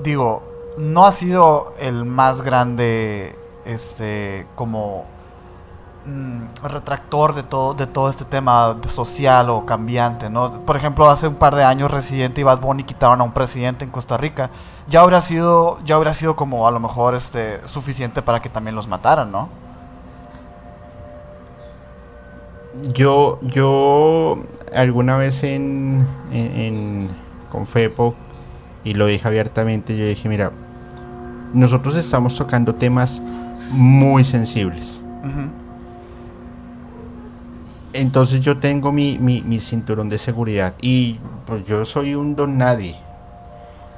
digo, 0.05 0.56
no 0.79 1.07
ha 1.07 1.13
sido 1.13 1.73
el 1.81 2.05
más 2.05 2.43
grande, 2.43 3.39
este, 3.65 4.47
como 4.55 5.05
mm, 6.07 6.65
retractor 6.65 7.35
de 7.35 7.43
todo, 7.43 7.75
de 7.75 7.87
todo 7.87 8.09
este 8.11 8.25
tema 8.25 8.77
social 8.87 9.51
o 9.51 9.65
cambiante, 9.65 10.29
¿no? 10.31 10.51
Por 10.65 10.77
ejemplo, 10.77 11.09
hace 11.09 11.29
un 11.29 11.37
par 11.37 11.55
de 11.55 11.65
años 11.65 11.91
Residente 11.91 12.41
y 12.41 12.45
Bad 12.45 12.61
Bunny 12.61 12.85
quitaron 12.85 13.21
a 13.21 13.25
un 13.25 13.33
presidente 13.33 13.85
en 13.85 13.91
Costa 13.91 14.17
Rica. 14.17 14.51
Ya 14.89 15.01
habría 15.01 15.21
sido, 15.21 15.79
ya 15.85 15.97
habría 15.97 16.13
sido 16.13 16.37
como 16.37 16.67
a 16.69 16.71
lo 16.71 16.81
mejor 16.81 17.15
este 17.15 17.67
suficiente 17.67 18.23
para 18.23 18.41
que 18.41 18.49
también 18.49 18.77
los 18.77 18.87
mataran, 18.89 19.33
¿no? 19.33 19.49
Yo, 22.93 23.39
yo 23.41 24.37
alguna 24.75 25.17
vez 25.17 25.43
en, 25.45 26.07
en, 26.31 27.09
con 27.51 27.67
FEPO, 27.67 28.15
y 28.85 28.95
lo 28.95 29.07
dije 29.07 29.27
abiertamente, 29.27 29.97
yo 29.97 30.05
dije, 30.05 30.29
mira, 30.29 30.53
nosotros 31.57 31.97
estamos 31.97 32.37
tocando 32.37 32.75
temas 32.75 33.23
muy 33.71 34.25
sensibles. 34.25 35.03
Entonces 37.93 38.41
yo 38.41 38.59
tengo 38.59 38.93
mi, 38.93 39.19
mi, 39.19 39.41
mi, 39.43 39.59
cinturón 39.61 40.09
de 40.09 40.19
seguridad 40.19 40.75
y 40.83 41.19
pues 41.47 41.67
yo 41.67 41.85
soy 41.85 42.15
un 42.15 42.37
don 42.37 42.59
nadie. 42.59 42.97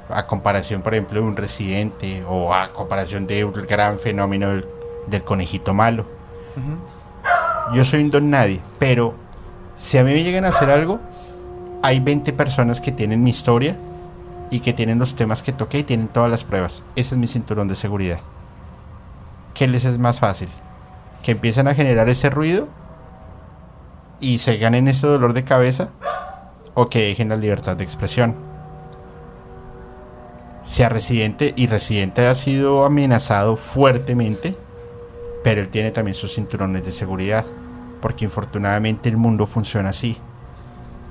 A 0.09 0.25
comparación, 0.25 0.81
por 0.81 0.93
ejemplo, 0.93 1.21
de 1.21 1.27
un 1.27 1.35
residente 1.35 2.23
o 2.27 2.53
a 2.53 2.73
comparación 2.73 3.27
de 3.27 3.45
un 3.45 3.53
gran 3.53 3.99
fenómeno 3.99 4.49
del, 4.49 5.23
conejito 5.23 5.73
malo 5.73 6.05
yo 7.73 7.85
soy 7.85 8.01
un 8.01 8.11
don 8.11 8.29
nadie, 8.29 8.59
pero 8.79 9.13
si 9.77 9.97
a 9.97 10.03
mí 10.03 10.13
me 10.13 10.23
llegan 10.23 10.45
a 10.45 10.49
hacer 10.49 10.69
algo, 10.69 10.99
hay 11.81 11.99
20 11.99 12.33
personas 12.33 12.81
que 12.81 12.91
tienen 12.91 13.23
mi 13.23 13.29
historia 13.29 13.77
y 14.49 14.61
que 14.61 14.73
tienen 14.73 14.99
los 14.99 15.15
temas 15.15 15.43
que 15.43 15.53
toqué 15.53 15.79
y 15.79 15.83
tienen 15.83 16.07
todas 16.07 16.29
las 16.29 16.43
pruebas. 16.43 16.83
Ese 16.95 17.15
es 17.15 17.19
mi 17.19 17.27
cinturón 17.27 17.67
de 17.67 17.75
seguridad. 17.75 18.19
¿Qué 19.53 19.67
les 19.67 19.85
es 19.85 19.97
más 19.97 20.19
fácil? 20.19 20.49
Que 21.23 21.31
empiecen 21.31 21.67
a 21.67 21.75
generar 21.75 22.09
ese 22.09 22.29
ruido 22.29 22.67
y 24.19 24.39
se 24.39 24.57
ganen 24.57 24.87
ese 24.87 25.07
dolor 25.07 25.33
de 25.33 25.43
cabeza 25.43 25.89
o 26.73 26.89
que 26.89 27.03
dejen 27.03 27.29
la 27.29 27.35
libertad 27.35 27.75
de 27.75 27.83
expresión. 27.83 28.35
Sea 30.63 30.89
residente 30.89 31.53
y 31.55 31.67
residente 31.67 32.27
ha 32.27 32.35
sido 32.35 32.85
amenazado 32.85 33.57
fuertemente, 33.57 34.55
pero 35.43 35.61
él 35.61 35.69
tiene 35.69 35.91
también 35.91 36.15
sus 36.15 36.35
cinturones 36.35 36.83
de 36.83 36.91
seguridad 36.91 37.45
porque 38.01 38.25
infortunadamente 38.25 39.09
el 39.09 39.17
mundo 39.17 39.45
funciona 39.45 39.89
así. 39.89 40.17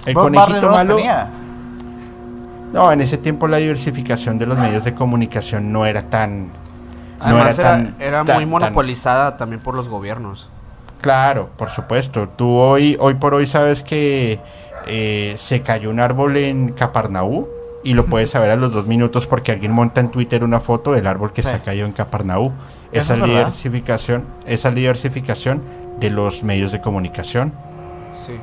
El 0.07 0.15
conejito 0.15 0.63
no 0.63 0.71
malo. 0.71 0.99
No, 2.73 2.93
en 2.93 3.01
ese 3.01 3.19
tiempo 3.19 3.49
la 3.49 3.59
diversificación 3.59 4.39
de 4.39 4.47
los 4.47 4.59
medios 4.59 4.85
de 4.85 4.95
comunicación 4.95 5.73
no 5.73 5.87
era 5.87 6.03
tan. 6.03 6.51
Además 7.21 7.59
era, 7.59 7.95
era, 7.99 8.25
muy 8.25 8.47
monopolizada 8.47 9.37
también 9.37 9.61
por 9.61 9.75
los 9.75 9.89
gobiernos. 9.89 10.49
Claro, 11.01 11.51
por 11.57 11.71
supuesto. 11.71 12.29
Tú 12.29 12.49
hoy, 12.57 12.97
hoy 13.01 13.15
por 13.15 13.35
hoy 13.35 13.47
sabes 13.47 13.83
que 13.83 14.41
eh, 14.87 15.35
se 15.37 15.63
cayó 15.63 15.91
un 15.91 16.01
árbol 16.01 16.37
en 16.37 16.73
Caparnaú 16.73 17.49
y 17.85 17.95
lo 17.95 18.07
puedes 18.07 18.31
saber 18.31 18.51
a 18.51 18.57
los 18.57 18.73
dos 18.73 18.87
minutos 18.87 19.27
porque 19.27 19.53
alguien 19.53 19.73
monta 19.73 20.01
en 20.01 20.11
Twitter 20.11 20.45
una 20.45 20.61
foto 20.61 20.93
del 20.93 21.07
árbol 21.07 21.33
que 21.33 21.43
se 21.43 21.61
cayó 21.61 21.87
en 21.87 21.93
Caparnaú. 21.93 22.53
Esa 22.93 23.17
diversificación, 23.17 24.27
esa 24.47 24.71
diversificación 24.71 25.63
de 26.01 26.11
los 26.11 26.43
medios 26.43 26.73
de 26.73 26.81
comunicación. 26.81 27.53
Sí. 28.27 28.35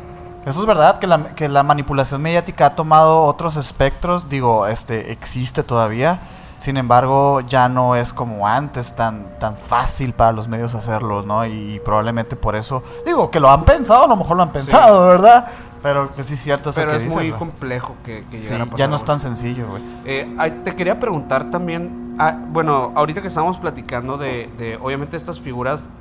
Eso 0.46 0.62
es 0.62 0.66
verdad, 0.68 1.00
que 1.00 1.08
la, 1.08 1.36
que 1.36 1.50
la 1.50 1.64
manipulación 1.64 2.22
mediática 2.22 2.68
ha 2.68 2.76
tomado 2.76 3.24
otros 3.24 3.56
espectros, 3.56 4.30
digo, 4.30 4.68
este 4.68 5.12
existe 5.12 5.64
todavía, 5.64 6.20
sin 6.60 6.78
embargo 6.78 7.42
ya 7.42 7.68
no 7.68 7.96
es 7.96 8.14
como 8.14 8.48
antes 8.48 8.96
tan, 8.96 9.40
tan 9.40 9.58
fácil 9.58 10.14
para 10.14 10.32
los 10.32 10.48
medios 10.48 10.76
hacerlo, 10.76 11.24
¿no? 11.24 11.46
Y, 11.46 11.82
probablemente 11.84 12.36
por 12.36 12.56
eso, 12.56 12.84
digo, 13.06 13.32
que 13.32 13.40
lo 13.40 13.50
han 13.50 13.64
pensado, 13.64 14.06
a 14.06 14.08
lo 14.08 14.16
mejor 14.16 14.38
lo 14.38 14.44
han 14.44 14.52
pensado, 14.52 15.08
¿verdad? 15.08 15.48
Pero 15.82 16.14
que 16.14 16.24
sí 16.24 16.34
es 16.34 16.40
cierto 16.40 16.72
eso 16.72 16.80
Pero 16.80 16.94
es 16.94 17.14
muy 17.14 17.32
complejo 17.32 17.96
que, 18.04 18.24
que 18.26 18.42
sí, 18.42 18.54
Ya 18.76 18.88
no 18.88 18.96
es 18.96 19.06
tan 19.06 19.20
sencillo, 19.20 19.68
güey. 19.68 19.84
Eh, 20.06 20.62
te 20.64 20.76
quería 20.76 21.00
preguntar 21.00 21.52
también, 21.52 22.16
ah, 22.20 22.36
bueno, 22.50 22.92
ahorita 22.96 23.22
que 23.22 23.28
estamos 23.28 23.60
platicando 23.60 24.18
de, 24.18 24.50
de 24.58 24.78
obviamente 24.78 25.16
estas 25.18 25.40
figuras 25.40 25.92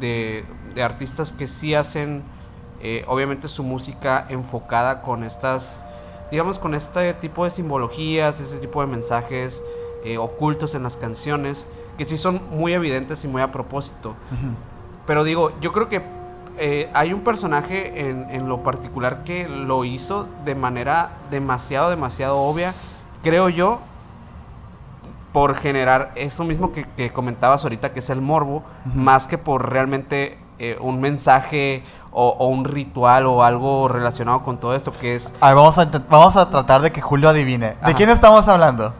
de 0.00 0.44
de 0.76 0.82
artistas 0.82 1.32
que 1.32 1.48
sí 1.48 1.74
hacen, 1.74 2.22
eh, 2.88 3.04
obviamente, 3.08 3.48
su 3.48 3.64
música 3.64 4.26
enfocada 4.28 5.02
con 5.02 5.24
estas, 5.24 5.84
digamos, 6.30 6.60
con 6.60 6.72
este 6.72 7.14
tipo 7.14 7.42
de 7.42 7.50
simbologías, 7.50 8.38
ese 8.38 8.58
tipo 8.58 8.80
de 8.80 8.86
mensajes 8.86 9.64
eh, 10.04 10.18
ocultos 10.18 10.76
en 10.76 10.84
las 10.84 10.96
canciones, 10.96 11.66
que 11.98 12.04
sí 12.04 12.16
son 12.16 12.40
muy 12.48 12.74
evidentes 12.74 13.24
y 13.24 13.26
muy 13.26 13.42
a 13.42 13.50
propósito. 13.50 14.14
Pero 15.04 15.24
digo, 15.24 15.50
yo 15.60 15.72
creo 15.72 15.88
que 15.88 16.00
eh, 16.58 16.88
hay 16.94 17.12
un 17.12 17.22
personaje 17.22 18.08
en, 18.08 18.30
en, 18.30 18.48
lo 18.48 18.62
particular 18.62 19.24
que 19.24 19.48
lo 19.48 19.84
hizo 19.84 20.28
de 20.44 20.54
manera 20.54 21.10
demasiado, 21.28 21.90
demasiado 21.90 22.38
obvia, 22.38 22.72
creo 23.20 23.48
yo, 23.48 23.80
por 25.32 25.56
generar 25.56 26.12
eso 26.14 26.44
mismo 26.44 26.70
que, 26.72 27.10
comentabas 27.10 27.64
ahorita, 27.64 27.92
que 27.92 27.98
es 27.98 28.10
el 28.10 28.20
morbo, 28.20 28.62
más 28.94 29.26
que 29.26 29.38
por 29.38 29.70
realmente 29.72 30.38
eh, 30.58 30.78
un 30.80 30.98
mensaje 30.98 31.82
o, 32.18 32.46
un 32.48 32.64
ritual 32.64 33.26
o 33.26 33.44
algo 33.44 33.88
relacionado 33.88 34.42
con 34.42 34.58
todo 34.58 34.74
esto 34.74 34.90
que 34.90 35.14
es... 35.14 35.34
A 35.38 35.48
ver, 35.48 35.56
vamos 35.56 35.76
a, 35.76 35.84
vamos 36.08 36.34
a 36.36 36.48
tratar 36.48 36.80
de 36.80 36.90
que 36.90 37.02
Julio 37.02 37.28
adivine. 37.28 37.76
¿De 37.84 37.94
quién 37.94 38.08
estamos 38.08 38.48
hablando? 38.48 38.94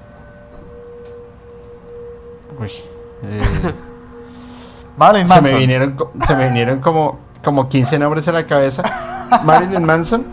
Uy. 2.60 2.70
Eh, 3.24 3.74
Marilyn 4.98 5.28
Manson. 5.28 5.46
Se 5.46 5.52
me 5.52 5.58
vinieron, 5.58 5.96
se 6.26 6.36
me 6.36 6.46
vinieron 6.48 6.80
como, 6.80 7.18
como 7.42 7.70
15 7.70 7.98
nombres 7.98 8.28
a 8.28 8.32
la 8.32 8.44
cabeza. 8.44 8.82
Marilyn 9.44 9.84
Manson. 9.84 10.26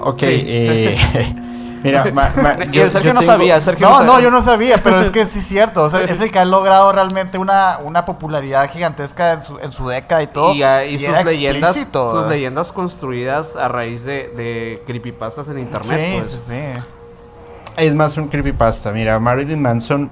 Ok. 0.00 0.22
Eh, 0.22 1.36
Mira, 1.84 2.02
Sergio 2.90 3.12
no 3.12 3.20
sabía, 3.20 3.60
Sergio 3.60 3.90
no, 3.90 4.02
no, 4.02 4.18
yo 4.18 4.30
no 4.30 4.40
sabía, 4.40 4.82
pero 4.82 5.02
es 5.02 5.10
que 5.10 5.26
sí 5.26 5.40
es 5.40 5.46
cierto. 5.46 5.86
es 5.86 6.18
el 6.18 6.32
que 6.32 6.38
ha 6.38 6.44
logrado 6.46 6.90
realmente 6.92 7.36
una, 7.36 7.78
una 7.84 8.06
popularidad 8.06 8.70
gigantesca 8.70 9.34
en 9.34 9.42
su, 9.42 9.58
en 9.58 9.70
su 9.70 9.86
década 9.86 10.22
y 10.22 10.26
todo. 10.28 10.54
Y, 10.54 10.62
ah, 10.62 10.80
sus, 10.82 11.24
leyendas, 11.26 11.76
sus 11.92 12.26
leyendas 12.26 12.72
construidas 12.72 13.54
a 13.56 13.68
raíz 13.68 14.02
de, 14.02 14.28
de 14.28 14.82
creepypastas 14.86 15.48
en 15.48 15.58
internet. 15.58 16.00
Sí, 16.00 16.18
pues. 16.18 16.30
sí, 16.30 16.52
sí. 16.74 16.80
Es 17.76 17.94
más 17.94 18.16
un 18.16 18.28
creepypasta. 18.28 18.90
Mira, 18.90 19.18
Marilyn 19.20 19.60
Manson, 19.60 20.10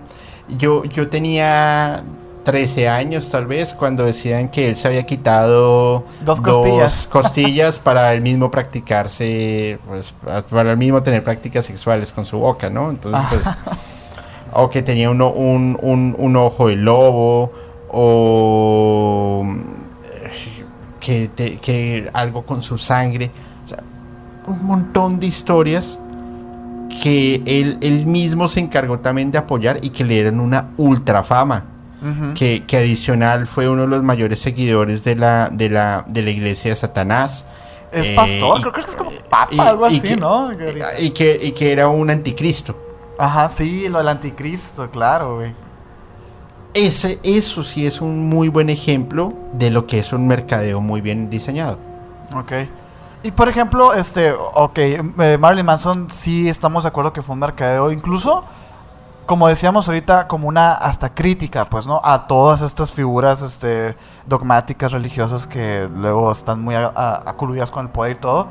yo, 0.49 0.85
yo 0.85 1.09
tenía 1.09 2.03
13 2.43 2.89
años 2.89 3.31
tal 3.31 3.47
vez 3.47 3.75
cuando 3.75 4.05
decían 4.05 4.49
que 4.49 4.69
él 4.69 4.77
se 4.77 4.89
había 4.89 5.05
quitado 5.05 6.05
dos 6.25 6.41
costillas, 6.41 7.07
costillas 7.11 7.79
para 7.79 8.13
él 8.13 8.21
mismo 8.21 8.51
practicarse, 8.51 9.79
pues 9.87 10.15
para 10.51 10.73
él 10.73 10.77
mismo 10.77 11.03
tener 11.03 11.23
prácticas 11.23 11.65
sexuales 11.65 12.13
con 12.13 12.25
su 12.25 12.39
boca, 12.39 12.69
¿no? 12.69 12.91
Entonces, 12.91 13.23
pues, 13.31 13.43
o 14.53 14.69
que 14.71 14.83
tenía 14.83 15.11
uno, 15.11 15.31
un, 15.31 15.79
un, 16.19 16.37
ojo 16.37 16.69
de 16.69 16.77
lobo, 16.77 17.53
o 17.89 19.47
que, 21.01 21.31
que 21.61 22.11
algo 22.13 22.45
con 22.45 22.63
su 22.63 22.79
sangre, 22.79 23.31
o 23.65 23.69
sea, 23.69 23.83
un 24.47 24.65
montón 24.67 25.21
de 25.21 25.27
historias 25.27 25.99
que 27.03 27.43
él, 27.47 27.79
él 27.81 28.07
mismo 28.07 28.49
se 28.49 28.61
encargó 28.61 28.99
también 28.99 29.31
de 29.31 29.39
apoyar 29.39 29.79
y 29.83 29.91
que 29.91 30.05
le 30.05 30.15
dieron 30.15 30.41
una 30.41 30.71
ultra 30.77 31.23
fama 31.23 31.72
que, 32.35 32.65
adicional 32.77 33.47
fue 33.47 33.69
uno 33.69 33.83
de 33.83 33.89
los 33.89 34.03
mayores 34.03 34.41
seguidores 34.41 35.05
de 35.05 35.17
la, 35.17 35.49
de 35.51 35.71
la, 35.71 36.05
de 36.09 36.23
la 36.23 36.31
iglesia 36.31 36.71
de 36.71 36.77
Satanás. 36.77 37.47
Es 37.93 38.11
pastor, 38.11 38.61
creo, 38.61 38.73
que 38.73 38.81
es 38.81 38.97
como 38.97 39.11
papa, 39.29 39.69
algo 39.69 39.85
así, 39.85 40.17
¿no? 40.17 40.51
Y 40.99 41.11
que, 41.11 41.39
y 41.43 41.53
que 41.53 41.73
era 41.73 41.89
un 41.89 42.09
anticristo. 42.11 42.75
Ajá, 43.19 43.49
sí, 43.49 43.89
lo 43.89 43.99
del 43.99 44.09
anticristo, 44.09 44.91
claro, 44.91 45.37
güey. 45.37 45.55
Ese, 46.75 47.21
eso 47.23 47.63
sí 47.63 47.87
es 47.87 48.01
un 48.01 48.29
muy 48.29 48.49
buen 48.49 48.71
ejemplo 48.71 49.35
de 49.53 49.71
lo 49.71 49.87
que 49.87 49.99
es 49.99 50.13
un 50.15 50.27
mercadeo 50.27 50.81
muy 50.81 51.03
bien 51.03 51.29
diseñado. 51.29 51.79
Ok. 52.35 52.53
Y 53.23 53.31
por 53.31 53.49
ejemplo, 53.49 53.93
este, 53.93 54.33
ok, 54.33 54.79
eh, 54.79 55.39
Marilyn 55.39 55.67
Manson 55.67 56.09
sí 56.11 56.49
estamos 56.49 56.85
de 56.85 56.89
acuerdo 56.89 57.13
que 57.13 57.23
fue 57.23 57.35
un 57.35 57.41
mercadeo. 57.41 57.93
Incluso 57.93 58.45
como 59.33 59.49
decíamos 59.49 59.89
ahorita, 59.89 60.29
como 60.29 60.47
una 60.47 60.75
hasta 60.75 61.15
crítica, 61.15 61.65
pues, 61.65 61.87
¿no? 61.87 62.03
A 62.05 62.27
todas 62.27 62.61
estas 62.61 62.91
figuras 62.91 63.41
este, 63.41 63.97
dogmáticas, 64.27 64.93
religiosas 64.93 65.47
que 65.47 65.89
luego 65.97 66.31
están 66.31 66.61
muy 66.61 66.75
acoludidas 66.75 67.71
con 67.71 67.87
el 67.87 67.91
poder 67.91 68.13
y 68.13 68.15
todo. 68.17 68.49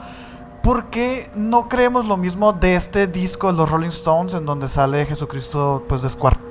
¿Por 0.64 0.86
qué 0.86 1.30
no 1.36 1.70
creemos 1.70 2.06
lo 2.06 2.18
mismo 2.18 2.52
de 2.52 2.74
este 2.74 3.06
disco 3.06 3.52
de 3.52 3.60
los 3.60 3.70
Rolling 3.70 3.90
Stones 3.90 4.34
en 4.34 4.44
donde 4.44 4.68
sale 4.68 5.06
Jesucristo 5.06 5.86
pues 5.88 6.02
descuartado? 6.02 6.42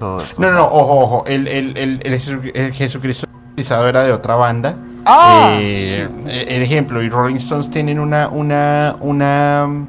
No, 0.00 0.16
no, 0.38 0.52
no, 0.52 0.64
ojo, 0.64 1.00
ojo. 1.00 1.24
El, 1.26 1.46
el, 1.46 1.76
el, 1.76 2.00
el 2.04 2.12
Jesu- 2.14 2.52
el 2.54 2.72
Jesucristo 2.72 3.26
utilizado 3.52 3.86
era 3.86 4.02
de 4.02 4.12
otra 4.12 4.34
banda. 4.34 4.76
¡Ah! 5.04 5.48
Eh, 5.50 6.08
el 6.48 6.62
ejemplo, 6.62 7.02
y 7.02 7.10
Rolling 7.10 7.36
Stones 7.36 7.70
tienen 7.70 8.00
una, 8.00 8.28
una, 8.28 8.96
una, 9.00 9.86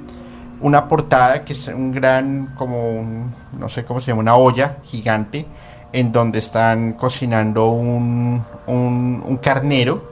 una 0.61 0.87
portada 0.87 1.43
que 1.43 1.53
es 1.53 1.67
un 1.67 1.91
gran, 1.91 2.53
como 2.55 2.99
un, 2.99 3.33
no 3.57 3.69
sé 3.69 3.83
cómo 3.85 3.99
se 4.01 4.07
llama, 4.11 4.21
una 4.21 4.35
olla 4.35 4.77
gigante 4.83 5.45
en 5.93 6.11
donde 6.11 6.39
están 6.39 6.93
cocinando 6.93 7.67
un, 7.69 8.43
un, 8.67 9.23
un 9.25 9.37
carnero 9.37 10.11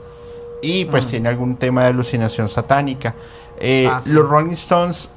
y 0.62 0.84
pues 0.86 1.06
Mm. 1.06 1.10
tiene 1.10 1.28
algún 1.28 1.56
tema 1.56 1.82
de 1.82 1.88
alucinación 1.88 2.48
satánica. 2.48 3.14
Eh, 3.58 3.88
Ah, 3.90 4.00
sí. 4.02 4.10
Los 4.10 4.28
Rolling 4.28 4.52
Stones 4.52 5.10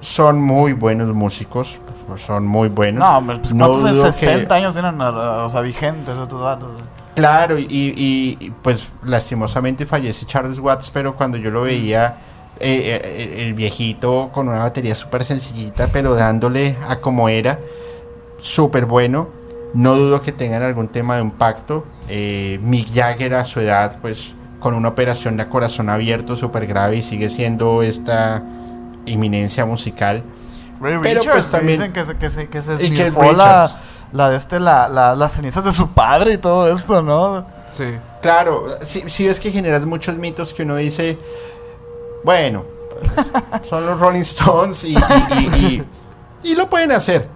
son 0.00 0.40
muy 0.40 0.72
buenos 0.72 1.12
músicos, 1.14 1.78
son 2.16 2.46
muy 2.46 2.68
buenos. 2.68 3.00
No, 3.00 3.38
pues 3.40 3.52
No 3.52 3.66
¿cuántos 3.66 3.84
de 3.84 3.90
dudo 3.96 4.04
que- 4.06 4.12
60 4.12 4.54
años 4.54 4.72
tienen, 4.74 5.00
o 5.00 5.50
sea, 5.50 5.60
vigentes 5.60 6.16
estos 6.16 6.40
datos? 6.40 6.70
Claro, 7.14 7.58
y, 7.58 7.64
y- 7.68 8.38
y, 8.40 8.50
pues 8.62 8.94
lastimosamente 9.04 9.84
fallece 9.86 10.24
Charles 10.24 10.58
Watts, 10.60 10.90
pero 10.90 11.16
cuando 11.16 11.36
yo 11.36 11.50
lo 11.50 11.62
veía, 11.62 12.16
eh, 12.60 13.00
eh, 13.04 13.44
el 13.46 13.54
viejito 13.54 14.30
con 14.32 14.48
una 14.48 14.58
batería 14.60 14.94
súper 14.94 15.24
sencillita, 15.24 15.88
pero 15.92 16.14
dándole 16.14 16.76
a 16.88 16.96
como 17.00 17.28
era, 17.28 17.58
súper 18.40 18.86
bueno. 18.86 19.28
No 19.74 19.94
dudo 19.96 20.22
que 20.22 20.32
tengan 20.32 20.62
algún 20.62 20.88
tema 20.88 21.16
de 21.16 21.22
impacto. 21.22 21.84
Eh, 22.08 22.58
Mick 22.62 22.92
Jagger 22.94 23.34
a 23.34 23.44
su 23.44 23.60
edad, 23.60 23.98
pues 24.00 24.34
con 24.60 24.74
una 24.74 24.88
operación 24.88 25.36
de 25.36 25.46
corazón 25.48 25.88
abierto 25.90 26.34
súper 26.36 26.66
grave 26.66 26.96
y 26.96 27.02
sigue 27.02 27.28
siendo 27.28 27.82
esta 27.82 28.42
eminencia 29.06 29.64
musical. 29.66 30.22
Ray 30.80 30.96
Pero, 31.02 31.20
Richards, 31.20 31.26
pues, 31.32 31.48
también- 31.50 31.78
dicen 31.78 31.92
que, 31.92 32.04
se- 32.04 32.16
que, 32.18 32.30
se- 32.30 32.48
que 32.48 32.62
se 32.62 32.84
Y 32.86 32.90
que 32.94 33.10
la, 33.10 33.70
la 34.12 34.30
de 34.30 34.36
este, 34.36 34.58
la, 34.58 34.88
la- 34.88 35.14
las 35.14 35.32
cenizas 35.32 35.64
de 35.64 35.72
su 35.72 35.88
padre 35.90 36.34
y 36.34 36.38
todo 36.38 36.74
esto, 36.74 37.02
¿no? 37.02 37.46
Sí. 37.70 37.84
Claro, 38.22 38.66
si, 38.80 39.02
si 39.08 39.26
ves 39.26 39.38
que 39.38 39.50
generas 39.50 39.84
muchos 39.84 40.16
mitos 40.16 40.54
que 40.54 40.62
uno 40.62 40.76
dice, 40.76 41.18
bueno, 42.24 42.64
pues, 42.90 43.66
son 43.68 43.86
los 43.86 43.98
Rolling 44.00 44.20
Stones 44.20 44.84
y, 44.84 44.94
lo 46.54 46.68
pueden 46.70 46.92
hacer. 46.92 47.28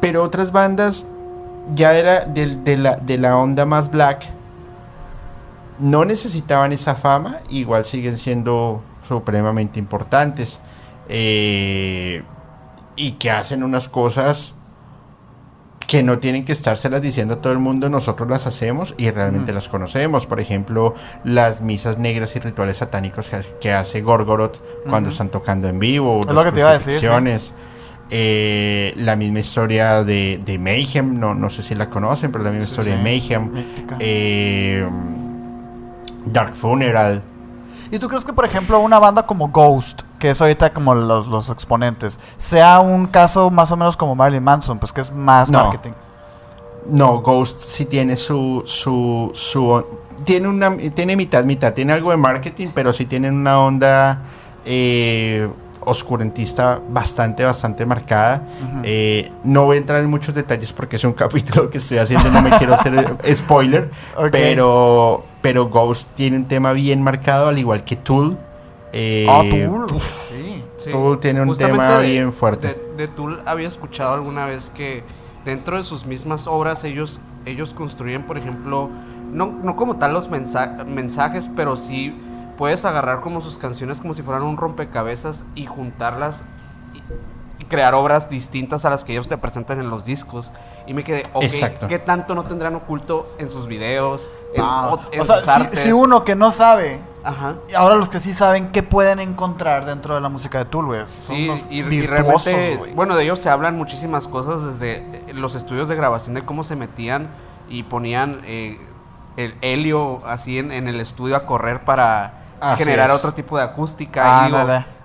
Pero 0.00 0.22
otras 0.22 0.52
bandas 0.52 1.06
ya 1.68 1.94
era 1.94 2.20
del- 2.26 2.62
de, 2.64 2.76
la, 2.76 2.96
de 2.96 3.18
la 3.18 3.36
onda 3.36 3.64
más 3.66 3.90
black, 3.90 4.28
no 5.78 6.04
necesitaban 6.04 6.72
esa 6.72 6.94
fama, 6.94 7.38
igual 7.48 7.84
siguen 7.84 8.16
siendo 8.18 8.82
supremamente 9.06 9.78
importantes. 9.78 10.60
eh, 11.08 12.22
y 12.96 13.12
que 13.12 13.30
hacen 13.30 13.62
unas 13.62 13.88
cosas 13.88 14.55
que 15.86 16.02
no 16.02 16.18
tienen 16.18 16.44
que 16.44 16.52
estárselas 16.52 17.00
diciendo 17.00 17.34
a 17.34 17.40
todo 17.40 17.52
el 17.52 17.58
mundo, 17.58 17.88
nosotros 17.88 18.28
las 18.28 18.46
hacemos 18.46 18.94
y 18.98 19.10
realmente 19.10 19.52
las 19.52 19.68
conocemos. 19.68 20.26
Por 20.26 20.40
ejemplo, 20.40 20.94
las 21.24 21.60
misas 21.60 21.98
negras 21.98 22.34
y 22.36 22.40
rituales 22.40 22.78
satánicos 22.78 23.28
que, 23.28 23.40
que 23.60 23.72
hace 23.72 24.02
Gorgoroth 24.02 24.58
cuando 24.88 25.10
están 25.10 25.28
tocando 25.28 25.68
en 25.68 25.78
vivo, 25.78 26.20
Es 26.20 26.26
las 26.26 26.34
lo 26.34 26.44
que 26.44 26.52
te 26.52 26.60
iba 26.60 26.70
a 26.70 26.78
decir, 26.78 26.94
sí. 26.94 27.06
Eh, 28.08 28.92
la 28.96 29.16
misma 29.16 29.40
historia 29.40 30.04
de, 30.04 30.40
de 30.44 30.58
Mayhem, 30.58 31.18
no, 31.18 31.34
no 31.34 31.50
sé 31.50 31.62
si 31.62 31.74
la 31.74 31.90
conocen, 31.90 32.30
pero 32.30 32.44
la 32.44 32.50
misma 32.50 32.64
historia 32.66 32.92
Sí, 32.92 32.98
de 32.98 33.02
Mayhem. 33.02 33.50
Eh, 33.98 34.86
Dark 36.24 36.54
Funeral. 36.54 37.22
¿Y 37.90 37.98
tú 37.98 38.08
crees 38.08 38.24
que, 38.24 38.32
por 38.32 38.44
ejemplo, 38.44 38.78
una 38.80 38.98
banda 38.98 39.24
como 39.26 39.48
Ghost, 39.48 40.02
que 40.18 40.30
es 40.30 40.40
ahorita 40.40 40.72
como 40.72 40.94
los, 40.94 41.26
los 41.26 41.48
exponentes, 41.50 42.18
sea 42.36 42.80
un 42.80 43.06
caso 43.06 43.50
más 43.50 43.70
o 43.72 43.76
menos 43.76 43.96
como 43.96 44.14
Marilyn 44.14 44.42
Manson, 44.42 44.78
pues 44.78 44.92
que 44.92 45.00
es 45.02 45.12
más 45.12 45.50
No. 45.50 45.64
marketing? 45.64 45.92
No, 46.88 47.18
Ghost 47.20 47.62
sí 47.66 47.84
tiene 47.86 48.16
su, 48.16 48.62
su, 48.64 49.32
su 49.34 49.84
tiene 50.24 50.48
una, 50.48 50.76
tiene 50.94 51.16
mitad, 51.16 51.42
mitad, 51.44 51.72
tiene 51.72 51.92
algo 51.92 52.10
de 52.12 52.16
marketing, 52.16 52.68
pero 52.74 52.92
sí 52.92 53.06
tienen 53.06 53.34
una 53.34 53.58
onda 53.58 54.20
eh, 54.64 55.48
oscurentista 55.80 56.80
bastante, 56.88 57.44
bastante 57.44 57.84
marcada. 57.86 58.42
Eh, 58.82 59.30
no 59.44 59.64
voy 59.64 59.76
a 59.76 59.80
entrar 59.80 60.00
en 60.02 60.10
muchos 60.10 60.34
detalles 60.34 60.72
porque 60.72 60.96
es 60.96 61.04
un 61.04 61.12
capítulo 61.14 61.70
que 61.70 61.78
estoy 61.78 61.98
haciendo 61.98 62.30
no 62.30 62.42
me 62.42 62.50
quiero 62.50 62.74
hacer 62.74 63.18
eh, 63.24 63.34
spoiler, 63.34 63.90
pero, 64.30 65.24
pero 65.42 65.68
Ghost 65.68 66.08
tiene 66.14 66.36
un 66.36 66.44
tema 66.46 66.72
bien 66.72 67.02
marcado, 67.02 67.48
al 67.48 67.58
igual 67.58 67.84
que 67.84 67.96
Tool. 67.96 68.36
Eh, 68.92 69.26
Ah, 69.28 69.42
Tool. 69.48 69.86
Sí. 70.28 70.64
Sí. 70.76 70.90
Tool 70.90 71.18
tiene 71.20 71.40
un 71.42 71.48
Justamente 71.48 71.78
tema 71.82 71.98
de- 71.98 72.06
bien 72.10 72.32
fuerte. 72.32 72.68
De, 72.68 72.94
de 72.96 73.08
Tool 73.08 73.40
había 73.46 73.68
escuchado 73.68 74.14
alguna 74.14 74.46
vez 74.46 74.70
que 74.70 75.02
dentro 75.44 75.76
de 75.76 75.82
sus 75.82 76.06
mismas 76.06 76.46
obras 76.46 76.84
ellos, 76.84 77.20
ellos 77.44 77.72
construyen, 77.74 78.22
por 78.24 78.38
ejemplo, 78.38 78.90
no, 79.32 79.46
no 79.62 79.76
como 79.76 79.96
tal 79.96 80.12
los 80.12 80.30
mensa- 80.30 80.84
mensajes, 80.86 81.50
pero 81.54 81.76
sí 81.76 82.14
puedes 82.56 82.84
agarrar 82.84 83.20
como 83.20 83.40
sus 83.40 83.58
canciones 83.58 84.00
como 84.00 84.14
si 84.14 84.22
fueran 84.22 84.42
un 84.42 84.56
rompecabezas 84.56 85.44
y 85.54 85.66
juntarlas 85.66 86.42
y, 86.94 87.62
y 87.62 87.66
crear 87.66 87.94
obras 87.94 88.30
distintas 88.30 88.84
a 88.84 88.90
las 88.90 89.04
que 89.04 89.12
ellos 89.12 89.28
te 89.28 89.36
presentan 89.36 89.80
en 89.80 89.90
los 89.90 90.04
discos. 90.04 90.52
Y 90.86 90.94
me 90.94 91.02
quedé, 91.02 91.22
ok, 91.32 91.42
Exacto. 91.42 91.88
¿qué 91.88 91.98
tanto 91.98 92.34
no 92.34 92.44
tendrán 92.44 92.74
oculto 92.76 93.34
en 93.38 93.50
sus 93.50 93.66
videos, 93.66 94.30
en, 94.54 94.62
Ah, 94.64 94.96
en 95.10 95.20
o 95.20 95.24
sea, 95.24 95.36
sus 95.36 95.44
si, 95.44 95.50
artes? 95.50 95.80
si 95.80 95.92
uno 95.92 96.24
que 96.24 96.36
no 96.36 96.50
sabe, 96.52 97.00
Ajá. 97.24 97.54
y 97.68 97.74
ahora 97.74 97.96
los 97.96 98.08
que 98.08 98.20
sí 98.20 98.32
saben, 98.32 98.70
¿qué 98.70 98.84
pueden 98.84 99.18
encontrar 99.18 99.84
dentro 99.84 100.14
de 100.14 100.20
la 100.20 100.28
música 100.28 100.58
de 100.58 100.66
Tool, 100.66 100.86
güey? 100.86 101.00
Son 101.00 101.34
Sí, 101.36 101.48
unos 101.48 101.64
y, 101.70 101.80
y 101.80 102.06
realmente, 102.06 102.78
bueno, 102.94 103.16
de 103.16 103.24
ellos 103.24 103.40
se 103.40 103.50
hablan 103.50 103.76
muchísimas 103.76 104.28
cosas 104.28 104.64
desde 104.64 104.98
eh, 104.98 105.32
los 105.34 105.56
estudios 105.56 105.88
de 105.88 105.96
grabación 105.96 106.34
de 106.34 106.44
cómo 106.44 106.62
se 106.62 106.76
metían 106.76 107.30
y 107.68 107.82
ponían 107.82 108.42
eh, 108.44 108.78
el 109.36 109.56
helio 109.62 110.24
así 110.26 110.58
en, 110.58 110.70
en 110.70 110.86
el 110.86 111.00
estudio 111.00 111.34
a 111.36 111.46
correr 111.46 111.84
para 111.84 112.42
Así 112.60 112.84
generar 112.84 113.10
es. 113.10 113.16
otro 113.16 113.34
tipo 113.34 113.58
de 113.58 113.64
acústica. 113.64 114.42
y 114.48 114.52
digo. 114.52 114.58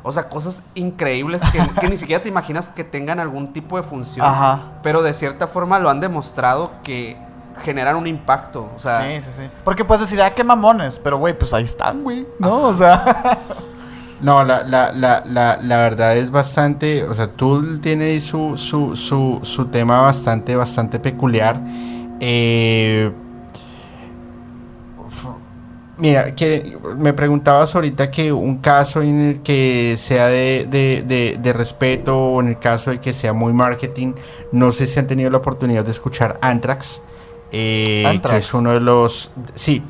O 0.03 0.11
sea, 0.11 0.29
cosas 0.29 0.63
increíbles 0.75 1.41
que, 1.51 1.59
que 1.79 1.89
ni 1.89 1.97
siquiera 1.97 2.21
te 2.21 2.29
imaginas 2.29 2.69
que 2.69 2.83
tengan 2.83 3.19
algún 3.19 3.53
tipo 3.53 3.77
de 3.77 3.83
función. 3.83 4.25
Ajá. 4.25 4.59
Pero 4.83 5.01
de 5.03 5.13
cierta 5.13 5.47
forma 5.47 5.79
lo 5.79 5.89
han 5.89 5.99
demostrado 5.99 6.71
que 6.83 7.17
generan 7.63 7.95
un 7.95 8.07
impacto. 8.07 8.69
O 8.75 8.79
sea, 8.79 9.01
sí, 9.01 9.21
sí, 9.21 9.31
sí. 9.31 9.49
Porque 9.63 9.85
puedes 9.85 10.01
decir, 10.01 10.21
ah, 10.21 10.33
qué 10.33 10.43
mamones, 10.43 10.99
pero 10.99 11.17
güey, 11.17 11.37
pues 11.37 11.53
ahí 11.53 11.63
están, 11.63 12.03
güey, 12.03 12.25
¿no? 12.39 12.63
O 12.63 12.73
sea, 12.73 13.39
No, 14.21 14.43
la, 14.43 14.63
la, 14.63 14.91
la, 14.91 15.23
la, 15.25 15.57
la 15.57 15.77
verdad 15.77 16.15
es 16.15 16.29
bastante, 16.29 17.03
o 17.05 17.13
sea, 17.15 17.27
Tool 17.27 17.81
tiene 17.81 18.05
ahí 18.05 18.21
su, 18.21 18.55
su, 18.55 18.95
su, 18.95 19.39
su 19.41 19.65
tema 19.65 19.99
bastante, 20.01 20.55
bastante 20.55 20.99
peculiar. 20.99 21.59
Eh, 22.19 23.11
mira, 26.01 26.35
que 26.35 26.77
me 26.97 27.13
preguntabas 27.13 27.73
ahorita 27.75 28.11
que 28.11 28.33
un 28.33 28.57
caso 28.57 29.01
en 29.01 29.21
el 29.29 29.41
que 29.41 29.95
sea 29.97 30.27
de, 30.27 30.67
de, 30.69 31.03
de, 31.07 31.37
de 31.39 31.53
respeto 31.53 32.17
o 32.17 32.41
en 32.41 32.49
el 32.49 32.59
caso 32.59 32.89
de 32.91 32.99
que 32.99 33.13
sea 33.13 33.31
muy 33.33 33.53
marketing, 33.53 34.13
no 34.51 34.71
sé 34.73 34.87
si 34.87 34.99
han 34.99 35.07
tenido 35.07 35.29
la 35.29 35.37
oportunidad 35.37 35.85
de 35.85 35.91
escuchar 35.91 36.37
Anthrax, 36.41 37.03
eh, 37.51 38.03
Anthrax. 38.07 38.33
que 38.35 38.39
es 38.39 38.53
uno 38.53 38.71
de 38.73 38.81
los, 38.81 39.31
sí, 39.55 39.83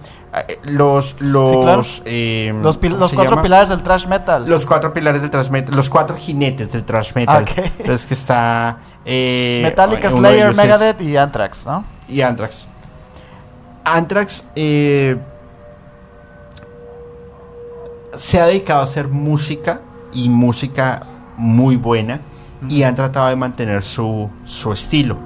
eh, 0.47 0.57
los, 0.63 1.15
los, 1.19 1.51
claro. 1.51 1.83
eh, 2.05 2.53
los, 2.61 2.79
pil- 2.79 2.89
¿cómo 2.91 3.01
los 3.01 3.13
cuatro 3.13 3.31
llama? 3.31 3.41
pilares 3.41 3.69
del 3.69 3.81
trash 3.83 4.05
metal. 4.07 4.45
Los 4.47 4.65
cuatro 4.65 4.93
pilares 4.93 5.21
del 5.21 5.31
thrash 5.31 5.49
metal, 5.49 5.75
los 5.75 5.89
cuatro 5.89 6.15
jinetes 6.17 6.71
del 6.71 6.83
thrash 6.85 7.13
metal. 7.15 7.43
Ok. 7.43 7.51
Entonces 7.79 8.05
que 8.05 8.13
está 8.13 8.77
eh, 9.05 9.61
Metallica, 9.63 10.11
Slayer, 10.11 10.51
es- 10.51 10.57
Megadeth 10.57 11.01
y 11.01 11.17
Anthrax, 11.17 11.65
¿no? 11.65 11.83
y 12.07 12.21
Anthrax. 12.21 12.67
Anthrax 13.83 14.45
eh, 14.55 15.17
se 18.13 18.39
ha 18.39 18.45
dedicado 18.45 18.81
a 18.81 18.83
hacer 18.83 19.07
música 19.07 19.81
y 20.13 20.29
música 20.29 21.07
muy 21.37 21.75
buena 21.75 22.21
y 22.69 22.83
han 22.83 22.95
tratado 22.95 23.29
de 23.29 23.35
mantener 23.35 23.83
su, 23.83 24.29
su 24.45 24.71
estilo. 24.73 25.19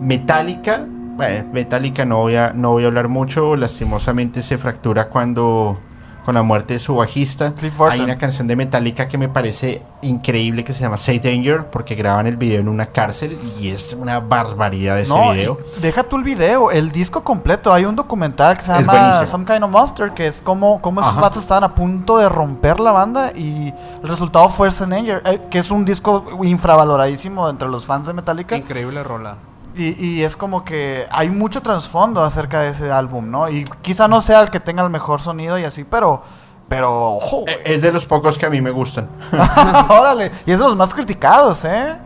Metallica, 0.00 0.86
bueno, 1.16 1.48
Metallica 1.52 2.04
no 2.04 2.18
voy, 2.18 2.36
a, 2.36 2.52
no 2.52 2.72
voy 2.72 2.84
a 2.84 2.86
hablar 2.86 3.08
mucho, 3.08 3.56
lastimosamente 3.56 4.42
se 4.42 4.58
fractura 4.58 5.08
cuando 5.08 5.78
con 6.26 6.34
la 6.34 6.42
muerte 6.42 6.74
de 6.74 6.80
su 6.80 6.96
bajista. 6.96 7.54
Hay 7.88 8.00
una 8.00 8.18
canción 8.18 8.48
de 8.48 8.56
Metallica 8.56 9.06
que 9.06 9.16
me 9.16 9.28
parece 9.28 9.80
increíble 10.02 10.64
que 10.64 10.72
se 10.72 10.80
llama 10.80 10.98
Say 10.98 11.20
Danger 11.20 11.70
porque 11.70 11.94
graban 11.94 12.26
el 12.26 12.36
video 12.36 12.58
en 12.58 12.66
una 12.68 12.86
cárcel 12.86 13.38
y 13.60 13.68
es 13.68 13.92
una 13.96 14.18
barbaridad 14.18 14.98
ese 14.98 15.08
No, 15.14 15.30
video. 15.32 15.56
deja 15.80 16.02
tú 16.02 16.16
el 16.16 16.24
video, 16.24 16.72
el 16.72 16.90
disco 16.90 17.22
completo. 17.22 17.72
Hay 17.72 17.84
un 17.84 17.94
documental 17.94 18.56
que 18.56 18.64
se 18.64 18.72
llama. 18.72 19.24
Some 19.24 19.44
Kind 19.44 19.62
of 19.62 19.70
Monster, 19.70 20.10
que 20.10 20.26
es 20.26 20.42
como, 20.42 20.80
como 20.82 21.00
esos 21.00 21.12
Ajá. 21.12 21.20
vatos 21.20 21.44
estaban 21.44 21.62
a 21.62 21.72
punto 21.76 22.18
de 22.18 22.28
romper 22.28 22.80
la 22.80 22.90
banda 22.90 23.30
y 23.32 23.72
el 24.02 24.08
resultado 24.08 24.48
fue 24.48 24.68
St. 24.68 24.92
Anger, 24.92 25.22
eh, 25.26 25.42
que 25.48 25.58
es 25.60 25.70
un 25.70 25.84
disco 25.84 26.24
infravaloradísimo 26.42 27.48
entre 27.48 27.68
los 27.68 27.86
fans 27.86 28.08
de 28.08 28.14
Metallica. 28.14 28.56
increíble 28.56 29.04
rola. 29.04 29.36
Y, 29.76 30.04
y 30.04 30.22
es 30.22 30.36
como 30.36 30.64
que 30.64 31.06
hay 31.10 31.28
mucho 31.28 31.60
trasfondo 31.60 32.22
acerca 32.22 32.60
de 32.60 32.70
ese 32.70 32.90
álbum, 32.90 33.30
¿no? 33.30 33.48
Y 33.50 33.64
quizá 33.82 34.08
no 34.08 34.20
sea 34.20 34.40
el 34.40 34.50
que 34.50 34.58
tenga 34.60 34.82
el 34.82 34.90
mejor 34.90 35.20
sonido 35.20 35.58
y 35.58 35.64
así, 35.64 35.84
pero 35.84 36.22
Pero, 36.68 37.16
ojo, 37.16 37.42
güey. 37.42 37.54
Es 37.64 37.80
de 37.82 37.92
los 37.92 38.06
pocos 38.06 38.38
que 38.38 38.46
a 38.46 38.50
mí 38.50 38.60
me 38.60 38.70
gustan. 38.70 39.08
Órale. 39.88 40.32
Y 40.46 40.50
es 40.52 40.58
de 40.58 40.64
los 40.64 40.74
más 40.76 40.92
criticados, 40.94 41.64
¿eh? 41.64 41.96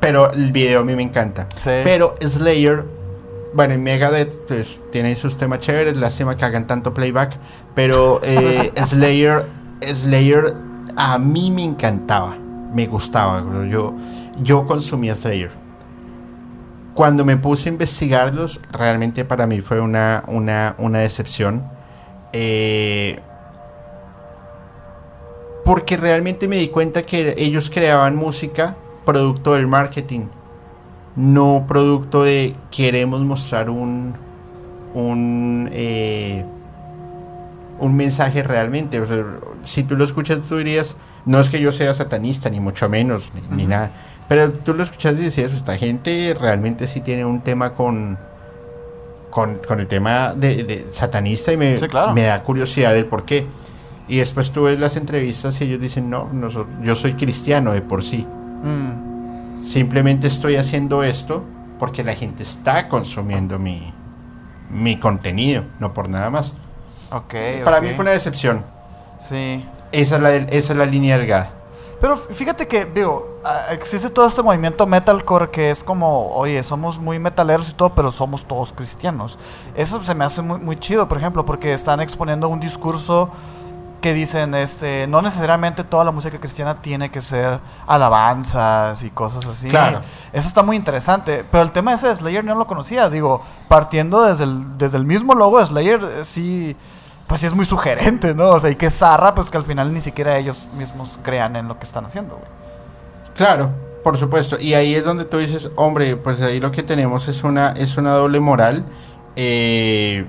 Pero 0.00 0.30
el 0.32 0.52
video 0.52 0.80
a 0.80 0.84
mí 0.84 0.94
me 0.94 1.02
encanta. 1.02 1.46
Sí. 1.56 1.70
Pero 1.84 2.16
Slayer, 2.20 2.84
bueno, 3.54 3.74
en 3.74 3.82
Megadeth 3.82 4.46
pues, 4.46 4.78
tiene 4.90 5.14
sus 5.16 5.36
temas 5.38 5.60
chéveres. 5.60 5.96
Lástima 5.96 6.36
que 6.36 6.44
hagan 6.44 6.66
tanto 6.66 6.92
playback. 6.92 7.38
Pero 7.74 8.20
eh, 8.24 8.72
Slayer, 8.84 9.46
Slayer 9.80 10.54
a 10.96 11.16
mí 11.18 11.50
me 11.50 11.64
encantaba. 11.64 12.34
Me 12.74 12.86
gustaba. 12.86 13.40
bro. 13.40 13.64
Yo, 13.64 13.94
yo 14.42 14.66
consumía 14.66 15.14
Slayer. 15.14 15.61
Cuando 16.94 17.24
me 17.24 17.36
puse 17.36 17.68
a 17.68 17.72
investigarlos, 17.72 18.60
realmente 18.70 19.24
para 19.24 19.46
mí 19.46 19.60
fue 19.60 19.80
una, 19.80 20.24
una, 20.28 20.74
una 20.78 20.98
decepción. 21.00 21.64
Eh, 22.32 23.18
porque 25.64 25.96
realmente 25.96 26.48
me 26.48 26.56
di 26.56 26.68
cuenta 26.68 27.02
que 27.02 27.34
ellos 27.38 27.70
creaban 27.70 28.16
música 28.16 28.76
producto 29.04 29.54
del 29.54 29.66
marketing, 29.66 30.26
no 31.16 31.64
producto 31.68 32.24
de 32.24 32.54
queremos 32.70 33.20
mostrar 33.20 33.70
un 33.70 34.14
un 34.94 35.68
eh, 35.72 36.44
un 37.78 37.96
mensaje 37.96 38.42
realmente. 38.42 39.00
O 39.00 39.06
sea, 39.06 39.24
si 39.62 39.82
tú 39.84 39.96
lo 39.96 40.04
escuchas, 40.04 40.40
tú 40.48 40.58
dirías, 40.58 40.96
no 41.24 41.40
es 41.40 41.50
que 41.50 41.60
yo 41.60 41.72
sea 41.72 41.94
satanista, 41.94 42.50
ni 42.50 42.60
mucho 42.60 42.88
menos, 42.88 43.32
ni, 43.34 43.56
ni 43.56 43.66
nada. 43.66 43.92
Pero 44.28 44.50
tú 44.52 44.74
lo 44.74 44.82
escuchas 44.82 45.14
y 45.18 45.24
decías, 45.24 45.52
esta 45.52 45.76
gente 45.76 46.34
realmente 46.38 46.86
sí 46.86 47.00
tiene 47.00 47.24
un 47.24 47.40
tema 47.42 47.74
con, 47.74 48.18
con, 49.30 49.56
con 49.66 49.80
el 49.80 49.86
tema 49.86 50.32
de, 50.34 50.64
de 50.64 50.86
satanista 50.92 51.52
y 51.52 51.56
me, 51.56 51.76
Sí, 51.78 51.86
claro. 51.88 52.14
me 52.14 52.22
da 52.22 52.42
curiosidad 52.42 52.92
del 52.94 53.06
por 53.06 53.24
qué. 53.24 53.46
Y 54.08 54.18
después 54.18 54.50
tú 54.50 54.64
ves 54.64 54.78
las 54.80 54.96
entrevistas 54.96 55.60
y 55.60 55.64
ellos 55.64 55.80
dicen, 55.80 56.10
no, 56.10 56.28
yo 56.82 56.94
soy 56.94 57.14
cristiano 57.14 57.72
de 57.72 57.82
por 57.82 58.04
sí. 58.04 58.26
Mm, 58.62 59.64
Simplemente 59.64 60.26
estoy 60.26 60.56
haciendo 60.56 61.02
esto 61.04 61.44
porque 61.78 62.02
la 62.02 62.14
gente 62.14 62.42
está 62.42 62.88
consumiendo 62.88 63.58
mi, 63.58 63.92
mi 64.70 64.96
contenido, 64.98 65.62
no 65.78 65.92
por 65.92 66.08
nada 66.08 66.30
más. 66.30 66.54
ok. 67.10 67.34
Para 67.64 67.80
mí 67.80 67.90
fue 67.90 68.02
una 68.02 68.10
decepción. 68.12 68.64
Sí. 69.20 69.64
Esa 69.92 70.16
es 70.16 70.22
la, 70.22 70.30
del- 70.30 70.46
esa 70.50 70.72
es 70.72 70.78
la 70.78 70.86
línea 70.86 71.16
delgada. 71.18 71.52
Pero 72.02 72.16
fíjate 72.16 72.66
que, 72.66 72.84
digo, 72.84 73.38
existe 73.70 74.10
todo 74.10 74.26
este 74.26 74.42
movimiento 74.42 74.88
metalcore 74.88 75.50
que 75.50 75.70
es 75.70 75.84
como, 75.84 76.34
oye, 76.34 76.60
somos 76.64 76.98
muy 76.98 77.20
metaleros 77.20 77.70
y 77.70 77.74
todo, 77.74 77.90
pero 77.94 78.10
somos 78.10 78.44
todos 78.44 78.72
cristianos. 78.72 79.38
Eso 79.76 80.02
se 80.02 80.12
me 80.12 80.24
hace 80.24 80.42
muy, 80.42 80.58
muy 80.58 80.74
chido, 80.74 81.06
por 81.06 81.18
ejemplo, 81.18 81.46
porque 81.46 81.72
están 81.72 82.00
exponiendo 82.00 82.48
un 82.48 82.58
discurso 82.58 83.30
que 84.00 84.12
dicen, 84.14 84.52
este, 84.56 85.06
no 85.06 85.22
necesariamente 85.22 85.84
toda 85.84 86.04
la 86.04 86.10
música 86.10 86.40
cristiana 86.40 86.82
tiene 86.82 87.08
que 87.08 87.20
ser 87.20 87.60
alabanzas 87.86 89.04
y 89.04 89.10
cosas 89.10 89.46
así. 89.46 89.68
Claro. 89.68 90.00
Eso 90.32 90.48
está 90.48 90.64
muy 90.64 90.74
interesante. 90.74 91.44
Pero 91.52 91.62
el 91.62 91.70
tema 91.70 91.94
ese 91.94 92.08
de 92.08 92.16
Slayer 92.16 92.44
no 92.44 92.56
lo 92.56 92.66
conocía. 92.66 93.08
Digo, 93.10 93.42
partiendo 93.68 94.24
desde 94.24 94.42
el, 94.42 94.76
desde 94.76 94.98
el 94.98 95.06
mismo 95.06 95.36
logo 95.36 95.60
de 95.60 95.66
Slayer, 95.66 96.02
eh, 96.02 96.24
sí, 96.24 96.76
pues 97.32 97.40
sí 97.40 97.46
es 97.46 97.54
muy 97.54 97.64
sugerente, 97.64 98.34
¿no? 98.34 98.50
O 98.50 98.60
sea, 98.60 98.68
y 98.68 98.76
que 98.76 98.90
zarra, 98.90 99.34
pues 99.34 99.48
que 99.48 99.56
al 99.56 99.64
final 99.64 99.90
ni 99.90 100.02
siquiera 100.02 100.36
ellos 100.36 100.68
mismos 100.76 101.18
crean 101.22 101.56
en 101.56 101.66
lo 101.66 101.78
que 101.78 101.86
están 101.86 102.04
haciendo, 102.04 102.34
güey. 102.34 102.46
Claro, 103.34 103.70
por 104.04 104.18
supuesto. 104.18 104.60
Y 104.60 104.74
ahí 104.74 104.94
es 104.94 105.06
donde 105.06 105.24
tú 105.24 105.38
dices, 105.38 105.70
hombre, 105.76 106.16
pues 106.16 106.42
ahí 106.42 106.60
lo 106.60 106.70
que 106.70 106.82
tenemos 106.82 107.28
es 107.28 107.42
una, 107.42 107.70
es 107.70 107.96
una 107.96 108.10
doble 108.12 108.38
moral. 108.38 108.84
eh, 109.34 110.26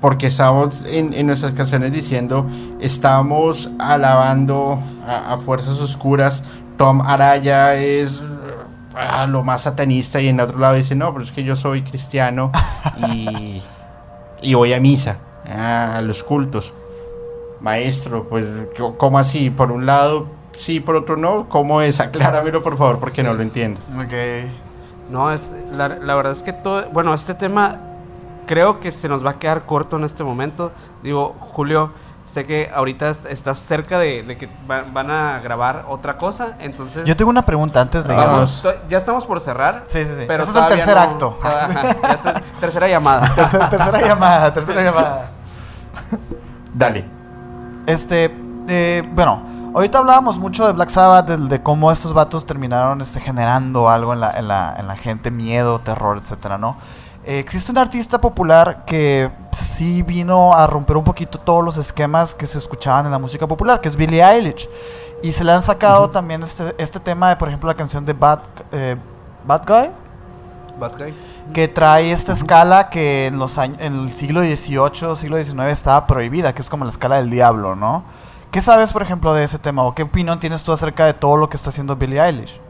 porque 0.00 0.26
estamos 0.26 0.84
en, 0.84 1.14
en 1.14 1.28
nuestras 1.28 1.52
canciones 1.52 1.92
diciendo, 1.92 2.44
estamos 2.80 3.70
alabando 3.78 4.80
a, 5.06 5.38
fuerzas 5.38 5.80
oscuras. 5.80 6.42
Tom 6.76 7.02
Araya 7.02 7.76
es 7.76 8.20
ah, 8.96 9.28
lo 9.28 9.44
más 9.44 9.62
satanista 9.62 10.20
y 10.20 10.26
en 10.26 10.40
otro 10.40 10.58
lado 10.58 10.74
dice, 10.74 10.96
no, 10.96 11.12
pero 11.12 11.24
es 11.24 11.30
que 11.30 11.44
yo 11.44 11.54
soy 11.54 11.82
cristiano 11.82 12.50
y, 13.08 13.62
y 14.42 14.54
voy 14.54 14.72
a 14.72 14.80
misa, 14.80 15.18
a 15.50 16.00
los 16.02 16.22
cultos. 16.22 16.74
Maestro, 17.60 18.26
pues, 18.28 18.46
¿cómo 18.96 19.18
así? 19.18 19.50
Por 19.50 19.70
un 19.70 19.84
lado, 19.84 20.28
sí, 20.52 20.80
por 20.80 20.96
otro 20.96 21.16
no. 21.16 21.48
¿Cómo 21.48 21.82
es? 21.82 22.00
Acláramelo, 22.00 22.62
por 22.62 22.78
favor, 22.78 22.98
porque 22.98 23.22
no 23.22 23.34
lo 23.34 23.42
entiendo. 23.42 23.80
Ok. 23.96 24.12
No, 25.10 25.30
es 25.32 25.54
la, 25.72 25.88
la 25.88 26.14
verdad 26.14 26.32
es 26.32 26.42
que 26.42 26.52
todo, 26.52 26.84
bueno, 26.92 27.12
este 27.12 27.34
tema 27.34 27.80
creo 28.46 28.80
que 28.80 28.92
se 28.92 29.08
nos 29.08 29.24
va 29.24 29.30
a 29.32 29.38
quedar 29.38 29.66
corto 29.66 29.96
en 29.96 30.04
este 30.04 30.24
momento. 30.24 30.72
Digo, 31.02 31.34
Julio, 31.52 31.92
sé 32.24 32.46
que 32.46 32.70
ahorita 32.72 33.10
est- 33.10 33.26
estás 33.26 33.58
cerca 33.58 33.98
de, 33.98 34.22
de 34.22 34.38
que 34.38 34.48
va- 34.70 34.84
van 34.90 35.10
a 35.10 35.40
grabar 35.40 35.84
otra 35.88 36.16
cosa, 36.16 36.56
entonces 36.60 37.04
Yo 37.04 37.16
tengo 37.16 37.28
una 37.30 37.44
pregunta 37.44 37.80
antes 37.80 38.06
de 38.06 38.14
Ah, 38.14 38.46
to- 38.62 38.72
ya 38.88 38.96
estamos 38.98 39.26
por 39.26 39.40
cerrar. 39.40 39.84
Sí, 39.88 40.02
sí, 40.04 40.14
sí. 40.16 40.24
Pero 40.26 40.44
Ese 40.44 40.52
es 40.52 40.58
el 40.62 40.68
tercer 40.68 40.94
no- 40.94 41.02
acto. 41.02 41.38
Ajá, 41.42 41.96
ya 42.02 42.12
es 42.14 42.24
el- 42.26 42.42
tercera 42.60 42.88
llamada. 42.88 43.28
Tercera, 43.34 43.68
tercera 43.68 44.00
llamada, 44.00 44.54
tercera 44.54 44.82
llamada. 44.82 45.30
Dale. 46.74 47.04
Este, 47.86 48.30
eh, 48.68 49.02
bueno, 49.12 49.42
ahorita 49.74 49.98
hablábamos 49.98 50.38
mucho 50.38 50.66
de 50.66 50.72
Black 50.72 50.90
Sabbath, 50.90 51.28
de, 51.28 51.62
cómo 51.62 51.90
estos 51.90 52.12
vatos 52.12 52.46
terminaron 52.46 53.00
este, 53.00 53.20
generando 53.20 53.88
algo 53.88 54.12
en 54.12 54.20
la, 54.20 54.38
en, 54.38 54.48
la, 54.48 54.76
en 54.78 54.86
la 54.86 54.96
gente, 54.96 55.30
miedo, 55.30 55.80
terror, 55.80 56.18
etcétera, 56.18 56.58
¿no? 56.58 56.76
Eh, 57.24 57.38
existe 57.38 57.70
un 57.70 57.78
artista 57.78 58.20
popular 58.20 58.84
que 58.86 59.30
sí 59.52 60.02
vino 60.02 60.54
a 60.54 60.66
romper 60.66 60.96
un 60.96 61.04
poquito 61.04 61.38
todos 61.38 61.64
los 61.64 61.76
esquemas 61.76 62.34
que 62.34 62.46
se 62.46 62.58
escuchaban 62.58 63.06
en 63.06 63.12
la 63.12 63.18
música 63.18 63.46
popular, 63.46 63.80
que 63.80 63.88
es 63.88 63.96
Billie 63.96 64.22
Eilish. 64.22 64.68
Y 65.22 65.32
se 65.32 65.44
le 65.44 65.52
han 65.52 65.62
sacado 65.62 66.08
también 66.08 66.42
este, 66.42 66.74
este 66.78 66.98
tema 66.98 67.28
de, 67.28 67.36
por 67.36 67.48
ejemplo, 67.48 67.68
la 67.68 67.74
canción 67.74 68.06
de 68.06 68.14
Bad, 68.14 68.40
eh, 68.72 68.96
Bad 69.44 69.66
Guy. 69.66 69.90
Bad 70.78 70.96
guy. 70.96 71.14
Que 71.52 71.68
trae 71.68 72.12
esta 72.12 72.32
escala 72.32 72.90
que 72.90 73.26
en 73.26 73.38
los 73.38 73.58
años, 73.58 73.78
en 73.80 73.94
el 74.00 74.10
siglo 74.12 74.40
XVIII, 74.42 75.16
siglo 75.16 75.42
XIX 75.42 75.60
estaba 75.66 76.06
prohibida, 76.06 76.52
que 76.54 76.62
es 76.62 76.70
como 76.70 76.84
la 76.84 76.90
escala 76.90 77.16
del 77.16 77.30
diablo, 77.30 77.74
¿no? 77.76 78.04
¿Qué 78.50 78.60
sabes, 78.60 78.92
por 78.92 79.02
ejemplo, 79.02 79.32
de 79.34 79.44
ese 79.44 79.58
tema? 79.58 79.82
¿O 79.84 79.94
qué 79.94 80.02
opinión 80.02 80.40
tienes 80.40 80.62
tú 80.62 80.72
acerca 80.72 81.06
de 81.06 81.14
todo 81.14 81.36
lo 81.36 81.48
que 81.48 81.56
está 81.56 81.70
haciendo 81.70 81.96
Billie 81.96 82.20
Eilish? 82.20 82.60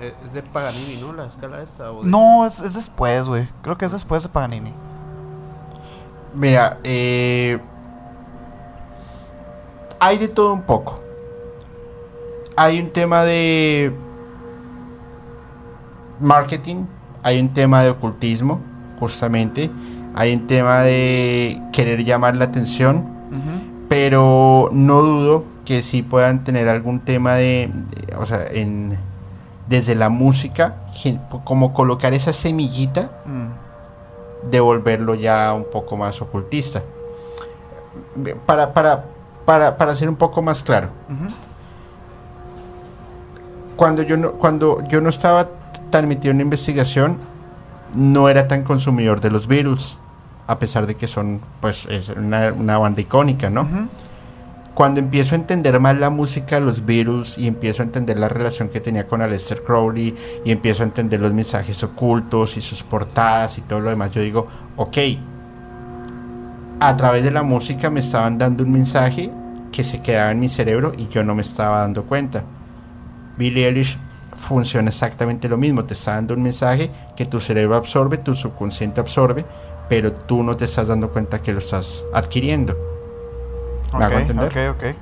Eh, 0.00 0.12
es 0.26 0.34
de 0.34 0.42
Paganini, 0.42 0.96
¿no? 1.00 1.12
La 1.12 1.26
escala 1.26 1.62
esta. 1.62 1.90
o 1.92 2.02
de- 2.02 2.10
No, 2.10 2.44
es, 2.46 2.58
es 2.60 2.74
después, 2.74 3.26
güey. 3.28 3.48
Creo 3.62 3.78
que 3.78 3.84
es 3.84 3.92
después 3.92 4.22
de 4.24 4.28
Paganini. 4.28 4.74
Mira, 6.34 6.78
eh, 6.82 7.60
hay 10.00 10.18
de 10.18 10.26
todo 10.28 10.52
un 10.52 10.62
poco. 10.62 11.00
Hay 12.56 12.80
un 12.80 12.90
tema 12.90 13.22
de 13.22 13.96
marketing, 16.20 16.86
hay 17.24 17.40
un 17.40 17.48
tema 17.48 17.82
de 17.82 17.90
ocultismo, 17.90 18.60
justamente, 19.00 19.70
hay 20.14 20.32
un 20.34 20.46
tema 20.46 20.80
de 20.82 21.60
querer 21.72 22.04
llamar 22.04 22.36
la 22.36 22.44
atención, 22.44 23.04
pero 23.88 24.68
no 24.72 25.02
dudo 25.02 25.44
que 25.64 25.82
sí 25.82 26.02
puedan 26.02 26.44
tener 26.44 26.68
algún 26.68 27.00
tema 27.00 27.32
de, 27.34 27.70
de- 27.72 28.16
o 28.16 28.24
sea, 28.26 28.44
en 28.48 28.96
desde 29.68 29.94
la 29.94 30.10
música, 30.10 30.76
como 31.44 31.72
colocar 31.72 32.12
esa 32.12 32.32
semillita 32.34 33.10
Mm. 33.24 34.50
de 34.50 34.60
volverlo 34.60 35.14
ya 35.14 35.54
un 35.54 35.64
poco 35.72 35.96
más 35.96 36.20
ocultista. 36.20 36.82
Para, 38.46 38.74
para, 38.74 39.06
para, 39.46 39.76
para 39.78 39.94
ser 39.94 40.08
un 40.10 40.16
poco 40.16 40.42
más 40.42 40.62
claro, 40.62 40.88
cuando 43.76 44.02
yo 44.02 44.16
no, 44.16 44.32
cuando 44.32 44.82
yo 44.86 45.00
no 45.00 45.08
estaba 45.08 45.48
tan 45.94 46.08
metido 46.08 46.32
en 46.32 46.38
la 46.38 46.42
investigación, 46.42 47.18
no 47.94 48.28
era 48.28 48.48
tan 48.48 48.64
consumidor 48.64 49.20
de 49.20 49.30
los 49.30 49.46
Beatles, 49.46 49.96
a 50.48 50.58
pesar 50.58 50.88
de 50.88 50.96
que 50.96 51.06
son 51.06 51.40
pues 51.60 51.86
es 51.86 52.08
una, 52.08 52.52
una 52.52 52.78
banda 52.78 53.00
icónica, 53.00 53.48
¿no? 53.48 53.68
Cuando 54.74 54.98
empiezo 54.98 55.36
a 55.36 55.38
entender 55.38 55.78
más 55.78 55.96
la 55.96 56.10
música 56.10 56.56
de 56.56 56.62
los 56.62 56.84
Beatles 56.84 57.38
y 57.38 57.46
empiezo 57.46 57.82
a 57.82 57.86
entender 57.86 58.18
la 58.18 58.28
relación 58.28 58.70
que 58.70 58.80
tenía 58.80 59.06
con 59.06 59.22
Aleister 59.22 59.62
Crowley 59.62 60.16
y 60.44 60.50
empiezo 60.50 60.82
a 60.82 60.86
entender 60.86 61.20
los 61.20 61.32
mensajes 61.32 61.80
ocultos 61.84 62.56
y 62.56 62.60
sus 62.60 62.82
portadas 62.82 63.56
y 63.58 63.60
todo 63.60 63.78
lo 63.78 63.90
demás, 63.90 64.10
yo 64.10 64.20
digo, 64.20 64.48
ok, 64.74 64.98
a 66.80 66.96
través 66.96 67.22
de 67.22 67.30
la 67.30 67.44
música 67.44 67.88
me 67.88 68.00
estaban 68.00 68.36
dando 68.36 68.64
un 68.64 68.72
mensaje 68.72 69.30
que 69.70 69.84
se 69.84 70.02
quedaba 70.02 70.32
en 70.32 70.40
mi 70.40 70.48
cerebro 70.48 70.90
y 70.98 71.06
yo 71.06 71.22
no 71.22 71.36
me 71.36 71.42
estaba 71.42 71.82
dando 71.82 72.02
cuenta. 72.02 72.42
Billie 73.38 73.68
Eilish 73.68 73.96
funciona 74.44 74.88
exactamente 74.90 75.48
lo 75.48 75.56
mismo, 75.56 75.84
te 75.84 75.94
está 75.94 76.14
dando 76.14 76.34
un 76.34 76.42
mensaje 76.42 76.90
que 77.16 77.26
tu 77.26 77.40
cerebro 77.40 77.76
absorbe, 77.76 78.18
tu 78.18 78.34
subconsciente 78.34 79.00
absorbe, 79.00 79.44
pero 79.88 80.12
tú 80.12 80.42
no 80.42 80.56
te 80.56 80.64
estás 80.66 80.88
dando 80.88 81.10
cuenta 81.10 81.40
que 81.42 81.52
lo 81.52 81.58
estás 81.58 82.04
adquiriendo. 82.14 82.74
¿Me 83.98 84.04
hago 84.04 84.14
Ok, 84.14 84.20
entender? 84.20 84.48
Ok, 84.70 84.76
ok. 84.76 84.94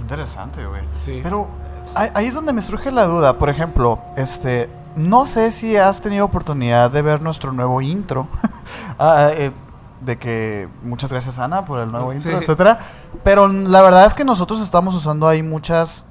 Interesante, 0.00 0.64
güey. 0.64 0.82
Sí. 0.94 1.20
Pero 1.22 1.48
ahí, 1.94 2.08
ahí 2.14 2.26
es 2.26 2.34
donde 2.34 2.52
me 2.52 2.62
surge 2.62 2.90
la 2.90 3.06
duda. 3.06 3.38
Por 3.38 3.48
ejemplo, 3.50 4.00
este, 4.16 4.68
no 4.96 5.24
sé 5.24 5.50
si 5.50 5.76
has 5.76 6.00
tenido 6.00 6.24
oportunidad 6.24 6.90
de 6.90 7.02
ver 7.02 7.20
nuestro 7.22 7.52
nuevo 7.52 7.80
intro. 7.80 8.26
Ah, 9.00 9.30
eh, 9.32 9.52
de 10.00 10.18
que 10.18 10.68
muchas 10.82 11.12
gracias 11.12 11.38
Ana 11.38 11.64
por 11.64 11.78
el 11.78 11.92
nuevo 11.92 12.10
Sí. 12.12 12.16
intro, 12.16 12.38
etcétera. 12.40 12.80
Pero 13.22 13.46
la 13.46 13.80
verdad 13.80 14.04
es 14.06 14.12
que 14.14 14.24
nosotros 14.24 14.60
estamos 14.60 14.92
usando 14.96 15.28
ahí 15.28 15.40
muchas 15.42 16.04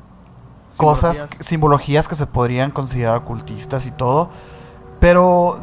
cosas, 0.75 1.25
Simbologías. 1.39 2.07
que 2.07 2.15
se 2.15 2.25
podrían 2.25 2.71
considerar 2.71 3.17
ocultistas 3.17 3.85
y 3.85 3.91
todo. 3.91 4.29
Pero 4.99 5.59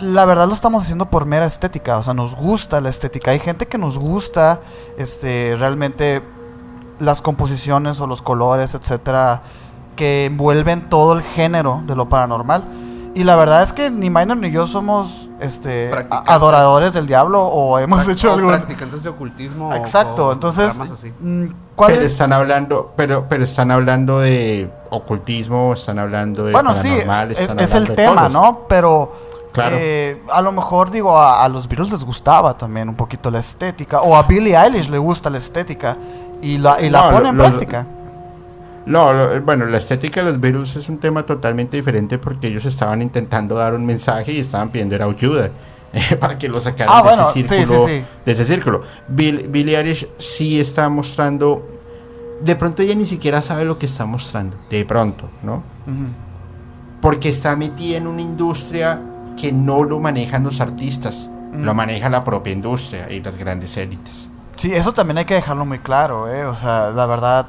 la 0.00 0.24
verdad 0.24 0.46
lo 0.46 0.54
estamos 0.54 0.82
haciendo 0.82 1.10
por 1.10 1.26
mera 1.26 1.46
estética, 1.46 1.98
o 1.98 2.02
sea, 2.02 2.14
nos 2.14 2.34
gusta 2.34 2.80
la 2.80 2.88
estética. 2.88 3.30
Hay 3.30 3.38
gente 3.38 3.66
que 3.66 3.78
nos 3.78 3.98
gusta 3.98 4.60
este 4.98 5.54
realmente 5.56 6.22
las 6.98 7.22
composiciones 7.22 8.00
o 8.00 8.06
los 8.06 8.22
colores, 8.22 8.74
etcétera, 8.74 9.42
que 9.94 10.26
envuelven 10.26 10.88
todo 10.88 11.14
el 11.14 11.22
género 11.22 11.82
de 11.86 11.96
lo 11.96 12.08
paranormal. 12.08 12.64
Y 13.16 13.24
la 13.24 13.34
verdad 13.34 13.62
es 13.62 13.72
que 13.72 13.88
ni 13.90 14.10
Minor 14.10 14.36
ni 14.36 14.50
yo 14.50 14.66
somos 14.66 15.30
este 15.40 15.90
adoradores 16.10 16.92
del 16.92 17.06
diablo 17.06 17.42
o 17.42 17.78
hemos 17.78 18.06
hecho 18.08 18.30
o 18.30 18.34
algún 18.34 18.50
practicantes 18.50 19.02
de 19.04 19.08
ocultismo. 19.08 19.68
o- 19.70 19.74
Exacto, 19.74 20.26
o 20.28 20.32
entonces 20.34 20.76
ramas 20.76 20.90
así. 20.92 21.12
mm, 21.18 21.44
¿cuál 21.74 21.92
Pero 21.92 22.02
es? 22.04 22.12
están 22.12 22.34
hablando, 22.34 22.92
pero, 22.94 23.24
pero 23.28 23.44
están 23.44 23.70
hablando 23.70 24.18
de 24.20 24.70
ocultismo, 24.90 25.72
están 25.72 25.98
hablando 25.98 26.44
de 26.44 26.52
Bueno, 26.52 26.74
sí, 26.74 26.88
paranormal, 26.90 27.32
es, 27.32 27.40
están 27.40 27.60
es 27.60 27.74
el 27.74 27.94
tema, 27.94 28.14
cosas. 28.14 28.32
¿no? 28.34 28.60
Pero 28.68 29.12
Claro. 29.52 29.76
eh, 29.78 30.22
a 30.30 30.42
lo 30.42 30.52
mejor, 30.52 30.90
digo, 30.90 31.16
a, 31.18 31.42
a 31.42 31.48
los 31.48 31.66
Beatles 31.68 31.90
les 31.90 32.04
gustaba 32.04 32.52
también 32.52 32.86
un 32.90 32.96
poquito 32.96 33.30
la 33.30 33.38
estética, 33.38 34.02
o 34.02 34.14
a 34.14 34.24
Billie 34.24 34.54
Eilish 34.54 34.90
le 34.90 34.98
gusta 34.98 35.30
la 35.30 35.38
estética 35.38 35.96
y 36.42 36.58
la, 36.58 36.78
y 36.82 36.90
la 36.90 37.04
No, 37.04 37.10
pone 37.12 37.22
lo- 37.22 37.28
en 37.30 37.36
los- 37.38 37.46
práctica. 37.48 37.86
No, 38.86 39.12
lo- 39.12 39.40
bueno, 39.42 39.66
la 39.66 39.78
estética 39.78 40.22
de 40.22 40.30
los 40.30 40.40
virus 40.40 40.76
es 40.76 40.88
un 40.88 40.98
tema 40.98 41.24
totalmente 41.26 41.76
diferente 41.76 42.18
porque 42.18 42.46
ellos 42.46 42.64
estaban 42.64 43.02
intentando 43.02 43.56
dar 43.56 43.74
un 43.74 43.84
mensaje 43.84 44.32
y 44.32 44.38
estaban 44.40 44.70
pidiendo 44.70 44.94
era 44.94 45.04
ayuda 45.06 45.50
eh, 45.92 46.16
para 46.16 46.38
que 46.38 46.48
lo 46.48 46.60
sacaran 46.60 46.94
Ah, 46.94 47.02
de 47.02 47.08
bueno, 47.08 47.22
ese 47.30 47.42
sí, 47.42 47.44
círculo. 47.48 47.86
sí, 47.86 47.98
sí. 47.98 48.04
De 48.24 48.32
ese 48.32 48.44
círculo. 48.44 48.80
Bill, 49.08 49.48
Billie 49.48 49.76
Eilish 49.76 50.06
sí 50.18 50.60
está 50.60 50.88
mostrando. 50.88 51.66
De 52.40 52.54
pronto 52.54 52.82
ella 52.82 52.94
ni 52.94 53.06
siquiera 53.06 53.42
sabe 53.42 53.64
lo 53.64 53.78
que 53.78 53.86
está 53.86 54.04
mostrando. 54.06 54.56
De 54.70 54.84
pronto, 54.84 55.28
¿no? 55.42 55.62
Porque 57.00 57.28
está 57.28 57.56
metida 57.56 57.96
en 57.98 58.06
una 58.06 58.20
industria 58.22 59.00
que 59.36 59.52
no 59.52 59.84
lo 59.84 60.00
manejan 60.00 60.42
los 60.44 60.60
artistas, 60.60 61.30
lo 61.52 61.74
maneja 61.74 62.08
la 62.08 62.24
propia 62.24 62.52
industria 62.52 63.10
y 63.10 63.20
las 63.22 63.36
grandes 63.36 63.76
élites. 63.76 64.30
Sí, 64.56 64.72
eso 64.72 64.92
también 64.92 65.18
hay 65.18 65.24
que 65.24 65.34
dejarlo 65.34 65.64
muy 65.66 65.78
claro, 65.78 66.32
¿eh? 66.32 66.44
O 66.46 66.54
sea, 66.54 66.90
la 66.90 67.06
verdad, 67.06 67.46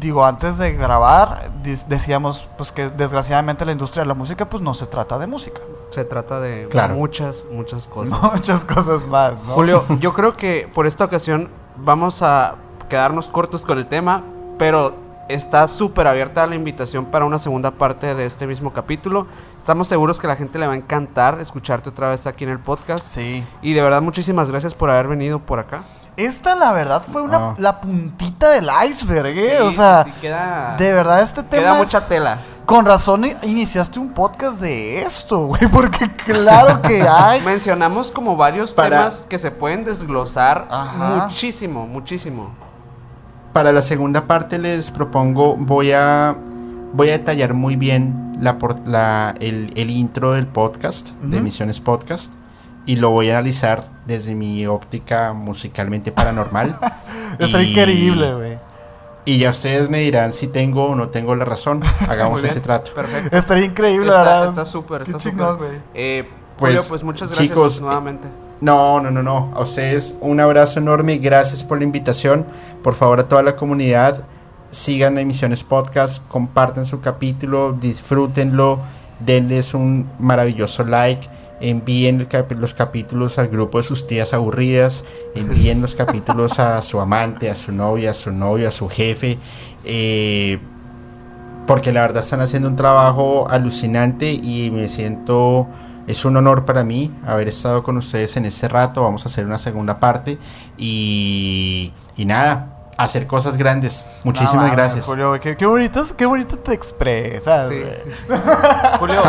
digo, 0.00 0.24
antes 0.24 0.58
de 0.58 0.72
grabar, 0.72 1.50
dis- 1.62 1.86
decíamos 1.86 2.48
pues 2.56 2.72
que 2.72 2.88
desgraciadamente 2.90 3.64
la 3.64 3.72
industria 3.72 4.02
de 4.02 4.08
la 4.08 4.14
música 4.14 4.48
pues 4.48 4.62
no 4.62 4.74
se 4.74 4.86
trata 4.86 5.18
de 5.18 5.26
música. 5.26 5.60
Se 5.90 6.04
trata 6.04 6.40
de 6.40 6.68
Claro. 6.68 6.94
muchas, 6.94 7.46
muchas 7.52 7.86
cosas. 7.88 8.20
Muchas 8.20 8.64
cosas 8.64 9.06
más, 9.06 9.42
¿no? 9.44 9.54
Julio, 9.54 9.84
yo 10.00 10.12
creo 10.14 10.32
que 10.32 10.68
por 10.74 10.86
esta 10.86 11.04
ocasión 11.04 11.48
vamos 11.76 12.22
a 12.22 12.56
quedarnos 12.88 13.28
cortos 13.28 13.62
con 13.62 13.78
el 13.78 13.86
tema, 13.86 14.22
pero 14.58 14.94
está 15.28 15.66
súper 15.66 16.06
abierta 16.06 16.46
la 16.46 16.54
invitación 16.54 17.06
para 17.06 17.24
una 17.24 17.38
segunda 17.40 17.72
parte 17.72 18.14
de 18.14 18.26
este 18.26 18.46
mismo 18.46 18.72
capítulo. 18.72 19.26
Estamos 19.58 19.88
seguros 19.88 20.20
que 20.20 20.26
a 20.28 20.30
la 20.30 20.36
gente 20.36 20.56
le 20.58 20.66
va 20.68 20.74
a 20.74 20.76
encantar 20.76 21.40
escucharte 21.40 21.88
otra 21.88 22.10
vez 22.10 22.26
aquí 22.28 22.44
en 22.44 22.50
el 22.50 22.60
podcast. 22.60 23.02
Sí. 23.10 23.44
Y 23.60 23.72
de 23.72 23.82
verdad, 23.82 24.02
muchísimas 24.02 24.48
gracias 24.50 24.74
por 24.74 24.88
haber 24.88 25.08
venido 25.08 25.40
por 25.40 25.58
acá. 25.58 25.82
Esta, 26.16 26.54
la 26.54 26.72
verdad, 26.72 27.02
fue 27.06 27.20
una, 27.22 27.36
Ah. 27.50 27.54
la 27.58 27.80
puntita 27.80 28.50
del 28.50 28.68
iceberg, 28.90 29.36
¿eh? 29.36 29.56
Sí, 29.60 29.62
o 29.66 29.70
sea, 29.70 30.04
sí, 30.04 30.12
queda, 30.22 30.74
de 30.78 30.92
verdad, 30.92 31.20
este 31.22 31.42
tema. 31.42 31.62
queda 31.62 31.72
es- 31.74 31.78
mucha 31.78 32.08
tela. 32.08 32.38
Con 32.64 32.84
razón 32.84 33.24
iniciaste 33.44 34.00
un 34.00 34.08
podcast 34.12 34.58
de 34.60 35.02
esto, 35.02 35.38
güey, 35.46 35.66
porque 35.70 36.10
claro 36.16 36.80
que 36.82 37.02
hay. 37.08 37.40
Mencionamos 37.42 38.10
como 38.10 38.34
varios 38.36 38.72
Para- 38.72 38.98
temas 38.98 39.26
que 39.28 39.38
se 39.38 39.50
pueden 39.50 39.84
desglosar 39.84 40.66
Ajá. 40.70 41.26
muchísimo, 41.26 41.86
muchísimo. 41.86 42.50
Para 43.52 43.70
la 43.72 43.82
segunda 43.82 44.26
parte 44.26 44.58
les 44.58 44.90
propongo, 44.90 45.54
voy 45.56 45.92
a, 45.92 46.34
voy 46.92 47.08
a 47.10 47.12
detallar 47.12 47.54
muy 47.54 47.76
bien 47.76 48.36
la, 48.40 48.58
por- 48.58 48.86
la- 48.88 49.34
el, 49.40 49.72
el 49.76 49.90
intro 49.90 50.32
del 50.32 50.46
podcast, 50.46 51.10
de 51.22 51.28
Ujú. 51.28 51.36
Emisiones 51.36 51.80
Podcast, 51.80 52.32
y 52.86 52.96
lo 52.96 53.10
voy 53.10 53.30
a 53.30 53.38
analizar 53.38 53.88
desde 54.06 54.34
mi 54.34 54.66
óptica 54.66 55.32
musicalmente 55.32 56.12
paranormal. 56.12 56.78
Está 57.38 57.62
Y- 57.62 57.70
increíble, 57.72 58.34
güey. 58.34 58.58
Y 59.24 59.38
ya 59.38 59.50
ustedes 59.50 59.90
me 59.90 59.98
dirán 59.98 60.32
si 60.32 60.46
tengo 60.46 60.84
o 60.84 60.94
no 60.94 61.08
tengo 61.08 61.34
la 61.34 61.44
razón. 61.44 61.82
Hagamos 62.08 62.44
ese 62.44 62.60
trato. 62.60 62.92
Perfecto. 62.94 63.36
Estaría 63.36 63.64
increíble, 63.64 64.06
Está 64.06 64.18
¿verdad? 64.20 64.48
está 64.50 64.64
súper, 64.64 65.02
está 65.02 65.18
chingón, 65.18 65.54
súper. 65.56 65.68
güey. 65.68 65.80
Eh, 65.94 66.28
Pues, 66.56 66.72
Julio, 66.74 66.88
pues 66.88 67.02
muchas 67.02 67.28
gracias 67.30 67.48
chicos, 67.48 67.80
nuevamente. 67.80 68.28
No, 68.60 69.00
no, 69.00 69.10
no, 69.10 69.22
no. 69.22 69.52
A 69.54 69.60
ustedes 69.62 70.14
un 70.20 70.38
abrazo 70.40 70.78
enorme. 70.78 71.18
Gracias 71.18 71.62
por 71.64 71.78
la 71.78 71.84
invitación. 71.84 72.46
Por 72.84 72.94
favor, 72.94 73.18
a 73.20 73.28
toda 73.28 73.42
la 73.42 73.56
comunidad, 73.56 74.22
sigan 74.70 75.18
Emisiones 75.18 75.64
Podcast, 75.64 76.26
compartan 76.28 76.86
su 76.86 77.00
capítulo, 77.00 77.72
disfrútenlo, 77.72 78.78
denles 79.20 79.74
un 79.74 80.08
maravilloso 80.20 80.84
like. 80.84 81.28
Envíen 81.60 82.28
los 82.58 82.74
capítulos 82.74 83.38
al 83.38 83.48
grupo 83.48 83.78
de 83.78 83.84
sus 83.84 84.06
tías 84.06 84.34
aburridas. 84.34 85.04
Envíen 85.34 85.80
los 85.82 85.94
capítulos 85.94 86.58
a 86.58 86.82
su 86.82 87.00
amante, 87.00 87.50
a 87.50 87.56
su 87.56 87.72
novia, 87.72 88.10
a 88.10 88.14
su 88.14 88.32
novio, 88.32 88.68
a 88.68 88.72
su 88.72 88.88
jefe. 88.88 89.38
eh, 89.84 90.58
porque 91.66 91.92
la 91.92 92.02
verdad 92.02 92.22
están 92.22 92.40
haciendo 92.40 92.68
un 92.68 92.76
trabajo 92.76 93.48
alucinante 93.50 94.32
y 94.32 94.70
me 94.70 94.88
siento, 94.88 95.66
es 96.06 96.24
un 96.24 96.36
honor 96.36 96.64
para 96.64 96.84
mí 96.84 97.10
haber 97.24 97.48
estado 97.48 97.82
con 97.82 97.96
ustedes 97.96 98.36
en 98.36 98.44
este 98.46 98.68
rato, 98.68 99.02
vamos 99.02 99.26
a 99.26 99.28
hacer 99.28 99.44
una 99.44 99.58
segunda 99.58 99.98
parte 99.98 100.38
y, 100.78 101.92
y 102.16 102.24
nada, 102.24 102.75
hacer 102.96 103.26
cosas 103.26 103.56
grandes. 103.56 104.06
Muchísimas 104.24 104.66
No 104.66 104.72
gracias. 104.72 105.04
Julio, 105.04 105.38
qué, 105.40 105.56
qué 105.56 105.66
bonito, 105.66 106.04
qué 106.16 106.26
bonito 106.26 106.58
te 106.58 106.72
expresas, 106.72 107.68
Sí. 107.68 107.80
güey. 107.80 108.40
Julio, 108.98 109.22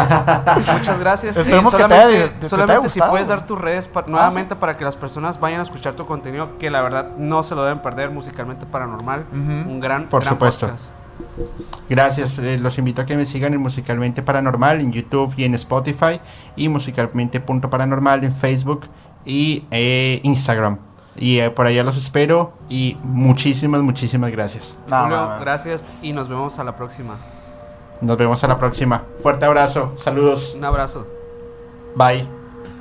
muchas 0.78 1.00
gracias. 1.00 1.38
Esperemos 1.38 1.76
que 1.76 1.84
te 1.84 1.94
haya- 1.94 1.98
solamente, 2.04 2.28
te- 2.28 2.30
te 2.30 2.38
haya 2.46 2.50
solamente 2.50 2.90
si 2.90 3.00
puedes 3.02 3.28
dar 3.28 3.46
tus 3.46 3.60
redes 3.60 3.88
pa- 3.88 4.06
nuevamente 4.08 4.56
para 4.56 4.78
que 4.78 4.86
las 4.86 4.96
personas 4.96 5.40
vayan 5.40 5.60
a 5.60 5.64
escuchar 5.64 5.96
tu 5.96 6.06
contenido, 6.06 6.58
que 6.58 6.70
la 6.70 6.82
verdad 6.82 7.10
no 7.18 7.44
se 7.44 7.56
lo 7.56 7.64
deben 7.64 7.82
perder 7.82 8.10
musicalmente 8.12 8.66
paranormal. 8.66 9.26
Un 9.34 9.80
gran, 9.80 10.08
Por 10.10 10.22
gran 10.22 10.34
supuesto. 10.34 10.68
podcast. 10.68 10.92
Gracias, 11.90 12.38
eh, 12.38 12.60
los 12.60 12.78
invito 12.78 13.02
a 13.02 13.06
que 13.06 13.18
me 13.18 13.26
sigan 13.26 13.54
en 13.54 13.60
Musicalmente 13.62 14.22
Paranormal 14.22 14.82
en 14.82 14.92
YouTube 14.92 15.34
y 15.36 15.46
en 15.46 15.56
Spotify 15.56 16.20
y 16.56 16.70
musicalmente.paranormal 16.70 18.24
en 18.24 18.36
Facebook 18.36 18.82
y 19.26 19.66
eh, 19.72 20.20
Instagram. 20.24 20.78
Y 21.18 21.40
eh, 21.40 21.50
por 21.50 21.66
allá 21.66 21.84
los 21.84 21.98
espero 21.98 22.54
y 22.70 22.98
muchísimas, 23.04 23.82
muchísimas 23.82 24.32
gracias. 24.32 24.78
No, 24.90 25.02
Julio, 25.04 25.18
mames. 25.18 25.40
gracias 25.42 25.90
y 26.02 26.14
nos 26.14 26.30
vemos 26.30 26.60
a 26.60 26.64
la 26.64 26.76
próxima. 26.76 27.16
Nos 28.02 28.18
vemos 28.18 28.44
a 28.44 28.48
la 28.48 28.58
próxima. 28.60 29.04
Fuerte 29.24 29.46
abrazo, 29.46 29.94
saludos, 29.98 30.54
Un 30.58 30.64
abrazo. 30.66 31.08
bye. 31.96 32.28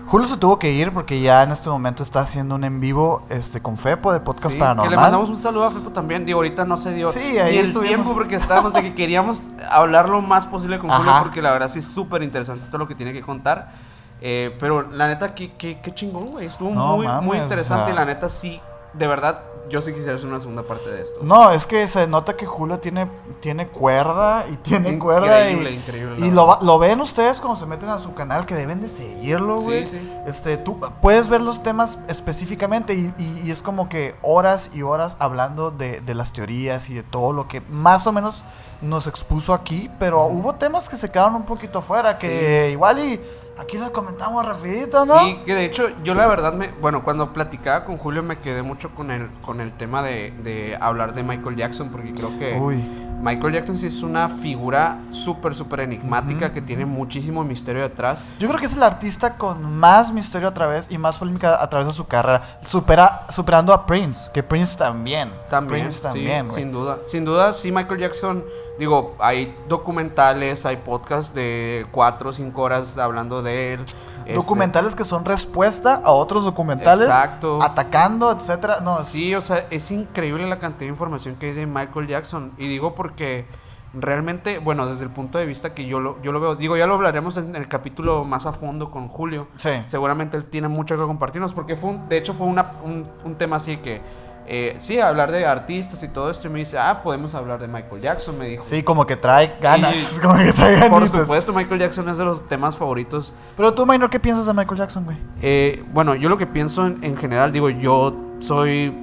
Julio 0.08 0.28
se 0.28 0.36
tuvo 0.36 0.56
que 0.60 0.70
ir 0.70 0.92
porque 0.92 1.20
ya 1.20 1.42
en 1.42 1.50
este 1.50 1.68
momento 1.68 2.04
está 2.04 2.20
haciendo 2.20 2.54
un 2.54 2.62
en 2.62 2.78
vivo 2.78 3.22
este 3.28 3.60
con 3.60 3.76
Fepo 3.76 4.12
de 4.12 4.20
Podcast 4.20 4.52
Sí, 4.52 4.56
Paranormal. 4.58 4.84
que 4.88 4.90
le 4.94 5.02
mandamos 5.02 5.28
un 5.28 5.34
saludo 5.36 5.64
a 5.64 5.70
Fepo 5.72 5.90
también. 5.90 6.24
Digo, 6.24 6.38
ahorita 6.38 6.64
no 6.64 6.76
se 6.76 6.94
dio 6.94 7.08
Sí, 7.08 7.18
ni 7.32 7.38
ahí 7.38 7.58
el 7.58 7.64
estuvimos. 7.66 7.88
tiempo 7.88 8.14
porque 8.14 8.36
estábamos 8.36 8.72
de 8.72 8.82
que 8.82 8.94
queríamos 8.94 9.48
hablar 9.68 10.08
lo 10.08 10.20
más 10.22 10.46
posible 10.46 10.78
con 10.78 10.90
Julio 10.90 11.10
Ajá. 11.10 11.22
porque 11.24 11.42
la 11.42 11.50
verdad 11.50 11.68
sí 11.68 11.80
es 11.80 11.86
súper 11.88 12.22
interesante 12.22 12.66
todo 12.68 12.78
lo 12.78 12.86
que 12.86 12.94
tiene 12.94 13.12
que 13.12 13.20
contar. 13.22 13.72
Eh, 14.20 14.56
pero 14.58 14.82
la 14.90 15.08
neta, 15.08 15.34
qué, 15.34 15.52
qué, 15.56 15.80
qué 15.80 15.94
chingón, 15.94 16.30
güey. 16.32 16.46
Estuvo 16.46 16.70
No 16.70 16.96
muy, 16.96 17.06
muy 17.22 17.38
interesante 17.38 17.82
o 17.84 17.86
sea. 17.86 17.94
y 17.94 17.96
la 17.96 18.04
neta 18.04 18.28
sí, 18.28 18.60
de 18.94 19.06
verdad, 19.06 19.40
yo 19.68 19.82
sí 19.82 19.92
quisiera 19.92 20.14
hacer 20.14 20.28
una 20.28 20.38
segunda 20.40 20.62
parte 20.62 20.88
de 20.90 21.02
esto. 21.02 21.18
No, 21.22 21.50
es 21.50 21.66
que 21.66 21.86
se 21.88 22.06
nota 22.06 22.34
que 22.36 22.46
Julio 22.46 22.78
tiene, 22.78 23.08
tiene 23.40 23.66
cuerda 23.66 24.46
y 24.50 24.56
tiene 24.56 24.90
Increíble, 24.90 24.98
cuerda 25.00 25.50
y, 25.50 25.74
increíble, 25.74 26.26
y 26.26 26.30
lo, 26.30 26.56
lo 26.62 26.78
ven 26.78 27.00
ustedes 27.00 27.40
cuando 27.40 27.56
se 27.56 27.66
meten 27.66 27.88
a 27.90 27.98
su 27.98 28.14
canal 28.14 28.46
que 28.46 28.54
deben 28.54 28.80
de 28.80 28.88
seguirlo, 28.88 29.58
Sí, 29.58 29.64
güey. 29.64 29.86
sí. 29.88 30.12
Este, 30.26 30.56
tú 30.56 30.78
puedes 31.02 31.28
ver 31.28 31.42
los 31.42 31.62
temas 31.62 31.98
específicamente 32.08 32.94
y, 32.94 33.12
y- 33.18 33.42
y 33.44 33.50
es 33.50 33.60
como 33.60 33.88
que 33.88 34.14
horas 34.22 34.70
y 34.72 34.82
horas 34.82 35.16
hablando 35.18 35.70
de, 35.72 36.00
de 36.00 36.14
las 36.14 36.32
teorías 36.32 36.88
y 36.88 36.94
de 36.94 37.02
todo 37.02 37.32
lo 37.32 37.48
que 37.48 37.60
más 37.68 38.06
o 38.06 38.12
menos 38.12 38.44
nos 38.82 39.06
expuso 39.06 39.54
aquí, 39.54 39.90
pero 39.98 40.26
hubo 40.26 40.54
temas 40.54 40.88
que 40.88 40.96
se 40.96 41.10
quedaron 41.10 41.34
un 41.34 41.44
poquito 41.44 41.78
afuera, 41.78 42.18
que 42.18 42.70
igual 42.72 42.98
y 42.98 43.20
aquí 43.58 43.78
los 43.78 43.90
comentamos 43.90 44.44
rapidito, 44.44 45.04
¿no? 45.04 45.18
Sí, 45.20 45.38
que 45.44 45.54
de 45.54 45.64
hecho 45.64 45.88
yo 46.04 46.14
la 46.14 46.26
verdad 46.26 46.52
me, 46.52 46.68
bueno, 46.80 47.02
cuando 47.02 47.32
platicaba 47.32 47.84
con 47.84 47.96
Julio 47.96 48.22
me 48.22 48.38
quedé 48.38 48.62
mucho 48.62 48.90
con 48.94 49.10
el, 49.10 49.28
con 49.42 49.60
el 49.60 49.72
tema 49.72 50.02
de, 50.02 50.32
de 50.42 50.76
hablar 50.80 51.14
de 51.14 51.22
Michael 51.22 51.56
Jackson 51.56 51.88
porque 51.90 52.12
creo 52.12 52.38
que 52.38 52.58
Uy. 52.58 52.84
Michael 53.20 53.54
Jackson 53.54 53.78
sí 53.78 53.86
es 53.86 54.02
una 54.02 54.28
figura 54.28 54.98
súper, 55.10 55.54
súper 55.54 55.80
enigmática 55.80 56.52
que 56.52 56.60
tiene 56.60 56.84
muchísimo 56.84 57.42
misterio 57.44 57.82
detrás. 57.82 58.24
Yo 58.38 58.46
creo 58.46 58.60
que 58.60 58.66
es 58.66 58.76
el 58.76 58.82
artista 58.82 59.36
con 59.36 59.78
más 59.78 60.12
misterio 60.12 60.48
a 60.48 60.54
través 60.54 60.90
y 60.90 60.98
más 60.98 61.18
polémica 61.18 61.60
a 61.60 61.68
través 61.68 61.88
de 61.88 61.94
su 61.94 62.06
carrera, 62.06 62.42
supera, 62.64 63.26
superando 63.30 63.72
a 63.72 63.86
Prince, 63.86 64.30
que 64.32 64.42
Prince 64.42 64.76
también. 64.76 65.32
También, 65.48 65.84
Prince 65.84 65.96
sí, 65.96 66.02
también, 66.02 66.46
güey. 66.46 66.62
sin 66.62 66.72
duda. 66.72 66.98
Sin 67.04 67.24
duda, 67.24 67.54
sí, 67.54 67.72
Michael 67.72 68.00
Jackson, 68.00 68.44
digo, 68.78 69.14
hay 69.18 69.54
documentales, 69.68 70.66
hay 70.66 70.76
podcasts 70.76 71.34
de 71.34 71.86
4 71.92 72.30
o 72.30 72.32
5 72.32 72.62
horas 72.62 72.98
hablando 72.98 73.42
de 73.42 73.74
él. 73.74 73.80
Este, 74.20 74.34
Documentales 74.34 74.94
que 74.96 75.04
son 75.04 75.24
respuesta 75.24 76.00
a 76.04 76.10
otros 76.10 76.44
documentales. 76.44 77.06
Exacto. 77.06 77.62
Atacando, 77.62 78.32
etcétera. 78.32 78.80
No, 78.80 79.04
Sí, 79.04 79.34
o 79.34 79.40
sea, 79.40 79.66
es 79.70 79.90
increíble 79.92 80.46
la 80.48 80.58
cantidad 80.58 80.80
de 80.80 80.86
información 80.88 81.36
que 81.36 81.46
hay 81.46 81.52
de 81.52 81.66
Michael 81.66 82.08
Jackson. 82.08 82.52
Y 82.58 82.66
digo 82.66 82.94
porque 82.96 83.46
realmente, 83.94 84.58
bueno, 84.58 84.86
desde 84.86 85.04
el 85.04 85.10
punto 85.10 85.38
de 85.38 85.46
vista 85.46 85.74
que 85.74 85.86
yo 85.86 86.00
lo, 86.00 86.20
yo 86.22 86.32
lo 86.32 86.40
veo, 86.40 86.56
digo, 86.56 86.76
ya 86.76 86.86
lo 86.86 86.94
hablaremos 86.94 87.36
en 87.36 87.54
el 87.56 87.68
capítulo 87.68 88.24
más 88.24 88.46
a 88.46 88.52
fondo 88.52 88.90
con 88.90 89.08
Julio. 89.08 89.46
Sí. 89.56 89.70
Seguramente 89.86 90.36
él 90.36 90.44
tiene 90.44 90.68
mucho 90.68 90.96
que 90.96 91.02
compartirnos 91.04 91.54
porque 91.54 91.76
fue 91.76 91.90
un- 91.90 92.08
de 92.08 92.18
hecho 92.18 92.32
fue 92.34 92.46
una- 92.46 92.72
un, 92.84 93.08
un 93.24 93.34
tema 93.36 93.56
así 93.56 93.76
que, 93.78 94.02
eh, 94.48 94.76
sí, 94.78 94.98
hablar 95.00 95.30
de 95.32 95.44
artistas 95.46 96.02
y 96.02 96.08
todo 96.08 96.30
esto. 96.30 96.46
Y 96.46 96.50
me 96.50 96.58
dice, 96.60 96.78
ah, 96.78 97.00
podemos 97.02 97.34
hablar 97.34 97.58
de 97.60 97.68
Michael 97.68 98.00
Jackson, 98.02 98.38
me 98.38 98.46
dijo. 98.48 98.62
Sí, 98.62 98.82
como 98.82 99.04
que 99.06 99.16
trae 99.16 99.56
ganas. 99.60 100.16
Y- 100.16 100.20
como 100.22 100.36
que 100.36 100.52
trae 100.52 100.88
Por 100.88 101.00
ganitas. 101.00 101.20
supuesto, 101.22 101.52
Michael 101.52 101.80
Jackson 101.80 102.08
es 102.08 102.18
de 102.18 102.24
los 102.24 102.46
temas 102.48 102.76
favoritos 102.76 103.34
Pero 103.56 103.72
tú, 103.74 103.86
Minor, 103.86 104.10
¿qué 104.10 104.20
piensas 104.20 104.46
de 104.46 104.52
Michael 104.52 104.78
Jackson, 104.78 105.04
güey? 105.04 105.16
Eh, 105.42 105.84
bueno, 105.92 106.14
yo 106.14 106.28
lo 106.28 106.38
que 106.38 106.46
pienso 106.46 106.86
en, 106.86 107.02
en 107.02 107.16
general, 107.16 107.52
digo, 107.52 107.68
yo 107.70 108.14
soy, 108.40 108.94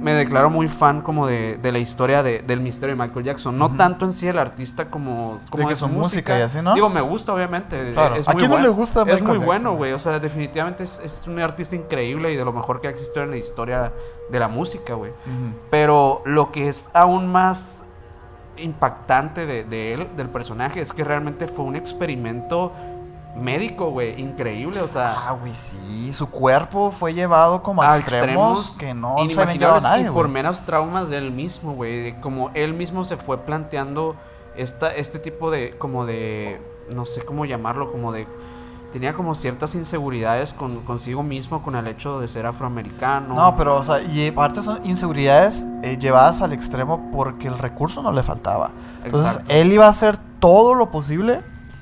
me 0.00 0.14
declaro 0.14 0.50
muy 0.50 0.66
fan 0.68 1.00
como 1.02 1.26
de, 1.26 1.58
de 1.58 1.72
la 1.72 1.78
historia 1.78 2.22
de- 2.22 2.40
del 2.40 2.60
misterio 2.60 2.96
de 2.96 3.02
Michael 3.02 3.24
Jackson. 3.24 3.56
No 3.58 3.76
tanto 3.76 4.04
en 4.06 4.12
sí 4.12 4.26
el 4.26 4.38
artista 4.38 4.86
como, 4.90 5.40
como 5.50 5.68
que 5.68 5.76
su 5.76 5.86
su 5.86 5.92
música 5.92 6.38
y 6.38 6.42
así, 6.42 6.60
¿no? 6.62 6.74
Digo, 6.74 6.88
me 6.88 7.00
gusta, 7.00 7.32
obviamente. 7.34 7.92
Claro. 7.92 8.14
Es 8.16 8.26
¿A 8.28 8.32
muy 8.32 8.40
quién 8.40 8.50
no 8.50 8.58
le 8.58 8.68
gusta 8.68 9.00
Es 9.00 9.06
Michael 9.06 9.22
muy 9.24 9.32
Jackson? 9.34 9.46
bueno, 9.46 9.74
güey. 9.76 9.92
O 9.92 9.98
sea, 9.98 10.18
definitivamente 10.18 10.84
es, 10.84 11.00
es 11.04 11.26
un 11.26 11.38
artista 11.38 11.76
increíble 11.76 12.32
y 12.32 12.36
de 12.36 12.44
lo 12.44 12.52
mejor 12.52 12.80
que 12.80 12.88
ha 12.88 12.90
existido 12.90 13.22
en 13.24 13.30
la 13.30 13.36
historia 13.36 13.92
de 14.30 14.38
la 14.40 14.48
música, 14.48 14.94
güey. 14.94 15.12
Pero 15.70 16.22
lo 16.24 16.50
que 16.50 16.68
es 16.68 16.90
aún 16.94 17.26
más 17.26 17.84
impactante 18.56 19.46
de, 19.46 19.64
de 19.64 19.94
él, 19.94 20.08
del 20.16 20.28
personaje, 20.28 20.80
es 20.80 20.92
que 20.92 21.04
realmente 21.04 21.46
fue 21.46 21.64
un 21.64 21.76
experimento 21.76 22.72
médico, 23.36 23.90
güey, 23.90 24.20
increíble. 24.20 24.80
O 24.80 24.88
sea, 24.88 25.28
Ah, 25.28 25.32
güey, 25.32 25.54
sí. 25.54 26.12
Su 26.12 26.28
cuerpo 26.30 26.90
fue 26.90 27.14
llevado 27.14 27.62
como 27.62 27.82
a, 27.82 27.96
extremos, 27.96 28.76
que 28.78 28.94
no 28.94 29.16
se 29.30 29.40
a 29.40 29.80
nadie, 29.80 30.02
y 30.02 30.06
por 30.06 30.26
güey. 30.26 30.28
menos 30.28 30.64
traumas 30.64 31.08
de 31.08 31.18
él 31.18 31.30
mismo, 31.30 31.74
güey. 31.74 32.20
Como 32.20 32.50
él 32.54 32.74
mismo 32.74 33.04
se 33.04 33.16
fue 33.16 33.38
planteando 33.38 34.16
esta, 34.56 34.88
este 34.88 35.18
tipo 35.18 35.50
de, 35.50 35.76
como 35.78 36.06
de, 36.06 36.60
no 36.94 37.06
sé 37.06 37.24
cómo 37.24 37.44
llamarlo, 37.44 37.92
como 37.92 38.12
de, 38.12 38.26
tenía 38.92 39.14
como 39.14 39.34
ciertas 39.34 39.74
inseguridades 39.76 40.52
con, 40.52 40.80
consigo 40.80 41.22
mismo 41.22 41.62
con 41.62 41.76
el 41.76 41.86
hecho 41.86 42.20
de 42.20 42.26
ser 42.28 42.46
afroamericano. 42.46 43.34
No, 43.34 43.56
pero, 43.56 43.76
o 43.76 43.84
sea, 43.84 44.02
y 44.02 44.28
aparte 44.28 44.62
son 44.62 44.84
inseguridades 44.84 45.66
eh, 45.82 45.96
llevadas 45.98 46.42
al 46.42 46.52
extremo 46.52 47.10
porque 47.12 47.48
el 47.48 47.58
recurso 47.58 48.02
no 48.02 48.10
le 48.12 48.22
faltaba. 48.22 48.70
Entonces, 49.04 49.30
Exacto. 49.30 49.52
él 49.54 49.72
iba 49.72 49.86
a 49.86 49.90
hacer 49.90 50.16
todo 50.40 50.74
lo 50.74 50.90
posible 50.90 51.40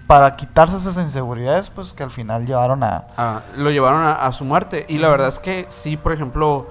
para 0.09 0.35
quitarse 0.37 0.77
esas 0.77 0.97
inseguridades, 0.97 1.69
pues 1.69 1.93
que 1.93 2.03
al 2.03 2.11
final 2.11 2.47
llevaron 2.47 2.83
a. 2.83 3.05
Ah, 3.19 3.43
lo 3.57 3.71
llevaron 3.71 4.01
a, 4.01 4.15
a 4.15 4.33
su 4.33 4.45
muerte. 4.45 4.87
Y 4.89 4.97
la 4.99 5.11
verdad 5.11 5.29
es 5.29 5.39
que 5.39 5.67
sí, 5.69 5.99
por 5.99 6.13
ejemplo, 6.13 6.67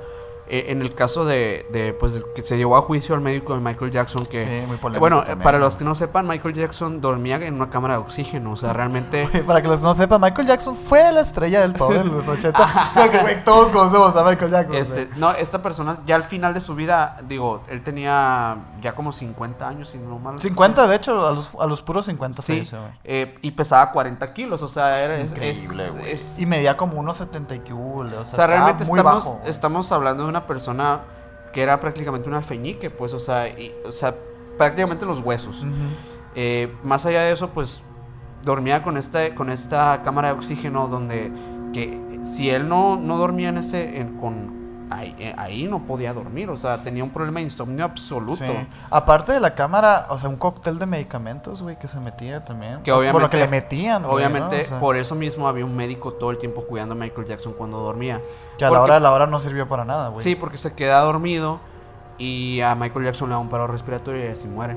eh, 0.50 0.66
en 0.70 0.82
el 0.82 0.94
caso 0.94 1.26
de, 1.26 1.66
de, 1.72 1.94
pues, 1.94 2.24
que 2.36 2.42
se 2.42 2.58
llevó 2.58 2.78
a 2.78 2.82
juicio 2.82 3.16
al 3.16 3.22
médico 3.22 3.54
de 3.54 3.60
Michael 3.60 3.92
Jackson, 3.92 4.26
que... 4.26 4.40
Sí, 4.42 4.68
muy 4.68 4.78
polémico 4.78 5.00
bueno, 5.02 5.18
también, 5.20 5.40
para 5.40 5.58
¿no? 5.60 5.66
los 5.66 5.76
que 5.76 5.84
no 5.84 5.96
sepan, 5.96 6.28
Michael 6.28 6.56
Jackson 6.56 7.02
dormía 7.02 7.36
en 7.38 7.56
una 7.56 7.70
cámara 7.70 7.96
de 7.96 8.00
oxígeno. 8.02 8.52
O 8.52 8.56
sea, 8.56 8.74
realmente... 8.74 9.28
Para 9.48 9.62
que 9.62 9.68
los 9.68 9.82
no 9.82 9.94
sepan, 9.94 10.22
Michael 10.22 10.48
Jackson 10.48 10.76
fue 10.76 11.12
la 11.12 11.22
estrella 11.22 11.62
del 11.62 11.74
pop 11.74 11.92
de 11.92 12.04
los 12.04 12.28
80. 12.28 12.92
Porque, 12.94 13.18
güey, 13.22 13.44
todos 13.44 13.72
conocemos 13.72 14.16
a 14.16 14.24
Michael 14.24 14.52
Jackson. 14.52 14.76
Este, 14.76 15.10
no, 15.18 15.32
esta 15.32 15.62
persona 15.62 16.00
ya 16.06 16.16
al 16.16 16.24
final 16.24 16.54
de 16.54 16.62
su 16.62 16.76
vida, 16.76 17.18
digo, 17.28 17.64
él 17.70 17.84
tenía 17.84 18.58
ya 18.82 18.94
como 18.96 19.12
50 19.12 19.68
años, 19.68 19.90
si 19.90 19.98
no 19.98 20.20
mal. 20.20 20.42
50, 20.42 20.88
de 20.88 20.96
hecho, 20.96 21.28
a 21.28 21.32
los, 21.32 21.50
a 21.60 21.66
los 21.66 21.82
puros 21.82 22.06
50 22.06 22.42
Sí, 22.42 22.64
eh, 23.04 23.38
y 23.42 23.52
pesaba 23.52 23.92
40 23.92 24.34
kilos, 24.34 24.62
o 24.62 24.68
sea, 24.68 25.04
era 25.04 25.16
Es 25.18 25.32
increíble, 25.32 26.12
es- 26.12 26.40
Y 26.40 26.46
medía 26.46 26.78
como 26.78 27.00
unos 27.00 27.18
70 27.18 27.56
y 27.56 27.60
que 27.60 27.74
hubo, 27.74 28.00
o 28.02 28.08
sea, 28.08 28.22
o 28.22 28.26
sea, 28.26 28.48
realmente 28.48 28.86
muy 28.86 29.00
estamos, 29.00 29.26
bajo. 29.26 29.42
estamos 29.46 29.92
hablando 29.92 30.24
de 30.24 30.30
una 30.30 30.37
persona 30.46 31.02
que 31.54 31.62
era 31.64 31.80
prácticamente 31.80 32.28
un 32.28 32.36
alfeñique, 32.36 32.90
pues, 32.90 33.14
o 33.14 33.20
sea, 33.20 33.48
y- 33.48 33.74
o 33.86 33.92
sea 33.92 34.14
prácticamente 34.58 35.06
en 35.06 35.10
los 35.12 35.22
huesos. 35.22 35.66
Eh, 36.36 36.72
más 36.84 37.06
allá 37.06 37.22
de 37.24 37.32
eso, 37.32 37.50
pues 37.50 37.82
dormía 38.44 38.84
con 38.84 38.98
esta, 38.98 39.34
con 39.34 39.50
esta 39.50 40.02
cámara 40.04 40.28
de 40.30 40.34
oxígeno 40.36 40.88
donde 40.88 41.32
que 41.74 42.00
si 42.24 42.50
él 42.50 42.68
no, 42.70 42.98
no 42.98 43.18
dormía 43.18 43.50
en 43.50 43.58
ese, 43.58 44.00
en- 44.00 44.18
con, 44.18 44.57
ahí, 44.90 45.16
eh, 45.20 45.34
ahí 45.38 45.64
no 45.64 45.80
podía 45.80 46.14
dormir, 46.14 46.50
o 46.50 46.58
sea, 46.58 46.78
tenía 46.84 47.04
un 47.04 47.10
problema 47.10 47.40
de 47.40 47.46
insomnio 47.46 47.86
absoluto. 47.86 48.46
Sí. 48.46 48.68
Aparte 48.90 49.32
de 49.32 49.40
la 49.40 49.56
cámara, 49.56 50.08
o 50.10 50.18
sea, 50.18 50.30
un 50.30 50.38
cóctel 50.38 50.80
de 50.80 50.86
medicamentos, 50.86 51.62
güey, 51.62 51.78
que 51.78 51.88
se 51.88 52.00
metía 52.00 52.44
también. 52.44 52.82
Que 52.84 52.92
obviamente, 52.92 53.30
que 53.30 53.38
le 53.38 53.48
metían. 53.48 54.04
güey, 54.04 54.16
obviamente 54.16 54.58
¿no? 54.58 54.64
O 54.64 54.66
sea, 54.66 54.80
por 54.80 54.98
eso 54.98 55.16
mismo 55.16 55.48
había 55.48 55.66
un 55.66 55.76
médico 55.76 56.14
todo 56.14 56.32
el 56.32 56.38
tiempo 56.38 56.64
cuidando 56.64 56.94
a 56.94 56.98
Michael 56.98 57.28
Jackson 57.28 57.54
cuando 57.54 57.80
dormía. 57.80 58.22
que 58.58 58.66
a 58.66 58.72
la 58.72 58.82
hora 58.82 58.96
de 58.96 59.00
la 59.00 59.12
hora 59.12 59.28
no 59.28 59.40
sirvió 59.40 59.68
para 59.68 59.86
nada, 59.86 60.10
güey. 60.10 60.22
Sí, 60.22 60.36
porque 60.36 60.58
se 60.58 60.74
queda 60.74 61.00
dormido 61.02 61.60
y 62.18 62.62
a 62.62 62.76
Michael 62.76 63.06
Jackson 63.06 63.30
le 63.30 63.36
da 63.36 63.40
un 63.40 63.50
paro 63.50 63.68
respiratorio 63.68 64.26
y 64.26 64.28
así 64.28 64.48
muere. 64.48 64.76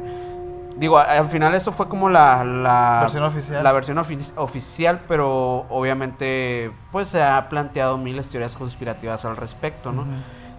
Digo, 0.81 0.97
al 0.99 1.27
final 1.27 1.55
eso 1.55 1.71
fue 1.73 1.89
como 1.89 2.09
la, 2.09 2.43
la 2.43 2.99
Versión 3.03 3.23
oficial. 3.25 3.63
La 3.63 3.71
versión 3.73 3.99
ofi- 3.99 4.33
oficial, 4.37 5.03
pero 5.07 5.67
obviamente 5.69 6.73
pues 6.91 7.09
se 7.09 7.23
ha 7.23 7.49
planteado 7.51 7.99
miles 7.99 8.27
de 8.27 8.33
teorías 8.33 8.55
conspirativas 8.57 9.25
al 9.27 9.37
respecto, 9.37 9.93
¿no? 9.93 10.05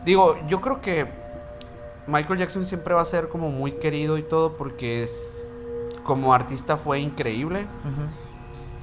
Digo, 0.06 0.38
yo 0.48 0.62
creo 0.62 0.80
que 0.80 1.08
Michael 2.08 2.40
Jackson 2.40 2.66
siempre 2.66 2.94
va 2.94 3.02
a 3.02 3.06
ser 3.06 3.30
como 3.30 3.50
muy 3.50 3.74
querido 3.74 4.18
y 4.20 4.24
todo 4.24 4.58
porque 4.58 5.02
es 5.04 5.56
como 6.04 6.34
artista 6.34 6.78
fue 6.78 7.00
increíble 7.00 7.66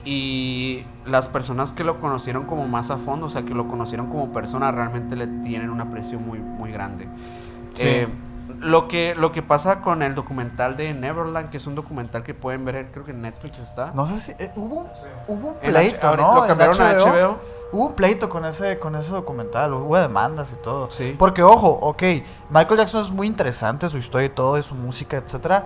y 0.05 0.85
las 1.07 1.29
personas 1.29 1.73
que 1.73 1.85
lo 1.85 2.01
conocieron 2.01 2.45
como 2.45 2.67
más 2.67 2.91
a 2.91 2.97
fondo, 2.99 3.27
o 3.27 3.31
sea, 3.31 3.43
que 3.43 3.55
lo 3.55 3.69
conocieron 3.69 4.07
como 4.09 4.33
persona, 4.33 4.71
realmente 4.73 5.17
le 5.17 5.27
tienen 5.27 5.71
un 5.71 5.81
aprecio 5.81 6.19
muy, 6.19 6.39
muy 6.39 6.73
grande. 6.73 7.09
Sí. 7.75 7.87
Eh, 7.87 8.09
lo, 8.61 8.89
que, 8.89 9.15
lo 9.15 9.33
que 9.33 9.43
pasa 9.43 9.81
con 9.83 10.03
el 10.03 10.15
documental 10.15 10.77
de 10.77 10.93
Neverland, 10.95 11.51
que 11.51 11.57
es 11.57 11.67
un 11.67 11.75
documental 11.75 12.23
que 12.23 12.35
pueden 12.35 12.65
ver, 12.65 12.91
creo 12.93 13.05
que 13.05 13.13
en 13.13 13.23
Netflix 13.23 13.59
está. 13.59 13.93
No 13.95 14.07
sé 14.07 14.19
si 14.21 14.33
eh, 14.33 14.51
hubo, 14.57 14.87
hubo 15.27 15.49
un 15.49 15.55
pleito, 15.55 16.17
¿no? 16.17 16.35
lo 16.35 16.47
cambiaron 16.47 16.81
a 16.81 16.95
HBO. 16.95 17.37
Hubo 17.71 17.87
un 17.87 17.95
pleito 17.95 18.29
con 18.29 18.45
ese, 18.45 18.79
con 18.79 18.97
ese 18.97 19.13
documental, 19.13 19.75
hubo 19.75 19.99
demandas 19.99 20.53
y 20.53 20.63
todo. 20.63 20.91
Sí. 20.91 21.15
Porque, 21.19 21.43
ojo, 21.43 21.69
ok, 21.69 22.03
Michael 22.51 22.79
Jackson 22.79 23.03
es 23.03 23.11
muy 23.11 23.27
interesante, 23.27 23.89
su 23.89 23.99
historia 23.99 24.27
y 24.27 24.31
todo, 24.31 24.55
de 24.55 24.63
su 24.63 24.75
música, 24.75 25.19
etcétera. 25.19 25.65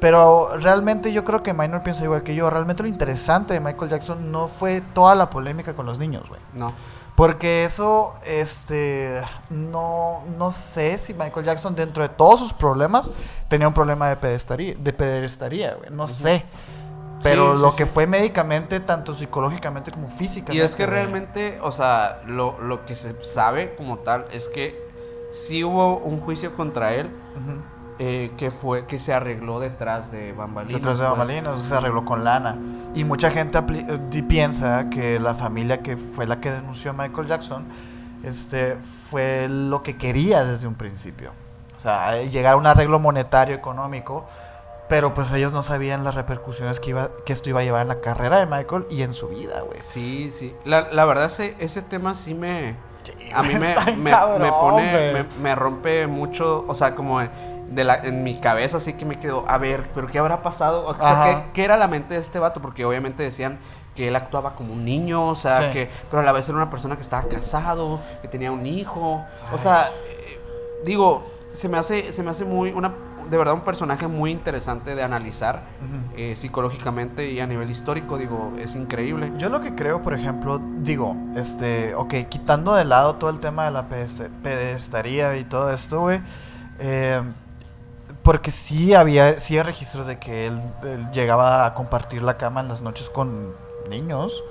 Pero 0.00 0.48
realmente 0.58 1.12
yo 1.12 1.24
creo 1.24 1.42
que 1.42 1.54
Minor 1.54 1.82
piensa 1.82 2.04
igual 2.04 2.22
que 2.22 2.34
yo. 2.34 2.50
Realmente 2.50 2.82
lo 2.82 2.88
interesante 2.88 3.54
de 3.54 3.60
Michael 3.60 3.90
Jackson 3.90 4.32
no 4.32 4.48
fue 4.48 4.80
toda 4.80 5.14
la 5.14 5.30
polémica 5.30 5.74
con 5.74 5.86
los 5.86 5.98
niños, 5.98 6.28
güey. 6.28 6.40
No. 6.52 6.72
Porque 7.16 7.64
eso, 7.64 8.12
este, 8.26 9.22
no, 9.48 10.22
no 10.36 10.50
sé 10.52 10.98
si 10.98 11.14
Michael 11.14 11.46
Jackson 11.46 11.76
dentro 11.76 12.02
de 12.02 12.08
todos 12.08 12.40
sus 12.40 12.52
problemas 12.52 13.12
tenía 13.48 13.68
un 13.68 13.74
problema 13.74 14.08
de 14.08 14.16
pedestaría, 14.16 14.74
de 14.76 14.92
pedestaría, 14.92 15.74
güey. 15.74 15.90
No 15.90 16.08
sé. 16.08 16.44
Pero 17.22 17.54
Sí, 17.54 17.56
lo 17.56 17.72
sí, 17.72 17.76
que 17.76 17.86
sí. 17.86 17.92
fue 17.92 18.06
médicamente, 18.06 18.80
tanto 18.80 19.14
psicológicamente 19.16 19.90
como 19.92 20.08
físicamente. 20.10 20.54
Y 20.54 20.60
es 20.60 20.74
que 20.74 20.86
güey. 20.86 20.86
realmente, 20.86 21.58
o 21.62 21.72
sea, 21.72 22.22
lo, 22.26 22.58
lo 22.60 22.84
que 22.84 22.94
se 22.96 23.20
sabe 23.24 23.76
como 23.76 23.98
tal 24.00 24.26
es 24.30 24.48
que 24.48 24.78
sí 25.32 25.64
hubo 25.64 25.98
un 25.98 26.20
juicio 26.20 26.54
contra 26.56 26.94
él. 26.94 27.10
Eh, 27.98 28.32
que 28.36 28.50
fue 28.50 28.86
que 28.86 28.98
se 28.98 29.12
arregló 29.12 29.60
detrás 29.60 30.10
de 30.10 30.32
bambalinas. 30.32 30.80
Detrás 30.80 30.98
de 30.98 31.06
pues. 31.06 31.18
bambalinas, 31.18 31.60
se 31.60 31.74
arregló 31.74 32.04
con 32.04 32.24
lana. 32.24 32.58
Y 32.94 33.04
mucha 33.04 33.30
gente 33.30 33.58
eh, 33.58 34.22
piensa 34.28 34.90
que 34.90 35.20
la 35.20 35.34
familia 35.34 35.82
que 35.82 35.96
fue 35.96 36.26
la 36.26 36.40
que 36.40 36.50
denunció 36.50 36.90
a 36.90 36.94
Michael 36.94 37.26
Jackson 37.26 37.64
este, 38.24 38.76
fue 38.76 39.48
lo 39.48 39.82
que 39.82 39.96
quería 39.96 40.44
desde 40.44 40.66
un 40.66 40.74
principio. 40.74 41.32
O 41.76 41.80
sea, 41.80 42.18
eh, 42.18 42.30
llegar 42.30 42.54
a 42.54 42.56
un 42.56 42.66
arreglo 42.66 42.98
monetario, 42.98 43.54
económico, 43.54 44.24
pero 44.88 45.14
pues 45.14 45.30
ellos 45.32 45.52
no 45.52 45.62
sabían 45.62 46.04
las 46.04 46.14
repercusiones 46.14 46.80
que, 46.80 46.90
iba, 46.90 47.10
que 47.24 47.32
esto 47.32 47.50
iba 47.50 47.60
a 47.60 47.62
llevar 47.64 47.82
en 47.82 47.88
la 47.88 48.00
carrera 48.00 48.38
de 48.38 48.46
Michael 48.46 48.86
y 48.90 49.02
en 49.02 49.14
su 49.14 49.28
vida, 49.28 49.60
güey. 49.60 49.80
Sí, 49.82 50.30
sí. 50.30 50.54
La, 50.64 50.90
la 50.90 51.04
verdad, 51.04 51.26
ese, 51.26 51.56
ese 51.58 51.82
tema 51.82 52.14
sí 52.14 52.34
me. 52.34 52.76
A 53.34 53.42
mí 53.42 53.54
me, 53.58 53.74
me, 53.74 53.96
me 53.96 54.10
cabrón, 54.10 54.50
pone. 54.50 54.90
güey. 54.90 55.12
Me, 55.12 55.24
me 55.42 55.54
rompe 55.54 56.06
mucho. 56.06 56.64
O 56.66 56.74
sea, 56.74 56.94
como 56.94 57.20
de 57.70 57.84
la, 57.84 57.96
en 57.96 58.22
mi 58.22 58.38
cabeza, 58.40 58.76
así 58.78 58.92
que 58.94 59.04
me 59.04 59.18
quedo. 59.18 59.44
A 59.48 59.58
ver, 59.58 59.88
¿pero 59.94 60.06
qué 60.06 60.18
habrá 60.18 60.42
pasado? 60.42 60.84
O 60.86 60.94
sea, 60.94 61.10
Ajá. 61.22 61.24
¿qué, 61.46 61.52
qué 61.54 61.64
era 61.64 61.76
la 61.76 61.88
mente 61.88 62.14
de 62.14 62.20
este 62.20 62.38
vato? 62.38 62.60
Porque 62.62 62.84
obviamente 62.84 63.22
decían 63.22 63.58
que 63.96 64.08
él 64.08 64.16
actuaba 64.16 64.54
como 64.54 64.72
un 64.72 64.84
niño, 64.84 65.28
o 65.28 65.34
sea, 65.36 65.62
Sí. 65.62 65.72
que. 65.72 65.90
Pero 66.10 66.22
a 66.22 66.24
la 66.24 66.32
vez 66.32 66.48
era 66.48 66.56
una 66.56 66.70
persona 66.70 66.96
que 66.96 67.02
estaba 67.02 67.28
casado, 67.28 68.00
que 68.22 68.28
tenía 68.28 68.50
un 68.52 68.66
hijo. 68.66 69.24
O 69.52 69.58
sea, 69.58 69.88
eh, 70.08 70.40
digo, 70.84 71.24
se 71.52 71.68
me 71.68 71.78
hace, 71.78 72.12
se 72.12 72.22
me 72.22 72.30
hace 72.30 72.44
muy. 72.44 72.70
Una, 72.72 72.92
de 73.30 73.38
verdad, 73.38 73.54
un 73.54 73.60
personaje 73.62 74.06
muy 74.06 74.30
interesante 74.32 74.94
de 74.94 75.02
analizar 75.02 75.62
eh, 76.16 76.36
psicológicamente 76.36 77.30
y 77.30 77.40
a 77.40 77.46
nivel 77.46 77.70
histórico, 77.70 78.18
digo, 78.18 78.52
es 78.58 78.74
increíble. 78.74 79.32
Yo 79.38 79.48
lo 79.48 79.60
que 79.62 79.74
creo, 79.74 80.02
por 80.02 80.12
ejemplo, 80.12 80.60
digo, 80.80 81.16
este, 81.34 81.94
ok, 81.94 82.12
quitando 82.28 82.74
de 82.74 82.84
lado 82.84 83.14
todo 83.14 83.30
el 83.30 83.40
tema 83.40 83.64
de 83.64 83.70
la 83.70 83.88
pedest- 83.88 84.28
pedestaría 84.42 85.36
y 85.38 85.44
todo 85.44 85.72
esto, 85.72 86.00
güey, 86.00 86.20
eh, 86.80 87.22
porque 88.24 88.50
sí 88.50 88.94
había, 88.94 89.38
sí 89.38 89.56
hay 89.56 89.62
registros 89.62 90.06
de 90.06 90.18
que 90.18 90.48
él, 90.48 90.60
él 90.82 91.10
llegaba 91.12 91.66
a 91.66 91.74
compartir 91.74 92.22
la 92.22 92.36
cama 92.38 92.60
en 92.60 92.68
las 92.68 92.80
noches 92.82 93.08
con 93.10 93.54
niños. 93.90 94.42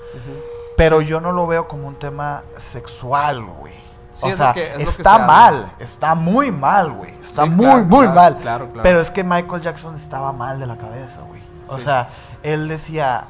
Pero 0.77 1.01
yo 1.01 1.19
no 1.19 1.31
lo 1.31 1.45
veo 1.47 1.67
como 1.67 1.87
un 1.87 1.95
tema 1.95 2.43
sexual, 2.57 3.43
güey. 3.43 3.73
Sí, 4.15 4.25
o 4.25 4.29
es 4.29 4.37
sea, 4.37 4.53
que- 4.53 4.75
es 4.75 4.87
está 4.99 5.17
mal, 5.19 5.71
está 5.79 6.13
muy 6.15 6.51
mal, 6.51 6.91
güey. 6.93 7.13
Está 7.19 7.43
Sí, 7.43 7.49
muy, 7.49 7.65
claro, 7.65 7.83
muy 7.85 8.05
claro, 8.05 8.13
mal. 8.15 8.37
claro, 8.37 8.65
claro. 8.67 8.83
Pero 8.83 9.01
es 9.01 9.09
que 9.11 9.23
Michael 9.23 9.61
Jackson 9.61 9.95
estaba 9.95 10.31
mal 10.31 10.59
de 10.59 10.67
la 10.67 10.77
cabeza, 10.77 11.21
güey. 11.21 11.41
O 11.67 11.77
Sí. 11.77 11.83
sea, 11.85 12.09
él 12.43 12.67
decía, 12.67 13.25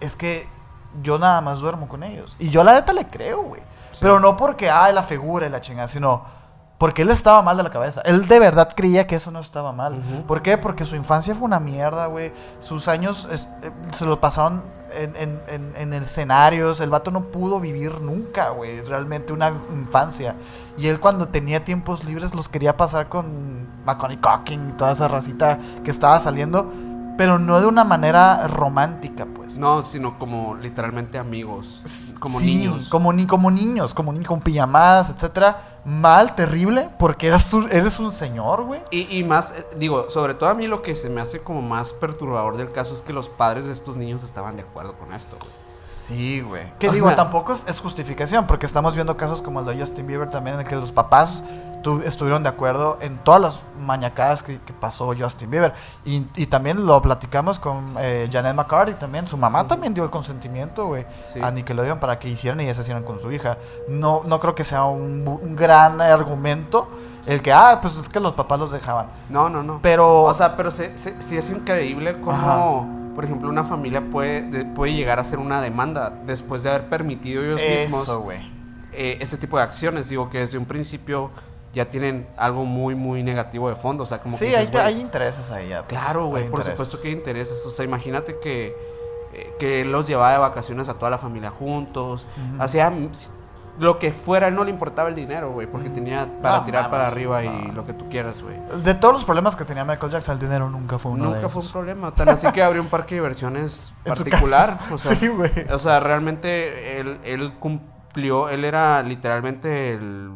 es 0.00 0.16
que 0.16 0.46
yo 1.02 1.18
nada 1.18 1.42
más 1.42 1.60
duermo 1.60 1.86
con 1.88 2.02
ellos. 2.02 2.34
Y 2.38 2.48
yo 2.48 2.64
la 2.64 2.72
neta 2.74 2.92
le 2.94 3.06
creo, 3.08 3.42
güey. 3.42 3.62
Pero 4.00 4.20
no 4.20 4.36
porque, 4.36 4.70
ay, 4.70 4.92
la 4.94 5.02
figura 5.02 5.46
y 5.46 5.50
la 5.50 5.60
chingada, 5.60 5.88
sino 5.88 6.24
porque 6.78 7.02
él 7.02 7.10
estaba 7.10 7.40
mal 7.42 7.56
de 7.56 7.62
la 7.62 7.70
cabeza. 7.70 8.02
Él 8.04 8.28
de 8.28 8.38
verdad 8.38 8.72
creía 8.76 9.06
que 9.06 9.14
eso 9.16 9.30
no 9.30 9.40
estaba 9.40 9.72
mal. 9.72 10.02
¿Por 10.26 10.42
qué? 10.42 10.58
Porque 10.58 10.84
su 10.84 10.94
infancia 10.96 11.34
fue 11.34 11.44
una 11.46 11.58
mierda, 11.60 12.06
güey. 12.06 12.32
Sus 12.60 12.88
años 12.88 13.26
es- 13.32 13.48
eh, 13.62 13.70
se 13.92 14.04
lo 14.04 14.20
pasaron 14.20 14.62
en, 14.94 15.16
en- 15.16 15.40
en- 15.48 15.74
en 15.94 16.02
escenarios. 16.02 16.80
El 16.80 16.90
vato 16.90 17.10
no 17.10 17.24
pudo 17.24 17.60
vivir 17.60 18.00
nunca, 18.00 18.50
güey, 18.50 18.82
realmente 18.82 19.32
una 19.32 19.50
infancia. 19.72 20.34
Y 20.76 20.88
él 20.88 21.00
cuando 21.00 21.28
tenía 21.28 21.64
tiempos 21.64 22.04
libres 22.04 22.34
los 22.34 22.48
quería 22.48 22.76
pasar 22.76 23.08
con 23.08 23.66
Macaulay 23.86 24.18
Culkin 24.18 24.70
y 24.70 24.72
toda 24.72 24.92
esa 24.92 25.08
racita 25.08 25.58
que 25.84 25.90
estaba 25.90 26.18
saliendo. 26.20 26.70
Pero 27.16 27.38
no 27.38 27.60
de 27.60 27.66
una 27.66 27.82
manera 27.84 28.46
romántica, 28.48 29.26
pues. 29.26 29.56
No, 29.58 29.82
sino 29.84 30.18
como 30.18 30.54
literalmente 30.56 31.18
amigos, 31.18 31.80
como 32.20 32.38
Sí, 32.38 32.56
niños. 32.56 32.88
Como, 32.88 33.12
ni, 33.12 33.26
como 33.26 33.50
niños, 33.50 33.94
como 33.94 34.12
ni 34.12 34.24
con 34.24 34.40
pijamadas, 34.40 35.10
etcétera. 35.10 35.80
Mal, 35.84 36.34
terrible, 36.34 36.88
porque 36.98 37.28
eres, 37.28 37.52
un- 37.54 37.70
eres 37.70 37.98
un 38.00 38.10
señor, 38.12 38.64
güey. 38.64 38.80
Y, 38.90 39.18
y 39.18 39.24
más, 39.24 39.52
eh, 39.52 39.64
digo, 39.78 40.10
sobre 40.10 40.34
todo 40.34 40.48
a 40.50 40.54
mí 40.54 40.66
lo 40.66 40.82
que 40.82 40.94
se 40.94 41.08
me 41.08 41.20
hace 41.20 41.40
como 41.40 41.62
más 41.62 41.92
perturbador 41.92 42.56
del 42.56 42.72
caso 42.72 42.92
es 42.92 43.02
que 43.02 43.12
los 43.12 43.28
padres 43.28 43.66
de 43.66 43.72
estos 43.72 43.96
niños 43.96 44.22
estaban 44.24 44.56
de 44.56 44.62
acuerdo 44.62 44.94
con 44.98 45.12
esto. 45.14 45.36
güey. 45.38 45.65
Sí, 45.86 46.40
güey. 46.40 46.64
Que 46.80 46.90
digo, 46.90 47.06
sea- 47.06 47.14
tampoco 47.16 47.52
es, 47.52 47.62
es 47.68 47.78
justificación, 47.78 48.48
porque 48.48 48.66
estamos 48.66 48.96
viendo 48.96 49.16
casos 49.16 49.40
como 49.40 49.60
el 49.60 49.66
de 49.66 49.78
Justin 49.78 50.04
Bieber 50.08 50.28
también, 50.28 50.54
en 50.56 50.62
el 50.62 50.66
que 50.66 50.74
los 50.74 50.90
papás 50.90 51.44
tu- 51.84 52.00
estuvieron 52.02 52.42
de 52.42 52.48
acuerdo 52.48 52.98
en 53.00 53.18
todas 53.18 53.40
las 53.40 53.60
mañacadas 53.80 54.42
que, 54.42 54.58
que 54.62 54.72
pasó 54.72 55.12
Justin 55.16 55.48
Bieber. 55.48 55.74
Y, 56.04 56.26
y 56.34 56.46
también 56.46 56.84
lo 56.86 57.00
platicamos 57.00 57.60
con 57.60 57.94
eh, 58.00 58.28
Janet 58.32 58.56
McCarthy 58.56 58.94
también. 58.94 59.28
Su 59.28 59.36
mamá 59.36 59.68
también 59.68 59.94
dio 59.94 60.02
el 60.02 60.10
consentimiento, 60.10 60.88
güey, 60.88 61.06
Sí. 61.32 61.38
a 61.40 61.52
Nickelodeon 61.52 62.00
para 62.00 62.18
que 62.18 62.28
hicieran 62.30 62.60
y 62.62 62.64
deshacieran 62.64 63.04
con 63.04 63.20
su 63.20 63.30
hija. 63.30 63.56
No, 63.88 64.22
no 64.26 64.40
creo 64.40 64.56
que 64.56 64.64
sea 64.64 64.82
un, 64.86 65.54
gran 65.54 66.00
argumento 66.00 66.88
el 67.26 67.42
que, 67.42 67.52
ah, 67.52 67.78
pues 67.80 67.96
es 67.96 68.08
que 68.08 68.18
los 68.18 68.32
papás 68.32 68.58
los 68.58 68.72
dejaban. 68.72 69.06
No, 69.28 69.48
no, 69.48 69.62
no. 69.62 69.78
Pero... 69.82 70.24
O 70.24 70.34
sea, 70.34 70.56
pero 70.56 70.72
se- 70.72 70.98
se- 70.98 71.22
sí 71.22 71.36
es 71.36 71.48
increíble 71.50 72.20
cómo, 72.20 72.95
por 73.16 73.24
ejemplo, 73.24 73.48
una 73.48 73.64
familia 73.64 74.00
puede, 74.12 74.42
de- 74.42 74.64
puede 74.64 74.92
llegar 74.92 75.18
a 75.18 75.22
hacer 75.22 75.40
una 75.40 75.60
demanda 75.60 76.10
después 76.26 76.62
de 76.62 76.70
haber 76.70 76.88
permitido 76.88 77.42
ellos 77.42 77.60
mismos 77.60 78.02
eso, 78.02 78.28
eh, 78.92 79.18
este 79.20 79.36
tipo 79.38 79.56
de 79.56 79.64
acciones. 79.64 80.08
Digo 80.08 80.30
que 80.30 80.38
desde 80.38 80.56
un 80.58 80.66
principio 80.66 81.30
ya 81.74 81.90
tienen 81.90 82.26
algo 82.36 82.64
muy, 82.64 82.94
muy 82.94 83.22
negativo 83.22 83.68
de 83.68 83.74
fondo. 83.74 84.04
O 84.04 84.06
sea, 84.06 84.18
como 84.18 84.36
Sí, 84.36 84.46
que 84.48 84.56
hay, 84.56 84.66
dices, 84.66 84.72
güey, 84.82 84.94
hay 84.94 85.00
intereses 85.00 85.50
ahí. 85.50 85.68
ya, 85.70 85.82
pues, 85.82 85.88
Claro, 85.98 86.24
hay 86.24 86.30
güey, 86.30 86.42
por 86.44 86.60
intereses. 86.60 86.72
supuesto 86.74 87.00
que 87.02 87.08
hay 87.08 87.14
intereses. 87.14 87.66
O 87.66 87.70
sea, 87.70 87.84
imagínate 87.84 88.38
que, 88.38 88.74
eh, 89.34 89.52
que 89.58 89.80
él 89.82 89.92
los 89.92 90.06
llevaba 90.06 90.32
de 90.32 90.38
vacaciones 90.38 90.88
a 90.88 90.94
toda 90.94 91.10
la 91.10 91.18
familia 91.18 91.50
juntos. 91.50 92.26
Ujú. 92.52 92.62
Hacía 92.62 92.88
mm, 92.88 93.08
s- 93.12 93.30
lo 93.78 93.98
que 93.98 94.12
fuera, 94.12 94.50
no 94.50 94.64
le 94.64 94.70
importaba 94.70 95.08
el 95.08 95.14
dinero, 95.14 95.52
güey, 95.52 95.66
porque 95.66 95.90
tenía 95.90 96.26
para 96.40 96.58
No, 96.58 96.64
tirar 96.64 96.82
mames, 96.84 96.90
para 96.98 97.06
arriba 97.08 97.44
y 97.44 97.70
lo 97.72 97.84
que 97.84 97.92
tú 97.92 98.08
quieras, 98.08 98.42
güey. 98.42 98.56
De 98.82 98.94
todos 98.94 99.12
los 99.14 99.24
problemas 99.24 99.54
que 99.56 99.64
tenía 99.64 99.84
Michael 99.84 100.12
Jackson, 100.12 100.34
el 100.34 100.38
dinero 100.40 100.70
nunca 100.70 100.98
fue 100.98 101.12
uno 101.12 101.28
de 101.30 101.34
Nunca 101.36 101.48
fue 101.48 101.62
un 101.62 101.68
problema. 101.70 102.10
Tan 102.12 102.28
así 102.30 102.50
que 102.52 102.62
abrió 102.62 102.80
un 102.82 102.88
parque 102.88 103.14
de 103.16 103.20
diversiones 103.20 103.92
particular. 104.04 104.78
O 104.92 104.98
sea, 104.98 105.14
Sí, 105.16 105.28
güey. 105.28 105.50
o 105.70 105.78
sea, 105.78 106.00
realmente 106.00 106.98
él, 107.00 107.18
él 107.24 107.54
cumplió, 107.58 108.48
él 108.48 108.64
era 108.64 109.02
literalmente 109.02 109.92
el. 109.94 110.30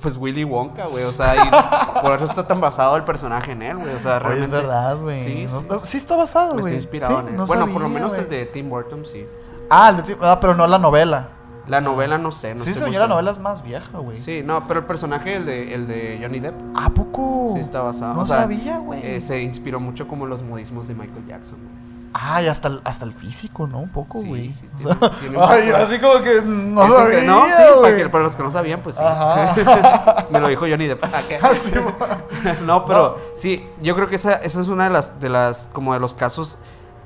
Pues 0.00 0.16
Willy 0.16 0.44
Wonka, 0.44 0.86
güey. 0.86 1.04
O 1.04 1.12
sea, 1.12 1.34
y 1.36 1.48
por 2.02 2.12
eso 2.14 2.24
está 2.24 2.46
tan 2.46 2.60
basado 2.60 2.96
el 2.96 3.04
personaje 3.04 3.52
en 3.52 3.62
él, 3.62 3.76
güey. 3.76 3.94
O 3.94 3.98
sea, 4.00 4.16
Oye, 4.16 4.20
realmente. 4.20 4.44
es 4.56 4.62
verdad, 4.62 4.96
güey. 4.98 5.22
Sí, 5.24 5.46
No- 5.50 5.60
sí, 5.60 5.66
no- 5.70 5.78
sí. 5.78 5.86
sí 5.86 5.96
está 5.98 6.16
basado, 6.16 6.50
güey. 6.52 6.60
Está 6.64 6.74
inspirado 6.74 7.14
Sí, 7.16 7.20
en 7.22 7.28
él. 7.28 7.36
no 7.36 7.46
bueno, 7.46 7.68
por 7.72 7.82
lo 7.82 7.88
menos 7.88 8.14
el 8.18 8.28
de 8.28 8.46
Tim 8.46 8.68
Burton, 8.68 9.04
sí. 9.04 9.24
Ah, 9.70 9.90
el 9.90 9.96
de 9.98 10.02
Tim- 10.02 10.18
ah, 10.22 10.38
pero 10.40 10.54
no 10.54 10.66
la 10.66 10.78
novela. 10.78 11.28
La 11.66 11.80
novela 11.80 12.18
no 12.18 12.30
sé, 12.30 12.54
no 12.54 12.62
sí, 12.62 12.74
señor, 12.74 13.00
la 13.02 13.06
novela 13.08 13.30
es 13.30 13.38
más 13.38 13.62
vieja, 13.62 13.96
güey. 13.98 14.20
Sí, 14.20 14.42
no, 14.44 14.66
pero 14.68 14.80
el 14.80 14.86
personaje, 14.86 15.36
el 15.36 15.46
de, 15.46 15.74
el 15.74 15.86
de 15.86 16.18
Johnny 16.20 16.40
Depp, 16.40 16.54
¿A 16.76 16.90
poco? 16.90 17.52
sí 17.54 17.60
está 17.60 17.80
basado. 17.80 18.14
No 18.14 18.20
o 18.20 18.26
sea, 18.26 18.38
sabía, 18.42 18.76
güey. 18.78 19.00
eh, 19.02 19.20
se 19.20 19.40
inspiró 19.42 19.80
mucho 19.80 20.06
como 20.06 20.26
los 20.26 20.42
modismos 20.42 20.86
de 20.88 20.94
Michael 20.94 21.26
Jackson. 21.26 21.58
güey. 21.58 21.84
Ah, 22.16 22.40
y 22.42 22.46
hasta 22.46 22.68
el, 22.68 22.80
hasta 22.84 23.04
el 23.06 23.12
físico, 23.12 23.66
¿no? 23.66 23.80
Un 23.80 23.88
poco, 23.88 24.20
Sí, 24.20 24.28
güey. 24.28 24.52
sí, 24.52 24.68
tiene- 24.76 24.94
tiene 25.20 25.36
un 25.36 25.42
Ay, 25.48 25.70
así 25.70 25.98
como 25.98 26.20
que 26.22 26.42
no 26.42 26.84
Eso 26.84 26.96
sabía, 26.96 27.20
que 27.20 27.26
no, 27.26 27.44
sí, 27.46 27.52
para, 27.82 27.96
que- 27.96 28.08
para 28.08 28.24
los 28.24 28.36
que 28.36 28.42
no 28.44 28.50
sabían, 28.52 28.80
pues 28.80 28.96
sí. 28.96 29.02
Ajá. 29.04 30.26
Me 30.30 30.38
lo 30.38 30.46
dijo 30.48 30.66
Johnny 30.68 30.86
Depp. 30.86 31.02
Ah, 31.42 32.56
no, 32.64 32.84
pero 32.84 33.18
sí, 33.34 33.66
yo 33.82 33.94
creo 33.96 34.08
que 34.08 34.16
esa, 34.16 34.34
esa 34.34 34.60
es 34.60 34.68
una 34.68 34.84
de 34.84 34.90
las, 34.90 35.18
de 35.18 35.28
las, 35.28 35.68
como 35.72 35.94
de 35.94 36.00
los 36.00 36.14
casos 36.14 36.58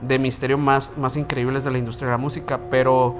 de 0.02 0.18
misterio 0.18 0.58
más, 0.58 0.92
más 0.98 1.16
increíbles 1.16 1.64
de 1.64 1.70
la 1.70 1.78
industria 1.78 2.06
de 2.08 2.12
la 2.12 2.18
música, 2.18 2.58
pero 2.70 3.14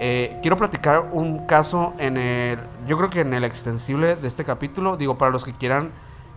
eh, 0.00 0.38
quiero 0.40 0.56
platicar 0.56 1.04
un 1.12 1.46
caso 1.46 1.92
en 1.98 2.16
el, 2.16 2.58
yo 2.86 2.96
creo 2.96 3.10
que 3.10 3.20
en 3.20 3.34
el 3.34 3.44
extensible 3.44 4.16
de 4.16 4.26
este 4.26 4.44
capítulo, 4.44 4.96
digo, 4.96 5.18
para 5.18 5.30
los 5.30 5.44
que 5.44 5.52
quieran 5.52 5.90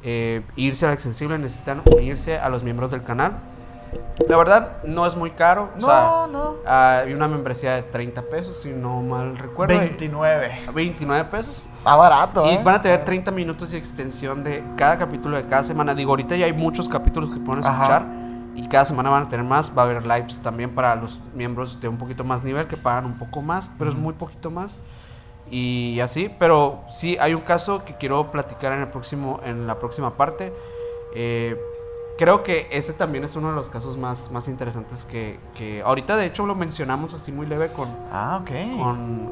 eh, 0.04 0.42
irse 0.58 0.86
al 0.86 0.92
extensible 0.94 1.38
necesitan 1.38 1.82
unirse 1.96 2.38
a 2.38 2.50
los 2.50 2.62
miembros 2.64 2.92
del 2.92 3.04
canal. 3.04 3.38
La 4.28 4.38
verdad, 4.38 4.78
no 4.84 5.06
es 5.06 5.16
muy 5.16 5.32
caro, 5.32 5.70
o 5.78 5.80
sea, 5.80 5.88
No, 5.88 6.28
no. 6.28 6.56
hay 6.66 7.14
una 7.14 7.28
membresía 7.28 7.76
de 7.76 7.84
30 7.84 8.24
pesos, 8.24 8.60
si 8.62 8.70
no 8.70 9.02
mal 9.02 9.38
recuerdo. 9.38 9.78
29. 9.78 10.62
29 10.74 11.26
pesos. 11.30 11.62
Está 11.78 11.96
barato, 11.96 12.46
Y 12.46 12.56
¿eh? 12.56 12.62
van 12.64 12.76
a 12.76 12.82
tener 12.82 13.06
30 13.06 13.32
minutos 13.32 13.72
de 13.72 13.78
extensión 13.78 14.44
de 14.44 14.64
cada 14.76 14.98
capítulo 14.98 15.38
de 15.38 15.46
cada 15.46 15.64
semana. 15.64 15.94
Digo, 15.94 16.10
ahorita 16.12 16.36
ya 16.36 16.46
hay 16.48 16.54
muchos 16.54 16.90
capítulos 16.90 17.32
que 17.32 17.40
pueden 17.40 17.66
Ajá. 17.66 18.04
Y 18.56 18.68
cada 18.68 18.86
semana 18.86 19.10
van 19.10 19.24
a 19.24 19.30
tener 19.30 19.46
más. 19.46 19.72
Va 19.76 19.82
a 19.82 19.86
haber 19.86 20.06
lives 20.06 20.38
también 20.42 20.74
para 20.76 20.96
los 20.96 21.20
miembros 21.34 21.82
de 21.82 21.88
un 21.88 21.98
poquito 21.98 22.24
más 22.24 22.44
nivel 22.44 22.68
que 22.68 22.78
pagan 22.78 23.06
un 23.06 23.18
poco 23.18 23.42
más, 23.42 23.72
pero 23.78 23.90
es 23.90 23.96
muy 23.96 24.14
poquito 24.14 24.52
más. 24.52 24.78
Y 25.50 26.00
así, 26.00 26.30
pero 26.40 26.84
sí 26.90 27.18
hay 27.20 27.34
un 27.34 27.42
caso 27.42 27.84
que 27.84 27.96
quiero 27.96 28.32
platicar 28.32 28.72
en 28.74 28.82
el 28.82 28.88
próximo, 28.88 29.40
en 29.44 29.68
la 29.68 29.78
próxima 29.80 30.16
parte. 30.16 30.54
Eh, 31.16 31.60
creo 32.18 32.44
que 32.44 32.68
ese 32.72 32.94
también 32.94 33.24
es 33.24 33.36
uno 33.36 33.50
de 33.50 33.56
los 33.56 33.70
casos 33.70 33.98
más, 33.98 34.32
más 34.32 34.48
interesantes 34.48 35.04
que, 35.06 35.40
que 35.56 35.82
ahorita 35.82 36.16
de 36.16 36.28
hecho 36.28 36.46
lo 36.46 36.56
mencionamos 36.56 37.14
así 37.14 37.32
muy 37.32 37.46
leve 37.46 37.70
con, 37.70 37.90
Ah, 38.12 38.40
ok. 38.42 38.80
con 38.80 39.32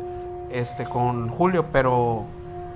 este 0.52 0.84
con 0.85 1.30
Julio, 1.30 1.65
pero 1.72 2.26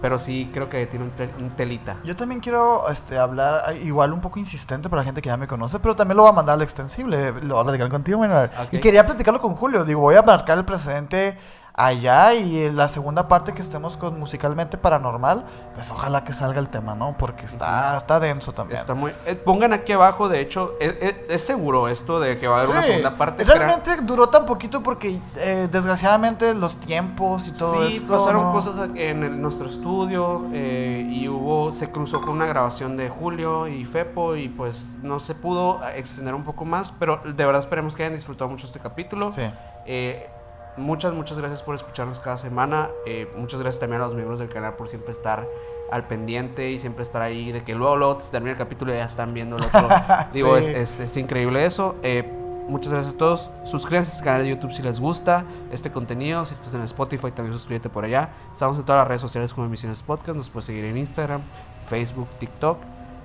pero 0.02 0.20
sí 0.20 0.50
creo 0.54 0.70
que 0.70 0.86
tiene 0.88 1.06
un, 1.06 1.12
tel- 1.12 1.32
un 1.40 1.50
telita. 1.52 1.98
Yo 2.04 2.16
también 2.16 2.42
quiero 2.42 2.90
este, 2.90 3.18
hablar, 3.18 3.76
igual 3.78 4.14
un 4.14 4.22
poco 4.22 4.40
insistente 4.40 4.90
para 4.90 5.02
la 5.02 5.06
gente 5.06 5.22
que 5.22 5.28
ya 5.30 5.38
me 5.38 5.48
conoce, 5.48 5.80
pero 5.80 5.96
también 5.96 6.18
lo 6.18 6.24
voy 6.24 6.32
a 6.32 6.36
mandar 6.36 6.56
al 6.56 6.62
extensible. 6.62 7.32
Lo 7.42 7.56
voy 7.56 7.62
a 7.62 7.64
platicar 7.66 7.90
contigo, 7.90 8.20
Manuel. 8.20 8.50
Y 8.72 8.80
quería 8.80 9.06
platicarlo 9.06 9.40
con 9.42 9.56
Julio. 9.56 9.84
Digo, 9.86 10.02
voy 10.02 10.16
a 10.16 10.22
marcar 10.22 10.58
el 10.58 10.66
precedente 10.66 11.38
allá 11.77 12.34
y 12.34 12.61
en 12.64 12.76
la 12.77 12.88
segunda 12.88 13.27
parte 13.27 13.52
que 13.52 13.61
estemos 13.61 13.97
con 13.97 14.18
Musicalmente 14.19 14.77
Paranormal, 14.77 15.43
pues 15.73 15.91
ojalá 15.91 16.23
que 16.23 16.34
salga 16.34 16.60
el 16.60 16.69
tema, 16.69 16.95
¿no? 16.95 17.15
Porque 17.18 17.45
está, 17.45 17.97
está 17.97 18.19
denso 18.19 18.53
también. 18.53 18.80
Está 18.80 18.93
muy 18.93 19.11
eh, 19.26 19.35
pongan 19.35 19.73
aquí 19.73 19.91
abajo, 19.91 20.30
de 20.30 20.39
hecho, 20.39 20.73
es, 20.80 20.95
es- 21.02 21.15
es 21.27 21.43
seguro 21.45 21.89
esto 21.89 22.19
de 22.19 22.38
que 22.39 22.47
va 22.47 22.56
a 22.56 22.57
haber 22.60 22.69
una 22.69 22.81
segunda 22.81 23.18
parte. 23.18 23.43
Realmente 23.43 23.97
duró 24.03 24.30
tan 24.30 24.45
poquito 24.45 24.81
porque 24.81 25.19
eh, 25.38 25.68
desgraciadamente 25.69 26.53
los 26.53 26.77
tiempos 26.77 27.47
y 27.47 27.52
todo 27.52 27.89
Sí, 27.89 27.99
pasaron 28.10 28.43
¿no? 28.43 28.52
cosas 28.53 28.89
en 28.95 29.23
el- 29.23 29.41
nuestro 29.41 29.68
estudio 29.68 30.45
eh, 30.53 31.06
y 31.11 31.27
hubo, 31.27 31.72
se 31.73 31.91
cruzó 31.91 32.22
con 32.22 32.30
una 32.30 32.45
grabación 32.45 32.95
de 32.95 33.10
Julio 33.10 33.68
y 33.68 33.84
Fepo 33.85 34.35
y 34.35 34.47
pues 34.47 34.97
no 35.03 35.19
se 35.19 35.35
pudo 35.35 35.81
extender 35.95 36.34
un 36.35 36.43
poco 36.43 36.64
más, 36.64 36.91
pero 36.93 37.18
de 37.26 37.45
verdad 37.45 37.60
esperemos 37.60 37.95
que 37.95 38.03
hayan 38.03 38.15
disfrutado 38.15 38.49
mucho 38.49 38.65
este 38.65 38.80
capítulo. 38.80 39.31
Sí. 39.31 39.41
Eh, 39.85 40.30
muchas, 40.77 41.14
muchas 41.14 41.38
gracias 41.39 41.61
por 41.64 41.76
escucharnos 41.76 42.19
cada 42.19 42.38
semana. 42.38 42.89
Eh, 43.06 43.30
muchas 43.38 43.60
gracias 43.60 43.80
también 43.80 44.02
a 44.02 44.06
los 44.06 44.15
miembros 44.15 44.39
del 44.39 44.49
canal 44.49 44.76
por 44.76 44.89
siempre 44.89 45.11
estar 45.11 45.47
al 45.91 46.07
pendiente 46.07 46.72
y 46.72 46.80
siempre 46.80 47.03
estar 47.03 47.22
ahí 47.22 47.52
de 47.52 47.64
que 47.64 47.76
luego, 47.76 47.95
luego 47.95 48.19
se 48.19 48.31
termina 48.31 48.52
el 48.53 48.57
capítulo 48.57 48.93
y 48.93 48.97
ya 48.97 49.06
están 49.06 49.34
viendo 49.34 49.56
el 49.56 49.64
otro. 49.64 49.88
Digo, 50.34 50.57
Sí. 50.57 50.65
es, 50.65 50.76
es- 50.76 50.99
es 51.02 51.18
increíble 51.18 51.65
eso. 51.65 51.95
Eh, 52.03 52.23
muchas 52.68 52.91
gracias 52.93 53.14
a 53.14 53.18
todos. 53.18 53.52
Suscríbanse 53.64 54.10
a 54.10 54.14
este 54.15 54.23
canal 54.23 54.41
de 54.43 54.49
YouTube 54.49 54.72
si 54.73 54.81
les 54.81 54.99
gusta 54.99 55.45
este 55.72 55.91
contenido. 55.91 56.43
Si 56.45 56.53
estás 56.56 56.73
en 56.73 56.81
Spotify, 56.81 57.31
también 57.31 57.53
suscríbete 57.53 57.89
por 57.89 58.03
allá. 58.03 58.30
Estamos 58.52 58.77
en 58.77 58.84
todas 58.84 59.02
las 59.02 59.07
redes 59.07 59.22
sociales 59.22 59.53
como 59.53 59.68
Emisiones 59.68 60.02
Podcast. 60.02 60.35
Nos 60.38 60.49
puedes 60.49 60.65
seguir 60.65 60.85
en 60.85 60.97
Instagram, 60.97 61.41
Facebook, 61.88 62.27
TikTok. 62.39 62.77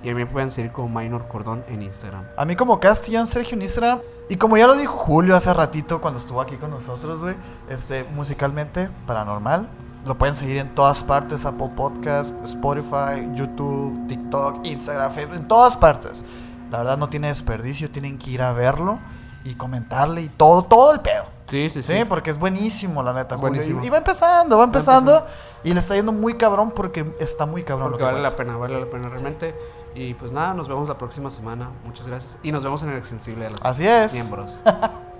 Y 0.03 0.09
a 0.09 0.15
mí 0.15 0.23
me 0.23 0.25
pueden 0.25 0.49
seguir 0.49 0.71
como 0.71 0.99
Minor 0.99 1.27
Cordón 1.27 1.63
en 1.67 1.83
Instagram. 1.83 2.23
A 2.35 2.45
mí 2.45 2.55
como 2.55 2.79
Castellón 2.79 3.27
Sergio 3.27 3.55
en 3.55 3.61
Instagram. 3.61 3.99
Y 4.29 4.37
como 4.37 4.57
ya 4.57 4.65
lo 4.65 4.75
dijo 4.75 4.97
Julio 4.97 5.35
hace 5.35 5.53
ratito 5.53 6.01
cuando 6.01 6.19
estuvo 6.19 6.41
aquí 6.41 6.55
con 6.55 6.71
nosotros, 6.71 7.21
güey. 7.21 7.35
Este, 7.69 8.03
musicalmente, 8.15 8.89
paranormal. 9.05 9.67
Lo 10.05 10.17
pueden 10.17 10.35
seguir 10.35 10.57
en 10.57 10.73
todas 10.73 11.03
partes, 11.03 11.45
Apple 11.45 11.69
Podcast, 11.75 12.33
Spotify, 12.43 13.29
YouTube, 13.35 14.07
TikTok, 14.07 14.65
Instagram, 14.65 15.11
Facebook, 15.11 15.35
en 15.35 15.47
todas 15.47 15.77
partes. 15.77 16.25
La 16.71 16.79
verdad 16.79 16.97
no 16.97 17.09
tiene 17.09 17.27
desperdicio, 17.27 17.91
tienen 17.91 18.17
que 18.17 18.31
ir 18.31 18.41
a 18.41 18.53
verlo 18.53 18.97
y 19.43 19.53
comentarle 19.53 20.21
y 20.21 20.29
todo, 20.29 20.63
todo 20.63 20.93
el 20.93 21.01
pedo. 21.01 21.25
Sí, 21.45 21.69
sí, 21.69 21.83
sí. 21.83 21.93
Sí, 21.93 22.05
porque 22.05 22.31
es 22.31 22.39
buenísimo, 22.39 23.03
la 23.03 23.13
neta. 23.13 23.35
Julio. 23.35 23.49
Buenísimo. 23.49 23.83
Y, 23.83 23.87
y 23.87 23.89
va 23.89 23.97
empezando, 23.97 24.57
va 24.57 24.63
empezando. 24.63 25.17
empezando. 25.17 25.35
Y 25.65 25.73
le 25.73 25.79
está 25.79 25.95
yendo 25.95 26.13
muy 26.13 26.35
cabrón 26.35 26.71
porque 26.71 27.13
está 27.19 27.45
muy 27.45 27.63
cabrón. 27.63 27.89
Porque 27.89 28.03
lo 28.03 28.07
que 28.07 28.13
vale 28.13 28.23
la 28.23 28.35
pena, 28.35 28.55
vale 28.55 28.79
la 28.79 28.85
pena 28.85 29.09
realmente. 29.09 29.53
Y 29.95 30.13
pues 30.13 30.31
nada, 30.31 30.53
nos 30.53 30.67
vemos 30.67 30.87
la 30.87 30.97
próxima 30.97 31.29
semana. 31.31 31.69
Muchas 31.85 32.07
gracias. 32.07 32.37
Y 32.43 32.51
nos 32.51 32.63
vemos 32.63 32.81
en 32.83 32.89
el 32.89 32.97
extensible 32.97 33.45
de 33.45 33.51
los 33.51 33.65
Así 33.65 33.85
es. 33.87 34.13
miembros. 34.13 34.51